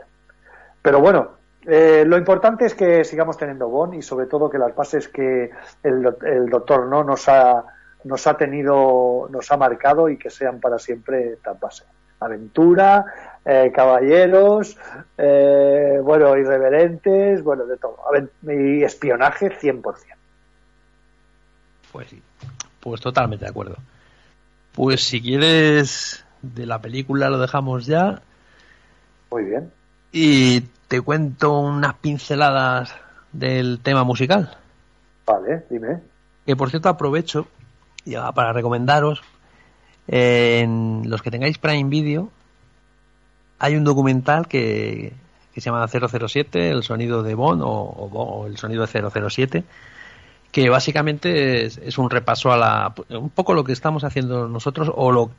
Pero 0.83 1.01
bueno, 1.01 1.31
eh, 1.67 2.05
lo 2.07 2.17
importante 2.19 2.65
es 2.67 2.75
que 2.75 3.05
sigamos 3.05 3.37
teniendo 3.37 3.69
Bond 3.69 3.95
y 3.95 4.03
sobre 4.03 4.27
todo 4.27 4.51
que 4.51 4.59
las 4.59 4.75
bases 4.75 5.09
que 5.09 5.51
el, 5.83 6.03
doc- 6.03 6.25
el 6.25 6.49
doctor 6.49 6.87
no 6.87 7.05
nos 7.05 7.29
ha 7.29 7.65
nos 8.05 8.27
ha 8.27 8.37
tenido, 8.37 9.29
nos 9.31 9.53
ha 9.53 9.57
marcado 9.57 10.09
y 10.09 10.17
que 10.19 10.29
sean 10.29 10.59
para 10.59 10.77
siempre 10.81 11.37
tan 11.37 11.61
bases. 11.61 11.87
Aventura, 12.19 13.05
eh, 13.45 13.71
caballeros, 13.73 14.77
eh, 15.17 16.01
bueno, 16.03 16.37
irreverentes, 16.37 17.45
bueno, 17.45 17.65
de 17.65 17.77
todo. 17.77 17.99
Y 18.43 18.83
espionaje 18.83 19.51
100%. 19.51 20.17
Pues 21.93 22.09
sí, 22.09 22.23
pues 22.81 23.01
totalmente 23.01 23.45
de 23.45 23.51
acuerdo. 23.51 23.77
Pues 24.73 25.03
si 25.05 25.21
quieres 25.21 26.25
de 26.41 26.67
la 26.67 26.81
película 26.81 27.29
lo 27.31 27.39
dejamos 27.39 27.87
ya 27.87 28.23
Muy 29.31 29.45
bien. 29.45 29.71
y 30.11 30.63
te 30.89 31.01
cuento 31.01 31.59
unas 31.59 31.95
pinceladas 31.95 32.95
del 33.33 33.79
tema 33.83 34.05
musical. 34.05 34.57
Vale, 35.27 35.65
dime. 35.71 36.01
Que 36.47 36.57
por 36.57 36.71
cierto 36.71 36.89
aprovecho 36.89 37.47
ya 38.05 38.33
para 38.33 38.53
recomendaros 38.53 39.23
eh, 40.09 40.61
en 40.63 41.05
los 41.07 41.23
que 41.23 41.31
tengáis 41.31 41.59
Prime 41.59 41.89
Video 41.89 42.31
hay 43.61 43.77
un 43.77 43.85
documental 43.85 44.49
que, 44.49 45.13
que 45.55 45.61
se 45.61 45.71
llama 45.71 45.87
007, 45.87 46.71
el 46.71 46.83
sonido 46.83 47.23
de 47.23 47.35
Bond 47.37 47.63
o, 47.63 47.69
o 47.69 48.47
el 48.49 48.57
sonido 48.57 48.85
de 48.85 49.21
007 49.31 49.65
que 50.53 50.69
básicamente 50.71 51.65
es, 51.65 51.79
es 51.79 51.99
un 51.99 52.11
repaso 52.11 52.53
a 52.53 52.57
la 52.57 52.95
un 53.11 53.31
poco 53.31 53.55
lo 53.55 53.65
que 53.65 53.73
estamos 53.73 54.05
haciendo 54.05 54.47
nosotros 54.49 54.93
o 54.95 55.11
lo 55.11 55.31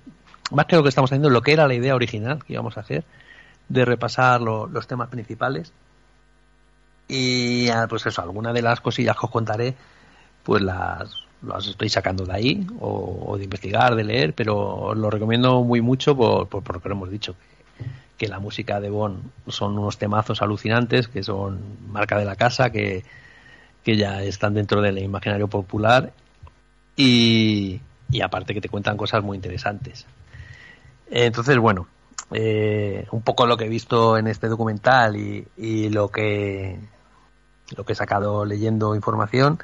más 0.52 0.65
que 0.65 0.76
lo 0.76 0.84
que 0.84 0.90
estamos 0.90 1.10
haciendo 1.11 1.30
lo 1.30 1.41
que 1.41 1.53
era 1.53 1.68
la 1.68 1.73
idea 1.76 1.95
original 1.95 2.44
que 2.44 2.53
íbamos 2.53 2.77
a 2.77 2.81
hacer 2.81 3.06
de 3.69 3.85
repasar 3.85 4.41
lo- 4.41 4.68
los 4.68 4.88
temas 4.88 5.07
principales. 5.10 5.72
Y 7.07 7.69
ah, 7.69 7.85
pues 7.90 8.06
eso 8.06 8.22
alguna 8.22 8.53
de 8.53 8.61
las 8.61 8.80
cosillas 8.81 9.15
que 9.18 9.26
os 9.26 9.31
contaré 9.31 9.76
pues 10.44 10.61
las 10.61 11.23
las 11.41 11.68
estoy 11.68 11.90
sacando 11.90 12.26
de 12.26 12.34
ahí 12.34 12.68
o, 12.80 13.26
o 13.27 13.38
de 13.38 13.44
investigar 13.44 13.95
de 13.95 14.06
leer 14.06 14.34
pero 14.34 14.57
os 14.57 14.98
lo 14.98 15.10
recomiendo 15.10 15.61
muy 15.64 15.81
mucho 15.81 16.15
por, 16.15 16.48
por, 16.48 16.64
por 16.64 16.76
lo 16.76 16.81
que 16.81 16.90
hemos 16.90 17.11
dicho 17.11 17.34
que, 17.35 17.85
que 18.18 18.27
la 18.30 18.40
música 18.40 18.80
de 18.80 18.90
Bond 18.90 19.22
son 19.49 19.77
unos 19.77 19.98
temazos 19.98 20.41
alucinantes 20.41 21.10
que 21.10 21.22
son 21.22 21.60
marca 21.90 22.18
de 22.18 22.23
la 22.26 22.38
casa 22.38 22.69
que 22.72 23.03
que 23.84 23.97
ya 23.97 24.22
están 24.23 24.53
dentro 24.53 24.81
del 24.81 24.97
imaginario 24.99 25.47
popular 25.47 26.14
y, 26.95 27.81
y 28.10 28.22
aparte 28.22 28.53
que 28.53 28.61
te 28.61 28.69
cuentan 28.69 28.97
cosas 28.97 29.23
muy 29.23 29.35
interesantes. 29.35 30.05
Entonces, 31.10 31.57
bueno, 31.57 31.88
eh, 32.31 33.05
un 33.11 33.22
poco 33.22 33.45
lo 33.45 33.57
que 33.57 33.65
he 33.65 33.69
visto 33.69 34.18
en 34.18 34.27
este 34.27 34.47
documental 34.47 35.15
y, 35.15 35.45
y 35.57 35.89
lo 35.89 36.10
que 36.10 36.80
lo 37.76 37.85
que 37.85 37.93
he 37.93 37.95
sacado 37.95 38.45
leyendo 38.45 38.95
información, 38.95 39.60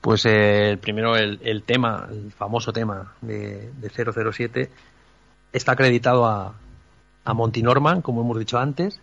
pues 0.00 0.24
eh, 0.26 0.70
el 0.70 0.78
primero 0.78 1.16
el, 1.16 1.40
el 1.42 1.62
tema, 1.62 2.06
el 2.10 2.30
famoso 2.32 2.72
tema 2.72 3.14
de, 3.20 3.70
de 3.72 3.90
007 3.90 4.70
está 5.52 5.72
acreditado 5.72 6.26
a, 6.26 6.54
a 7.24 7.34
Monty 7.34 7.62
Norman, 7.62 8.02
como 8.02 8.22
hemos 8.22 8.38
dicho 8.38 8.58
antes. 8.58 9.00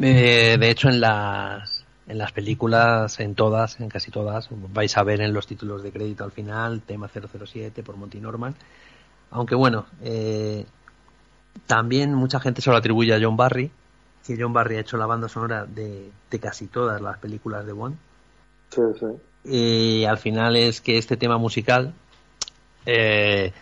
Eh, 0.00 0.56
de 0.58 0.70
hecho, 0.70 0.88
en 0.88 1.00
las 1.00 1.71
en 2.06 2.18
las 2.18 2.32
películas, 2.32 3.20
en 3.20 3.34
todas, 3.34 3.80
en 3.80 3.88
casi 3.88 4.10
todas, 4.10 4.48
vais 4.50 4.96
a 4.96 5.02
ver 5.02 5.20
en 5.20 5.32
los 5.32 5.46
títulos 5.46 5.82
de 5.82 5.92
crédito 5.92 6.24
al 6.24 6.32
final, 6.32 6.80
tema 6.82 7.08
007 7.08 7.82
por 7.82 7.96
Monty 7.96 8.20
Norman. 8.20 8.54
Aunque 9.30 9.54
bueno, 9.54 9.86
eh, 10.02 10.66
también 11.66 12.14
mucha 12.14 12.40
gente 12.40 12.60
se 12.60 12.70
lo 12.70 12.76
atribuye 12.76 13.14
a 13.14 13.20
John 13.20 13.36
Barry, 13.36 13.70
que 14.26 14.36
John 14.38 14.52
Barry 14.52 14.76
ha 14.76 14.80
hecho 14.80 14.96
la 14.96 15.06
banda 15.06 15.28
sonora 15.28 15.66
de, 15.66 16.10
de 16.30 16.38
casi 16.38 16.66
todas 16.66 17.00
las 17.00 17.18
películas 17.18 17.66
de 17.66 17.72
Bond. 17.72 17.96
Sí, 18.70 18.82
sí. 18.98 19.06
Y 19.44 20.04
al 20.04 20.18
final 20.18 20.56
es 20.56 20.80
que 20.80 20.98
este 20.98 21.16
tema 21.16 21.38
musical, 21.38 21.94
eh, 22.86 23.52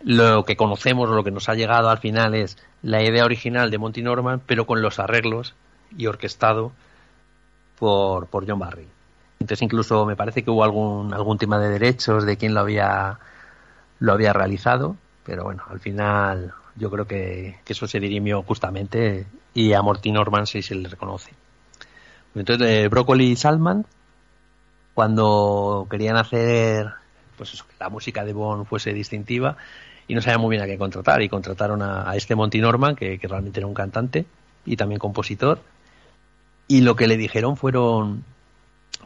lo 0.00 0.44
que 0.44 0.56
conocemos, 0.56 1.08
lo 1.08 1.24
que 1.24 1.30
nos 1.30 1.48
ha 1.48 1.54
llegado 1.54 1.88
al 1.88 1.98
final 1.98 2.34
es 2.34 2.56
la 2.82 3.02
idea 3.02 3.24
original 3.24 3.70
de 3.70 3.78
Monty 3.78 4.02
Norman, 4.02 4.40
pero 4.46 4.66
con 4.66 4.82
los 4.82 4.98
arreglos 4.98 5.54
y 5.96 6.06
orquestado 6.06 6.72
por, 7.78 8.26
por 8.26 8.48
John 8.48 8.58
Barry. 8.58 8.86
Entonces 9.44 9.62
incluso 9.62 10.06
me 10.06 10.16
parece 10.16 10.42
que 10.42 10.50
hubo 10.50 10.64
algún, 10.64 11.12
algún 11.12 11.38
tema 11.38 11.58
de 11.58 11.68
derechos 11.68 12.24
de 12.24 12.36
quién 12.36 12.54
lo 12.54 12.60
había, 12.60 13.18
lo 13.98 14.12
había 14.12 14.32
realizado, 14.32 14.96
pero 15.24 15.44
bueno, 15.44 15.62
al 15.68 15.80
final 15.80 16.54
yo 16.76 16.90
creo 16.90 17.06
que, 17.06 17.56
eso 17.66 17.86
se 17.86 18.00
dirimió 18.00 18.42
justamente 18.42 19.26
y 19.52 19.72
a 19.72 19.82
Monty 19.82 20.12
Norman 20.12 20.46
sí 20.46 20.62
se 20.62 20.74
le 20.74 20.88
reconoce. 20.88 21.32
Entonces, 22.34 22.66
eh, 22.66 22.88
Broccoli 22.88 23.32
y 23.32 23.36
Salman, 23.36 23.84
cuando 24.94 25.86
querían 25.90 26.16
hacer 26.16 26.88
pues 27.36 27.52
eso, 27.52 27.66
que 27.66 27.74
la 27.78 27.88
música 27.88 28.24
de 28.24 28.32
Bond 28.32 28.64
fuese 28.66 28.92
distintiva 28.92 29.56
y 30.08 30.14
no 30.14 30.22
sabían 30.22 30.40
muy 30.40 30.56
bien 30.56 30.62
a 30.62 30.66
qué 30.66 30.78
contratar 30.78 31.20
y 31.22 31.28
contrataron 31.28 31.82
a, 31.82 32.14
este 32.16 32.34
Monty 32.34 32.60
Norman 32.60 32.96
que 32.96 33.18
realmente 33.22 33.60
era 33.60 33.66
un 33.66 33.74
cantante 33.74 34.24
y 34.64 34.76
también 34.76 34.98
compositor 34.98 35.60
y 36.68 36.80
lo 36.80 36.96
que 36.96 37.06
le 37.06 37.16
dijeron 37.16 37.56
fueron 37.56 38.24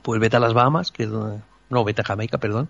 pues 0.02 0.20
vete 0.20 0.36
a 0.36 0.40
las 0.40 0.54
Bahamas 0.54 0.92
que 0.92 1.04
es 1.04 1.10
donde, 1.10 1.40
no 1.70 1.84
vete 1.84 2.02
a 2.02 2.04
Jamaica 2.04 2.38
perdón 2.38 2.68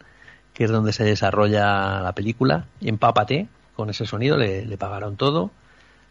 que 0.54 0.64
es 0.64 0.70
donde 0.70 0.92
se 0.92 1.04
desarrolla 1.04 2.00
la 2.00 2.12
película 2.12 2.66
empápate 2.80 3.48
con 3.78 3.90
ese 3.90 4.06
sonido 4.06 4.36
le, 4.36 4.76
pagaron 4.76 5.16
todo. 5.16 5.52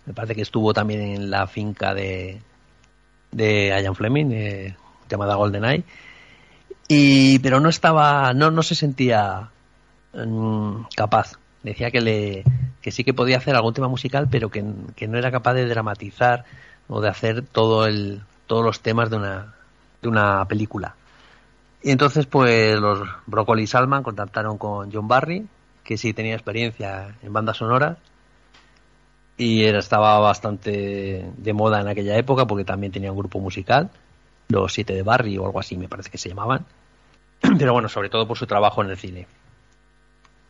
Me 0.05 0.13
parece 0.13 0.35
que 0.35 0.41
estuvo 0.41 0.73
también 0.73 1.01
en 1.01 1.29
la 1.29 1.47
finca 1.47 1.93
de 1.93 2.41
de 3.29 3.77
Ian 3.83 3.93
Fleming 3.93 4.31
eh, 4.31 4.75
llamada 5.09 5.35
GoldenEye. 5.35 5.83
Y 6.87 7.39
pero 7.39 7.59
no 7.59 7.67
estaba 7.67 8.33
no 8.33 8.51
no 8.51 8.63
se 8.63 8.73
sentía 8.73 9.49
mm, 10.13 10.83
capaz. 10.95 11.33
Decía 11.61 11.91
que 11.91 11.99
le 11.99 12.45
que 12.81 12.91
sí 12.91 13.03
que 13.03 13.13
podía 13.13 13.35
hacer 13.35 13.53
algún 13.53 13.73
tema 13.73 13.89
musical 13.89 14.29
pero 14.31 14.49
que, 14.49 14.63
que 14.95 15.09
no 15.09 15.17
era 15.17 15.29
capaz 15.29 15.55
de 15.55 15.67
dramatizar 15.67 16.45
o 16.87 17.01
de 17.01 17.09
hacer 17.09 17.41
todo 17.41 17.85
el 17.85 18.21
todos 18.47 18.65
los 18.65 18.81
temas 18.81 19.09
de 19.09 19.17
una 19.17 19.53
de 20.01 20.07
una 20.07 20.45
película. 20.45 20.95
Y 21.83 21.91
entonces 21.91 22.25
pues 22.25 22.79
los 22.79 23.07
Broccoli 23.27 23.67
Salman 23.67 24.03
contactaron 24.03 24.57
con 24.57 24.91
John 24.91 25.07
Barry 25.07 25.45
que 25.83 25.97
sí 25.97 26.13
tenía 26.13 26.33
experiencia 26.33 27.15
en 27.21 27.31
bandas 27.31 27.57
sonoras 27.57 27.97
y 29.37 29.63
era, 29.63 29.79
estaba 29.79 30.19
bastante 30.19 31.31
de 31.37 31.53
moda 31.53 31.79
en 31.79 31.87
aquella 31.87 32.17
época 32.17 32.45
porque 32.45 32.65
también 32.65 32.91
tenía 32.91 33.11
un 33.11 33.17
grupo 33.17 33.39
musical 33.39 33.89
los 34.49 34.73
siete 34.73 34.93
de 34.93 35.03
Barry 35.03 35.37
o 35.37 35.45
algo 35.45 35.59
así 35.59 35.77
me 35.77 35.87
parece 35.87 36.09
que 36.09 36.17
se 36.17 36.29
llamaban. 36.29 36.65
Pero 37.59 37.73
bueno 37.73 37.89
sobre 37.89 38.09
todo 38.09 38.27
por 38.27 38.37
su 38.37 38.47
trabajo 38.47 38.83
en 38.83 38.89
el 38.89 38.97
cine. 38.97 39.27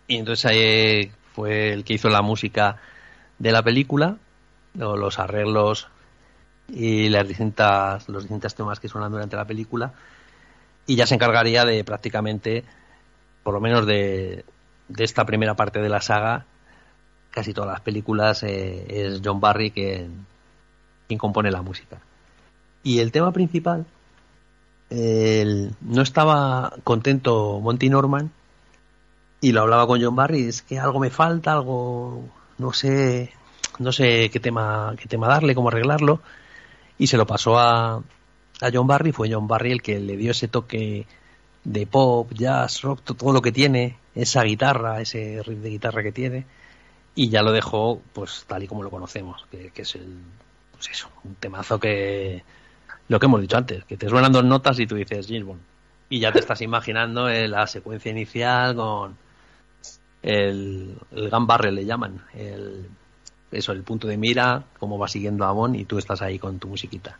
Y 0.07 0.17
entonces 0.17 0.45
ahí 0.45 1.11
fue 1.33 1.73
el 1.73 1.83
que 1.83 1.93
hizo 1.93 2.09
la 2.09 2.21
música 2.21 2.77
de 3.37 3.51
la 3.51 3.61
película 3.61 4.17
los 4.73 5.19
arreglos 5.19 5.87
y 6.69 7.09
las 7.09 7.27
distintas 7.27 8.07
los 8.09 8.23
distintos 8.23 8.55
temas 8.55 8.79
que 8.79 8.89
suenan 8.89 9.11
durante 9.11 9.35
la 9.35 9.45
película 9.45 9.93
y 10.85 10.95
ya 10.95 11.05
se 11.07 11.15
encargaría 11.15 11.65
de 11.65 11.83
prácticamente 11.83 12.63
por 13.43 13.53
lo 13.53 13.59
menos 13.61 13.85
de, 13.85 14.43
de 14.89 15.03
esta 15.03 15.25
primera 15.25 15.55
parte 15.55 15.79
de 15.79 15.89
la 15.89 16.01
saga 16.01 16.45
casi 17.31 17.53
todas 17.53 17.71
las 17.71 17.81
películas 17.81 18.43
eh, 18.43 18.85
es 18.89 19.21
John 19.23 19.39
Barry 19.39 19.71
quien, 19.71 20.25
quien 21.07 21.17
compone 21.19 21.51
la 21.51 21.61
música. 21.61 21.97
Y 22.83 22.99
el 22.99 23.11
tema 23.11 23.31
principal 23.31 23.85
el- 24.89 25.73
no 25.81 26.01
estaba 26.01 26.73
contento 26.83 27.59
Monty 27.59 27.89
Norman 27.89 28.31
y 29.41 29.51
lo 29.51 29.61
hablaba 29.61 29.87
con 29.87 30.01
John 30.01 30.15
Barry 30.15 30.43
es 30.47 30.61
que 30.61 30.79
algo 30.79 30.99
me 30.99 31.09
falta 31.09 31.53
algo 31.53 32.23
no 32.57 32.73
sé 32.73 33.31
no 33.79 33.91
sé 33.91 34.29
qué 34.31 34.39
tema 34.39 34.95
qué 34.97 35.07
tema 35.07 35.27
darle 35.27 35.53
cómo 35.55 35.67
arreglarlo 35.69 36.21
y 36.97 37.07
se 37.07 37.17
lo 37.17 37.25
pasó 37.27 37.57
a, 37.57 37.95
a 37.95 38.69
John 38.73 38.87
Barry. 38.87 39.11
Fue 39.11 39.31
John 39.31 39.47
Barry 39.47 39.71
el 39.71 39.81
que 39.81 39.99
le 39.99 40.17
dio 40.17 40.31
ese 40.31 40.47
toque 40.47 41.05
de 41.63 41.85
pop 41.87 42.31
jazz 42.33 42.81
rock 42.81 43.01
to- 43.03 43.13
todo 43.15 43.33
lo 43.33 43.41
que 43.41 43.51
tiene 43.51 43.97
esa 44.15 44.43
guitarra 44.43 45.01
ese 45.01 45.41
riff 45.45 45.59
de 45.59 45.69
guitarra 45.69 46.01
que 46.01 46.11
tiene 46.13 46.45
y 47.13 47.29
ya 47.29 47.41
lo 47.41 47.51
dejó 47.51 48.01
pues 48.13 48.45
tal 48.47 48.63
y 48.63 48.67
como 48.67 48.83
lo 48.83 48.89
conocemos 48.89 49.45
que, 49.51 49.71
que 49.71 49.81
es 49.81 49.95
el 49.95 50.17
pues 50.71 50.89
eso 50.89 51.09
un 51.25 51.35
temazo 51.35 51.77
que 51.79 52.41
lo 53.09 53.19
que 53.19 53.25
hemos 53.25 53.41
dicho 53.41 53.57
antes 53.57 53.83
que 53.83 53.97
te 53.97 54.07
suenan 54.07 54.31
dos 54.31 54.45
notas 54.45 54.79
y 54.79 54.87
tú 54.87 54.95
dices 54.95 55.27
James 55.27 55.57
y 56.09 56.19
ya 56.19 56.31
te 56.31 56.39
estás 56.39 56.61
imaginando 56.61 57.27
eh, 57.27 57.49
la 57.49 57.67
secuencia 57.67 58.11
inicial 58.11 58.73
con 58.75 59.17
el, 60.23 60.95
el 61.11 61.29
gun 61.29 61.47
barrel 61.47 61.75
le 61.75 61.85
llaman 61.85 62.23
el 62.33 62.87
eso 63.51 63.71
el 63.71 63.83
punto 63.83 64.07
de 64.07 64.17
mira 64.17 64.63
cómo 64.79 64.97
va 64.99 65.07
siguiendo 65.07 65.45
a 65.45 65.51
Bond 65.51 65.75
y 65.75 65.85
tú 65.85 65.97
estás 65.97 66.21
ahí 66.21 66.37
con 66.39 66.59
tu 66.59 66.67
musiquita 66.67 67.17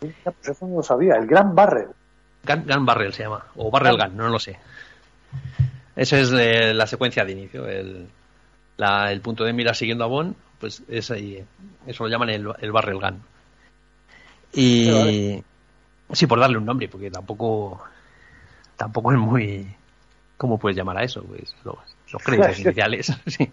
Pues 0.00 0.12
eso 0.48 0.66
no 0.66 0.76
lo 0.76 0.82
sabía. 0.82 1.14
El 1.16 1.26
Gran 1.26 1.54
Barrel. 1.54 1.88
gun, 2.44 2.64
gun 2.66 2.86
barrel 2.86 3.12
se 3.12 3.22
llama 3.24 3.44
o 3.56 3.70
barrel 3.70 3.96
gun 3.96 4.16
no 4.16 4.28
lo 4.28 4.38
sé 4.38 4.58
esa 5.96 6.18
es 6.18 6.30
eh, 6.32 6.72
la 6.74 6.86
secuencia 6.86 7.24
de 7.24 7.32
inicio 7.32 7.66
el, 7.68 8.08
la- 8.76 9.10
el 9.12 9.20
punto 9.20 9.44
de 9.44 9.52
mira 9.52 9.74
siguiendo 9.74 10.04
a 10.04 10.08
Bond 10.08 10.34
pues 10.60 10.82
es 10.88 11.10
ahí 11.10 11.44
eso 11.86 12.04
lo 12.04 12.10
llaman 12.10 12.30
el, 12.30 12.48
el 12.60 12.72
barrel 12.72 12.98
gun 13.00 13.20
y 14.52 14.90
Vale, 14.92 15.44
sí 16.12 16.26
por 16.26 16.40
darle 16.40 16.58
un 16.58 16.64
nombre 16.64 16.88
porque 16.88 17.10
tampoco 17.10 17.82
tampoco 18.76 19.12
es 19.12 19.18
muy 19.18 19.66
cómo 20.36 20.58
puedes 20.58 20.76
llamar 20.76 20.98
a 20.98 21.02
eso 21.04 21.22
pues 21.24 21.54
los, 21.64 21.76
los 22.12 22.22
créditos 22.22 22.58
iniciales 22.60 23.12
sí. 23.26 23.50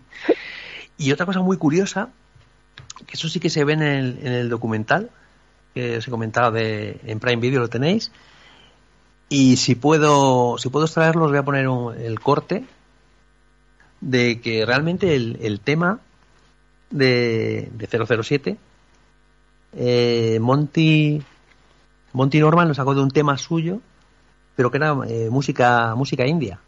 Y 0.98 1.12
otra 1.12 1.26
cosa 1.26 1.42
muy 1.42 1.58
curiosa 1.58 2.10
que 3.06 3.14
eso 3.14 3.28
sí 3.30 3.40
que 3.40 3.50
se 3.50 3.64
ve 3.66 3.74
en 3.74 3.82
el, 3.82 4.20
en 4.22 4.32
el 4.34 4.50
documental 4.50 5.10
que 5.74 5.98
os 5.98 6.08
he 6.08 6.12
comentado 6.12 6.52
de 6.52 7.00
en 7.06 7.20
Prime 7.20 7.42
Video 7.42 7.60
lo 7.60 7.68
tenéis 7.70 8.12
y 9.30 9.58
si 9.58 9.76
puedo 9.76 10.58
si 10.58 10.70
puedo 10.70 10.86
extraerlo 10.86 11.26
os 11.26 11.32
voy 11.32 11.40
a 11.40 11.44
poner 11.46 11.68
un- 11.68 11.96
el 11.98 12.20
corte 12.20 12.64
de 14.02 14.40
que 14.42 14.66
realmente 14.66 15.16
el, 15.16 15.60
tema 15.60 16.00
de, 16.92 17.70
de 17.74 17.88
007 17.88 18.58
eh, 19.74 20.38
Monty 20.42 21.22
Monty 22.14 22.40
Norman 22.40 22.68
lo 22.70 22.74
sacó 22.74 22.96
de 22.96 23.02
un 23.02 23.12
tema 23.12 23.38
suyo 23.38 23.82
pero 24.56 24.72
que 24.72 24.78
era 24.78 24.96
eh, 25.08 25.30
música 25.30 25.96
música 25.96 26.26
india 26.26 26.60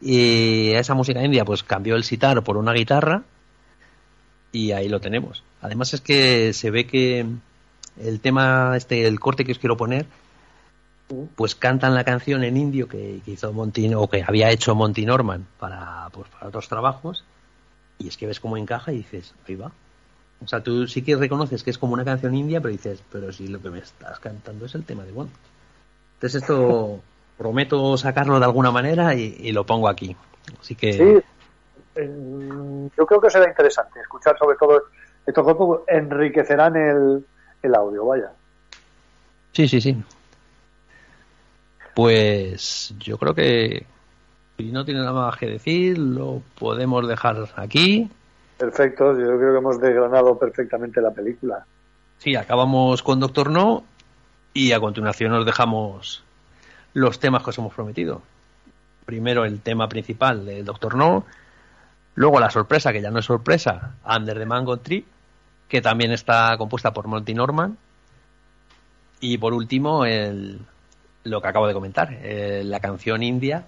y 0.00 0.72
a 0.74 0.80
esa 0.80 0.94
música 0.94 1.24
india 1.24 1.44
pues 1.44 1.62
cambió 1.62 1.96
el 1.96 2.04
sitar 2.04 2.42
por 2.42 2.56
una 2.56 2.72
guitarra 2.72 3.22
y 4.52 4.72
ahí 4.72 4.88
lo 4.88 5.00
tenemos. 5.00 5.42
Además 5.60 5.92
es 5.94 6.00
que 6.00 6.52
se 6.52 6.70
ve 6.70 6.86
que 6.86 7.26
el 8.00 8.20
tema 8.20 8.76
este 8.76 9.06
el 9.06 9.20
corte 9.20 9.44
que 9.44 9.52
os 9.52 9.58
quiero 9.58 9.76
poner 9.76 10.06
pues 11.36 11.54
cantan 11.54 11.94
la 11.94 12.04
canción 12.04 12.44
en 12.44 12.56
indio 12.56 12.86
que, 12.86 13.20
que 13.24 13.32
hizo 13.32 13.52
Monty 13.52 13.92
o 13.94 14.08
que 14.08 14.22
había 14.26 14.50
hecho 14.50 14.74
Monty 14.74 15.06
Norman 15.06 15.46
para 15.58 16.08
pues, 16.12 16.28
para 16.28 16.48
otros 16.48 16.68
trabajos 16.68 17.24
y 17.98 18.08
es 18.08 18.16
que 18.16 18.26
ves 18.26 18.40
cómo 18.40 18.56
encaja 18.56 18.92
y 18.92 18.98
dices 18.98 19.34
ahí 19.48 19.56
va 19.56 19.72
o 20.44 20.46
sea 20.46 20.62
tú 20.62 20.86
sí 20.86 21.02
que 21.02 21.16
reconoces 21.16 21.62
que 21.62 21.70
es 21.70 21.78
como 21.78 21.94
una 21.94 22.04
canción 22.04 22.34
india 22.34 22.60
pero 22.60 22.72
dices 22.72 23.02
pero 23.10 23.32
si 23.32 23.48
lo 23.48 23.60
que 23.60 23.70
me 23.70 23.78
estás 23.78 24.20
cantando 24.20 24.66
es 24.66 24.74
el 24.74 24.84
tema 24.84 25.04
de 25.04 25.12
Bond 25.12 25.30
entonces 26.16 26.42
esto 26.42 27.00
prometo 27.38 27.96
sacarlo 27.96 28.38
de 28.38 28.44
alguna 28.44 28.70
manera 28.70 29.14
y, 29.14 29.36
y 29.40 29.52
lo 29.52 29.64
pongo 29.64 29.88
aquí 29.88 30.14
así 30.60 30.74
que 30.74 30.92
Sí, 30.92 31.24
eh, 31.94 32.88
yo 32.96 33.06
creo 33.06 33.20
que 33.20 33.30
será 33.30 33.48
interesante 33.48 34.00
escuchar 34.00 34.36
sobre 34.38 34.56
todo 34.56 34.82
estos 35.28 35.44
grupos 35.44 35.80
enriquecerán 35.86 36.74
el, 36.76 37.26
el 37.62 37.74
audio, 37.74 38.06
vaya. 38.06 38.32
Sí, 39.52 39.68
sí, 39.68 39.80
sí. 39.80 39.94
Pues 41.94 42.94
yo 42.98 43.18
creo 43.18 43.34
que 43.34 43.86
si 44.56 44.72
no 44.72 44.84
tiene 44.84 45.00
nada 45.00 45.12
más 45.12 45.36
que 45.36 45.46
decir, 45.46 45.98
lo 45.98 46.40
podemos 46.58 47.06
dejar 47.06 47.36
aquí. 47.56 48.10
Perfecto, 48.56 49.12
yo 49.18 49.36
creo 49.36 49.52
que 49.52 49.58
hemos 49.58 49.80
desgranado 49.80 50.38
perfectamente 50.38 51.00
la 51.00 51.10
película. 51.10 51.66
Sí, 52.18 52.34
acabamos 52.34 53.02
con 53.02 53.20
Doctor 53.20 53.50
No 53.50 53.84
y 54.54 54.72
a 54.72 54.80
continuación 54.80 55.32
nos 55.32 55.44
dejamos 55.44 56.24
los 56.94 57.18
temas 57.20 57.42
que 57.42 57.50
os 57.50 57.58
hemos 57.58 57.74
prometido. 57.74 58.22
Primero 59.06 59.44
el 59.44 59.60
tema 59.60 59.88
principal 59.88 60.44
de 60.44 60.62
Doctor 60.62 60.94
No, 60.96 61.24
luego 62.14 62.40
la 62.40 62.50
sorpresa, 62.50 62.92
que 62.92 63.00
ya 63.00 63.10
no 63.10 63.18
es 63.20 63.24
sorpresa, 63.24 63.94
Under 64.04 64.38
the 64.38 64.46
Mango 64.46 64.78
Tree, 64.78 65.04
que 65.68 65.80
también 65.80 66.12
está 66.12 66.56
compuesta 66.58 66.92
por 66.92 67.06
Monty 67.06 67.34
Norman, 67.34 67.76
Y 69.20 69.36
por 69.38 69.52
último, 69.52 70.04
el, 70.04 70.60
lo 71.24 71.40
que 71.42 71.48
acabo 71.48 71.66
de 71.66 71.74
comentar, 71.74 72.10
eh, 72.22 72.62
la 72.64 72.78
canción 72.80 73.22
india, 73.24 73.64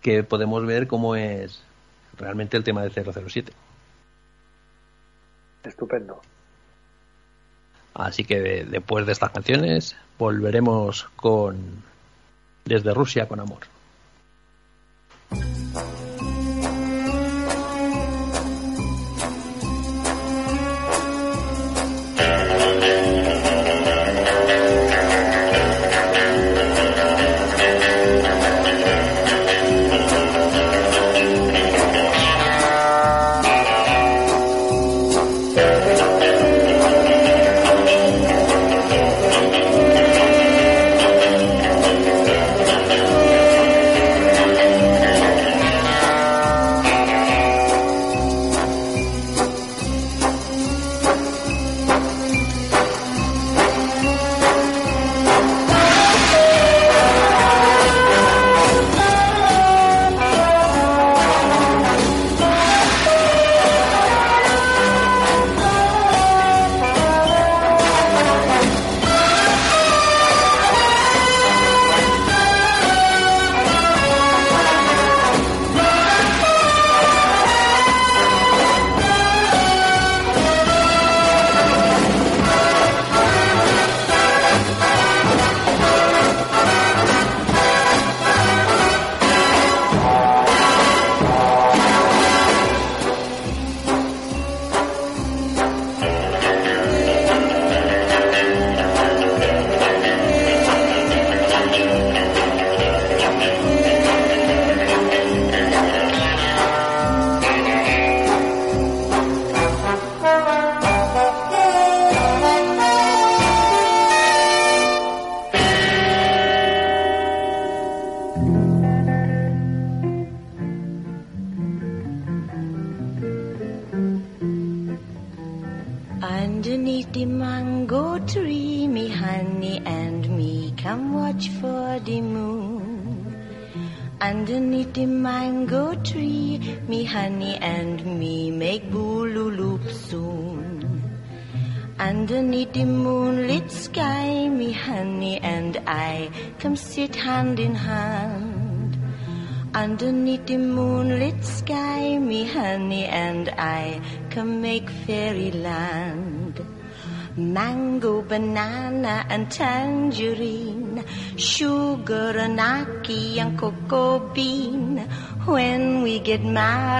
que 0.00 0.22
podemos 0.24 0.64
ver 0.64 0.86
cómo 0.86 1.16
es 1.16 1.62
realmente 2.16 2.56
el 2.56 2.64
tema 2.64 2.82
de 2.82 2.90
007. 2.90 3.52
Estupendo. 5.64 6.20
Así 7.94 8.24
que 8.24 8.40
de- 8.40 8.64
después 8.64 9.06
de 9.06 9.12
estas 9.12 9.30
canciones 9.30 9.96
volveremos 10.18 11.04
con 11.16 11.82
Desde 12.64 12.94
Rusia 12.94 13.28
con 13.28 13.40
amor. 13.40 13.60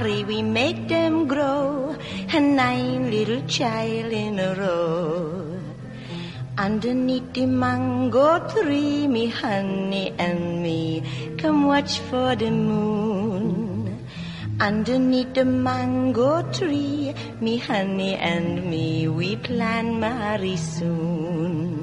We 0.05 0.43
make 0.43 0.89
them 0.89 1.26
grow, 1.26 1.97
and 2.28 2.56
nine 2.56 3.10
little 3.10 3.40
child 3.47 4.12
in 4.12 4.39
a 4.39 4.55
row. 4.55 5.60
Underneath 6.59 7.32
the 7.32 7.47
mango 7.47 8.39
tree, 8.48 9.09
me 9.09 9.26
honey 9.28 10.14
and 10.18 10.62
me 10.62 11.02
come 11.39 11.66
watch 11.66 11.98
for 12.01 12.36
the 12.36 12.51
moon. 12.51 14.06
Underneath 14.60 15.35
the 15.35 15.44
mango 15.44 16.43
tree, 16.52 17.14
me 17.40 17.59
honey 17.59 18.14
and 18.14 18.70
me 18.70 19.09
we 19.09 19.36
plan 19.36 19.98
marry 19.98 20.56
soon. 20.56 21.74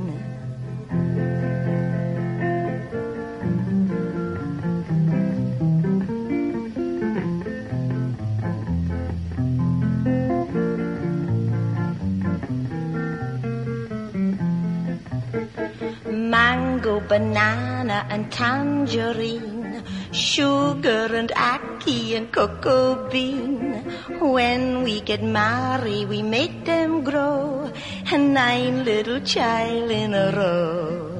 Mango, 16.31 17.01
banana, 17.01 18.07
and 18.09 18.31
tangerine, 18.31 19.83
sugar 20.13 21.07
and 21.13 21.29
ackee 21.35 22.15
and 22.15 22.31
cocoa 22.31 23.09
bean. 23.09 23.83
When 24.21 24.83
we 24.83 25.01
get 25.01 25.21
married, 25.21 26.07
we 26.07 26.21
make 26.21 26.63
them 26.63 27.03
grow, 27.03 27.69
and 28.13 28.33
nine 28.33 28.85
little 28.85 29.19
child 29.19 29.91
in 29.91 30.13
a 30.13 30.31
row. 30.31 31.11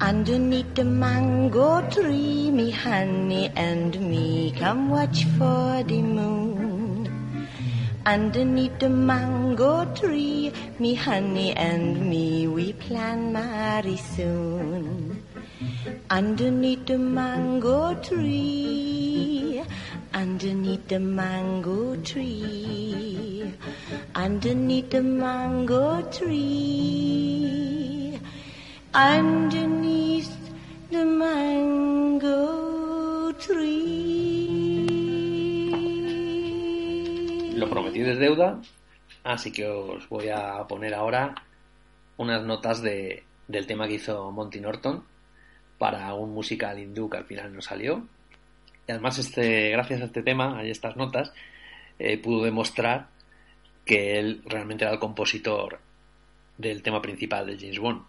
Underneath 0.00 0.74
the 0.74 0.84
mango 0.84 1.88
tree, 1.88 2.50
me 2.50 2.72
honey 2.72 3.52
and 3.54 4.00
me 4.00 4.52
come 4.58 4.90
watch 4.90 5.24
for 5.38 5.84
the 5.84 6.02
moon. 6.02 6.63
Underneath 8.06 8.78
the 8.80 8.90
mango 8.90 9.86
tree, 9.94 10.52
me 10.78 10.94
honey 10.94 11.56
and 11.56 12.10
me, 12.10 12.46
we 12.46 12.74
plan 12.74 13.32
marry 13.32 13.96
soon. 13.96 15.24
Underneath 16.10 16.84
the 16.84 16.98
mango 16.98 17.94
tree, 17.94 19.62
underneath 20.12 20.86
the 20.86 21.00
mango 21.00 21.96
tree, 22.02 23.50
underneath 24.14 24.90
the 24.90 25.02
mango 25.02 26.02
tree, 26.10 26.60
underneath 28.92 30.36
the 30.90 31.06
mango 31.06 32.52
tree. 33.40 34.43
Lo 38.04 38.10
prometido 38.10 38.12
es 38.12 38.18
deuda, 38.18 38.60
así 39.24 39.50
que 39.50 39.66
os 39.66 40.08
voy 40.10 40.28
a 40.28 40.66
poner 40.68 40.94
ahora 40.94 41.34
unas 42.18 42.42
notas 42.44 42.82
de, 42.82 43.24
del 43.48 43.66
tema 43.66 43.88
que 43.88 43.94
hizo 43.94 44.30
Monty 44.30 44.60
Norton 44.60 45.04
para 45.78 46.12
un 46.12 46.34
musical 46.34 46.78
hindú 46.78 47.08
que 47.08 47.16
al 47.16 47.24
final 47.24 47.54
no 47.54 47.62
salió. 47.62 48.06
Y 48.86 48.92
además, 48.92 49.18
este, 49.18 49.70
gracias 49.70 50.02
a 50.02 50.04
este 50.04 50.22
tema, 50.22 50.58
a 50.58 50.64
estas 50.64 50.96
notas, 50.96 51.32
eh, 51.98 52.18
pudo 52.18 52.44
demostrar 52.44 53.08
que 53.86 54.18
él 54.18 54.42
realmente 54.44 54.84
era 54.84 54.92
el 54.92 55.00
compositor 55.00 55.80
del 56.58 56.82
tema 56.82 57.00
principal 57.00 57.46
de 57.46 57.58
James 57.58 57.78
Bond. 57.78 58.02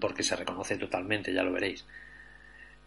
Porque 0.00 0.22
se 0.22 0.34
reconoce 0.34 0.78
totalmente, 0.78 1.32
ya 1.32 1.42
lo 1.42 1.52
veréis. 1.52 1.86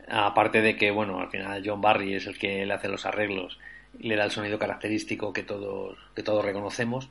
Aparte 0.07 0.61
de 0.61 0.75
que, 0.75 0.89
bueno, 0.89 1.19
al 1.19 1.29
final 1.29 1.61
John 1.63 1.79
Barry 1.79 2.15
es 2.15 2.25
el 2.25 2.39
que 2.39 2.65
le 2.65 2.73
hace 2.73 2.87
los 2.87 3.05
arreglos 3.05 3.59
le 3.99 4.15
da 4.15 4.25
el 4.25 4.31
sonido 4.31 4.59
característico 4.59 5.33
que 5.33 5.43
todos, 5.43 5.97
que 6.15 6.23
todos 6.23 6.43
reconocemos, 6.43 7.09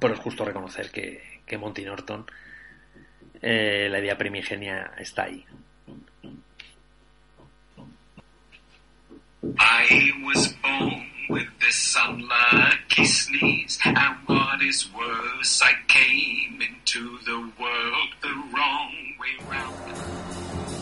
pero 0.00 0.14
es 0.14 0.20
justo 0.20 0.44
reconocer 0.44 0.90
que, 0.90 1.40
que 1.46 1.58
Monty 1.58 1.84
Norton 1.84 2.26
eh, 3.40 3.88
la 3.90 3.98
idea 3.98 4.16
primigenia 4.16 4.92
está 4.98 5.24
ahí. 5.24 5.44
And 13.84 14.16
what 14.28 14.62
is 14.62 14.88
worse, 14.92 15.62
I 15.62 15.72
came 15.88 16.60
into 16.60 17.18
the 17.24 17.50
world 17.58 18.10
the 18.20 18.34
wrong 18.52 18.92
way 19.18 19.34
round. 19.48 20.81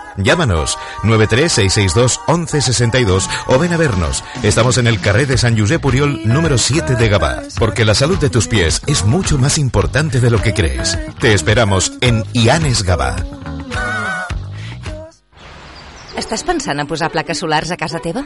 Llámanos 0.17 0.77
936621162 1.03 3.29
o 3.47 3.59
ven 3.59 3.73
a 3.73 3.77
vernos. 3.77 4.23
Estamos 4.43 4.77
en 4.77 4.87
el 4.87 4.99
carré 4.99 5.25
de 5.25 5.37
San 5.37 5.57
Josep 5.57 5.81
Puriol 5.81 6.21
número 6.25 6.57
7 6.57 6.95
de 6.95 7.09
Gabá, 7.09 7.43
porque 7.59 7.85
la 7.85 7.95
salud 7.95 8.19
de 8.19 8.29
tus 8.29 8.47
pies 8.47 8.81
es 8.87 9.05
mucho 9.05 9.37
más 9.37 9.57
importante 9.57 10.19
de 10.19 10.29
lo 10.29 10.41
que 10.41 10.53
crees. 10.53 10.97
Te 11.19 11.33
esperamos 11.33 11.93
en 12.01 12.23
Ianes 12.33 12.83
Gabá. 12.83 13.15
Estàs 16.19 16.43
pensant 16.43 16.79
en 16.79 16.87
posar 16.87 17.11
plaques 17.11 17.39
solars 17.39 17.71
a 17.71 17.77
casa 17.79 17.99
teva? 18.03 18.25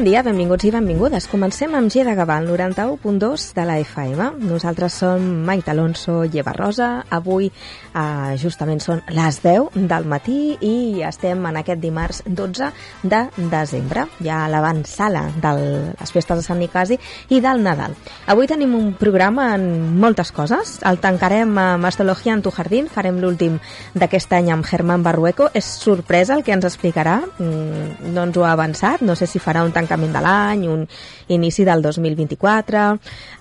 Bon 0.00 0.06
dia, 0.08 0.22
benvinguts 0.24 0.64
i 0.64 0.70
benvingudes. 0.72 1.26
Comencem 1.28 1.74
amb 1.76 1.90
G 1.92 2.00
de 2.06 2.14
Gavà, 2.16 2.38
el 2.40 2.46
91.2 2.48 3.42
de 3.52 3.64
la 3.68 3.74
FM. 3.82 4.30
Nosaltres 4.48 4.94
som 5.02 5.20
Maite 5.44 5.74
Alonso 5.74 6.22
i 6.24 6.38
Eva 6.40 6.54
Rosa. 6.56 7.02
Avui 7.12 7.50
eh, 7.50 8.30
justament 8.40 8.80
són 8.80 9.02
les 9.12 9.40
10 9.44 9.76
del 9.90 10.06
matí 10.08 10.54
i 10.64 11.02
estem 11.04 11.44
en 11.50 11.58
aquest 11.60 11.82
dimarts 11.82 12.22
12 12.24 12.70
de 13.02 13.20
desembre, 13.52 14.06
ja 14.24 14.38
a 14.46 14.48
l'avançala 14.48 15.26
de 15.36 15.52
les 15.58 16.14
festes 16.16 16.40
de 16.40 16.46
Sant 16.48 16.64
Nicasi 16.64 16.96
i 17.28 17.42
del 17.44 17.60
Nadal. 17.60 17.92
Avui 18.24 18.48
tenim 18.48 18.72
un 18.80 18.94
programa 18.96 19.50
en 19.58 19.68
moltes 20.00 20.32
coses. 20.32 20.78
El 20.80 21.02
tancarem 21.04 21.52
amb 21.60 21.90
Astrologia 21.90 22.32
en 22.32 22.40
tu 22.40 22.54
jardín, 22.56 22.88
farem 22.88 23.20
l'últim 23.20 23.60
d'aquest 23.92 24.32
any 24.32 24.48
amb 24.48 24.64
Germán 24.64 25.04
Barrueco. 25.04 25.52
És 25.52 25.68
sorpresa 25.84 26.40
el 26.40 26.48
que 26.48 26.56
ens 26.56 26.64
explicarà, 26.72 27.20
mm, 27.36 28.16
no 28.16 28.24
ens 28.24 28.40
ho 28.40 28.48
ha 28.48 28.56
avançat, 28.56 29.04
no 29.04 29.12
sé 29.12 29.28
si 29.28 29.36
farà 29.36 29.60
un 29.60 29.76
tancament 29.76 29.89
de 29.96 30.20
l'any, 30.22 30.66
un 30.68 30.86
inici 31.28 31.64
del 31.64 31.82
2024. 31.82 32.82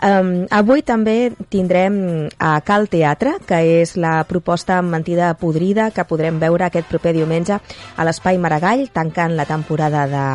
Um, 0.06 0.32
avui 0.50 0.82
també 0.82 1.32
tindrem 1.50 2.30
a 2.38 2.60
Cal 2.66 2.88
Teatre, 2.90 3.38
que 3.46 3.60
és 3.82 3.96
la 3.98 4.24
proposta 4.30 4.82
mentida 4.82 5.34
podrida 5.40 5.90
que 5.92 6.06
podrem 6.06 6.40
veure 6.40 6.66
aquest 6.66 6.88
proper 6.90 7.14
diumenge 7.14 7.60
a 7.60 8.08
l'Espai 8.08 8.38
Maragall, 8.38 8.88
tancant 8.94 9.36
la 9.36 9.46
temporada 9.46 10.08
de, 10.08 10.26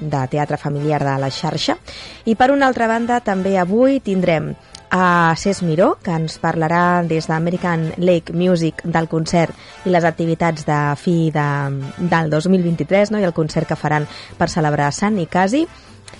de 0.00 0.26
teatre 0.28 0.56
familiar 0.56 1.02
de 1.04 1.16
la 1.20 1.30
xarxa. 1.30 1.78
I 2.26 2.36
per 2.36 2.50
una 2.52 2.66
altra 2.66 2.86
banda, 2.90 3.20
també 3.20 3.56
avui 3.58 4.00
tindrem 4.00 4.52
a 4.92 5.34
Cés 5.40 5.62
Miró, 5.64 5.96
que 6.04 6.12
ens 6.12 6.36
parlarà 6.36 7.00
des 7.08 7.24
d'American 7.26 7.94
Lake 7.96 8.34
Music 8.36 8.82
del 8.84 9.08
concert 9.08 9.56
i 9.88 9.90
les 9.90 10.04
activitats 10.04 10.66
de 10.68 10.80
fi 11.00 11.30
de, 11.32 11.46
del 11.96 12.28
2023 12.30 13.14
no? 13.14 13.18
i 13.18 13.24
el 13.24 13.32
concert 13.32 13.66
que 13.66 13.78
faran 13.80 14.04
per 14.36 14.50
celebrar 14.52 14.92
Sant 14.92 15.16
Nicasi. 15.16 15.64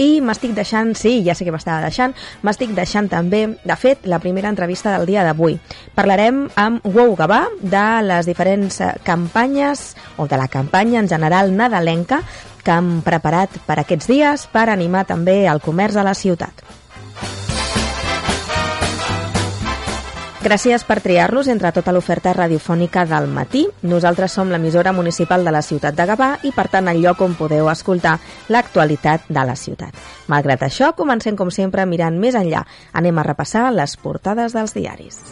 I 0.01 0.23
m'estic 0.24 0.55
deixant, 0.57 0.94
sí, 0.97 1.19
ja 1.20 1.36
sé 1.36 1.44
que 1.44 1.53
m'estava 1.53 1.85
deixant, 1.85 2.15
m'estic 2.40 2.73
deixant 2.73 3.11
també, 3.12 3.43
de 3.61 3.77
fet, 3.77 4.09
la 4.09 4.23
primera 4.24 4.49
entrevista 4.49 4.97
del 4.97 5.05
dia 5.05 5.20
d'avui. 5.27 5.59
Parlarem 5.93 6.47
amb 6.57 6.81
Wow 6.97 7.12
Gavà 7.20 7.43
de 7.61 7.86
les 8.09 8.24
diferents 8.24 8.81
eh, 8.81 8.94
campanyes, 9.05 9.90
o 10.16 10.24
de 10.24 10.40
la 10.40 10.49
campanya 10.49 11.05
en 11.05 11.12
general 11.12 11.53
nadalenca, 11.53 12.23
que 12.65 12.73
han 12.73 13.03
preparat 13.05 13.61
per 13.69 13.82
aquests 13.82 14.09
dies 14.09 14.49
per 14.49 14.70
animar 14.73 15.05
també 15.05 15.43
el 15.44 15.61
comerç 15.61 16.01
a 16.01 16.09
la 16.09 16.16
ciutat. 16.16 16.65
Gràcies 20.43 20.82
per 20.82 20.97
triar-nos 20.98 21.47
entre 21.52 21.70
tota 21.70 21.93
l'oferta 21.94 22.32
radiofònica 22.35 23.05
del 23.06 23.28
matí. 23.31 23.60
Nosaltres 23.86 24.35
som 24.35 24.51
l'emissora 24.51 24.90
municipal 24.90 25.47
de 25.47 25.52
la 25.55 25.60
ciutat 25.62 25.94
de 25.94 26.06
Gavà 26.10 26.32
i, 26.43 26.51
per 26.51 26.64
tant, 26.73 26.90
el 26.90 26.98
lloc 27.05 27.23
on 27.23 27.36
podeu 27.39 27.70
escoltar 27.70 28.16
l'actualitat 28.51 29.31
de 29.31 29.47
la 29.47 29.55
ciutat. 29.55 29.94
Malgrat 30.27 30.66
això, 30.66 30.90
comencem, 30.98 31.39
com 31.39 31.55
sempre, 31.55 31.86
mirant 31.86 32.19
més 32.19 32.35
enllà. 32.35 32.64
Anem 32.90 33.23
a 33.23 33.27
repassar 33.31 33.69
les 33.70 33.94
portades 33.94 34.59
dels 34.59 34.74
diaris. 34.74 35.23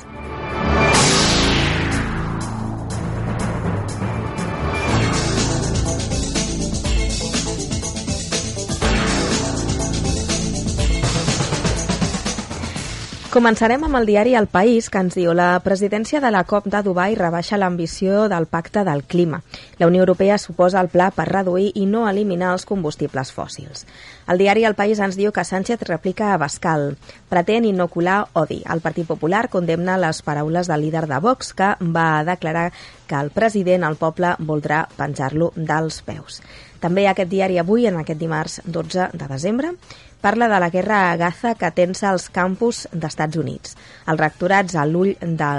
Començarem 13.30 13.84
amb 13.86 13.94
el 13.94 14.08
diari 14.08 14.32
El 14.34 14.48
País, 14.50 14.88
que 14.90 14.98
ens 14.98 15.14
diu 15.14 15.30
la 15.38 15.60
presidència 15.62 16.18
de 16.18 16.32
la 16.34 16.40
COP 16.50 16.64
de 16.66 16.80
Dubai 16.82 17.12
rebaixa 17.14 17.60
l'ambició 17.60 18.24
del 18.26 18.48
pacte 18.50 18.82
del 18.82 19.04
clima. 19.04 19.38
La 19.78 19.86
Unió 19.86 20.02
Europea 20.02 20.34
suposa 20.42 20.80
el 20.82 20.88
pla 20.90 21.12
per 21.14 21.28
reduir 21.28 21.68
i 21.78 21.84
no 21.86 22.08
eliminar 22.10 22.48
els 22.56 22.66
combustibles 22.66 23.30
fòssils. 23.30 23.84
El 24.26 24.42
diari 24.42 24.66
El 24.66 24.74
País 24.74 24.98
ens 24.98 25.14
diu 25.14 25.30
que 25.30 25.46
Sánchez 25.46 25.86
replica 25.86 26.32
a 26.32 26.40
Bascal. 26.42 26.96
Pretén 27.30 27.70
inocular 27.70 28.24
odi. 28.34 28.64
El 28.66 28.82
Partit 28.82 29.06
Popular 29.06 29.44
condemna 29.48 29.94
les 29.94 30.24
paraules 30.26 30.66
del 30.66 30.82
líder 30.88 31.06
de 31.06 31.22
Vox, 31.22 31.54
que 31.54 31.76
va 31.86 32.24
declarar 32.26 32.72
que 33.06 33.14
el 33.14 33.30
president, 33.30 33.86
el 33.86 33.94
poble, 33.94 34.34
voldrà 34.40 34.88
penjar-lo 34.98 35.52
dels 35.54 36.02
peus. 36.02 36.42
També 36.80 37.06
aquest 37.06 37.30
diari 37.30 37.58
avui, 37.60 37.86
en 37.86 37.98
aquest 38.00 38.18
dimarts 38.18 38.62
12 38.64 39.10
de 39.14 39.26
desembre, 39.30 39.76
parla 40.20 40.48
de 40.48 40.60
la 40.60 40.70
guerra 40.70 41.10
a 41.10 41.16
Gaza 41.16 41.54
que 41.56 41.70
tensa 41.72 42.10
els 42.12 42.28
campus 42.30 42.84
d'Estats 42.92 43.40
Units. 43.40 43.76
Els 44.06 44.20
rectorats 44.20 44.76
a 44.76 44.84
l'ull 44.86 45.14
de 45.20 45.50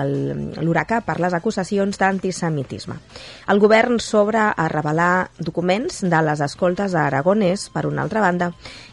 l'huracà 0.61 1.01
per 1.05 1.17
les 1.19 1.33
acusacions 1.33 1.97
d'antisemitisme. 1.97 2.97
El 3.49 3.59
govern 3.59 3.99
s'obre 3.99 4.51
a 4.51 4.67
revelar 4.69 5.31
documents 5.39 6.03
de 6.05 6.23
les 6.23 6.41
escoltes 6.45 6.95
a 6.95 7.07
Aragonès, 7.09 7.69
per 7.73 7.87
una 7.89 8.05
altra 8.05 8.21
banda, 8.21 8.51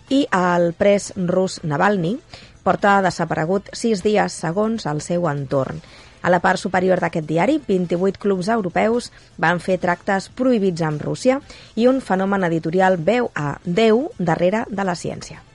i 0.08 0.24
el 0.32 0.72
pres 0.72 1.12
rus 1.16 1.60
Navalny 1.62 2.16
porta 2.64 2.98
desaparegut 3.04 3.70
sis 3.76 4.02
dies 4.04 4.34
segons 4.44 4.86
el 4.88 5.00
seu 5.04 5.28
entorn. 5.28 5.80
A 6.22 6.30
la 6.30 6.40
part 6.42 6.58
superior 6.58 7.00
d'aquest 7.00 7.28
diari, 7.28 7.58
28 7.64 8.18
clubs 8.18 8.48
europeus 8.52 9.12
van 9.38 9.62
fer 9.62 9.78
tractes 9.78 10.28
prohibits 10.34 10.82
amb 10.82 11.02
Rússia 11.04 11.38
i 11.76 11.86
un 11.86 12.02
fenomen 12.02 12.48
editorial 12.50 12.98
veu 12.98 13.30
a 13.34 13.58
Déu 13.64 14.08
darrere 14.18 14.66
de 14.68 14.84
la 14.84 14.98
ciència. 14.98 15.47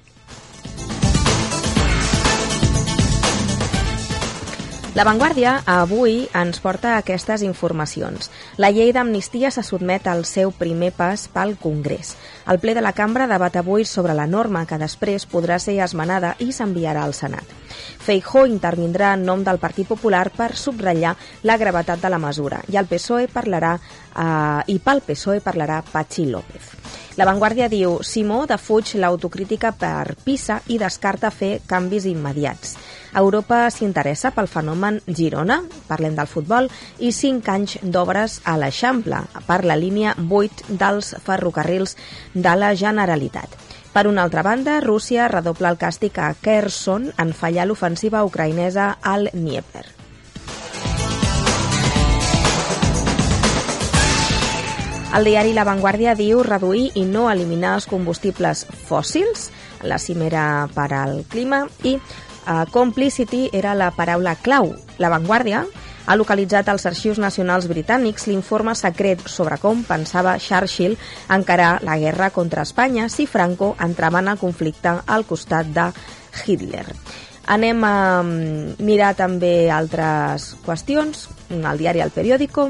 La 4.94 5.04
Vanguardia 5.04 5.56
avui 5.66 6.28
ens 6.38 6.60
porta 6.62 6.92
aquestes 7.00 7.42
informacions. 7.42 8.28
La 8.62 8.70
llei 8.70 8.92
d'amnistia 8.94 9.50
se 9.50 9.64
sotmet 9.66 10.06
al 10.06 10.22
seu 10.30 10.52
primer 10.54 10.92
pas 10.94 11.24
pel 11.34 11.56
Congrés. 11.58 12.12
El 12.46 12.60
ple 12.62 12.76
de 12.78 12.84
la 12.86 12.92
cambra 12.94 13.26
debat 13.26 13.58
avui 13.58 13.88
sobre 13.90 14.14
la 14.14 14.28
norma 14.30 14.68
que 14.70 14.78
després 14.78 15.26
podrà 15.26 15.58
ser 15.58 15.80
esmenada 15.82 16.36
i 16.46 16.52
s'enviarà 16.54 17.08
al 17.08 17.18
Senat. 17.18 17.58
Feijó 18.06 18.46
intervindrà 18.46 19.16
en 19.18 19.26
nom 19.26 19.42
del 19.42 19.58
Partit 19.58 19.90
Popular 19.90 20.28
per 20.30 20.52
subratllar 20.54 21.16
la 21.42 21.58
gravetat 21.58 22.06
de 22.06 22.14
la 22.14 22.22
mesura 22.22 22.62
i 22.70 22.78
el 22.78 22.86
PSOE 22.86 23.32
parlarà 23.34 23.74
eh, 23.80 24.74
i 24.76 24.78
pel 24.78 25.02
PSOE 25.02 25.42
parlarà 25.42 25.82
Pachi 25.82 26.30
López. 26.30 26.70
La 27.18 27.26
Vanguardia 27.26 27.66
diu 27.70 28.00
Simó 28.06 28.44
defuig 28.50 28.96
l'autocrítica 29.02 29.70
per 29.74 30.14
PISA 30.26 30.62
i 30.74 30.78
descarta 30.82 31.30
fer 31.34 31.60
canvis 31.66 32.06
immediats. 32.10 32.78
Europa 33.16 33.70
s'interessa 33.70 34.32
pel 34.34 34.50
fenomen 34.50 35.00
Girona, 35.08 35.62
parlem 35.88 36.16
del 36.18 36.30
futbol, 36.30 36.70
i 37.00 37.12
5 37.14 37.52
anys 37.54 37.78
d'obres 37.84 38.40
a 38.50 38.58
l'Eixample 38.58 39.22
per 39.48 39.62
la 39.66 39.78
línia 39.78 40.16
8 40.18 40.78
dels 40.82 41.14
ferrocarrils 41.26 41.98
de 42.34 42.56
la 42.58 42.74
Generalitat. 42.76 43.58
Per 43.94 44.08
una 44.10 44.24
altra 44.26 44.42
banda, 44.42 44.80
Rússia 44.82 45.28
redobla 45.30 45.70
el 45.70 45.78
càstig 45.78 46.18
a 46.18 46.34
Kherson 46.34 47.12
en 47.22 47.34
fallar 47.38 47.68
l'ofensiva 47.70 48.24
ucraïnesa 48.26 48.96
al 49.02 49.30
Dnieper. 49.34 49.86
El 55.14 55.28
diari 55.30 55.52
La 55.54 55.62
Vanguardia 55.62 56.16
diu 56.18 56.40
reduir 56.42 56.88
i 56.98 57.04
no 57.06 57.28
eliminar 57.30 57.76
els 57.78 57.86
combustibles 57.86 58.64
fòssils, 58.88 59.52
la 59.86 60.00
cimera 60.02 60.66
per 60.74 60.88
al 60.98 61.20
clima, 61.30 61.68
i 61.86 62.00
uh, 62.46 62.64
complicity 62.72 63.50
era 63.54 63.74
la 63.74 63.92
paraula 63.92 64.36
clau. 64.36 64.74
La 64.98 65.10
Vanguardia 65.10 65.66
ha 66.06 66.16
localitzat 66.20 66.68
als 66.70 66.86
arxius 66.90 67.20
nacionals 67.20 67.68
britànics 67.72 68.28
l'informe 68.28 68.76
secret 68.76 69.24
sobre 69.32 69.58
com 69.62 69.84
pensava 69.88 70.38
Churchill 70.40 70.98
encarar 71.32 71.78
la 71.84 71.98
guerra 71.98 72.30
contra 72.36 72.68
Espanya 72.68 73.08
si 73.10 73.28
Franco 73.28 73.76
entrava 73.80 74.20
en 74.20 74.34
el 74.34 74.42
conflicte 74.42 74.98
al 75.06 75.26
costat 75.26 75.72
de 75.76 75.92
Hitler. 76.46 76.88
Anem 77.52 77.84
a 77.84 78.24
mm, 78.24 78.80
mirar 78.88 79.14
també 79.20 79.70
altres 79.72 80.54
qüestions. 80.64 81.28
El 81.52 81.78
diari 81.78 82.02
El 82.02 82.14
Periódico 82.16 82.70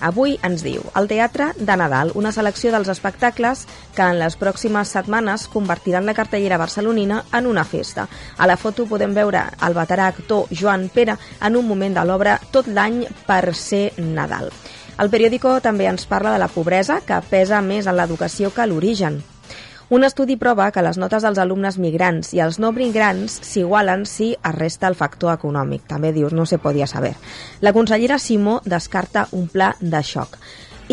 avui 0.00 0.38
ens 0.44 0.62
diu 0.64 0.84
El 0.96 1.08
Teatre 1.08 1.50
de 1.56 1.76
Nadal, 1.76 2.12
una 2.16 2.32
selecció 2.32 2.72
dels 2.72 2.88
espectacles 2.88 3.66
que 3.96 4.04
en 4.04 4.18
les 4.20 4.36
pròximes 4.40 4.92
setmanes 4.96 5.46
convertiran 5.52 6.06
la 6.08 6.16
cartellera 6.16 6.58
barcelonina 6.60 7.24
en 7.36 7.46
una 7.46 7.64
festa. 7.64 8.08
A 8.38 8.48
la 8.48 8.56
foto 8.56 8.86
podem 8.88 9.14
veure 9.16 9.44
el 9.66 9.76
veterà 9.76 10.08
actor 10.12 10.48
Joan 10.52 10.88
Pere 10.92 11.16
en 11.40 11.56
un 11.56 11.68
moment 11.68 11.96
de 11.96 12.04
l'obra 12.04 12.38
Tot 12.52 12.68
l'any 12.68 13.04
per 13.26 13.54
ser 13.54 13.90
Nadal. 13.98 14.50
El 15.00 15.08
periòdico 15.08 15.58
també 15.64 15.86
ens 15.88 16.04
parla 16.04 16.32
de 16.32 16.40
la 16.40 16.48
pobresa, 16.52 17.00
que 17.06 17.20
pesa 17.30 17.62
més 17.64 17.86
en 17.86 17.96
l'educació 17.96 18.52
que 18.52 18.66
l'origen. 18.68 19.22
Un 19.90 20.04
estudi 20.06 20.36
prova 20.38 20.68
que 20.70 20.84
les 20.86 21.00
notes 21.02 21.24
dels 21.26 21.38
alumnes 21.42 21.74
migrants 21.82 22.28
i 22.36 22.38
els 22.38 22.60
no 22.62 22.68
migrants 22.70 23.40
s'igualen 23.42 24.04
si 24.06 24.28
es 24.38 24.54
resta 24.54 24.86
el 24.86 24.94
factor 24.94 25.32
econòmic. 25.34 25.82
També 25.90 26.12
dius, 26.14 26.30
no 26.30 26.44
se 26.46 26.60
podia 26.62 26.86
saber. 26.86 27.16
La 27.60 27.72
consellera 27.74 28.20
Simó 28.22 28.60
descarta 28.64 29.26
un 29.34 29.48
pla 29.50 29.72
de 29.80 30.02
xoc. 30.06 30.38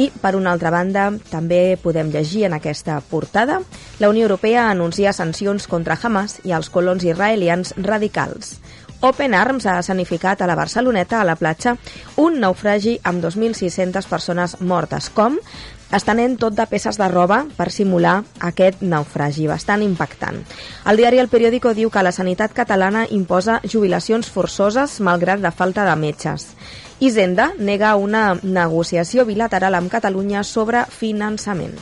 I, 0.01 0.07
per 0.09 0.33
una 0.35 0.49
altra 0.49 0.71
banda, 0.73 1.11
també 1.29 1.77
podem 1.77 2.09
llegir 2.09 2.47
en 2.49 2.57
aquesta 2.57 2.97
portada 3.05 3.59
la 4.01 4.09
Unió 4.09 4.25
Europea 4.25 4.65
anuncia 4.71 5.13
sancions 5.13 5.69
contra 5.69 5.99
Hamas 6.01 6.39
i 6.43 6.57
els 6.57 6.73
colons 6.73 7.05
israelians 7.05 7.75
radicals. 7.77 8.57
Open 9.05 9.35
Arms 9.37 9.67
ha 9.69 9.77
escenificat 9.77 10.41
a 10.41 10.47
la 10.49 10.57
Barceloneta, 10.57 11.21
a 11.21 11.25
la 11.25 11.35
platja, 11.37 11.75
un 12.17 12.39
naufragi 12.41 12.97
amb 13.05 13.21
2.600 13.21 14.09
persones 14.09 14.55
mortes. 14.61 15.11
Com? 15.13 15.37
Estenent 15.93 16.37
tot 16.39 16.55
de 16.57 16.65
peces 16.67 16.97
de 16.99 17.07
roba 17.11 17.43
per 17.57 17.69
simular 17.71 18.21
aquest 18.43 18.81
naufragi, 18.81 19.47
bastant 19.47 19.83
impactant. 19.85 20.41
El 20.85 20.97
diari 20.99 21.21
El 21.23 21.31
Periódico 21.31 21.73
diu 21.73 21.89
que 21.89 22.03
la 22.03 22.11
sanitat 22.15 22.53
catalana 22.53 23.05
imposa 23.09 23.61
jubilacions 23.63 24.29
forçoses 24.29 24.99
malgrat 24.99 25.43
la 25.43 25.51
falta 25.51 25.85
de 25.87 25.95
metges. 25.95 26.49
Hisenda 26.99 27.51
nega 27.59 27.95
una 27.95 28.39
negociació 28.41 29.25
bilateral 29.25 29.75
amb 29.77 29.91
Catalunya 29.91 30.43
sobre 30.43 30.85
finançament. 30.89 31.77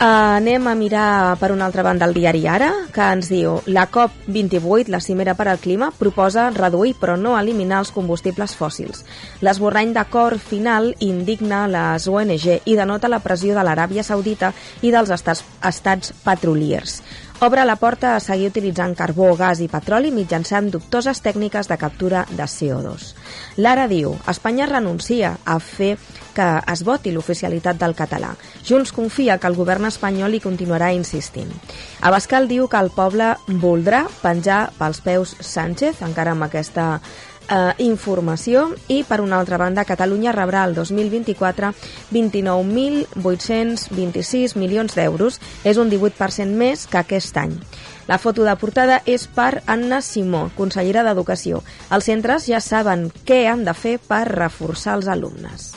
Anem 0.00 0.64
a 0.64 0.72
mirar 0.74 1.36
per 1.36 1.50
una 1.52 1.66
altra 1.66 1.82
banda 1.84 2.06
el 2.08 2.14
diari 2.16 2.46
Ara, 2.48 2.70
que 2.88 3.04
ens 3.12 3.28
diu 3.28 3.58
la 3.68 3.82
COP28, 3.92 4.88
la 4.88 5.00
cimera 5.04 5.34
per 5.36 5.44
al 5.52 5.60
clima, 5.60 5.90
proposa 5.92 6.46
reduir 6.56 6.94
però 6.96 7.18
no 7.20 7.34
eliminar 7.36 7.82
els 7.84 7.92
combustibles 7.92 8.56
fòssils. 8.56 9.04
L'esborrany 9.44 9.92
d'acord 9.92 10.40
final 10.40 10.94
indigna 11.04 11.66
les 11.68 12.08
ONG 12.08 12.46
i 12.64 12.78
denota 12.80 13.12
la 13.12 13.20
pressió 13.20 13.52
de 13.52 13.60
l'Aràbia 13.60 14.00
Saudita 14.00 14.54
i 14.80 14.88
dels 14.88 15.12
estats, 15.12 15.44
estats 15.68 16.14
petroliers. 16.24 17.02
Obre 17.44 17.62
la 17.64 17.76
porta 17.80 18.14
a 18.16 18.20
seguir 18.20 18.50
utilitzant 18.50 18.92
carbó, 18.96 19.30
gas 19.36 19.60
i 19.64 19.68
petroli 19.68 20.10
mitjançant 20.12 20.66
dubtoses 20.72 21.20
tècniques 21.24 21.68
de 21.68 21.78
captura 21.80 22.26
de 22.28 22.44
CO2. 22.44 23.14
Lara 23.64 23.86
diu, 23.88 24.12
Espanya 24.28 24.66
renuncia 24.68 25.38
a 25.44 25.56
fer 25.60 25.94
que 26.40 26.48
es 26.72 26.80
voti 26.88 27.12
l'oficialitat 27.12 27.76
del 27.80 27.96
català. 27.98 28.30
Junts 28.64 28.92
confia 28.96 29.38
que 29.38 29.48
el 29.50 29.56
govern 29.58 29.84
espanyol 29.90 30.34
hi 30.34 30.40
continuarà 30.40 30.92
insistint. 30.96 31.52
Abascal 32.00 32.48
diu 32.48 32.68
que 32.72 32.80
el 32.80 32.90
poble 32.96 33.36
voldrà 33.60 34.06
penjar 34.22 34.72
pels 34.78 35.00
peus 35.04 35.36
Sánchez, 35.44 36.00
encara 36.06 36.32
amb 36.32 36.44
aquesta 36.48 37.00
eh, 37.50 37.72
informació 37.84 38.70
i 38.88 39.04
per 39.04 39.20
una 39.20 39.38
altra 39.40 39.58
banda 39.60 39.84
Catalunya 39.84 40.32
rebrà 40.32 40.64
el 40.68 40.74
2024 40.78 41.72
29.826 42.14 44.56
milions 44.56 44.94
d'euros 44.96 45.40
és 45.64 45.76
un 45.76 45.90
18% 45.92 46.56
més 46.56 46.86
que 46.86 46.98
aquest 47.02 47.36
any 47.36 47.60
la 48.10 48.18
foto 48.18 48.42
de 48.42 48.50
portada 48.58 48.96
és 49.06 49.28
per 49.30 49.60
Anna 49.70 50.00
Simó, 50.02 50.48
consellera 50.56 51.04
d'Educació. 51.06 51.60
Els 51.94 52.08
centres 52.10 52.48
ja 52.50 52.58
saben 52.58 53.06
què 53.22 53.44
han 53.46 53.62
de 53.68 53.74
fer 53.76 54.00
per 54.02 54.24
reforçar 54.26 54.98
els 54.98 55.06
alumnes. 55.06 55.70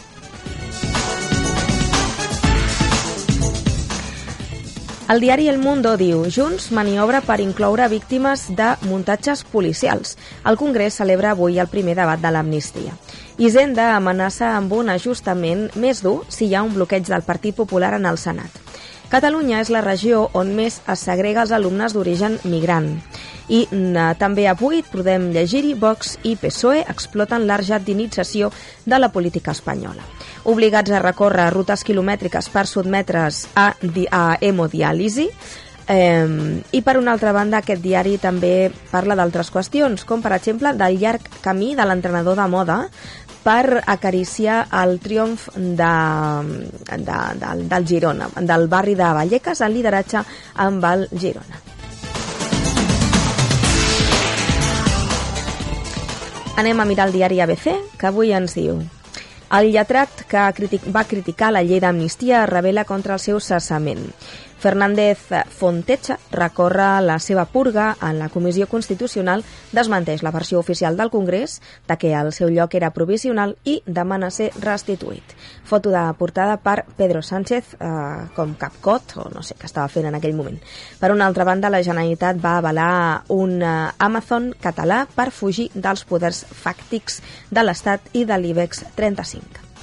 El 5.09 5.19
diari 5.19 5.49
El 5.51 5.57
Mundo 5.59 5.97
diu 5.99 6.21
Junts 6.31 6.69
maniobra 6.71 7.19
per 7.27 7.41
incloure 7.43 7.89
víctimes 7.91 8.45
de 8.55 8.69
muntatges 8.87 9.43
policials. 9.43 10.15
El 10.47 10.55
Congrés 10.55 10.95
celebra 11.01 11.33
avui 11.35 11.59
el 11.59 11.67
primer 11.67 11.97
debat 11.99 12.23
de 12.23 12.31
l'amnistia. 12.31 12.95
Hisenda 13.35 13.91
amenaça 13.97 14.53
amb 14.55 14.71
un 14.79 14.95
ajustament 14.95 15.67
més 15.75 15.99
dur 16.07 16.21
si 16.31 16.47
hi 16.47 16.55
ha 16.55 16.63
un 16.63 16.71
bloqueig 16.79 17.11
del 17.11 17.27
Partit 17.27 17.59
Popular 17.59 17.97
en 17.99 18.07
el 18.07 18.21
Senat. 18.21 18.62
Catalunya 19.13 19.59
és 19.61 19.69
la 19.69 19.83
regió 19.85 20.23
on 20.33 20.55
més 20.57 20.79
es 20.89 21.01
segrega 21.05 21.43
els 21.43 21.51
alumnes 21.53 21.93
d'origen 21.93 22.39
migrant. 22.49 22.87
I 23.45 23.59
eh, 23.69 24.05
també 24.17 24.47
avui 24.49 24.79
podem 24.89 25.27
llegir-hi 25.35 25.75
Vox 25.77 26.15
i 26.25 26.31
PSOE 26.41 26.79
exploten 26.89 27.45
l'argentinització 27.45 28.49
de 28.89 28.97
la 28.97 29.11
política 29.13 29.53
espanyola. 29.53 30.01
Obligats 30.49 30.89
a 30.89 31.03
recórrer 31.03 31.51
rutes 31.53 31.85
quilomètriques 31.85 32.49
per 32.49 32.65
sotmetre's 32.65 33.43
a, 33.53 33.75
a 34.09 34.23
hemodiàlisi, 34.41 35.29
I 35.83 36.79
per 36.79 36.93
una 36.95 37.11
altra 37.11 37.33
banda, 37.35 37.59
aquest 37.59 37.81
diari 37.83 38.13
també 38.17 38.71
parla 38.87 39.17
d'altres 39.19 39.49
qüestions, 39.51 40.05
com 40.07 40.21
per 40.23 40.31
exemple 40.31 40.71
del 40.79 40.95
llarg 40.95 41.27
camí 41.43 41.73
de 41.75 41.83
l'entrenador 41.83 42.39
de 42.39 42.45
moda 42.47 42.77
per 43.43 43.83
acariciar 43.85 44.63
el 44.83 44.97
triomf 45.03 45.49
de, 45.55 45.91
de, 46.87 47.19
del, 47.43 47.67
del 47.69 47.87
Girona, 47.87 48.29
del 48.39 48.67
barri 48.71 48.95
de 48.95 49.11
Vallecas, 49.19 49.61
el 49.61 49.75
lideratge 49.75 50.23
amb 50.63 50.89
el 50.93 51.07
Girona. 51.11 51.61
Anem 56.55 56.79
a 56.79 56.85
mirar 56.85 57.07
el 57.09 57.15
diari 57.17 57.41
ABC, 57.41 57.71
que 57.97 58.07
avui 58.07 58.31
ens 58.31 58.53
diu 58.53 58.77
El 59.53 59.67
lletrat 59.73 60.23
que 60.29 60.43
critic 60.57 60.85
va 60.93 61.03
criticar 61.05 61.51
la 61.53 61.61
llei 61.61 61.81
d'amnistia 61.81 62.45
revela 62.49 62.85
contra 62.89 63.13
el 63.17 63.21
seu 63.21 63.39
cessament. 63.41 64.07
Fernández 64.63 65.19
Fontecha 65.49 66.15
recorre 66.31 67.01
la 67.03 67.17
seva 67.19 67.43
purga 67.43 67.97
en 67.99 68.15
la 68.15 68.29
Comissió 68.31 68.63
Constitucional, 68.71 69.41
desmenteix 69.75 70.21
la 70.23 70.31
versió 70.31 70.61
oficial 70.61 70.95
del 70.95 71.11
Congrés 71.11 71.57
de 71.89 71.97
que 71.99 72.13
el 72.15 72.31
seu 72.31 72.47
lloc 72.47 72.77
era 72.79 72.93
provisional 72.95 73.57
i 73.67 73.81
demana 73.83 74.29
ser 74.31 74.53
restituït. 74.63 75.35
Foto 75.67 75.91
de 75.91 76.03
portada 76.15 76.55
per 76.63 76.85
Pedro 76.95 77.19
Sánchez 77.19 77.73
eh, 77.75 77.89
com 78.37 78.55
capcot, 78.55 79.17
o 79.19 79.27
no 79.35 79.43
sé 79.43 79.59
què 79.59 79.67
estava 79.67 79.91
fent 79.91 80.07
en 80.07 80.15
aquell 80.15 80.39
moment. 80.39 80.61
Per 81.01 81.11
una 81.11 81.27
altra 81.27 81.43
banda, 81.43 81.67
la 81.73 81.83
Generalitat 81.83 82.39
va 82.39 82.55
avalar 82.61 82.93
un 83.35 83.59
eh, 83.59 83.73
Amazon 83.99 84.53
català 84.63 85.03
per 85.11 85.27
fugir 85.35 85.67
dels 85.75 86.07
poders 86.07 86.45
fàctics 86.63 87.19
de 87.51 87.67
l'Estat 87.67 88.15
i 88.15 88.23
de 88.23 88.39
l'IBEX 88.39 88.85
35. 88.95 89.73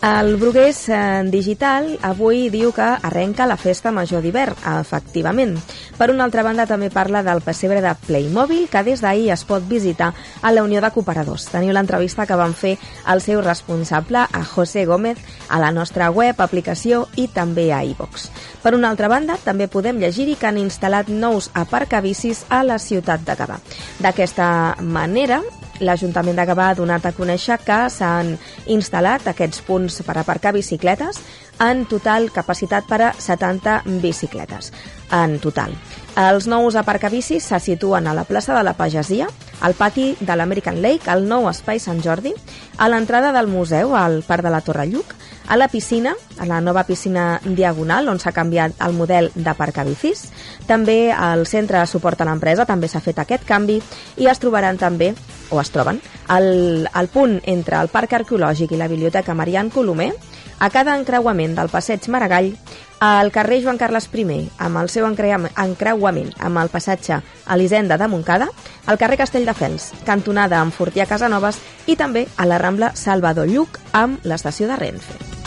El 0.00 0.36
Brugués 0.36 0.88
eh, 0.88 1.24
Digital 1.26 1.96
avui 2.06 2.44
diu 2.54 2.70
que 2.70 2.86
arrenca 2.86 3.48
la 3.50 3.56
festa 3.58 3.90
major 3.90 4.22
d'hivern, 4.22 4.54
efectivament. 4.78 5.56
Per 5.98 6.06
una 6.12 6.22
altra 6.22 6.44
banda, 6.46 6.68
també 6.70 6.86
parla 6.94 7.24
del 7.26 7.42
pessebre 7.42 7.80
de 7.82 7.96
Playmobil, 8.06 8.68
que 8.70 8.84
des 8.86 9.02
d'ahir 9.02 9.32
es 9.34 9.42
pot 9.42 9.66
visitar 9.66 10.12
a 10.40 10.52
la 10.54 10.62
Unió 10.62 10.78
de 10.80 10.92
Cooperadors. 10.94 11.48
Teniu 11.50 11.74
l'entrevista 11.74 12.28
que 12.30 12.38
van 12.38 12.54
fer 12.54 12.76
el 13.10 13.24
seu 13.24 13.42
responsable, 13.42 14.22
a 14.22 14.44
José 14.46 14.86
Gómez, 14.86 15.18
a 15.48 15.58
la 15.58 15.72
nostra 15.74 16.12
web, 16.14 16.38
aplicació 16.38 17.08
i 17.16 17.26
també 17.26 17.72
a 17.74 17.82
iVox. 17.82 18.30
Per 18.62 18.76
una 18.78 18.94
altra 18.94 19.10
banda, 19.10 19.34
també 19.42 19.66
podem 19.66 19.98
llegir-hi 19.98 20.38
que 20.38 20.46
han 20.46 20.62
instal·lat 20.62 21.10
nous 21.10 21.50
aparcabicis 21.58 22.44
a 22.50 22.62
la 22.62 22.78
ciutat 22.78 23.26
de 23.26 23.34
Gavà. 23.34 23.58
D'aquesta 23.98 24.76
manera, 24.78 25.42
l'Ajuntament 25.80 26.36
de 26.38 26.46
Gavà 26.48 26.70
ha 26.70 26.76
donat 26.78 27.06
a 27.06 27.12
conèixer 27.16 27.58
que 27.64 27.78
s'han 27.92 28.34
instal·lat 28.66 29.28
aquests 29.30 29.62
punts 29.66 30.00
per 30.06 30.16
aparcar 30.18 30.52
bicicletes 30.56 31.20
en 31.64 31.84
total 31.90 32.30
capacitat 32.34 32.86
per 32.88 33.00
a 33.02 33.12
70 33.18 33.82
bicicletes 34.02 34.72
en 35.12 35.38
total. 35.42 35.74
Els 36.18 36.48
nous 36.50 36.74
aparcabicis 36.76 37.44
se 37.46 37.60
situen 37.62 38.06
a 38.06 38.14
la 38.14 38.26
plaça 38.26 38.56
de 38.56 38.62
la 38.66 38.74
Pagesia, 38.74 39.28
al 39.60 39.74
pati 39.74 40.12
de 40.20 40.36
l'American 40.36 40.80
Lake, 40.82 41.10
al 41.10 41.26
nou 41.28 41.48
espai 41.50 41.78
Sant 41.82 42.02
Jordi, 42.02 42.34
a 42.78 42.88
l'entrada 42.90 43.32
del 43.34 43.50
museu, 43.50 43.94
al 43.96 44.22
Parc 44.26 44.46
de 44.46 44.54
la 44.54 44.62
Torre 44.66 44.86
Lluc, 44.90 45.14
a 45.48 45.56
la 45.56 45.68
piscina, 45.68 46.14
a 46.38 46.46
la 46.46 46.60
nova 46.60 46.84
piscina 46.84 47.40
diagonal, 47.44 48.08
on 48.08 48.20
s'ha 48.20 48.34
canviat 48.36 48.76
el 48.84 48.92
model 48.92 49.30
d'aparcabicis. 49.34 50.26
També 50.68 51.10
al 51.10 51.46
centre 51.48 51.80
de 51.80 51.86
suport 51.88 52.20
a 52.20 52.26
l'empresa 52.28 52.66
també 52.68 52.88
s'ha 52.88 53.00
fet 53.00 53.18
aquest 53.18 53.46
canvi 53.48 53.80
i 54.16 54.28
es 54.28 54.38
trobaran 54.38 54.76
també, 54.76 55.14
o 55.50 55.60
es 55.60 55.70
troben, 55.72 56.02
al, 56.28 56.88
al 56.92 57.08
punt 57.08 57.40
entre 57.48 57.80
el 57.80 57.88
Parc 57.88 58.12
Arqueològic 58.12 58.72
i 58.76 58.80
la 58.80 58.88
Biblioteca 58.92 59.34
Marian 59.34 59.70
Colomer, 59.70 60.12
a 60.60 60.68
cada 60.70 60.96
encreuament 60.98 61.54
del 61.56 61.70
passeig 61.70 62.08
Maragall, 62.10 62.52
al 63.00 63.30
carrer 63.30 63.62
Joan 63.62 63.78
Carles 63.78 64.08
I, 64.12 64.50
amb 64.58 64.76
el 64.82 64.88
seu 64.90 65.06
encreuam- 65.06 65.48
encreuament 65.56 66.32
amb 66.40 66.58
el 66.58 66.68
passatge 66.68 67.20
Elisenda 67.48 67.96
de 67.96 68.08
Montcada, 68.08 68.48
al 68.86 68.98
carrer 68.98 69.18
Castelldefels, 69.22 69.92
cantonada 70.04 70.60
amb 70.60 70.74
Fortià 70.74 71.06
Casanovas 71.06 71.62
i 71.86 71.94
també 71.96 72.26
a 72.36 72.44
la 72.44 72.58
Rambla 72.58 72.92
Salvador 72.96 73.46
Lluc 73.46 73.78
amb 73.92 74.18
l'estació 74.26 74.66
de 74.66 74.76
Renfe. 74.76 75.37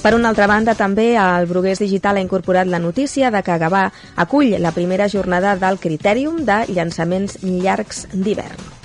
Per 0.00 0.14
una 0.16 0.30
altra 0.32 0.46
banda, 0.48 0.72
també 0.72 1.10
el 1.20 1.44
Brugués 1.44 1.82
Digital 1.82 2.16
ha 2.16 2.24
incorporat 2.24 2.70
la 2.72 2.80
notícia 2.80 3.28
de 3.30 3.44
que 3.44 3.58
Gavà 3.60 3.84
acull 4.24 4.56
la 4.56 4.72
primera 4.72 5.10
jornada 5.12 5.54
del 5.60 5.76
Critèrium 5.76 6.40
de 6.48 6.62
llançaments 6.72 7.42
llargs 7.44 8.06
d'hivern. 8.14 8.79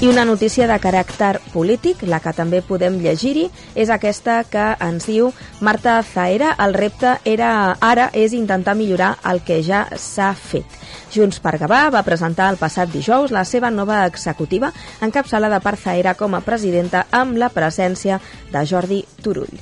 I 0.00 0.06
una 0.06 0.24
notícia 0.24 0.68
de 0.70 0.76
caràcter 0.78 1.40
polític, 1.50 2.04
la 2.06 2.20
que 2.22 2.30
també 2.30 2.60
podem 2.62 3.00
llegir-hi, 3.02 3.48
és 3.74 3.88
aquesta 3.90 4.44
que 4.46 4.66
ens 4.78 5.08
diu 5.10 5.32
Marta 5.58 5.96
Zaera, 6.06 6.52
el 6.62 6.76
repte 6.76 7.16
era 7.26 7.48
ara 7.82 8.04
és 8.14 8.30
intentar 8.38 8.76
millorar 8.78 9.16
el 9.26 9.40
que 9.42 9.56
ja 9.66 9.88
s'ha 9.98 10.28
fet. 10.38 10.76
Junts 11.10 11.40
per 11.42 11.56
Gavà 11.58 11.80
va 11.90 12.04
presentar 12.06 12.46
el 12.52 12.60
passat 12.60 12.92
dijous 12.92 13.34
la 13.34 13.42
seva 13.42 13.72
nova 13.74 14.04
executiva, 14.06 14.70
encapçalada 15.02 15.58
per 15.58 15.74
Zaera 15.82 16.12
com 16.14 16.36
a 16.38 16.42
presidenta 16.46 17.08
amb 17.10 17.34
la 17.34 17.48
presència 17.50 18.20
de 18.52 18.62
Jordi 18.70 19.00
Turull. 19.24 19.58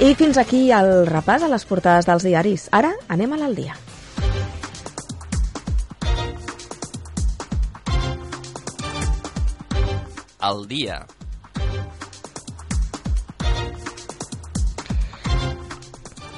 I 0.00 0.14
fins 0.16 0.40
aquí 0.40 0.70
el 0.72 1.04
repàs 1.12 1.44
a 1.44 1.52
les 1.52 1.68
portades 1.68 2.08
dels 2.08 2.24
diaris. 2.24 2.70
Ara 2.72 2.94
anem 3.12 3.36
a 3.36 3.42
l'Aldia. 3.42 3.76
Al 10.38 10.66
dia. 10.66 11.06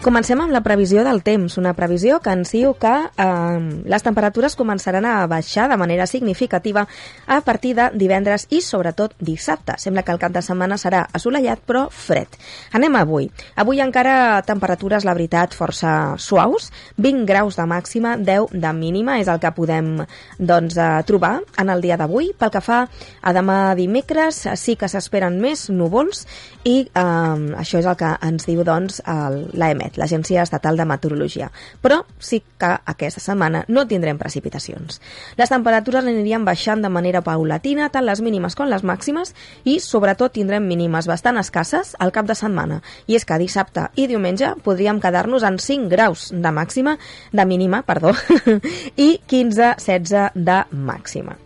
Comencem 0.00 0.40
amb 0.40 0.48
la 0.48 0.62
previsió 0.64 1.02
del 1.04 1.18
temps, 1.20 1.58
una 1.60 1.74
previsió 1.76 2.22
que 2.24 2.32
ens 2.32 2.54
diu 2.54 2.70
que 2.80 2.90
eh, 3.04 3.64
les 3.84 4.04
temperatures 4.06 4.54
començaran 4.56 5.04
a 5.04 5.26
baixar 5.28 5.66
de 5.68 5.76
manera 5.76 6.06
significativa 6.08 6.86
a 7.28 7.40
partir 7.44 7.74
de 7.76 7.90
divendres 8.00 8.46
i 8.48 8.62
sobretot 8.64 9.12
dissabte. 9.20 9.74
Sembla 9.76 10.00
que 10.00 10.14
el 10.16 10.20
cap 10.22 10.32
de 10.32 10.40
setmana 10.40 10.78
serà 10.80 11.02
assolellat 11.12 11.60
però 11.68 11.82
fred. 11.92 12.32
Anem 12.72 12.96
avui. 12.96 13.26
Avui 13.60 13.82
encara 13.84 14.40
temperatures, 14.48 15.04
la 15.04 15.12
veritat, 15.12 15.52
força 15.52 16.14
suaus, 16.16 16.70
20 16.96 17.28
graus 17.28 17.60
de 17.60 17.68
màxima, 17.68 18.14
10 18.16 18.56
de 18.56 18.72
mínima, 18.72 19.18
és 19.20 19.28
el 19.28 19.36
que 19.44 19.52
podem 19.52 19.98
doncs, 20.38 20.78
eh, 20.80 20.88
trobar 21.04 21.42
en 21.60 21.74
el 21.76 21.84
dia 21.84 22.00
d'avui. 22.00 22.32
Pel 22.40 22.54
que 22.56 22.64
fa 22.64 22.86
a 23.20 23.36
demà 23.36 23.76
dimecres, 23.76 24.46
sí 24.56 24.78
que 24.80 24.88
s'esperen 24.88 25.36
més 25.44 25.68
núvols 25.68 26.24
i 26.64 26.88
eh, 26.88 27.54
això 27.60 27.84
és 27.84 27.92
el 27.92 28.00
que 28.00 28.16
ens 28.32 28.48
diu 28.48 28.64
doncs, 28.64 29.04
l'AEMET, 29.90 29.98
l'Agència 29.98 30.42
Estatal 30.42 30.76
de 30.76 30.84
Meteorologia. 30.84 31.50
Però 31.82 32.04
sí 32.18 32.42
que 32.58 32.78
aquesta 32.86 33.20
setmana 33.20 33.64
no 33.68 33.86
tindrem 33.86 34.18
precipitacions. 34.18 35.00
Les 35.36 35.48
temperatures 35.48 36.04
anirien 36.04 36.44
baixant 36.44 36.82
de 36.82 36.88
manera 36.88 37.22
paulatina, 37.22 37.90
tant 37.90 38.04
les 38.04 38.20
mínimes 38.20 38.54
com 38.54 38.68
les 38.68 38.84
màximes, 38.84 39.34
i 39.64 39.80
sobretot 39.80 40.32
tindrem 40.32 40.66
mínimes 40.66 41.06
bastant 41.06 41.38
escasses 41.38 41.96
al 41.98 42.12
cap 42.12 42.26
de 42.26 42.34
setmana. 42.34 42.82
I 43.06 43.16
és 43.16 43.24
que 43.24 43.38
dissabte 43.38 43.90
i 43.96 44.06
diumenge 44.06 44.54
podríem 44.64 45.00
quedar-nos 45.00 45.42
en 45.42 45.58
5 45.58 45.88
graus 45.90 46.30
de 46.30 46.50
màxima, 46.50 46.98
de 47.32 47.44
mínima, 47.44 47.82
perdó, 47.82 48.14
i 48.96 49.20
15-16 49.26 50.32
de 50.34 50.64
màxima. 50.70 51.36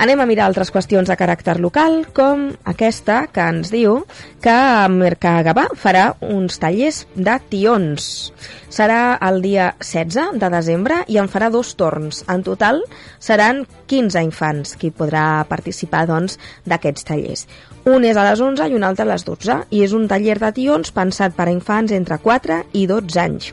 Anem 0.00 0.16
a 0.22 0.24
mirar 0.24 0.46
altres 0.48 0.70
qüestions 0.72 1.10
de 1.10 1.14
caràcter 1.20 1.58
local, 1.60 2.06
com 2.16 2.46
aquesta 2.70 3.26
que 3.28 3.44
ens 3.52 3.68
diu 3.68 3.98
que 4.40 4.54
Mercagavà 4.94 5.66
farà 5.76 6.06
uns 6.24 6.56
tallers 6.62 7.02
de 7.12 7.34
tions. 7.50 8.06
Serà 8.72 9.18
el 9.28 9.42
dia 9.44 9.74
16 9.84 10.40
de 10.40 10.50
desembre 10.56 11.02
i 11.04 11.20
en 11.20 11.28
farà 11.28 11.52
dos 11.52 11.74
torns. 11.76 12.22
En 12.32 12.40
total 12.48 12.80
seran 13.20 13.66
15 13.92 14.24
infants 14.24 14.72
qui 14.80 14.88
podrà 14.88 15.44
participar 15.52 16.06
doncs, 16.08 16.40
d'aquests 16.64 17.04
tallers. 17.12 17.44
Un 17.84 18.08
és 18.08 18.16
a 18.16 18.24
les 18.30 18.40
11 18.40 18.72
i 18.72 18.80
un 18.80 18.88
altre 18.88 19.04
a 19.04 19.12
les 19.12 19.28
12 19.28 19.62
i 19.68 19.84
és 19.84 19.92
un 19.92 20.08
taller 20.08 20.40
de 20.40 20.54
tions 20.56 20.96
pensat 20.96 21.36
per 21.36 21.50
a 21.50 21.52
infants 21.52 21.92
entre 21.92 22.16
4 22.24 22.62
i 22.72 22.88
12 22.88 23.26
anys. 23.28 23.52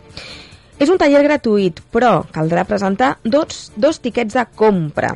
És 0.78 0.92
un 0.94 1.00
taller 1.02 1.24
gratuït, 1.26 1.80
però 1.90 2.20
caldrà 2.34 2.62
presentar 2.70 3.16
dos, 3.26 3.72
dos 3.76 3.98
tiquets 4.04 4.36
de 4.38 4.44
compra. 4.56 5.16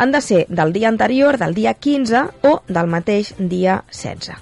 Han 0.00 0.14
de 0.14 0.22
ser 0.24 0.46
del 0.48 0.72
dia 0.72 0.88
anterior, 0.88 1.36
del 1.36 1.52
dia 1.52 1.74
15 1.74 2.22
o 2.48 2.54
del 2.68 2.88
mateix 2.88 3.34
dia 3.36 3.82
16. 3.92 4.32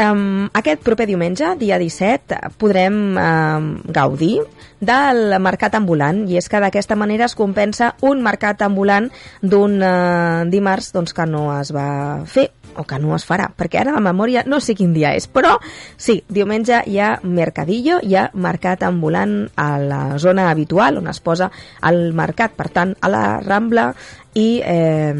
Um, 0.00 0.46
aquest 0.56 0.80
proper 0.86 1.04
diumenge, 1.10 1.50
dia 1.60 1.76
17, 1.76 2.38
podrem 2.56 3.18
um, 3.18 3.66
gaudir 3.90 4.38
del 4.80 5.34
mercat 5.42 5.74
ambulant 5.76 6.22
i 6.30 6.38
és 6.40 6.48
que 6.48 6.62
d'aquesta 6.62 6.96
manera 6.96 7.26
es 7.26 7.36
compensa 7.36 7.90
un 8.08 8.22
mercat 8.24 8.62
ambulant 8.64 9.10
d'un 9.42 9.76
uh, 9.82 10.46
dimarts 10.48 10.94
doncs, 10.94 11.12
que 11.12 11.26
no 11.28 11.50
es 11.58 11.74
va 11.76 11.90
fer 12.24 12.48
o 12.76 12.84
que 12.84 12.98
no 13.02 13.14
es 13.16 13.26
farà, 13.26 13.48
perquè 13.56 13.80
ara 13.80 13.94
la 13.96 14.02
memòria 14.04 14.44
no 14.46 14.60
sé 14.60 14.74
quin 14.78 14.94
dia 14.94 15.14
és, 15.16 15.26
però 15.30 15.56
sí, 15.96 16.20
diumenge 16.28 16.82
hi 16.86 16.98
ha 17.00 17.12
mercadillo, 17.22 18.00
hi 18.02 18.16
ha 18.16 18.28
mercat 18.34 18.84
ambulant 18.86 19.44
a 19.56 19.68
la 19.82 20.02
zona 20.18 20.50
habitual 20.50 21.00
on 21.00 21.10
es 21.10 21.20
posa 21.20 21.50
el 21.90 22.12
mercat, 22.16 22.56
per 22.56 22.68
tant, 22.74 22.96
a 23.00 23.10
la 23.12 23.24
Rambla 23.44 23.90
i 24.38 24.48
eh, 24.62 25.14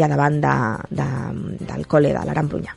ha 0.00 0.08
davant 0.08 0.40
de, 0.42 0.56
de, 0.90 1.10
del 1.72 1.86
col·le 1.88 2.14
de 2.16 2.24
l'Aran 2.26 2.50
Brunyà. 2.50 2.76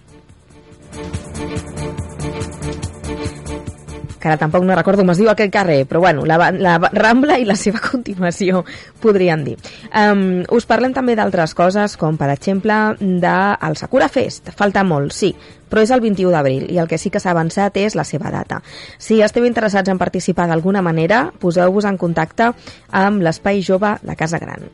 Que 4.23 4.31
ara 4.31 4.39
tampoc 4.39 4.63
no 4.63 4.77
recordo 4.77 5.03
com 5.03 5.11
es 5.11 5.19
diu 5.19 5.27
aquell 5.31 5.51
carrer, 5.51 5.81
però 5.89 5.99
bueno, 6.05 6.23
la, 6.23 6.37
la 6.55 6.77
Rambla 6.79 7.35
i 7.41 7.47
la 7.47 7.57
seva 7.59 7.81
continuació, 7.91 8.63
podríem 9.03 9.43
dir. 9.43 9.57
Um, 9.91 10.45
us 10.55 10.67
parlem 10.69 10.95
també 10.95 11.17
d'altres 11.19 11.51
coses, 11.57 11.97
com 11.99 12.15
per 12.19 12.31
exemple 12.31 12.79
del 13.01 13.77
Sakura 13.79 14.07
Fest. 14.07 14.53
Falta 14.55 14.85
molt, 14.87 15.11
sí, 15.11 15.33
però 15.67 15.83
és 15.83 15.91
el 15.91 16.03
21 16.05 16.31
d'abril 16.31 16.67
i 16.71 16.79
el 16.79 16.87
que 16.87 17.01
sí 17.01 17.11
que 17.11 17.19
s'ha 17.19 17.33
avançat 17.35 17.81
és 17.81 17.97
la 17.99 18.07
seva 18.07 18.31
data. 18.31 18.61
Si 18.97 19.19
esteu 19.25 19.43
interessats 19.49 19.91
en 19.91 19.99
participar 19.99 20.47
d'alguna 20.47 20.85
manera, 20.85 21.25
poseu-vos 21.43 21.89
en 21.89 21.99
contacte 21.99 22.53
amb 22.91 23.25
l'Espai 23.25 23.65
Jove 23.65 23.97
La 24.07 24.15
Casa 24.15 24.39
Gran. 24.39 24.69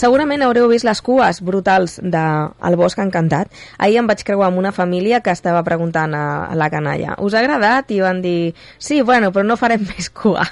Segurament 0.00 0.40
haureu 0.40 0.64
vist 0.70 0.86
les 0.88 1.02
cues 1.04 1.42
brutals 1.44 1.98
de 2.00 2.20
El 2.64 2.76
Bosc 2.80 3.00
Encantat. 3.02 3.50
Ahir 3.76 3.98
em 4.00 4.06
vaig 4.08 4.22
creuar 4.24 4.46
amb 4.48 4.60
una 4.62 4.72
família 4.72 5.18
que 5.20 5.34
estava 5.34 5.60
preguntant 5.66 6.14
a 6.16 6.22
la 6.56 6.70
canalla 6.72 7.18
us 7.20 7.34
ha 7.34 7.42
agradat? 7.42 7.92
I 7.92 8.00
van 8.00 8.22
dir 8.24 8.54
sí, 8.78 9.02
bueno, 9.02 9.28
però 9.34 9.44
no 9.44 9.58
farem 9.60 9.84
més 9.92 10.08
cua. 10.08 10.46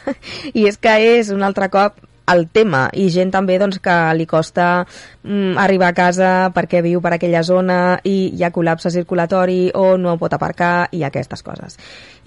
I 0.52 0.68
és 0.68 0.76
que 0.76 0.92
és 1.16 1.32
un 1.32 1.46
altre 1.48 1.70
cop 1.72 1.96
el 2.32 2.46
tema 2.52 2.86
i 2.92 3.08
gent 3.14 3.32
també 3.34 3.58
doncs, 3.60 3.80
que 3.82 3.96
li 4.18 4.26
costa 4.28 4.68
mm, 4.84 5.56
arribar 5.60 5.92
a 5.92 5.96
casa 5.96 6.30
perquè 6.54 6.82
viu 6.84 7.02
per 7.04 7.14
aquella 7.16 7.42
zona 7.46 7.98
i 8.04 8.30
hi 8.34 8.44
ha 8.44 8.52
col·lapse 8.54 8.92
circulatori 8.94 9.70
o 9.74 9.96
no 10.00 10.16
pot 10.20 10.34
aparcar 10.36 10.88
i 10.92 11.04
aquestes 11.06 11.42
coses. 11.46 11.78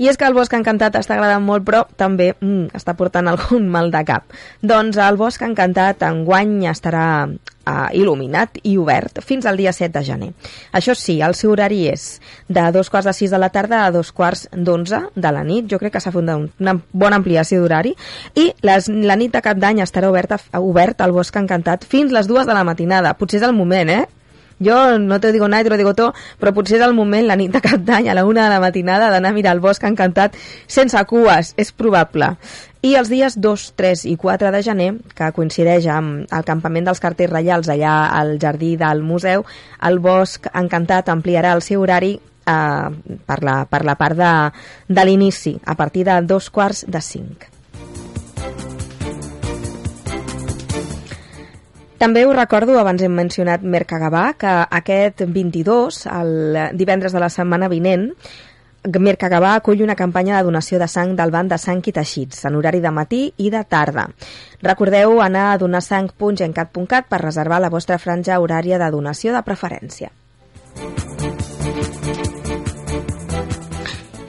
I 0.02 0.10
és 0.10 0.18
que 0.18 0.28
el 0.28 0.38
Bosc 0.38 0.54
Encantat 0.58 0.98
està 1.00 1.18
agradant 1.18 1.46
molt 1.46 1.66
però 1.68 1.84
també 1.98 2.32
mm, 2.34 2.72
està 2.78 2.96
portant 2.98 3.30
algun 3.34 3.70
mal 3.70 3.92
de 3.94 4.04
cap. 4.08 4.28
Doncs 4.62 5.00
el 5.02 5.20
Bosc 5.22 5.42
Encantat 5.46 6.04
enguany 6.08 6.62
estarà 6.72 7.08
eh, 7.66 8.00
il·luminat 8.02 8.60
i 8.64 8.78
obert 8.78 9.22
fins 9.26 9.46
al 9.46 9.60
dia 9.60 9.74
7 9.74 9.92
de 9.98 10.04
gener. 10.06 10.30
Això 10.74 10.96
sí, 10.98 11.20
el 11.22 11.36
seu 11.36 11.54
horari 11.54 11.86
és 11.92 12.20
de 12.48 12.68
dos 12.72 12.90
quarts 12.90 13.10
de 13.10 13.16
sis 13.18 13.32
de 13.32 13.40
la 13.42 13.52
tarda 13.54 13.86
a 13.86 13.92
dos 13.92 14.12
quarts 14.12 14.48
d'onze 14.52 15.04
de 15.16 15.32
la 15.32 15.44
nit. 15.48 15.68
Jo 15.72 15.80
crec 15.82 15.96
que 15.96 16.04
s'ha 16.04 16.14
fet 16.14 16.24
una, 16.24 16.78
bona 16.92 17.20
ampliació 17.22 17.62
d'horari. 17.62 17.96
I 18.36 18.52
les, 18.66 18.90
la 18.90 19.18
nit 19.20 19.34
de 19.34 19.44
cap 19.44 19.60
d'any 19.60 19.84
estarà 19.84 20.10
oberta, 20.12 20.40
obert 20.60 21.02
al 21.02 21.14
Bosc 21.16 21.36
Encantat 21.38 21.86
fins 21.88 22.12
les 22.12 22.28
dues 22.28 22.48
de 22.48 22.58
la 22.58 22.66
matinada. 22.68 23.16
Potser 23.18 23.42
és 23.42 23.48
el 23.48 23.56
moment, 23.58 23.90
eh? 23.90 24.04
Jo 24.62 25.00
no 25.00 25.20
te 25.20 25.32
digo 25.32 25.48
nada, 25.48 25.64
te 25.64 25.70
lo 25.72 25.78
digo 25.78 25.96
todo, 25.96 26.14
però 26.40 26.54
potser 26.54 26.78
és 26.78 26.84
el 26.86 26.94
moment, 26.94 27.26
la 27.26 27.38
nit 27.40 27.50
de 27.52 27.62
cap 27.64 27.82
d'any, 27.82 28.12
a 28.12 28.14
la 28.14 28.28
una 28.30 28.46
de 28.46 28.54
la 28.54 28.60
matinada, 28.62 29.10
d'anar 29.10 29.32
a 29.34 29.34
mirar 29.34 29.56
el 29.58 29.64
bosc 29.64 29.84
encantat 29.90 30.38
sense 30.70 31.02
cues, 31.10 31.56
és 31.58 31.74
probable. 31.74 32.36
I 32.82 32.96
els 32.98 33.12
dies 33.14 33.36
2, 33.38 33.64
3 33.78 34.08
i 34.10 34.16
4 34.18 34.50
de 34.56 34.64
gener, 34.66 34.90
que 35.14 35.28
coincideix 35.36 35.86
amb 35.94 36.32
el 36.34 36.46
campament 36.48 36.88
dels 36.88 37.02
cartells 37.04 37.30
reials 37.30 37.70
allà 37.70 37.94
al 38.18 38.40
jardí 38.42 38.74
del 38.80 39.04
museu, 39.06 39.46
el 39.86 40.00
bosc 40.02 40.50
encantat 40.50 41.12
ampliarà 41.14 41.54
el 41.54 41.62
seu 41.62 41.84
horari 41.86 42.16
eh, 42.18 43.16
per, 43.30 43.40
la, 43.46 43.56
per 43.70 43.84
la 43.86 43.98
part 44.02 44.18
de, 44.18 44.34
de 44.90 45.06
l'inici, 45.06 45.60
a 45.62 45.78
partir 45.78 46.08
de 46.10 46.18
dos 46.26 46.50
quarts 46.50 46.88
de 46.90 47.06
cinc. 47.06 47.46
També 52.02 52.24
us 52.26 52.34
recordo, 52.34 52.80
abans 52.82 53.04
hem 53.06 53.14
mencionat 53.14 53.62
Mercagavà, 53.62 54.32
que 54.42 54.52
aquest 54.74 55.22
22, 55.22 56.08
el 56.10 56.32
divendres 56.74 57.14
de 57.14 57.22
la 57.22 57.30
setmana 57.30 57.70
vinent, 57.70 58.08
Mercagavà 58.82 59.54
acull 59.56 59.84
una 59.86 59.96
campanya 59.96 60.38
de 60.38 60.46
donació 60.48 60.80
de 60.82 60.88
sang 60.90 61.14
del 61.16 61.30
banc 61.30 61.52
de 61.52 61.58
sang 61.62 61.84
i 61.86 61.92
teixits, 61.94 62.46
en 62.50 62.56
horari 62.58 62.80
de 62.82 62.92
matí 62.92 63.22
i 63.38 63.52
de 63.54 63.62
tarda. 63.70 64.08
Recordeu 64.62 65.22
anar 65.22 65.52
a 65.52 65.58
donarsang.gencat.cat 65.62 67.06
per 67.08 67.22
reservar 67.22 67.62
la 67.62 67.70
vostra 67.70 68.00
franja 68.02 68.40
horària 68.42 68.80
de 68.82 68.90
donació 68.90 69.36
de 69.36 69.44
preferència. 69.46 70.10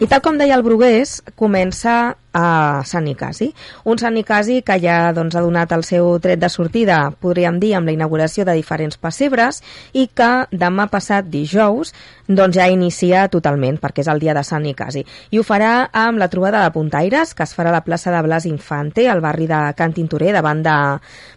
I 0.02 0.06
tal 0.10 0.20
com 0.20 0.36
deia 0.36 0.58
el 0.58 0.64
Brugués, 0.66 1.22
comença 1.38 2.16
a 2.32 2.82
Sant 2.88 3.04
Nicasi. 3.04 3.52
Un 3.84 4.00
Sant 4.00 4.14
Nicasi 4.16 4.60
que 4.66 4.78
ja 4.80 5.12
doncs, 5.12 5.36
ha 5.36 5.44
donat 5.44 5.72
el 5.76 5.84
seu 5.84 6.08
tret 6.22 6.40
de 6.40 6.48
sortida, 6.52 6.98
podríem 7.20 7.60
dir, 7.60 7.74
amb 7.76 7.88
la 7.88 7.94
inauguració 7.94 8.46
de 8.48 8.56
diferents 8.56 8.98
pessebres 8.98 9.62
i 9.92 10.08
que 10.08 10.30
demà 10.50 10.88
passat 10.92 11.28
dijous 11.28 11.92
doncs, 12.28 12.56
ja 12.56 12.68
inicia 12.70 13.26
totalment, 13.28 13.78
perquè 13.82 14.02
és 14.04 14.08
el 14.08 14.22
dia 14.22 14.34
de 14.34 14.44
Sant 14.46 14.64
Nicasi. 14.64 15.04
I 15.30 15.40
ho 15.40 15.44
farà 15.46 15.90
amb 15.92 16.20
la 16.20 16.30
trobada 16.32 16.62
de 16.64 16.72
puntaires, 16.72 17.34
que 17.34 17.44
es 17.44 17.54
farà 17.56 17.70
a 17.72 17.76
la 17.78 17.84
plaça 17.84 18.12
de 18.14 18.22
Blas 18.24 18.46
Infante, 18.46 19.08
al 19.08 19.20
barri 19.20 19.46
de 19.50 19.60
Can 19.76 19.92
Tintorer, 19.92 20.32
davant 20.32 20.62
de, 20.64 20.76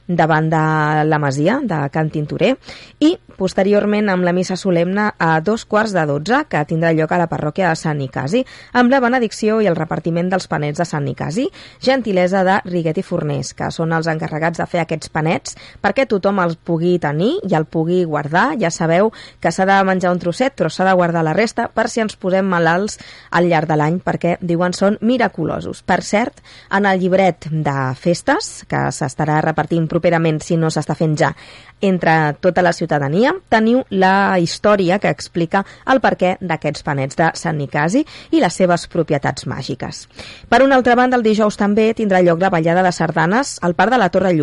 davant 0.08 0.50
de 0.50 0.64
la 1.10 1.20
Masia, 1.20 1.60
de 1.64 1.82
Can 1.92 2.12
Tintorer, 2.14 2.56
i 3.00 3.16
posteriorment 3.36 4.10
amb 4.10 4.24
la 4.24 4.32
missa 4.32 4.56
solemne 4.56 5.10
a 5.20 5.40
dos 5.44 5.66
quarts 5.66 5.94
de 5.96 6.06
dotze, 6.08 6.46
que 6.50 6.64
tindrà 6.70 6.94
lloc 6.96 7.12
a 7.12 7.20
la 7.20 7.30
parròquia 7.32 7.70
de 7.70 7.80
Sant 7.80 8.00
Nicasi, 8.00 8.46
amb 8.74 8.94
la 8.94 9.02
benedicció 9.04 9.60
i 9.62 9.68
el 9.68 9.76
repartiment 9.76 10.30
dels 10.32 10.48
panets 10.48 10.80
de 10.80 10.85
Sant 10.88 11.06
Nicasi, 11.06 11.48
gentilesa 11.84 12.44
de 12.48 12.60
Riguet 12.66 13.00
i 13.02 13.04
Forners, 13.06 13.54
que 13.58 13.70
són 13.74 13.94
els 13.96 14.10
encarregats 14.12 14.62
de 14.62 14.68
fer 14.70 14.82
aquests 14.84 15.12
panets 15.14 15.58
perquè 15.84 16.08
tothom 16.10 16.40
els 16.44 16.58
pugui 16.58 16.96
tenir 17.02 17.36
i 17.48 17.56
el 17.58 17.66
pugui 17.66 18.04
guardar. 18.06 18.54
Ja 18.62 18.72
sabeu 18.72 19.12
que 19.42 19.52
s'ha 19.52 19.68
de 19.68 19.78
menjar 19.88 20.14
un 20.14 20.22
trosset, 20.22 20.56
però 20.56 20.70
s'ha 20.70 20.88
de 20.88 20.96
guardar 20.96 21.26
la 21.26 21.36
resta 21.38 21.68
per 21.74 21.88
si 21.90 22.04
ens 22.04 22.18
posem 22.18 22.48
malalts 22.50 23.00
al 23.32 23.50
llarg 23.52 23.70
de 23.70 23.80
l'any, 23.80 24.00
perquè 24.06 24.38
diuen 24.42 24.74
són 24.74 25.00
miraculosos. 25.02 25.84
Per 25.84 26.02
cert, 26.06 26.42
en 26.72 26.86
el 26.86 27.02
llibret 27.02 27.50
de 27.50 27.78
festes, 28.00 28.64
que 28.70 28.88
s'estarà 28.96 29.42
repartint 29.44 29.88
properament 29.92 30.42
si 30.44 30.58
no 30.58 30.72
s'està 30.72 30.96
fent 30.98 31.18
ja 31.20 31.34
entre 31.82 32.34
tota 32.42 32.64
la 32.64 32.74
ciutadania, 32.74 33.34
teniu 33.50 33.84
la 33.90 34.40
història 34.40 35.00
que 35.00 35.12
explica 35.12 35.66
el 35.92 36.02
perquè 36.02 36.36
d'aquests 36.42 36.86
panets 36.86 37.20
de 37.20 37.30
Sant 37.36 37.58
Nicasi 37.60 38.06
i 38.32 38.42
les 38.42 38.56
seves 38.56 38.88
propietats 38.92 39.46
màgiques. 39.48 40.06
Per 40.50 40.62
una 40.64 40.80
altra 40.80 40.96
banda, 40.96 41.18
el 41.18 41.26
dijous 41.26 41.58
també 41.60 41.92
tindrà 41.94 42.24
lloc 42.24 42.42
la 42.42 42.50
ballada 42.50 42.84
de 42.84 42.94
sardanes 42.96 43.58
al 43.62 43.76
Parc 43.76 43.92
de 43.94 44.00
la 44.02 44.10
Torre 44.10 44.34